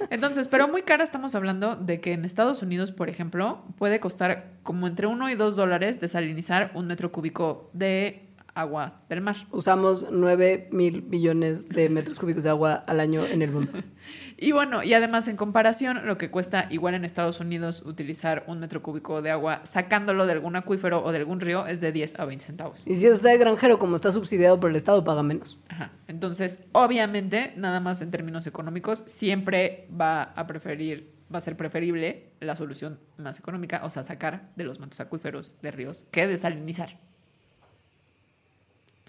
Entonces, 0.09 0.47
pero 0.47 0.67
muy 0.67 0.83
cara 0.83 1.03
estamos 1.03 1.35
hablando 1.35 1.75
de 1.75 1.99
que 1.99 2.13
en 2.13 2.25
Estados 2.25 2.61
Unidos, 2.61 2.91
por 2.91 3.09
ejemplo, 3.09 3.63
puede 3.77 3.99
costar 3.99 4.51
como 4.63 4.87
entre 4.87 5.07
1 5.07 5.29
y 5.29 5.35
2 5.35 5.55
dólares 5.55 5.99
desalinizar 5.99 6.71
un 6.73 6.87
metro 6.87 7.11
cúbico 7.11 7.69
de 7.73 8.29
agua 8.53 8.97
del 9.09 9.21
mar. 9.21 9.37
Usamos 9.51 10.07
9 10.11 10.69
mil 10.71 11.03
millones 11.03 11.69
de 11.69 11.89
metros 11.89 12.19
cúbicos 12.19 12.43
de 12.43 12.49
agua 12.49 12.83
al 12.87 12.99
año 12.99 13.25
en 13.25 13.41
el 13.41 13.51
mundo. 13.51 13.71
Y 14.43 14.53
bueno, 14.53 14.81
y 14.81 14.95
además 14.95 15.27
en 15.27 15.37
comparación, 15.37 16.07
lo 16.07 16.17
que 16.17 16.31
cuesta 16.31 16.65
igual 16.71 16.95
en 16.95 17.05
Estados 17.05 17.39
Unidos 17.39 17.83
utilizar 17.85 18.43
un 18.47 18.59
metro 18.59 18.81
cúbico 18.81 19.21
de 19.21 19.29
agua 19.29 19.61
sacándolo 19.65 20.25
de 20.25 20.31
algún 20.31 20.55
acuífero 20.55 21.03
o 21.03 21.11
de 21.11 21.19
algún 21.19 21.39
río 21.39 21.67
es 21.67 21.79
de 21.79 21.91
10 21.91 22.19
a 22.19 22.25
20 22.25 22.43
centavos. 22.43 22.81
Y 22.87 22.95
si 22.95 23.07
usted 23.07 23.29
es 23.29 23.39
granjero, 23.39 23.77
como 23.77 23.95
está 23.95 24.11
subsidiado 24.11 24.59
por 24.59 24.71
el 24.71 24.77
Estado, 24.77 25.03
paga 25.03 25.21
menos. 25.21 25.59
Ajá. 25.69 25.91
Entonces, 26.07 26.57
obviamente, 26.71 27.53
nada 27.55 27.79
más 27.81 28.01
en 28.01 28.09
términos 28.09 28.47
económicos, 28.47 29.03
siempre 29.05 29.87
va 29.89 30.23
a 30.23 30.47
preferir, 30.47 31.13
va 31.31 31.37
a 31.37 31.41
ser 31.41 31.55
preferible 31.55 32.31
la 32.39 32.55
solución 32.55 32.97
más 33.17 33.37
económica, 33.37 33.81
o 33.83 33.91
sea, 33.91 34.03
sacar 34.03 34.49
de 34.55 34.63
los 34.63 34.79
mantos 34.79 34.99
acuíferos 35.01 35.53
de 35.61 35.69
ríos 35.69 36.07
que 36.09 36.25
desalinizar. 36.25 36.97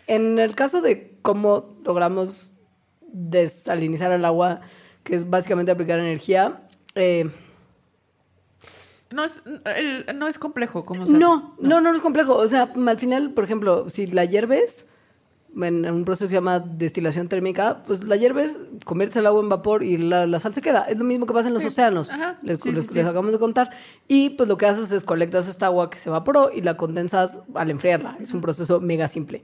En 0.06 0.38
el 0.38 0.54
caso 0.54 0.82
de 0.82 1.16
cómo 1.22 1.74
logramos 1.86 2.52
desalinizar 3.10 4.12
el 4.12 4.26
agua, 4.26 4.60
que 5.04 5.14
es 5.14 5.28
básicamente 5.28 5.72
aplicar 5.72 5.98
energía, 5.98 6.60
eh, 6.94 7.30
No 9.10 9.24
es, 9.24 9.34
no 10.14 10.26
es 10.26 10.38
complejo, 10.38 10.84
¿cómo 10.86 11.06
se 11.06 11.12
hace? 11.12 11.20
no, 11.20 11.54
no, 11.60 11.80
no, 11.82 11.94
es 11.94 12.00
complejo. 12.00 12.34
O 12.36 12.48
sea, 12.48 12.72
al 12.86 12.98
final, 12.98 13.32
por 13.32 13.44
ejemplo, 13.44 13.88
si 13.90 14.06
la 14.06 14.24
hierves 14.24 14.88
en 15.54 15.84
un 15.90 16.06
proceso 16.06 16.28
que 16.28 16.30
se 16.30 16.34
llama 16.36 16.60
destilación 16.60 17.28
térmica, 17.28 17.82
pues 17.86 18.02
la 18.04 18.16
hierves, 18.16 18.58
conviertes 18.86 19.18
el 19.18 19.26
agua 19.26 19.42
en 19.42 19.50
vapor 19.50 19.82
y 19.82 19.98
la, 19.98 20.26
la 20.26 20.40
sal 20.40 20.54
se 20.54 20.62
queda. 20.62 20.84
Es 20.84 20.96
lo 20.96 21.04
mismo 21.04 21.26
que 21.26 21.34
pasa 21.34 21.48
en 21.48 21.52
los 21.54 21.62
Sí. 21.62 21.68
océanos. 21.68 22.08
Ajá. 22.08 22.38
Les, 22.42 22.60
Sí, 22.60 22.72
les- 22.72 22.86
sí. 22.88 22.94
les 22.94 23.04
acabamos 23.04 23.32
de 23.32 23.38
contar. 23.38 23.68
Y 24.08 24.30
pues 24.30 24.48
lo 24.48 24.56
que 24.56 24.64
haces 24.64 24.90
es 24.92 25.04
colectas 25.04 25.48
esta 25.48 25.66
agua 25.66 25.90
que 25.90 25.98
se 25.98 26.08
evaporó 26.08 26.50
y 26.50 26.62
la 26.62 26.78
condensas 26.78 27.42
al 27.54 27.68
enfriarla. 27.70 28.16
Es 28.18 28.32
un 28.32 28.40
proceso 28.40 28.80
mega 28.80 29.08
simple. 29.08 29.42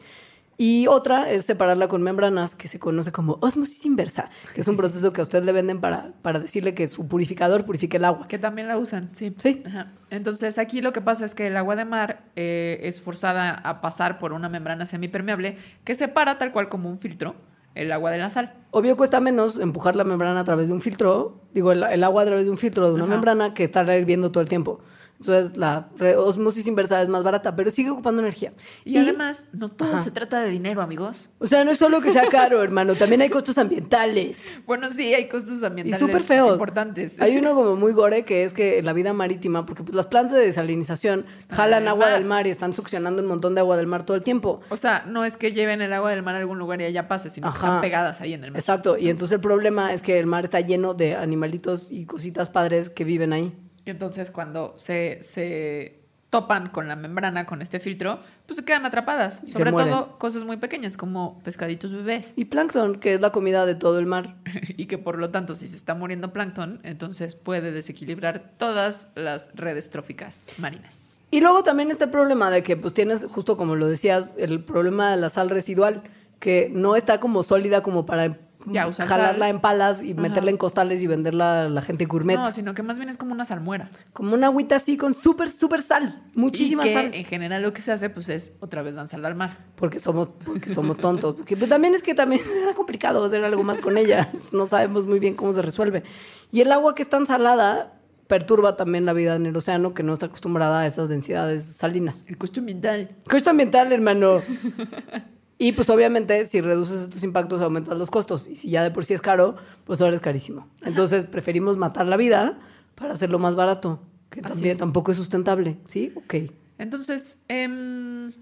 Y 0.61 0.89
otra 0.89 1.31
es 1.31 1.45
separarla 1.45 1.87
con 1.87 2.03
membranas 2.03 2.57
que 2.57 2.67
se 2.67 2.81
conoce 2.81 3.13
como 3.13 3.39
osmosis 3.41 3.87
inversa, 3.87 4.29
que 4.55 4.61
es 4.61 4.67
un 4.67 4.77
proceso 4.77 5.13
que 5.13 5.21
a 5.21 5.23
usted 5.23 5.45
le 5.45 5.53
venden 5.53 5.81
para, 5.81 6.11
para 6.21 6.41
decirle 6.41 6.75
que 6.75 6.89
su 6.89 7.07
purificador 7.07 7.65
purifique 7.65 7.97
el 7.97 8.05
agua. 8.05 8.27
Que 8.27 8.41
también 8.41 8.67
la 8.67 8.77
usan, 8.77 9.11
sí. 9.13 9.33
Sí. 9.39 9.63
Ajá. 9.65 9.93
Entonces, 10.11 10.59
aquí 10.59 10.83
lo 10.83 10.93
que 10.93 11.01
pasa 11.01 11.25
es 11.25 11.37
que 11.37 11.47
el 11.47 11.57
agua 11.57 11.77
de 11.77 11.85
mar 11.85 12.25
eh, 12.35 12.81
es 12.83 13.01
forzada 13.01 13.53
a 13.55 13.81
pasar 13.81 14.19
por 14.19 14.33
una 14.33 14.49
membrana 14.49 14.85
semipermeable 14.85 15.57
que 15.85 15.95
separa 15.95 16.39
tal 16.39 16.51
cual 16.51 16.69
como 16.69 16.91
un 16.91 16.99
filtro 16.99 17.37
el 17.77 17.93
agua 17.93 18.11
de 18.11 18.19
la 18.19 18.29
sal. 18.29 18.55
Obvio 18.73 18.97
cuesta 18.97 19.21
menos 19.21 19.61
empujar 19.61 19.95
la 19.95 20.03
membrana 20.03 20.41
a 20.41 20.45
través 20.45 20.67
de 20.67 20.75
un 20.75 20.81
filtro, 20.81 21.41
digo, 21.55 21.71
el, 21.71 21.85
el 21.85 22.03
agua 22.03 22.23
a 22.23 22.27
través 22.27 22.47
de 22.47 22.51
un 22.51 22.59
filtro 22.59 22.89
de 22.89 22.95
una 22.95 23.05
Ajá. 23.05 23.13
membrana 23.13 23.55
que 23.55 23.63
estarla 23.63 23.97
hirviendo 23.97 24.33
todo 24.33 24.43
el 24.43 24.49
tiempo. 24.49 24.81
Entonces 25.21 25.57
la 25.57 25.89
osmosis 26.17 26.67
inversa 26.67 27.03
es 27.03 27.09
más 27.09 27.25
barata, 27.25 27.57
pero 27.57 27.71
sigue 27.71 27.91
ocupando 27.91 28.23
energía. 28.23 28.53
Y, 28.85 28.97
además, 28.99 29.47
no 29.53 29.69
todo 29.69 29.91
Ajá. 29.91 29.99
se 29.99 30.11
trata 30.11 30.43
de 30.43 30.51
dinero, 30.51 30.81
amigos. 30.81 31.31
O 31.39 31.47
sea, 31.47 31.65
no 31.65 31.73
es 31.73 31.79
solo 31.79 32.01
que 32.01 32.13
sea 32.13 32.29
caro, 32.29 32.63
hermano, 32.63 32.95
también 32.95 33.21
hay 33.23 33.29
costos 33.29 33.59
ambientales. 33.59 34.45
Bueno, 34.65 34.91
sí, 34.91 35.13
hay 35.15 35.29
costos 35.29 35.63
ambientales 35.63 35.99
súper 35.99 36.21
feos. 36.21 36.53
importantes. 36.53 37.21
Hay 37.21 37.37
uno 37.37 37.55
como 37.55 37.75
muy 37.75 37.93
gore 37.93 38.25
que 38.25 38.45
es 38.45 38.53
que 38.53 38.81
la 38.83 38.93
vida 38.93 39.13
marítima, 39.13 39.67
porque 39.67 39.83
pues 39.83 39.95
las 39.95 40.07
plantas 40.07 40.37
de 40.37 40.47
desalinización 40.47 41.27
jalan 41.51 41.89
agua 41.89 42.07
mar. 42.07 42.15
del 42.15 42.25
mar 42.25 42.47
y 42.47 42.51
están 42.51 42.73
succionando 42.73 43.21
un 43.23 43.29
montón 43.29 43.55
de 43.55 43.61
agua 43.61 43.77
del 43.77 43.87
mar 43.87 44.05
todo 44.05 44.17
el 44.17 44.23
tiempo. 44.23 44.61
O 44.69 44.77
sea, 44.77 45.05
no 45.07 45.25
es 45.25 45.37
que 45.37 45.53
lleven 45.53 45.83
el 45.83 45.93
agua 45.93 46.11
del 46.11 46.23
mar 46.23 46.37
a 46.37 46.39
algún 46.39 46.59
lugar 46.59 46.81
y 46.81 46.85
allá 46.85 47.09
pase, 47.09 47.31
sino 47.31 47.51
que 47.51 47.57
están 47.57 47.81
pegadas 47.81 48.21
ahí 48.21 48.35
en 48.35 48.45
el 48.45 48.53
mar. 48.53 48.61
Exacto, 48.61 48.97
y 48.97 49.09
entonces 49.09 49.35
el 49.35 49.41
problema 49.41 49.93
es 49.93 50.03
que 50.03 50.19
el 50.19 50.27
mar 50.27 50.45
está 50.45 50.61
lleno 50.61 50.95
de 50.95 51.17
animalitos 51.17 51.91
y 51.91 52.07
cositas 52.07 52.51
padres 52.51 52.89
que 52.91 53.05
viven 53.05 53.33
ahí. 53.33 53.53
Y 53.89 53.91
entonces 53.91 54.31
cuando 54.31 54.75
se, 54.77 55.23
se 55.23 56.03
topan 56.29 56.69
con 56.69 56.89
la 56.89 56.95
membrana, 56.95 57.47
con 57.47 57.63
este 57.63 57.81
filtro, 57.81 58.19
pues 58.45 58.59
se 58.59 58.65
quedan 58.67 58.85
atrapadas. 58.85 59.41
Y 59.47 59.51
Sobre 59.51 59.73
mueren. 59.73 59.91
todo 59.91 60.19
cosas 60.19 60.45
muy 60.45 60.59
pequeñas 60.59 60.99
como 60.99 61.41
pescaditos 61.43 61.91
bebés. 61.91 62.35
Y 62.37 62.45
plancton, 62.45 63.01
que 63.01 63.15
es 63.15 63.21
la 63.23 63.33
comida 63.33 63.65
de 63.65 63.77
todo 63.77 63.99
el 63.99 64.05
mar. 64.05 64.37
y 64.77 64.85
que 64.89 64.99
por 64.99 65.17
lo 65.17 65.31
tanto, 65.31 65.57
si 65.57 65.69
se 65.69 65.77
está 65.77 65.95
muriendo 65.95 66.35
plancton, 66.35 66.81
entonces 66.83 67.35
puede 67.35 67.73
desequilibrar 67.73 68.53
todas 68.59 69.09
las 69.15 69.49
redes 69.55 69.89
tróficas 69.89 70.49
marinas. 70.59 71.19
Y 71.31 71.41
luego 71.41 71.63
también 71.63 71.91
está 71.91 72.05
el 72.05 72.11
problema 72.11 72.51
de 72.51 72.63
que 72.63 72.77
pues 72.77 72.93
tienes, 72.93 73.25
justo 73.25 73.57
como 73.57 73.75
lo 73.75 73.89
decías, 73.89 74.37
el 74.39 74.63
problema 74.65 75.13
de 75.13 75.17
la 75.17 75.31
sal 75.31 75.49
residual, 75.49 76.03
que 76.41 76.71
no 76.71 76.95
está 76.95 77.21
como 77.21 77.43
sólida 77.43 77.83
como 77.83 78.05
para 78.05 78.37
Ya, 78.73 78.87
usar 78.87 79.07
jalarla 79.07 79.47
sal. 79.47 79.55
en 79.55 79.61
palas 79.61 80.03
y 80.03 80.13
Ajá. 80.13 80.21
meterla 80.21 80.51
en 80.51 80.57
costales 80.57 81.03
y 81.03 81.07
venderla 81.07 81.65
a 81.65 81.69
la 81.69 81.83
gente 81.83 82.05
gourmet. 82.05 82.37
No, 82.37 82.53
sino 82.53 82.75
que 82.75 82.83
más 82.83 82.99
bien 82.99 83.09
es 83.09 83.17
como 83.17 83.33
una 83.33 83.45
salmuera. 83.45 83.91
Como 84.13 84.35
una 84.35 84.49
agüita 84.49 84.77
así 84.77 84.97
con 84.97 85.15
súper, 85.15 85.51
súper 85.51 85.83
sal. 85.83 86.23
Muchísima 86.35 86.85
y 86.85 86.89
que 86.89 86.95
sal. 86.95 87.15
en 87.15 87.25
general 87.25 87.63
lo 87.63 87.73
que 87.73 87.83
se 87.83 87.93
hace 87.93 88.11
pues 88.11 88.29
es 88.29 88.53
otra 88.61 88.83
vez 88.83 88.95
lanzarla 88.95 89.29
al 89.29 89.35
mar. 89.35 89.59
Porque 89.77 89.99
somos, 89.99 90.29
porque 90.45 90.71
somos 90.71 90.97
tontos. 90.97 91.35
Porque 91.35 91.57
pues, 91.57 91.69
también 91.69 91.95
es 91.95 92.03
que 92.03 92.15
también 92.15 92.41
es 92.69 92.75
complicado 92.77 93.25
hacer 93.25 93.45
algo 93.45 93.63
más 93.63 93.81
con 93.81 93.99
ella. 93.99 94.31
No 94.53 94.67
sabemos 94.67 95.05
muy 95.05 95.19
bien 95.19 95.35
cómo 95.35 95.53
se 95.53 95.63
resuelve. 95.63 96.03
Y 96.51 96.61
el 96.61 96.73
agua 96.73 96.95
que 96.95 97.03
es 97.03 97.09
tan 97.09 97.27
salada 97.27 97.99
perturba 98.29 98.77
también 98.77 99.05
la 99.05 99.13
vida 99.13 99.35
en 99.35 99.47
el 99.47 99.57
océano 99.57 99.95
que 99.95 100.03
no 100.03 100.13
está 100.13 100.27
acostumbrada 100.27 100.81
a 100.81 100.87
esas 100.87 101.09
densidades 101.09 101.65
salinas. 101.65 102.25
El 102.29 102.39
costo 102.39 102.61
ambiental. 102.61 103.11
Costo 103.29 103.51
ambiental, 103.51 103.93
hermano. 103.93 104.43
Y 105.59 105.73
pues 105.73 105.91
obviamente 105.91 106.47
si 106.47 106.61
reduces 106.61 107.03
estos 107.03 107.25
impactos 107.25 107.61
aumentas 107.61 107.97
los 107.99 108.11
costos. 108.11 108.47
Y 108.47 108.55
si 108.57 108.71
ya 108.71 108.83
de 108.85 108.91
por 108.93 109.05
sí 109.05 109.15
es 109.15 109.21
caro, 109.21 109.57
pues 109.85 110.01
ahora 110.01 110.15
es 110.15 110.21
carísimo. 110.21 110.69
Entonces 110.83 111.25
preferimos 111.25 111.77
matar 111.77 112.07
la 112.07 112.17
vida 112.17 112.59
para 112.95 113.13
hacerlo 113.15 113.39
más 113.41 113.57
barato, 113.57 114.01
que 114.31 114.41
Así 114.41 114.51
también 114.51 114.73
es. 114.75 114.79
tampoco 114.79 115.11
es 115.11 115.17
sustentable. 115.17 115.79
¿Sí? 115.87 116.13
Ok. 116.17 116.35
Entonces, 116.79 117.39
em, 117.49 118.33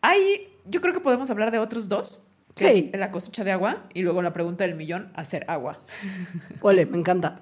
hay, 0.00 0.48
yo 0.66 0.80
creo 0.80 0.94
que 0.94 1.00
podemos 1.00 1.30
hablar 1.30 1.50
de 1.50 1.58
otros 1.58 1.88
dos, 1.88 2.28
que 2.54 2.72
Sí. 2.72 2.90
es 2.92 3.00
la 3.00 3.10
cosecha 3.10 3.44
de 3.44 3.50
agua 3.52 3.84
y 3.94 4.02
luego 4.02 4.22
la 4.22 4.32
pregunta 4.32 4.64
del 4.64 4.74
millón, 4.76 5.10
hacer 5.14 5.44
agua. 5.48 5.80
Ole, 6.60 6.86
me 6.86 6.98
encanta. 6.98 7.40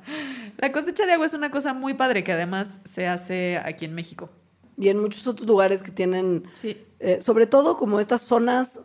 La 0.56 0.72
cosecha 0.72 1.04
de 1.06 1.12
agua 1.12 1.26
es 1.26 1.34
una 1.34 1.50
cosa 1.50 1.74
muy 1.74 1.94
padre 1.94 2.22
que 2.24 2.32
además 2.32 2.80
se 2.84 3.06
hace 3.06 3.58
aquí 3.58 3.84
en 3.84 3.94
México. 3.94 4.30
Y 4.80 4.88
en 4.88 4.98
muchos 4.98 5.26
otros 5.26 5.46
lugares 5.46 5.82
que 5.82 5.90
tienen, 5.90 6.44
Sí. 6.54 6.76
eh, 6.98 7.20
sobre 7.20 7.46
todo 7.46 7.76
como 7.76 8.00
estas 8.00 8.22
zonas 8.22 8.80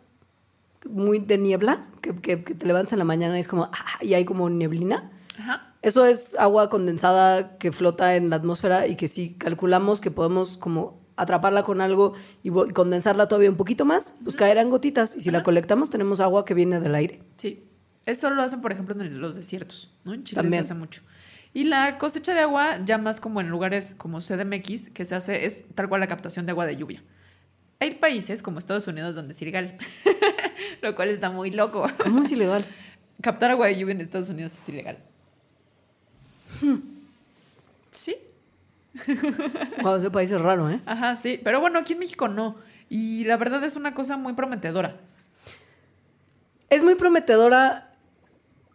muy 0.88 1.18
de 1.18 1.38
niebla, 1.38 1.86
que, 2.02 2.14
que- 2.16 2.44
que 2.44 2.54
te 2.54 2.66
levantas 2.66 2.92
en 2.92 2.98
la 3.00 3.04
mañana 3.04 3.36
y 3.36 3.40
es 3.40 3.48
como, 3.48 3.64
ah, 3.72 3.98
y 4.02 4.14
hay 4.14 4.24
como 4.24 4.48
neblina. 4.50 5.10
Ajá. 5.38 5.72
Eso 5.82 6.04
es 6.04 6.36
agua 6.38 6.68
condensada 6.70 7.56
que 7.58 7.72
flota 7.72 8.14
en 8.16 8.30
la 8.30 8.36
atmósfera 8.36 8.86
y 8.86 8.96
que 8.96 9.08
si 9.08 9.34
calculamos 9.34 10.00
que 10.00 10.10
podemos 10.10 10.56
como 10.58 11.00
atraparla 11.16 11.62
con 11.62 11.80
algo 11.80 12.12
y 12.42 12.48
y 12.50 12.70
condensarla 12.72 13.26
todavía 13.26 13.50
un 13.50 13.56
poquito 13.56 13.84
más, 13.84 14.14
pues 14.22 14.36
caerán 14.36 14.68
gotitas. 14.70 15.16
Y 15.16 15.20
si 15.20 15.30
la 15.30 15.42
colectamos, 15.42 15.88
tenemos 15.90 16.20
agua 16.20 16.44
que 16.44 16.54
viene 16.54 16.78
del 16.80 16.94
aire. 16.94 17.22
Sí. 17.38 17.64
Eso 18.04 18.30
lo 18.30 18.42
hacen, 18.42 18.60
por 18.60 18.70
ejemplo, 18.70 18.94
en 19.00 19.20
los 19.20 19.34
desiertos, 19.34 19.92
¿no? 20.04 20.12
En 20.14 20.22
Chile 20.24 20.40
También. 20.42 20.62
se 20.64 20.72
hace 20.72 20.78
mucho. 20.78 21.02
Y 21.56 21.64
la 21.64 21.96
cosecha 21.96 22.34
de 22.34 22.40
agua, 22.40 22.80
ya 22.84 22.98
más 22.98 23.18
como 23.18 23.40
en 23.40 23.48
lugares 23.48 23.94
como 23.96 24.20
CDMX, 24.20 24.90
que 24.90 25.06
se 25.06 25.14
hace, 25.14 25.46
es 25.46 25.62
tal 25.74 25.88
cual 25.88 26.02
la 26.02 26.06
captación 26.06 26.44
de 26.44 26.50
agua 26.50 26.66
de 26.66 26.76
lluvia. 26.76 27.02
Hay 27.80 27.94
países 27.94 28.42
como 28.42 28.58
Estados 28.58 28.86
Unidos 28.88 29.14
donde 29.14 29.32
es 29.32 29.40
ilegal, 29.42 29.78
lo 30.82 30.94
cual 30.94 31.08
está 31.08 31.30
muy 31.30 31.50
loco. 31.50 31.90
¿Cómo 31.96 32.24
es 32.24 32.30
ilegal? 32.30 32.66
Captar 33.22 33.52
agua 33.52 33.68
de 33.68 33.78
lluvia 33.78 33.94
en 33.94 34.02
Estados 34.02 34.28
Unidos 34.28 34.52
es 34.52 34.68
ilegal. 34.68 34.98
Sí, 37.90 38.16
Wow, 39.82 39.96
ese 39.96 40.10
país 40.10 40.30
es 40.30 40.40
raro, 40.42 40.68
¿eh? 40.68 40.82
ajá, 40.84 41.16
sí. 41.16 41.40
Pero 41.42 41.62
bueno, 41.62 41.78
aquí 41.78 41.94
en 41.94 42.00
México 42.00 42.28
no. 42.28 42.56
Y 42.90 43.24
la 43.24 43.38
verdad 43.38 43.64
es 43.64 43.76
una 43.76 43.94
cosa 43.94 44.18
muy 44.18 44.34
prometedora. 44.34 44.96
Es 46.68 46.82
muy 46.82 46.96
prometedora 46.96 47.85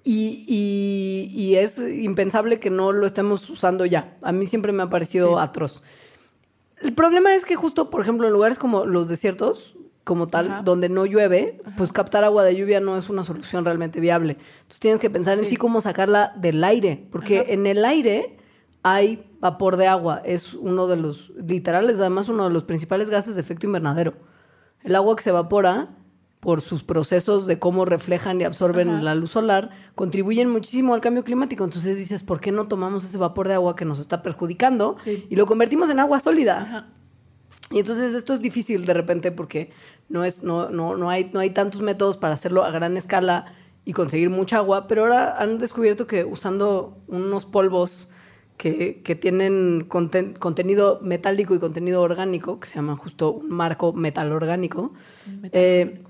y, 0.04 0.46
y- 0.48 1.32
y 1.42 1.56
es 1.58 1.78
impensable 1.78 2.60
que 2.60 2.70
no 2.70 2.92
lo 2.92 3.06
estemos 3.06 3.50
usando 3.50 3.86
ya. 3.86 4.18
A 4.22 4.32
mí 4.32 4.46
siempre 4.46 4.72
me 4.72 4.84
ha 4.84 4.90
parecido 4.90 5.30
Sí. 5.30 5.36
atroz. 5.40 5.84
El 6.82 6.94
problema 6.94 7.36
es 7.36 7.46
que 7.46 7.56
justo, 7.56 7.90
por 7.90 8.02
ejemplo, 8.02 8.26
en 8.28 8.34
lugares 8.34 8.58
como 8.58 8.86
los 8.86 9.08
desiertos, 9.08 9.76
como 10.04 10.28
tal, 10.28 10.48
Ajá. 10.52 10.62
donde 10.64 10.90
no 10.90 11.06
llueve, 11.06 11.62
pues 11.78 11.92
captar 11.92 12.24
agua 12.24 12.44
de 12.44 12.56
lluvia 12.56 12.80
no 12.80 12.98
es 12.98 13.10
una 13.10 13.24
solución 13.24 13.64
realmente 13.66 14.00
viable. 14.00 14.38
Entonces 14.62 14.80
tienes 14.80 15.00
que 15.00 15.12
pensar 15.12 15.38
en 15.38 15.44
Sí. 15.44 15.52
sí 15.52 15.56
cómo 15.58 15.80
sacarla 15.80 16.34
del 16.38 16.64
aire, 16.64 17.06
porque 17.12 17.42
Ajá. 17.42 17.52
en 17.52 17.68
el 17.68 17.86
aire 17.86 18.38
hay 18.82 19.24
vapor 19.40 19.78
de 19.78 19.86
agua. 19.86 20.24
Es 20.26 20.56
uno 20.56 20.88
de 20.88 20.98
los, 20.98 21.30
literales, 21.38 22.00
además 22.00 22.30
uno 22.30 22.46
de 22.46 22.50
los 22.50 22.64
principales 22.64 23.12
gases 23.12 23.36
de 23.36 23.42
efecto 23.42 23.68
invernadero. 23.68 24.14
El 24.84 24.96
agua 24.96 25.16
que 25.16 25.22
se 25.22 25.30
evapora 25.30 25.90
por 26.42 26.62
sus 26.62 26.84
procesos 26.84 27.46
de 27.46 27.58
cómo 27.60 27.86
reflejan 27.86 28.42
y 28.42 28.44
absorben 28.44 28.90
Ajá. 28.90 29.02
la 29.04 29.16
luz 29.16 29.32
solar, 29.32 29.70
contribuyen 29.96 30.50
muchísimo 30.50 30.94
al 30.94 31.00
cambio 31.00 31.24
climático. 31.24 31.64
Entonces 31.64 31.96
dices, 31.98 32.24
¿por 32.24 32.42
qué 32.42 32.52
no 32.52 32.68
tomamos 32.68 33.06
ese 33.06 33.18
vapor 33.18 33.48
de 33.48 33.54
agua 33.54 33.76
que 33.76 33.86
nos 33.86 34.00
está 34.00 34.22
perjudicando 34.24 34.98
Sí. 35.00 35.26
y 35.30 35.36
lo 35.38 35.46
convertimos 35.46 35.90
en 35.90 36.00
agua 36.00 36.20
sólida? 36.20 36.62
Ajá. 36.62 36.88
Y 37.70 37.80
entonces 37.80 38.14
esto 38.14 38.34
es 38.34 38.42
difícil 38.42 38.86
de 38.86 38.94
repente 38.94 39.32
porque 39.32 39.70
no, 40.10 40.26
es, 40.26 40.44
no, 40.44 40.70
no, 40.70 40.98
no, 40.98 41.10
hay, 41.10 41.30
no 41.32 41.40
hay 41.40 41.52
tantos 41.52 41.82
métodos 41.82 42.18
para 42.18 42.34
hacerlo 42.34 42.66
a 42.66 42.72
gran 42.72 42.98
escala 42.98 43.54
y 43.86 43.94
conseguir 43.94 44.30
mucha 44.30 44.58
agua, 44.58 44.88
pero 44.88 45.04
ahora 45.04 45.40
han 45.40 45.58
descubierto 45.58 46.06
que 46.06 46.26
usando 46.26 46.98
unos 47.08 47.46
polvos 47.46 48.10
que, 48.58 49.02
que 49.04 49.16
tienen 49.16 49.88
conten- 49.90 50.38
contenido 50.38 51.00
metálico 51.02 51.56
y 51.56 51.60
contenido 51.60 52.02
orgánico, 52.02 52.60
que 52.60 52.68
se 52.68 52.76
llama 52.76 52.96
justo 52.96 53.32
un 53.32 53.50
marco 53.50 53.92
metal 53.94 54.32
orgánico, 54.34 54.94
eh, 55.52 56.04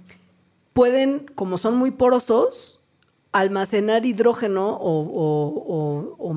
pueden, 0.74 1.26
como 1.36 1.58
son 1.58 1.78
muy 1.78 1.92
porosos, 1.92 2.80
almacenar 3.32 4.06
hidrógeno 4.06 4.78
o, 4.80 6.34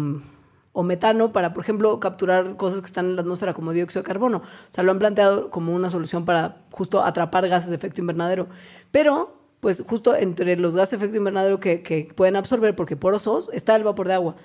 metano 0.83 1.33
para, 1.33 1.53
por 1.55 1.63
ejemplo, 1.63 1.99
capturar 2.01 2.57
cosas 2.57 2.81
que 2.81 2.87
están 2.87 3.07
en 3.07 3.17
la 3.17 3.23
atmósfera 3.23 3.55
como 3.55 3.73
dióxido 3.73 4.03
de 4.03 4.07
carbono. 4.07 4.39
O 4.39 4.73
sea, 4.73 4.85
lo 4.85 4.93
han 4.93 4.99
planteado 4.99 5.51
como 5.51 5.75
una 5.75 5.91
solución 5.91 6.25
para 6.25 6.63
justo 6.71 7.03
atrapar 7.03 7.49
gases 7.49 7.71
de 7.71 7.77
efecto 7.77 8.01
invernadero. 8.01 8.49
Pero, 8.91 9.37
pues 9.61 9.83
justo 9.87 10.15
entre 10.15 10.57
los 10.57 10.77
gases 10.77 10.91
de 10.91 10.97
efecto 10.99 11.17
invernadero 11.17 11.61
que, 11.61 11.83
que 11.83 12.13
pueden 12.15 12.37
absorber, 12.37 12.77
porque 12.77 12.97
porosos, 12.97 13.51
está 13.53 13.77
el 13.77 13.85
vapor 13.85 14.09
de 14.09 14.15
agua. 14.15 14.37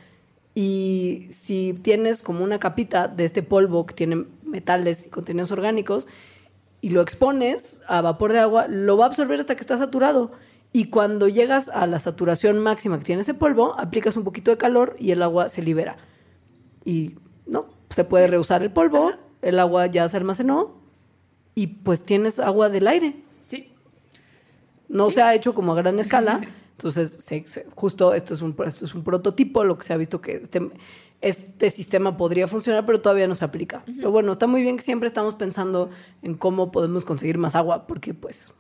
Y 0.56 1.28
si 1.30 1.80
tienes 1.84 2.22
como 2.22 2.44
una 2.44 2.60
capita 2.60 3.08
de 3.08 3.26
este 3.26 3.44
polvo 3.44 3.86
que 3.86 3.94
tiene 3.94 4.26
metales 4.44 5.08
y 5.08 5.10
contenidos 5.10 5.52
orgánicos, 5.52 6.08
y 6.82 6.89
lo 6.91 7.01
expones 7.01 7.82
a 7.88 8.01
vapor 8.01 8.32
de 8.34 8.39
agua, 8.39 8.67
lo 8.67 8.97
va 8.97 9.05
a 9.05 9.07
absorber 9.09 9.39
hasta 9.39 9.55
que 9.55 9.61
está 9.61 9.77
saturado. 9.77 10.32
Y 10.71 10.86
cuando 10.86 11.27
llegas 11.27 11.67
a 11.69 11.88
la 11.88 11.99
saturación 11.99 12.59
máxima 12.59 12.99
que 12.99 13.05
tiene 13.05 13.21
ese 13.23 13.34
polvo, 13.34 13.77
aplicas 13.80 14.15
un 14.17 14.23
poquito 14.23 14.51
de 14.51 14.57
calor 14.57 14.95
y 14.99 15.11
el 15.11 15.21
agua 15.23 15.49
se 15.49 15.61
libera. 15.61 15.97
Y 16.86 17.15
no, 17.47 17.65
se 17.89 18.03
puede 18.03 18.27
reusar 18.27 18.61
el 18.61 18.71
polvo, 18.71 19.11
el 19.41 19.59
agua 19.59 19.88
ya 19.88 20.07
se 20.07 20.17
almacenó 20.17 20.77
y 21.55 21.67
pues 21.67 22.03
tienes 22.03 22.39
agua 22.39 22.69
del 22.69 22.88
aire. 22.88 23.15
Sí. 23.47 23.71
No 24.88 25.09
se 25.11 25.21
ha 25.21 25.34
hecho 25.34 25.53
como 25.55 25.73
a 25.73 25.75
gran 25.75 25.97
escala. 25.99 26.41
Entonces, 26.77 27.11
se- 27.11 27.45
se- 27.47 27.65
justo 27.75 28.13
esto 28.13 28.34
es, 28.34 28.41
un, 28.41 28.55
esto 28.65 28.86
es 28.86 28.93
un 28.95 29.03
prototipo, 29.03 29.63
lo 29.63 29.77
que 29.77 29.84
se 29.84 29.91
ha 29.93 29.97
visto 29.97 30.21
que 30.21 30.36
este, 30.43 30.69
este 31.22 31.70
sistema 31.70 32.17
podría 32.17 32.47
funcionar, 32.47 32.86
pero 32.86 33.01
todavía 33.01 33.28
no 33.28 33.36
se 33.36 33.45
aplica. 33.45 33.84
Pero 33.86 34.11
bueno, 34.11 34.32
está 34.32 34.47
muy 34.47 34.61
bien 34.61 34.78
que 34.78 34.84
siempre 34.84 35.07
estamos 35.07 35.36
pensando 35.36 35.89
en 36.22 36.36
cómo 36.36 36.72
podemos 36.72 37.05
conseguir 37.05 37.38
más 37.38 37.55
agua, 37.55 37.88
porque 37.88 38.13
pues 38.13 38.53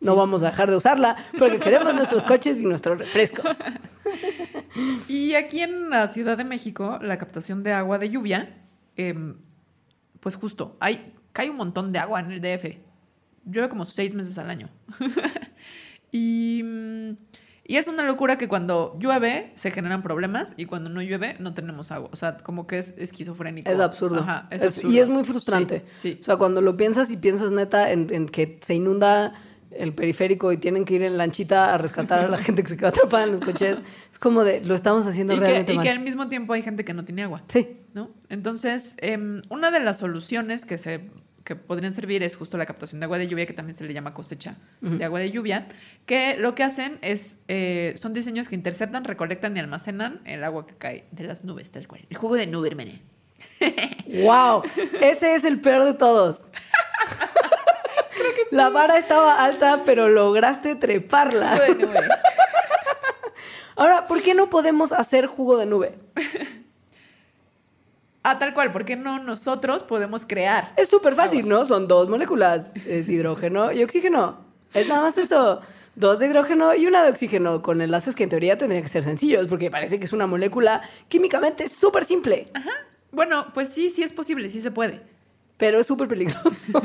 no 0.00 0.16
vamos 0.16 0.42
a 0.42 0.46
dejar 0.46 0.70
de 0.70 0.76
usarla, 0.76 1.16
porque 1.38 1.58
queremos 1.58 1.94
nuestros 1.94 2.24
coches 2.24 2.60
y 2.60 2.64
nuestros 2.64 2.98
refrescos. 2.98 3.56
Y 5.08 5.34
aquí 5.34 5.60
en 5.60 5.90
la 5.90 6.08
Ciudad 6.08 6.36
de 6.36 6.44
México, 6.44 6.98
la 7.02 7.18
captación 7.18 7.62
de 7.62 7.72
agua 7.72 7.98
de 7.98 8.08
lluvia, 8.08 8.56
em, 8.96 9.36
pues 10.20 10.36
justo, 10.36 10.76
hay, 10.80 11.12
cae 11.32 11.50
un 11.50 11.56
montón 11.56 11.92
de 11.92 11.98
agua 11.98 12.20
en 12.20 12.30
el 12.30 12.40
DF. 12.40 12.78
Llueve 13.44 13.68
como 13.68 13.84
seis 13.84 14.14
meses 14.14 14.38
al 14.38 14.50
año. 14.50 14.70
y, 16.10 16.62
mm, 16.64 17.16
y 17.72 17.78
es 17.78 17.86
una 17.88 18.02
locura 18.02 18.36
que 18.36 18.48
cuando 18.48 18.94
llueve 19.00 19.50
se 19.54 19.70
generan 19.70 20.02
problemas 20.02 20.52
y 20.58 20.66
cuando 20.66 20.90
no 20.90 21.00
llueve 21.00 21.36
no 21.38 21.54
tenemos 21.54 21.90
agua. 21.90 22.10
O 22.12 22.16
sea, 22.16 22.36
como 22.36 22.66
que 22.66 22.76
es 22.76 22.92
esquizofrénico. 22.98 23.70
Es 23.70 23.80
absurdo. 23.80 24.20
Ajá, 24.20 24.46
es 24.50 24.62
Es- 24.62 24.74
absurdo. 24.76 24.94
Y 24.94 24.98
es 24.98 25.08
muy 25.08 25.24
frustrante. 25.24 25.84
Sí, 25.92 26.12
sí. 26.12 26.18
O 26.20 26.24
sea, 26.24 26.36
cuando 26.36 26.60
lo 26.60 26.76
piensas 26.76 27.10
y 27.10 27.16
piensas 27.16 27.50
neta 27.50 27.90
en, 27.90 28.12
en 28.12 28.26
que 28.28 28.58
se 28.60 28.74
inunda 28.74 29.32
el 29.70 29.94
periférico 29.94 30.52
y 30.52 30.58
tienen 30.58 30.84
que 30.84 30.92
ir 30.96 31.02
en 31.02 31.16
lanchita 31.16 31.72
a 31.72 31.78
rescatar 31.78 32.20
a 32.20 32.28
la 32.28 32.36
gente 32.44 32.62
que 32.62 32.68
se 32.68 32.76
queda 32.76 32.88
atrapada 32.88 33.24
en 33.24 33.32
los 33.32 33.40
coches, 33.40 33.78
es 34.12 34.18
como 34.18 34.44
de, 34.44 34.62
lo 34.62 34.74
estamos 34.74 35.06
haciendo 35.06 35.32
Y, 35.32 35.36
que, 35.38 35.44
realmente 35.46 35.72
y 35.72 35.76
mal. 35.76 35.82
que 35.84 35.90
al 35.90 36.00
mismo 36.00 36.28
tiempo 36.28 36.52
hay 36.52 36.60
gente 36.62 36.84
que 36.84 36.92
no 36.92 37.06
tiene 37.06 37.22
agua. 37.22 37.42
Sí. 37.48 37.78
¿no? 37.94 38.10
Entonces, 38.28 38.96
em, 38.98 39.40
una 39.48 39.70
de 39.70 39.80
las 39.80 39.98
soluciones 39.98 40.66
que 40.66 40.76
se 40.76 41.08
que 41.44 41.56
podrían 41.56 41.92
servir 41.92 42.22
es 42.22 42.36
justo 42.36 42.56
la 42.56 42.66
captación 42.66 43.00
de 43.00 43.04
agua 43.04 43.18
de 43.18 43.28
lluvia, 43.28 43.46
que 43.46 43.52
también 43.52 43.76
se 43.76 43.84
le 43.84 43.92
llama 43.92 44.14
cosecha 44.14 44.56
de 44.80 45.04
agua 45.04 45.20
de 45.20 45.30
lluvia, 45.30 45.66
que 46.06 46.36
lo 46.36 46.54
que 46.54 46.62
hacen 46.62 46.98
es, 47.02 47.38
eh, 47.48 47.94
son 47.96 48.12
diseños 48.12 48.48
que 48.48 48.54
interceptan, 48.54 49.04
recolectan 49.04 49.56
y 49.56 49.60
almacenan 49.60 50.20
el 50.24 50.44
agua 50.44 50.66
que 50.66 50.74
cae 50.74 51.04
de 51.10 51.24
las 51.24 51.44
nubes, 51.44 51.70
tal 51.70 51.88
cual. 51.88 52.06
El 52.10 52.16
jugo 52.16 52.36
de 52.36 52.46
nube, 52.46 52.68
hermane. 52.68 53.02
¡Wow! 54.22 54.62
Ese 55.00 55.34
es 55.34 55.44
el 55.44 55.60
peor 55.60 55.84
de 55.84 55.94
todos. 55.94 56.40
La 58.50 58.68
vara 58.68 58.98
estaba 58.98 59.42
alta, 59.42 59.82
pero 59.84 60.08
lograste 60.08 60.74
treparla. 60.76 61.56
Jugo 61.56 61.62
de 61.62 61.86
nube. 61.86 62.08
Ahora, 63.76 64.06
¿por 64.06 64.22
qué 64.22 64.34
no 64.34 64.50
podemos 64.50 64.92
hacer 64.92 65.26
jugo 65.26 65.56
de 65.56 65.66
nube? 65.66 65.94
Ah, 68.24 68.38
tal 68.38 68.54
cual, 68.54 68.72
porque 68.72 68.94
no 68.96 69.18
nosotros 69.18 69.82
podemos 69.82 70.24
crear? 70.26 70.72
Es 70.76 70.88
súper 70.88 71.14
fácil, 71.16 71.48
¿no? 71.48 71.64
Son 71.66 71.88
dos 71.88 72.08
moléculas, 72.08 72.74
es 72.86 73.08
hidrógeno 73.08 73.72
y 73.72 73.82
oxígeno. 73.82 74.38
Es 74.74 74.86
nada 74.86 75.02
más 75.02 75.18
eso. 75.18 75.60
Dos 75.96 76.20
de 76.20 76.26
hidrógeno 76.26 76.74
y 76.74 76.86
una 76.86 77.02
de 77.02 77.10
oxígeno, 77.10 77.60
con 77.62 77.80
enlaces 77.82 78.14
que 78.14 78.22
en 78.22 78.30
teoría 78.30 78.56
tendrían 78.56 78.82
que 78.82 78.88
ser 78.88 79.02
sencillos, 79.02 79.46
porque 79.48 79.70
parece 79.70 79.98
que 79.98 80.04
es 80.06 80.12
una 80.12 80.26
molécula 80.26 80.82
químicamente 81.08 81.68
súper 81.68 82.04
simple, 82.06 82.50
Bueno, 83.10 83.46
pues 83.52 83.68
sí, 83.68 83.90
sí 83.90 84.02
es 84.02 84.12
posible, 84.12 84.48
sí 84.48 84.60
se 84.62 84.70
puede. 84.70 85.02
pero 85.58 85.80
es 85.80 85.86
súper 85.86 86.08
peligroso. 86.08 86.48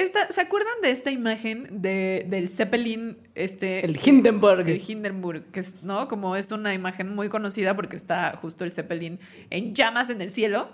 Esta, 0.00 0.32
¿Se 0.32 0.40
acuerdan 0.40 0.72
de 0.80 0.92
esta 0.92 1.10
imagen 1.10 1.82
de, 1.82 2.24
del 2.26 2.48
Zeppelin? 2.48 3.18
Este, 3.34 3.84
El 3.84 4.00
Hindenburg. 4.02 4.66
El 4.66 4.82
Hindenburg, 4.86 5.44
que 5.52 5.60
es, 5.60 5.82
¿no? 5.82 6.08
Como 6.08 6.36
es 6.36 6.50
una 6.52 6.72
imagen 6.72 7.14
muy 7.14 7.28
conocida 7.28 7.76
porque 7.76 7.96
está 7.96 8.38
justo 8.40 8.64
el 8.64 8.72
Zeppelin 8.72 9.20
en 9.50 9.74
llamas 9.74 10.08
en 10.08 10.22
el 10.22 10.30
cielo. 10.30 10.70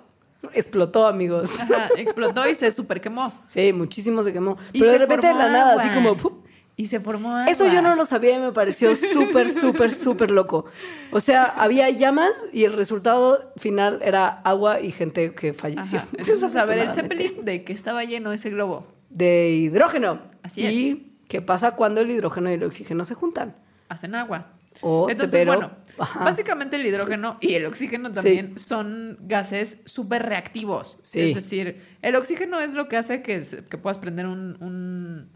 Explotó, 0.52 1.08
amigos. 1.08 1.50
Ajá, 1.60 1.88
explotó 1.96 2.48
y 2.48 2.54
se 2.54 2.70
super 2.70 3.00
quemó. 3.00 3.32
Sí, 3.48 3.72
muchísimo 3.72 4.22
se 4.22 4.32
quemó. 4.32 4.58
Y 4.72 4.78
Pero 4.78 4.92
de 4.92 4.98
repente 4.98 5.26
de 5.26 5.34
la 5.34 5.48
nada, 5.48 5.70
agua. 5.72 5.82
así 5.82 5.92
como... 5.92 6.16
¡pup! 6.16 6.46
Y 6.76 6.86
se 6.86 7.00
formó 7.00 7.30
agua. 7.30 7.50
Eso 7.50 7.66
yo 7.66 7.82
no 7.82 7.96
lo 7.96 8.04
sabía 8.04 8.36
y 8.36 8.38
me 8.38 8.52
pareció 8.52 8.94
súper, 8.94 9.50
súper, 9.50 9.92
súper 9.92 10.30
loco. 10.30 10.66
O 11.10 11.18
sea, 11.18 11.46
había 11.46 11.90
llamas 11.90 12.44
y 12.52 12.62
el 12.62 12.74
resultado 12.74 13.52
final 13.56 14.00
era 14.04 14.28
agua 14.44 14.80
y 14.80 14.92
gente 14.92 15.34
que 15.34 15.52
falleció. 15.52 15.98
Ajá. 15.98 16.08
Entonces, 16.16 16.54
a 16.54 16.64
ver, 16.64 16.78
el. 16.78 16.90
Zeppelin, 16.90 17.44
¿de 17.44 17.64
qué 17.64 17.72
estaba 17.72 18.04
lleno 18.04 18.30
ese 18.30 18.50
globo? 18.50 18.95
De 19.10 19.50
hidrógeno. 19.50 20.20
Así 20.42 20.62
¿Y 20.66 21.12
qué 21.28 21.42
pasa 21.42 21.72
cuando 21.72 22.00
el 22.00 22.10
hidrógeno 22.10 22.50
y 22.50 22.54
el 22.54 22.62
oxígeno 22.64 23.04
se 23.04 23.14
juntan? 23.14 23.56
Hacen 23.88 24.14
agua. 24.14 24.48
O, 24.82 25.08
Entonces, 25.08 25.40
pero- 25.40 25.52
bueno, 25.52 25.70
Ajá. 25.98 26.22
básicamente 26.24 26.76
el 26.76 26.84
hidrógeno 26.84 27.38
y 27.40 27.54
el 27.54 27.64
oxígeno 27.66 28.12
también 28.12 28.58
son 28.58 29.16
gases 29.22 29.78
súper 29.86 30.24
reactivos. 30.26 30.98
Sí. 31.02 31.20
Es 31.30 31.34
decir, 31.34 31.82
el 32.02 32.14
oxígeno 32.16 32.60
es 32.60 32.74
lo 32.74 32.86
que 32.88 32.96
hace 32.98 33.22
que, 33.22 33.42
que 33.70 33.78
puedas 33.78 33.96
prender 33.96 34.26
un, 34.26 34.56
un 34.60 35.30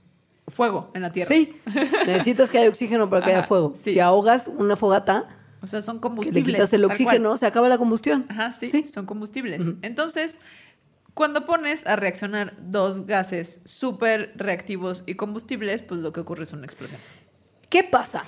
fuego 0.48 0.90
en 0.94 1.02
la 1.02 1.12
Tierra. 1.12 1.28
Sí, 1.28 1.54
necesitas 2.06 2.50
que 2.50 2.58
haya 2.58 2.68
oxígeno 2.68 3.08
para 3.08 3.24
que 3.24 3.30
Ajá, 3.30 3.38
haya 3.38 3.48
fuego. 3.48 3.72
sí. 3.76 3.92
Si 3.92 4.00
ahogas 4.00 4.46
una 4.48 4.76
fogata, 4.76 5.28
O 5.62 5.66
sea, 5.66 5.80
son 5.80 5.96
que 5.96 6.02
combustibles. 6.02 6.46
le 6.46 6.52
quitas 6.52 6.72
el 6.74 6.84
oxígeno, 6.84 7.36
se 7.38 7.46
acaba 7.46 7.68
la 7.70 7.78
combustión. 7.78 8.26
Ajá, 8.28 8.52
sí, 8.52 8.86
son 8.88 9.06
combustibles. 9.06 9.62
Entonces, 9.80 10.38
cuando 11.14 11.44
pones 11.46 11.86
a 11.86 11.96
reaccionar 11.96 12.54
dos 12.60 13.06
gases 13.06 13.60
súper 13.64 14.32
reactivos 14.36 15.02
y 15.06 15.14
combustibles, 15.14 15.82
pues 15.82 16.00
lo 16.00 16.12
que 16.12 16.20
ocurre 16.20 16.44
es 16.44 16.52
una 16.52 16.64
explosión. 16.66 17.00
¿Qué 17.68 17.84
pasa? 17.84 18.24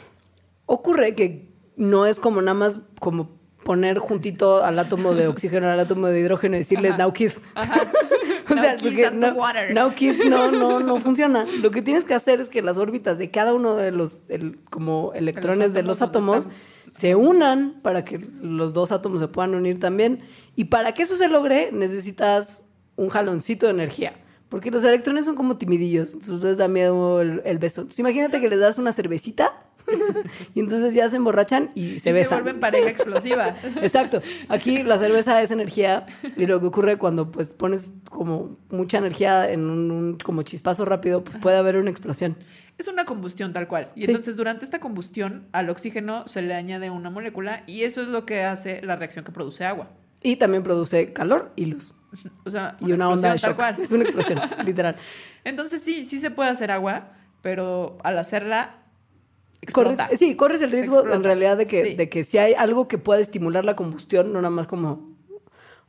Ocurre 0.66 1.14
que 1.14 1.48
no 1.76 2.06
es 2.06 2.18
como 2.20 2.42
nada 2.42 2.54
más 2.54 2.80
como 3.00 3.40
poner 3.64 3.98
juntito 3.98 4.64
al 4.64 4.78
átomo 4.78 5.14
de 5.14 5.28
oxígeno 5.28 5.68
al 5.68 5.78
átomo 5.78 6.08
de 6.08 6.18
hidrógeno 6.20 6.56
y 6.56 6.58
decirles 6.58 6.92
Ajá. 6.92 7.02
now. 7.04 7.12
Ajá. 7.54 7.90
O 8.50 8.54
sea, 8.54 8.76
porque 8.76 9.10
no, 9.12 9.28
water. 9.34 9.72
now 9.72 9.92
no, 10.28 10.50
no, 10.50 10.80
no 10.80 10.98
funciona. 10.98 11.46
Lo 11.62 11.70
que 11.70 11.80
tienes 11.80 12.04
que 12.04 12.12
hacer 12.12 12.40
es 12.40 12.50
que 12.50 12.60
las 12.60 12.76
órbitas 12.76 13.16
de 13.16 13.30
cada 13.30 13.54
uno 13.54 13.76
de 13.76 13.92
los 13.92 14.22
el- 14.28 14.58
como 14.64 15.12
electrones 15.14 15.72
de 15.72 15.82
los 15.82 16.02
átomos 16.02 16.50
se 16.90 17.14
unan 17.14 17.80
para 17.82 18.04
que 18.04 18.18
los 18.18 18.74
dos 18.74 18.92
átomos 18.92 19.20
se 19.20 19.28
puedan 19.28 19.54
unir 19.54 19.80
también. 19.80 20.20
Y 20.54 20.64
para 20.64 20.92
que 20.92 21.02
eso 21.04 21.16
se 21.16 21.28
logre, 21.28 21.70
necesitas 21.72 22.64
un 23.02 23.08
jaloncito 23.10 23.66
de 23.66 23.72
energía. 23.72 24.14
Porque 24.48 24.70
los 24.70 24.84
electrones 24.84 25.24
son 25.24 25.34
como 25.34 25.56
timidillos, 25.56 26.12
entonces 26.12 26.42
les 26.44 26.56
da 26.58 26.68
miedo 26.68 27.22
el, 27.22 27.40
el 27.46 27.58
beso. 27.58 27.80
Entonces, 27.82 27.98
imagínate 28.00 28.38
que 28.40 28.50
les 28.50 28.60
das 28.60 28.76
una 28.76 28.92
cervecita 28.92 29.50
y 30.54 30.60
entonces 30.60 30.92
ya 30.94 31.08
se 31.08 31.16
emborrachan 31.16 31.70
y 31.74 31.98
se 31.98 32.10
y 32.10 32.12
besan. 32.12 32.38
se 32.38 32.42
vuelven 32.42 32.60
pareja 32.60 32.90
explosiva. 32.90 33.56
Exacto. 33.82 34.20
Aquí 34.48 34.82
la 34.82 34.98
cerveza 34.98 35.40
es 35.40 35.50
energía 35.50 36.06
y 36.36 36.44
lo 36.46 36.60
que 36.60 36.66
ocurre 36.66 36.98
cuando 36.98 37.30
pues 37.32 37.54
pones 37.54 37.92
como 38.10 38.58
mucha 38.70 38.98
energía 38.98 39.50
en 39.50 39.70
un, 39.70 39.90
un 39.90 40.18
como 40.18 40.42
chispazo 40.42 40.84
rápido, 40.84 41.24
pues 41.24 41.38
puede 41.38 41.56
haber 41.56 41.78
una 41.78 41.90
explosión. 41.90 42.36
Es 42.76 42.88
una 42.88 43.04
combustión 43.06 43.52
tal 43.54 43.68
cual. 43.68 43.88
Y 43.94 44.04
Sí. 44.04 44.10
entonces 44.10 44.36
durante 44.36 44.64
esta 44.66 44.80
combustión 44.80 45.46
al 45.52 45.70
oxígeno 45.70 46.28
se 46.28 46.42
le 46.42 46.52
añade 46.54 46.90
una 46.90 47.08
molécula 47.10 47.64
y 47.66 47.82
eso 47.84 48.02
es 48.02 48.08
lo 48.08 48.26
que 48.26 48.42
hace 48.42 48.82
la 48.82 48.96
reacción 48.96 49.24
que 49.24 49.32
produce 49.32 49.64
agua. 49.64 49.88
Y 50.22 50.36
también 50.36 50.62
produce 50.62 51.12
calor 51.12 51.52
y 51.56 51.66
luz. 51.66 51.94
O 52.44 52.50
sea, 52.50 52.76
Y 52.80 52.92
una 52.92 53.08
onda 53.08 53.32
de 53.32 53.38
shock. 53.38 53.42
tal 53.42 53.56
cual. 53.56 53.76
Es 53.82 53.90
una 53.92 54.04
explosión, 54.04 54.38
literal. 54.66 54.96
Entonces 55.44 55.82
sí, 55.82 56.04
sí 56.06 56.20
se 56.20 56.30
puede 56.30 56.50
hacer 56.50 56.70
agua, 56.70 57.12
pero 57.40 57.98
al 58.04 58.18
hacerla 58.18 58.76
Corres, 59.72 59.92
explota. 59.92 60.16
sí, 60.16 60.34
corres 60.36 60.60
el 60.62 60.70
riesgo 60.72 60.96
Explota. 60.96 61.16
en 61.16 61.24
realidad 61.24 61.56
de 61.56 61.66
que, 61.66 61.84
Sí. 61.84 61.94
de 61.94 62.08
que 62.08 62.24
si 62.24 62.38
hay 62.38 62.52
algo 62.54 62.88
que 62.88 62.98
pueda 62.98 63.20
estimular 63.20 63.64
la 63.64 63.76
combustión, 63.76 64.32
no 64.32 64.40
nada 64.42 64.50
más 64.50 64.66
como, 64.66 65.11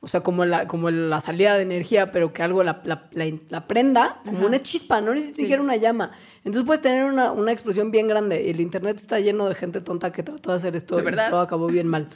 o 0.04 0.08
sea, 0.08 0.20
como 0.20 0.44
la, 0.44 0.68
como 0.68 0.92
la 0.92 1.22
salida 1.22 1.56
de 1.56 1.64
energía, 1.64 2.12
pero 2.12 2.34
que 2.34 2.44
algo 2.44 2.62
la, 2.62 2.82
la, 2.84 3.08
la- 3.14 3.32
la 3.50 3.68
prenda, 3.68 4.20
como 4.26 4.40
Ajá. 4.40 4.48
una 4.48 4.60
chispa, 4.60 5.00
no 5.00 5.14
necesitas 5.14 5.48
Sí. 5.48 5.54
una 5.56 5.78
llama. 5.78 6.12
Entonces 6.44 6.66
puedes 6.66 6.82
tener 6.82 7.06
una, 7.06 7.32
una 7.32 7.54
explosión 7.54 7.90
bien 7.90 8.08
grande 8.10 8.44
y 8.44 8.50
el 8.50 8.60
internet 8.60 8.98
está 8.98 9.20
lleno 9.22 9.48
de 9.48 9.56
gente 9.56 9.80
tonta 9.80 10.12
que 10.12 10.22
trató 10.22 10.52
de 10.52 10.58
hacer 10.58 10.76
esto 10.76 10.98
¿De 10.98 11.02
y 11.02 11.06
verdad? 11.06 11.30
todo 11.30 11.40
acabó 11.40 11.68
bien 11.68 11.88
mal. 11.88 12.10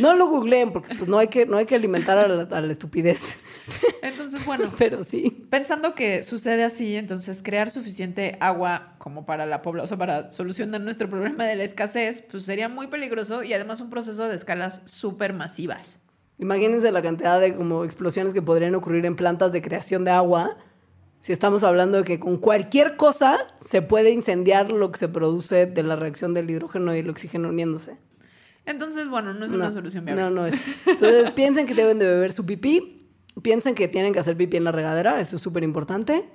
No 0.00 0.12
lo 0.14 0.26
googleen 0.26 0.72
porque 0.72 0.92
pues 0.96 1.08
no 1.08 1.18
hay 1.18 1.28
que, 1.28 1.46
no 1.46 1.56
hay 1.56 1.64
que 1.66 1.76
alimentar 1.76 2.18
a 2.18 2.26
la, 2.26 2.42
a 2.50 2.60
la 2.60 2.72
estupidez, 2.72 3.38
Entonces, 4.02 4.44
bueno, 4.44 4.72
pero 4.78 5.04
sí. 5.04 5.46
Pensando 5.50 5.94
que 5.94 6.24
sucede 6.24 6.64
así, 6.64 6.96
entonces 6.96 7.40
crear 7.44 7.70
suficiente 7.70 8.36
agua 8.40 8.94
como 8.98 9.24
para 9.26 9.46
la 9.46 9.62
población, 9.62 9.84
o 9.84 9.86
sea, 9.86 9.96
para 9.98 10.32
solucionar 10.32 10.80
nuestro 10.80 11.08
problema 11.08 11.44
de 11.44 11.54
la 11.54 11.62
escasez, 11.64 12.22
pues 12.28 12.44
sería 12.44 12.68
muy 12.68 12.88
peligroso 12.88 13.44
y 13.44 13.52
además 13.52 13.80
un 13.80 13.90
proceso 13.90 14.26
de 14.28 14.34
escalas 14.34 14.82
súper 14.86 15.32
masivas. 15.32 16.00
Imagínense 16.38 16.92
la 16.92 17.02
cantidad 17.02 17.40
de 17.40 17.54
como 17.54 17.84
explosiones 17.84 18.32
que 18.32 18.42
podrían 18.42 18.74
ocurrir 18.74 19.04
en 19.06 19.16
plantas 19.16 19.52
de 19.52 19.60
creación 19.60 20.04
de 20.04 20.12
agua. 20.12 20.56
Si 21.20 21.32
estamos 21.32 21.64
hablando 21.64 21.98
de 21.98 22.04
que 22.04 22.20
con 22.20 22.36
cualquier 22.36 22.96
cosa 22.96 23.38
se 23.58 23.82
puede 23.82 24.10
incendiar 24.10 24.70
lo 24.70 24.92
que 24.92 24.98
se 24.98 25.08
produce 25.08 25.66
de 25.66 25.82
la 25.82 25.96
reacción 25.96 26.34
del 26.34 26.48
hidrógeno 26.48 26.94
y 26.94 26.98
el 26.98 27.10
oxígeno 27.10 27.48
uniéndose. 27.48 27.98
Entonces, 28.66 29.08
bueno, 29.08 29.32
no 29.32 29.46
es 29.46 29.50
una 29.50 29.72
solución 29.72 30.04
viable. 30.04 30.22
No, 30.22 30.30
no 30.30 30.46
es. 30.46 30.54
Entonces 30.86 31.30
piensen 31.30 31.66
que 31.66 31.74
deben 31.74 31.98
de 31.98 32.06
beber 32.06 32.32
su 32.32 32.46
pipí, 32.46 33.10
piensen 33.42 33.74
que 33.74 33.88
tienen 33.88 34.12
que 34.12 34.20
hacer 34.20 34.36
pipí 34.36 34.58
en 34.58 34.64
la 34.64 34.72
regadera, 34.72 35.20
eso 35.20 35.36
es 35.36 35.42
súper 35.42 35.64
importante. 35.64 36.28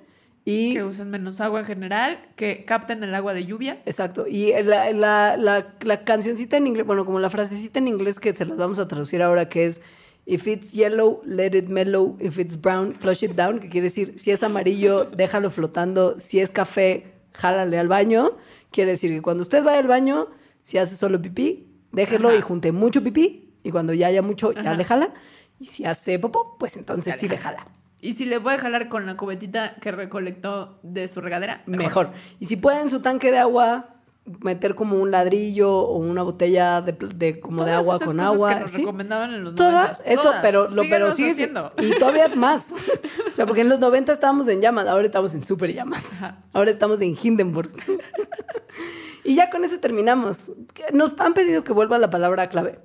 Y 0.46 0.74
Que 0.74 0.84
usen 0.84 1.08
menos 1.10 1.40
agua 1.40 1.60
en 1.60 1.66
general, 1.66 2.18
que 2.36 2.64
capten 2.66 3.02
el 3.02 3.14
agua 3.14 3.32
de 3.32 3.46
lluvia. 3.46 3.80
Exacto. 3.86 4.26
Y 4.28 4.52
la, 4.62 4.92
la, 4.92 5.36
la, 5.38 5.74
la 5.80 6.04
cancioncita 6.04 6.58
en 6.58 6.66
inglés, 6.66 6.84
bueno, 6.86 7.06
como 7.06 7.18
la 7.18 7.30
frasecita 7.30 7.78
en 7.78 7.88
inglés 7.88 8.20
que 8.20 8.34
se 8.34 8.44
las 8.44 8.58
vamos 8.58 8.78
a 8.78 8.86
traducir 8.86 9.22
ahora, 9.22 9.48
que 9.48 9.66
es 9.66 9.80
If 10.26 10.46
it's 10.46 10.72
yellow, 10.72 11.20
let 11.26 11.54
it 11.56 11.68
mellow. 11.68 12.16
If 12.18 12.38
it's 12.38 12.58
brown, 12.60 12.94
flush 12.94 13.22
it 13.24 13.32
down. 13.32 13.58
Que 13.60 13.68
quiere 13.68 13.84
decir, 13.84 14.18
si 14.18 14.30
es 14.30 14.42
amarillo, 14.42 15.04
déjalo 15.16 15.50
flotando. 15.50 16.18
Si 16.18 16.40
es 16.40 16.50
café, 16.50 17.12
jálale 17.34 17.78
al 17.78 17.88
baño. 17.88 18.32
Quiere 18.70 18.92
decir 18.92 19.10
que 19.10 19.22
cuando 19.22 19.42
usted 19.42 19.62
vaya 19.62 19.78
al 19.80 19.86
baño, 19.86 20.28
si 20.62 20.78
hace 20.78 20.96
solo 20.96 21.20
pipí, 21.20 21.68
déjelo 21.92 22.28
Ajá. 22.30 22.38
y 22.38 22.40
junte 22.40 22.72
mucho 22.72 23.02
pipí. 23.02 23.52
Y 23.62 23.70
cuando 23.70 23.92
ya 23.92 24.06
haya 24.06 24.22
mucho, 24.22 24.52
ya 24.52 24.60
Ajá. 24.60 24.74
le 24.74 24.84
jala. 24.84 25.14
Y 25.60 25.66
si 25.66 25.84
hace 25.84 26.18
popó, 26.18 26.56
pues 26.58 26.76
entonces 26.76 27.14
Ya 27.14 27.20
sí 27.20 27.28
le 27.28 27.36
jala. 27.36 27.66
Y 28.04 28.12
si 28.12 28.26
le 28.26 28.38
puede 28.38 28.58
jalar 28.58 28.90
con 28.90 29.06
la 29.06 29.16
cubetita 29.16 29.76
que 29.80 29.90
recolectó 29.90 30.78
de 30.82 31.08
su 31.08 31.22
regadera, 31.22 31.62
Mejor. 31.64 32.10
Y 32.38 32.44
si 32.44 32.56
pueden 32.56 32.90
su 32.90 33.00
tanque 33.00 33.30
de 33.30 33.38
agua 33.38 33.94
meter 34.40 34.74
como 34.74 35.00
un 35.00 35.10
ladrillo 35.10 35.72
o 35.72 35.96
una 35.96 36.22
botella 36.22 36.82
de, 36.82 37.40
como 37.40 37.64
de 37.64 37.72
agua 37.72 37.96
esas 37.96 38.08
con 38.08 38.18
cosas 38.18 38.34
agua. 38.34 38.54
que 38.54 38.60
nos 38.60 38.70
¿sí? 38.72 38.78
recomendaban 38.80 39.32
en 39.32 39.44
los 39.44 39.54
Todas, 39.54 40.04
90s, 40.04 40.12
eso, 40.12 40.22
todas. 40.22 40.42
pero, 40.42 40.68
lo, 40.68 40.82
pero 40.82 41.12
sigue 41.12 41.30
haciendo. 41.30 41.72
Y 41.78 41.98
todavía 41.98 42.28
más. 42.28 42.66
O 43.32 43.34
sea, 43.34 43.46
porque 43.46 43.62
en 43.62 43.70
los 43.70 43.80
90 43.80 44.12
estábamos 44.12 44.48
en 44.48 44.60
llamas, 44.60 44.86
ahora 44.86 45.06
estamos 45.06 45.32
en 45.32 45.42
super 45.42 45.72
llamas. 45.72 46.04
Ajá. 46.12 46.44
Ahora 46.52 46.70
estamos 46.70 47.00
en 47.00 47.16
Hindenburg. 47.20 47.72
y 49.24 49.34
ya 49.34 49.48
con 49.48 49.64
eso 49.64 49.80
terminamos. 49.80 50.52
Nos 50.92 51.18
han 51.18 51.32
pedido 51.32 51.64
que 51.64 51.72
vuelva 51.72 51.98
la 51.98 52.10
palabra 52.10 52.50
clave. 52.50 52.80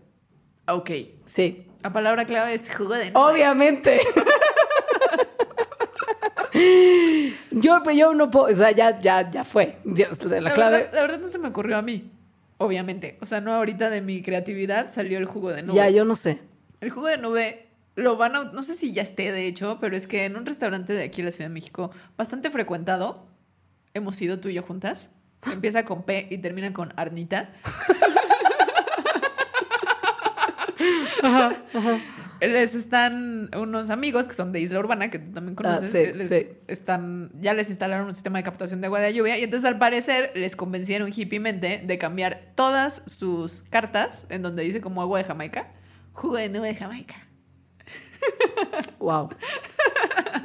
Ok. 0.67 0.91
Sí. 1.25 1.67
La 1.83 1.93
palabra 1.93 2.25
clave 2.25 2.53
es 2.53 2.73
jugo 2.73 2.93
de 2.93 3.11
nube. 3.11 3.21
Obviamente. 3.21 3.99
yo, 7.51 7.81
pues 7.83 7.97
yo 7.97 8.13
no 8.13 8.29
puedo, 8.31 8.45
o 8.45 8.53
sea, 8.55 8.71
ya, 8.71 8.99
ya, 9.01 9.29
ya 9.29 9.43
fue. 9.43 9.77
Ya, 9.85 10.07
La, 10.23 10.41
La, 10.41 10.51
clave. 10.53 10.77
verdad, 10.77 10.93
la 10.93 11.01
verdad 11.01 11.19
no 11.19 11.27
se 11.27 11.39
me 11.39 11.49
ocurrió 11.49 11.77
a 11.77 11.81
mí, 11.81 12.11
obviamente. 12.57 13.17
O 13.21 13.25
sea, 13.25 13.41
no 13.41 13.53
ahorita 13.53 13.89
de 13.89 14.01
mi 14.01 14.21
creatividad 14.21 14.91
salió 14.91 15.17
el 15.17 15.25
jugo 15.25 15.51
de 15.51 15.63
nube. 15.63 15.75
Ya, 15.75 15.89
yo 15.89 16.05
no 16.05 16.15
sé. 16.15 16.39
El 16.81 16.89
jugo 16.91 17.07
de 17.07 17.17
nube 17.17 17.67
lo 17.95 18.15
van 18.17 18.35
a... 18.35 18.43
No 18.45 18.63
sé 18.63 18.75
si 18.75 18.93
ya 18.93 19.01
esté, 19.01 19.31
de 19.31 19.47
hecho, 19.47 19.77
pero 19.81 19.97
es 19.97 20.07
que 20.07 20.25
en 20.25 20.35
un 20.37 20.45
restaurante 20.45 20.93
de 20.93 21.03
aquí 21.03 21.21
en 21.21 21.25
la 21.25 21.31
Ciudad 21.31 21.49
de 21.49 21.53
México, 21.53 21.91
bastante 22.17 22.49
frecuentado, 22.49 23.25
hemos 23.93 24.21
ido 24.21 24.39
tú 24.39 24.49
y 24.49 24.53
yo 24.53 24.63
juntas. 24.63 25.11
Empieza 25.51 25.85
con 25.85 26.03
P 26.03 26.27
y 26.29 26.37
termina 26.39 26.71
con 26.73 26.93
Arnita. 26.97 27.51
Les 32.41 32.75
están 32.75 33.49
unos 33.55 33.89
amigos 33.89 34.27
que 34.27 34.33
son 34.33 34.51
de 34.51 34.61
Isla 34.61 34.79
Urbana, 34.79 35.09
que 35.09 35.19
tú 35.19 35.31
también 35.31 35.55
conoces. 35.55 35.93
Ah, 35.93 36.11
sí, 36.11 36.17
les 36.17 36.29
sí. 36.29 36.47
Están, 36.67 37.31
ya 37.41 37.53
les 37.53 37.69
instalaron 37.69 38.07
un 38.07 38.13
sistema 38.13 38.39
de 38.39 38.43
captación 38.43 38.81
de 38.81 38.87
agua 38.87 38.99
de 38.99 39.13
lluvia 39.13 39.37
y 39.37 39.43
entonces 39.43 39.67
al 39.67 39.77
parecer 39.77 40.31
les 40.35 40.55
convencieron 40.55 41.11
hippiemente 41.13 41.83
de 41.85 41.97
cambiar 41.97 42.53
todas 42.55 43.03
sus 43.07 43.61
cartas 43.69 44.25
en 44.29 44.41
donde 44.41 44.63
dice 44.63 44.81
como 44.81 45.01
agua 45.01 45.19
de 45.19 45.25
Jamaica, 45.25 45.71
jugo 46.13 46.37
de 46.37 46.49
nube 46.49 46.67
de 46.67 46.75
Jamaica. 46.75 47.28
Wow. 48.99 49.29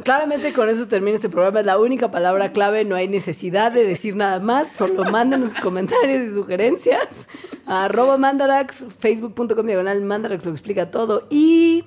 Claramente 0.05 0.53
con 0.53 0.69
eso 0.69 0.87
termina 0.87 1.17
este 1.17 1.29
programa. 1.29 1.61
Es 1.61 1.67
la 1.67 1.79
única 1.79 2.11
palabra 2.11 2.53
clave. 2.53 2.85
No 2.85 2.95
hay 2.97 3.09
necesidad 3.09 3.73
de 3.73 3.85
decir 3.85 4.17
nada 4.17 4.39
más. 4.41 4.69
Solo 4.73 5.05
mándenos 5.11 5.53
sus 5.53 5.61
comentarios 5.61 6.29
y 6.29 6.33
sugerencias 6.35 7.29
a 7.67 7.85
arroba 7.87 8.19
mandarax, 8.19 8.87
facebook.com 8.99 9.67
diagonal 9.67 10.01
mandarax, 10.03 10.45
lo 10.45 10.53
explica 10.53 10.91
todo. 10.91 11.27
Y 11.31 11.85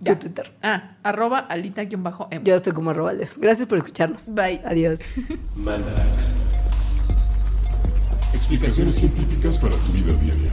Ya. 0.00 0.14
tu 0.14 0.20
Twitter. 0.26 0.52
Ah, 0.62 0.96
arroba 1.02 1.38
alita-emo. 1.38 2.28
Yo 2.42 2.54
estoy 2.54 2.72
como 2.72 2.90
arroba 2.90 3.10
Alex. 3.10 3.38
Gracias 3.38 3.68
por 3.68 3.78
escucharnos. 3.78 4.32
Bye. 4.34 4.60
Adiós. 4.64 5.00
Mandarax. 5.54 6.34
Explicaciones 8.34 8.96
científicas 8.96 9.58
para 9.58 9.74
tu 9.74 9.92
vida 9.92 10.12
diaria. 10.14 10.52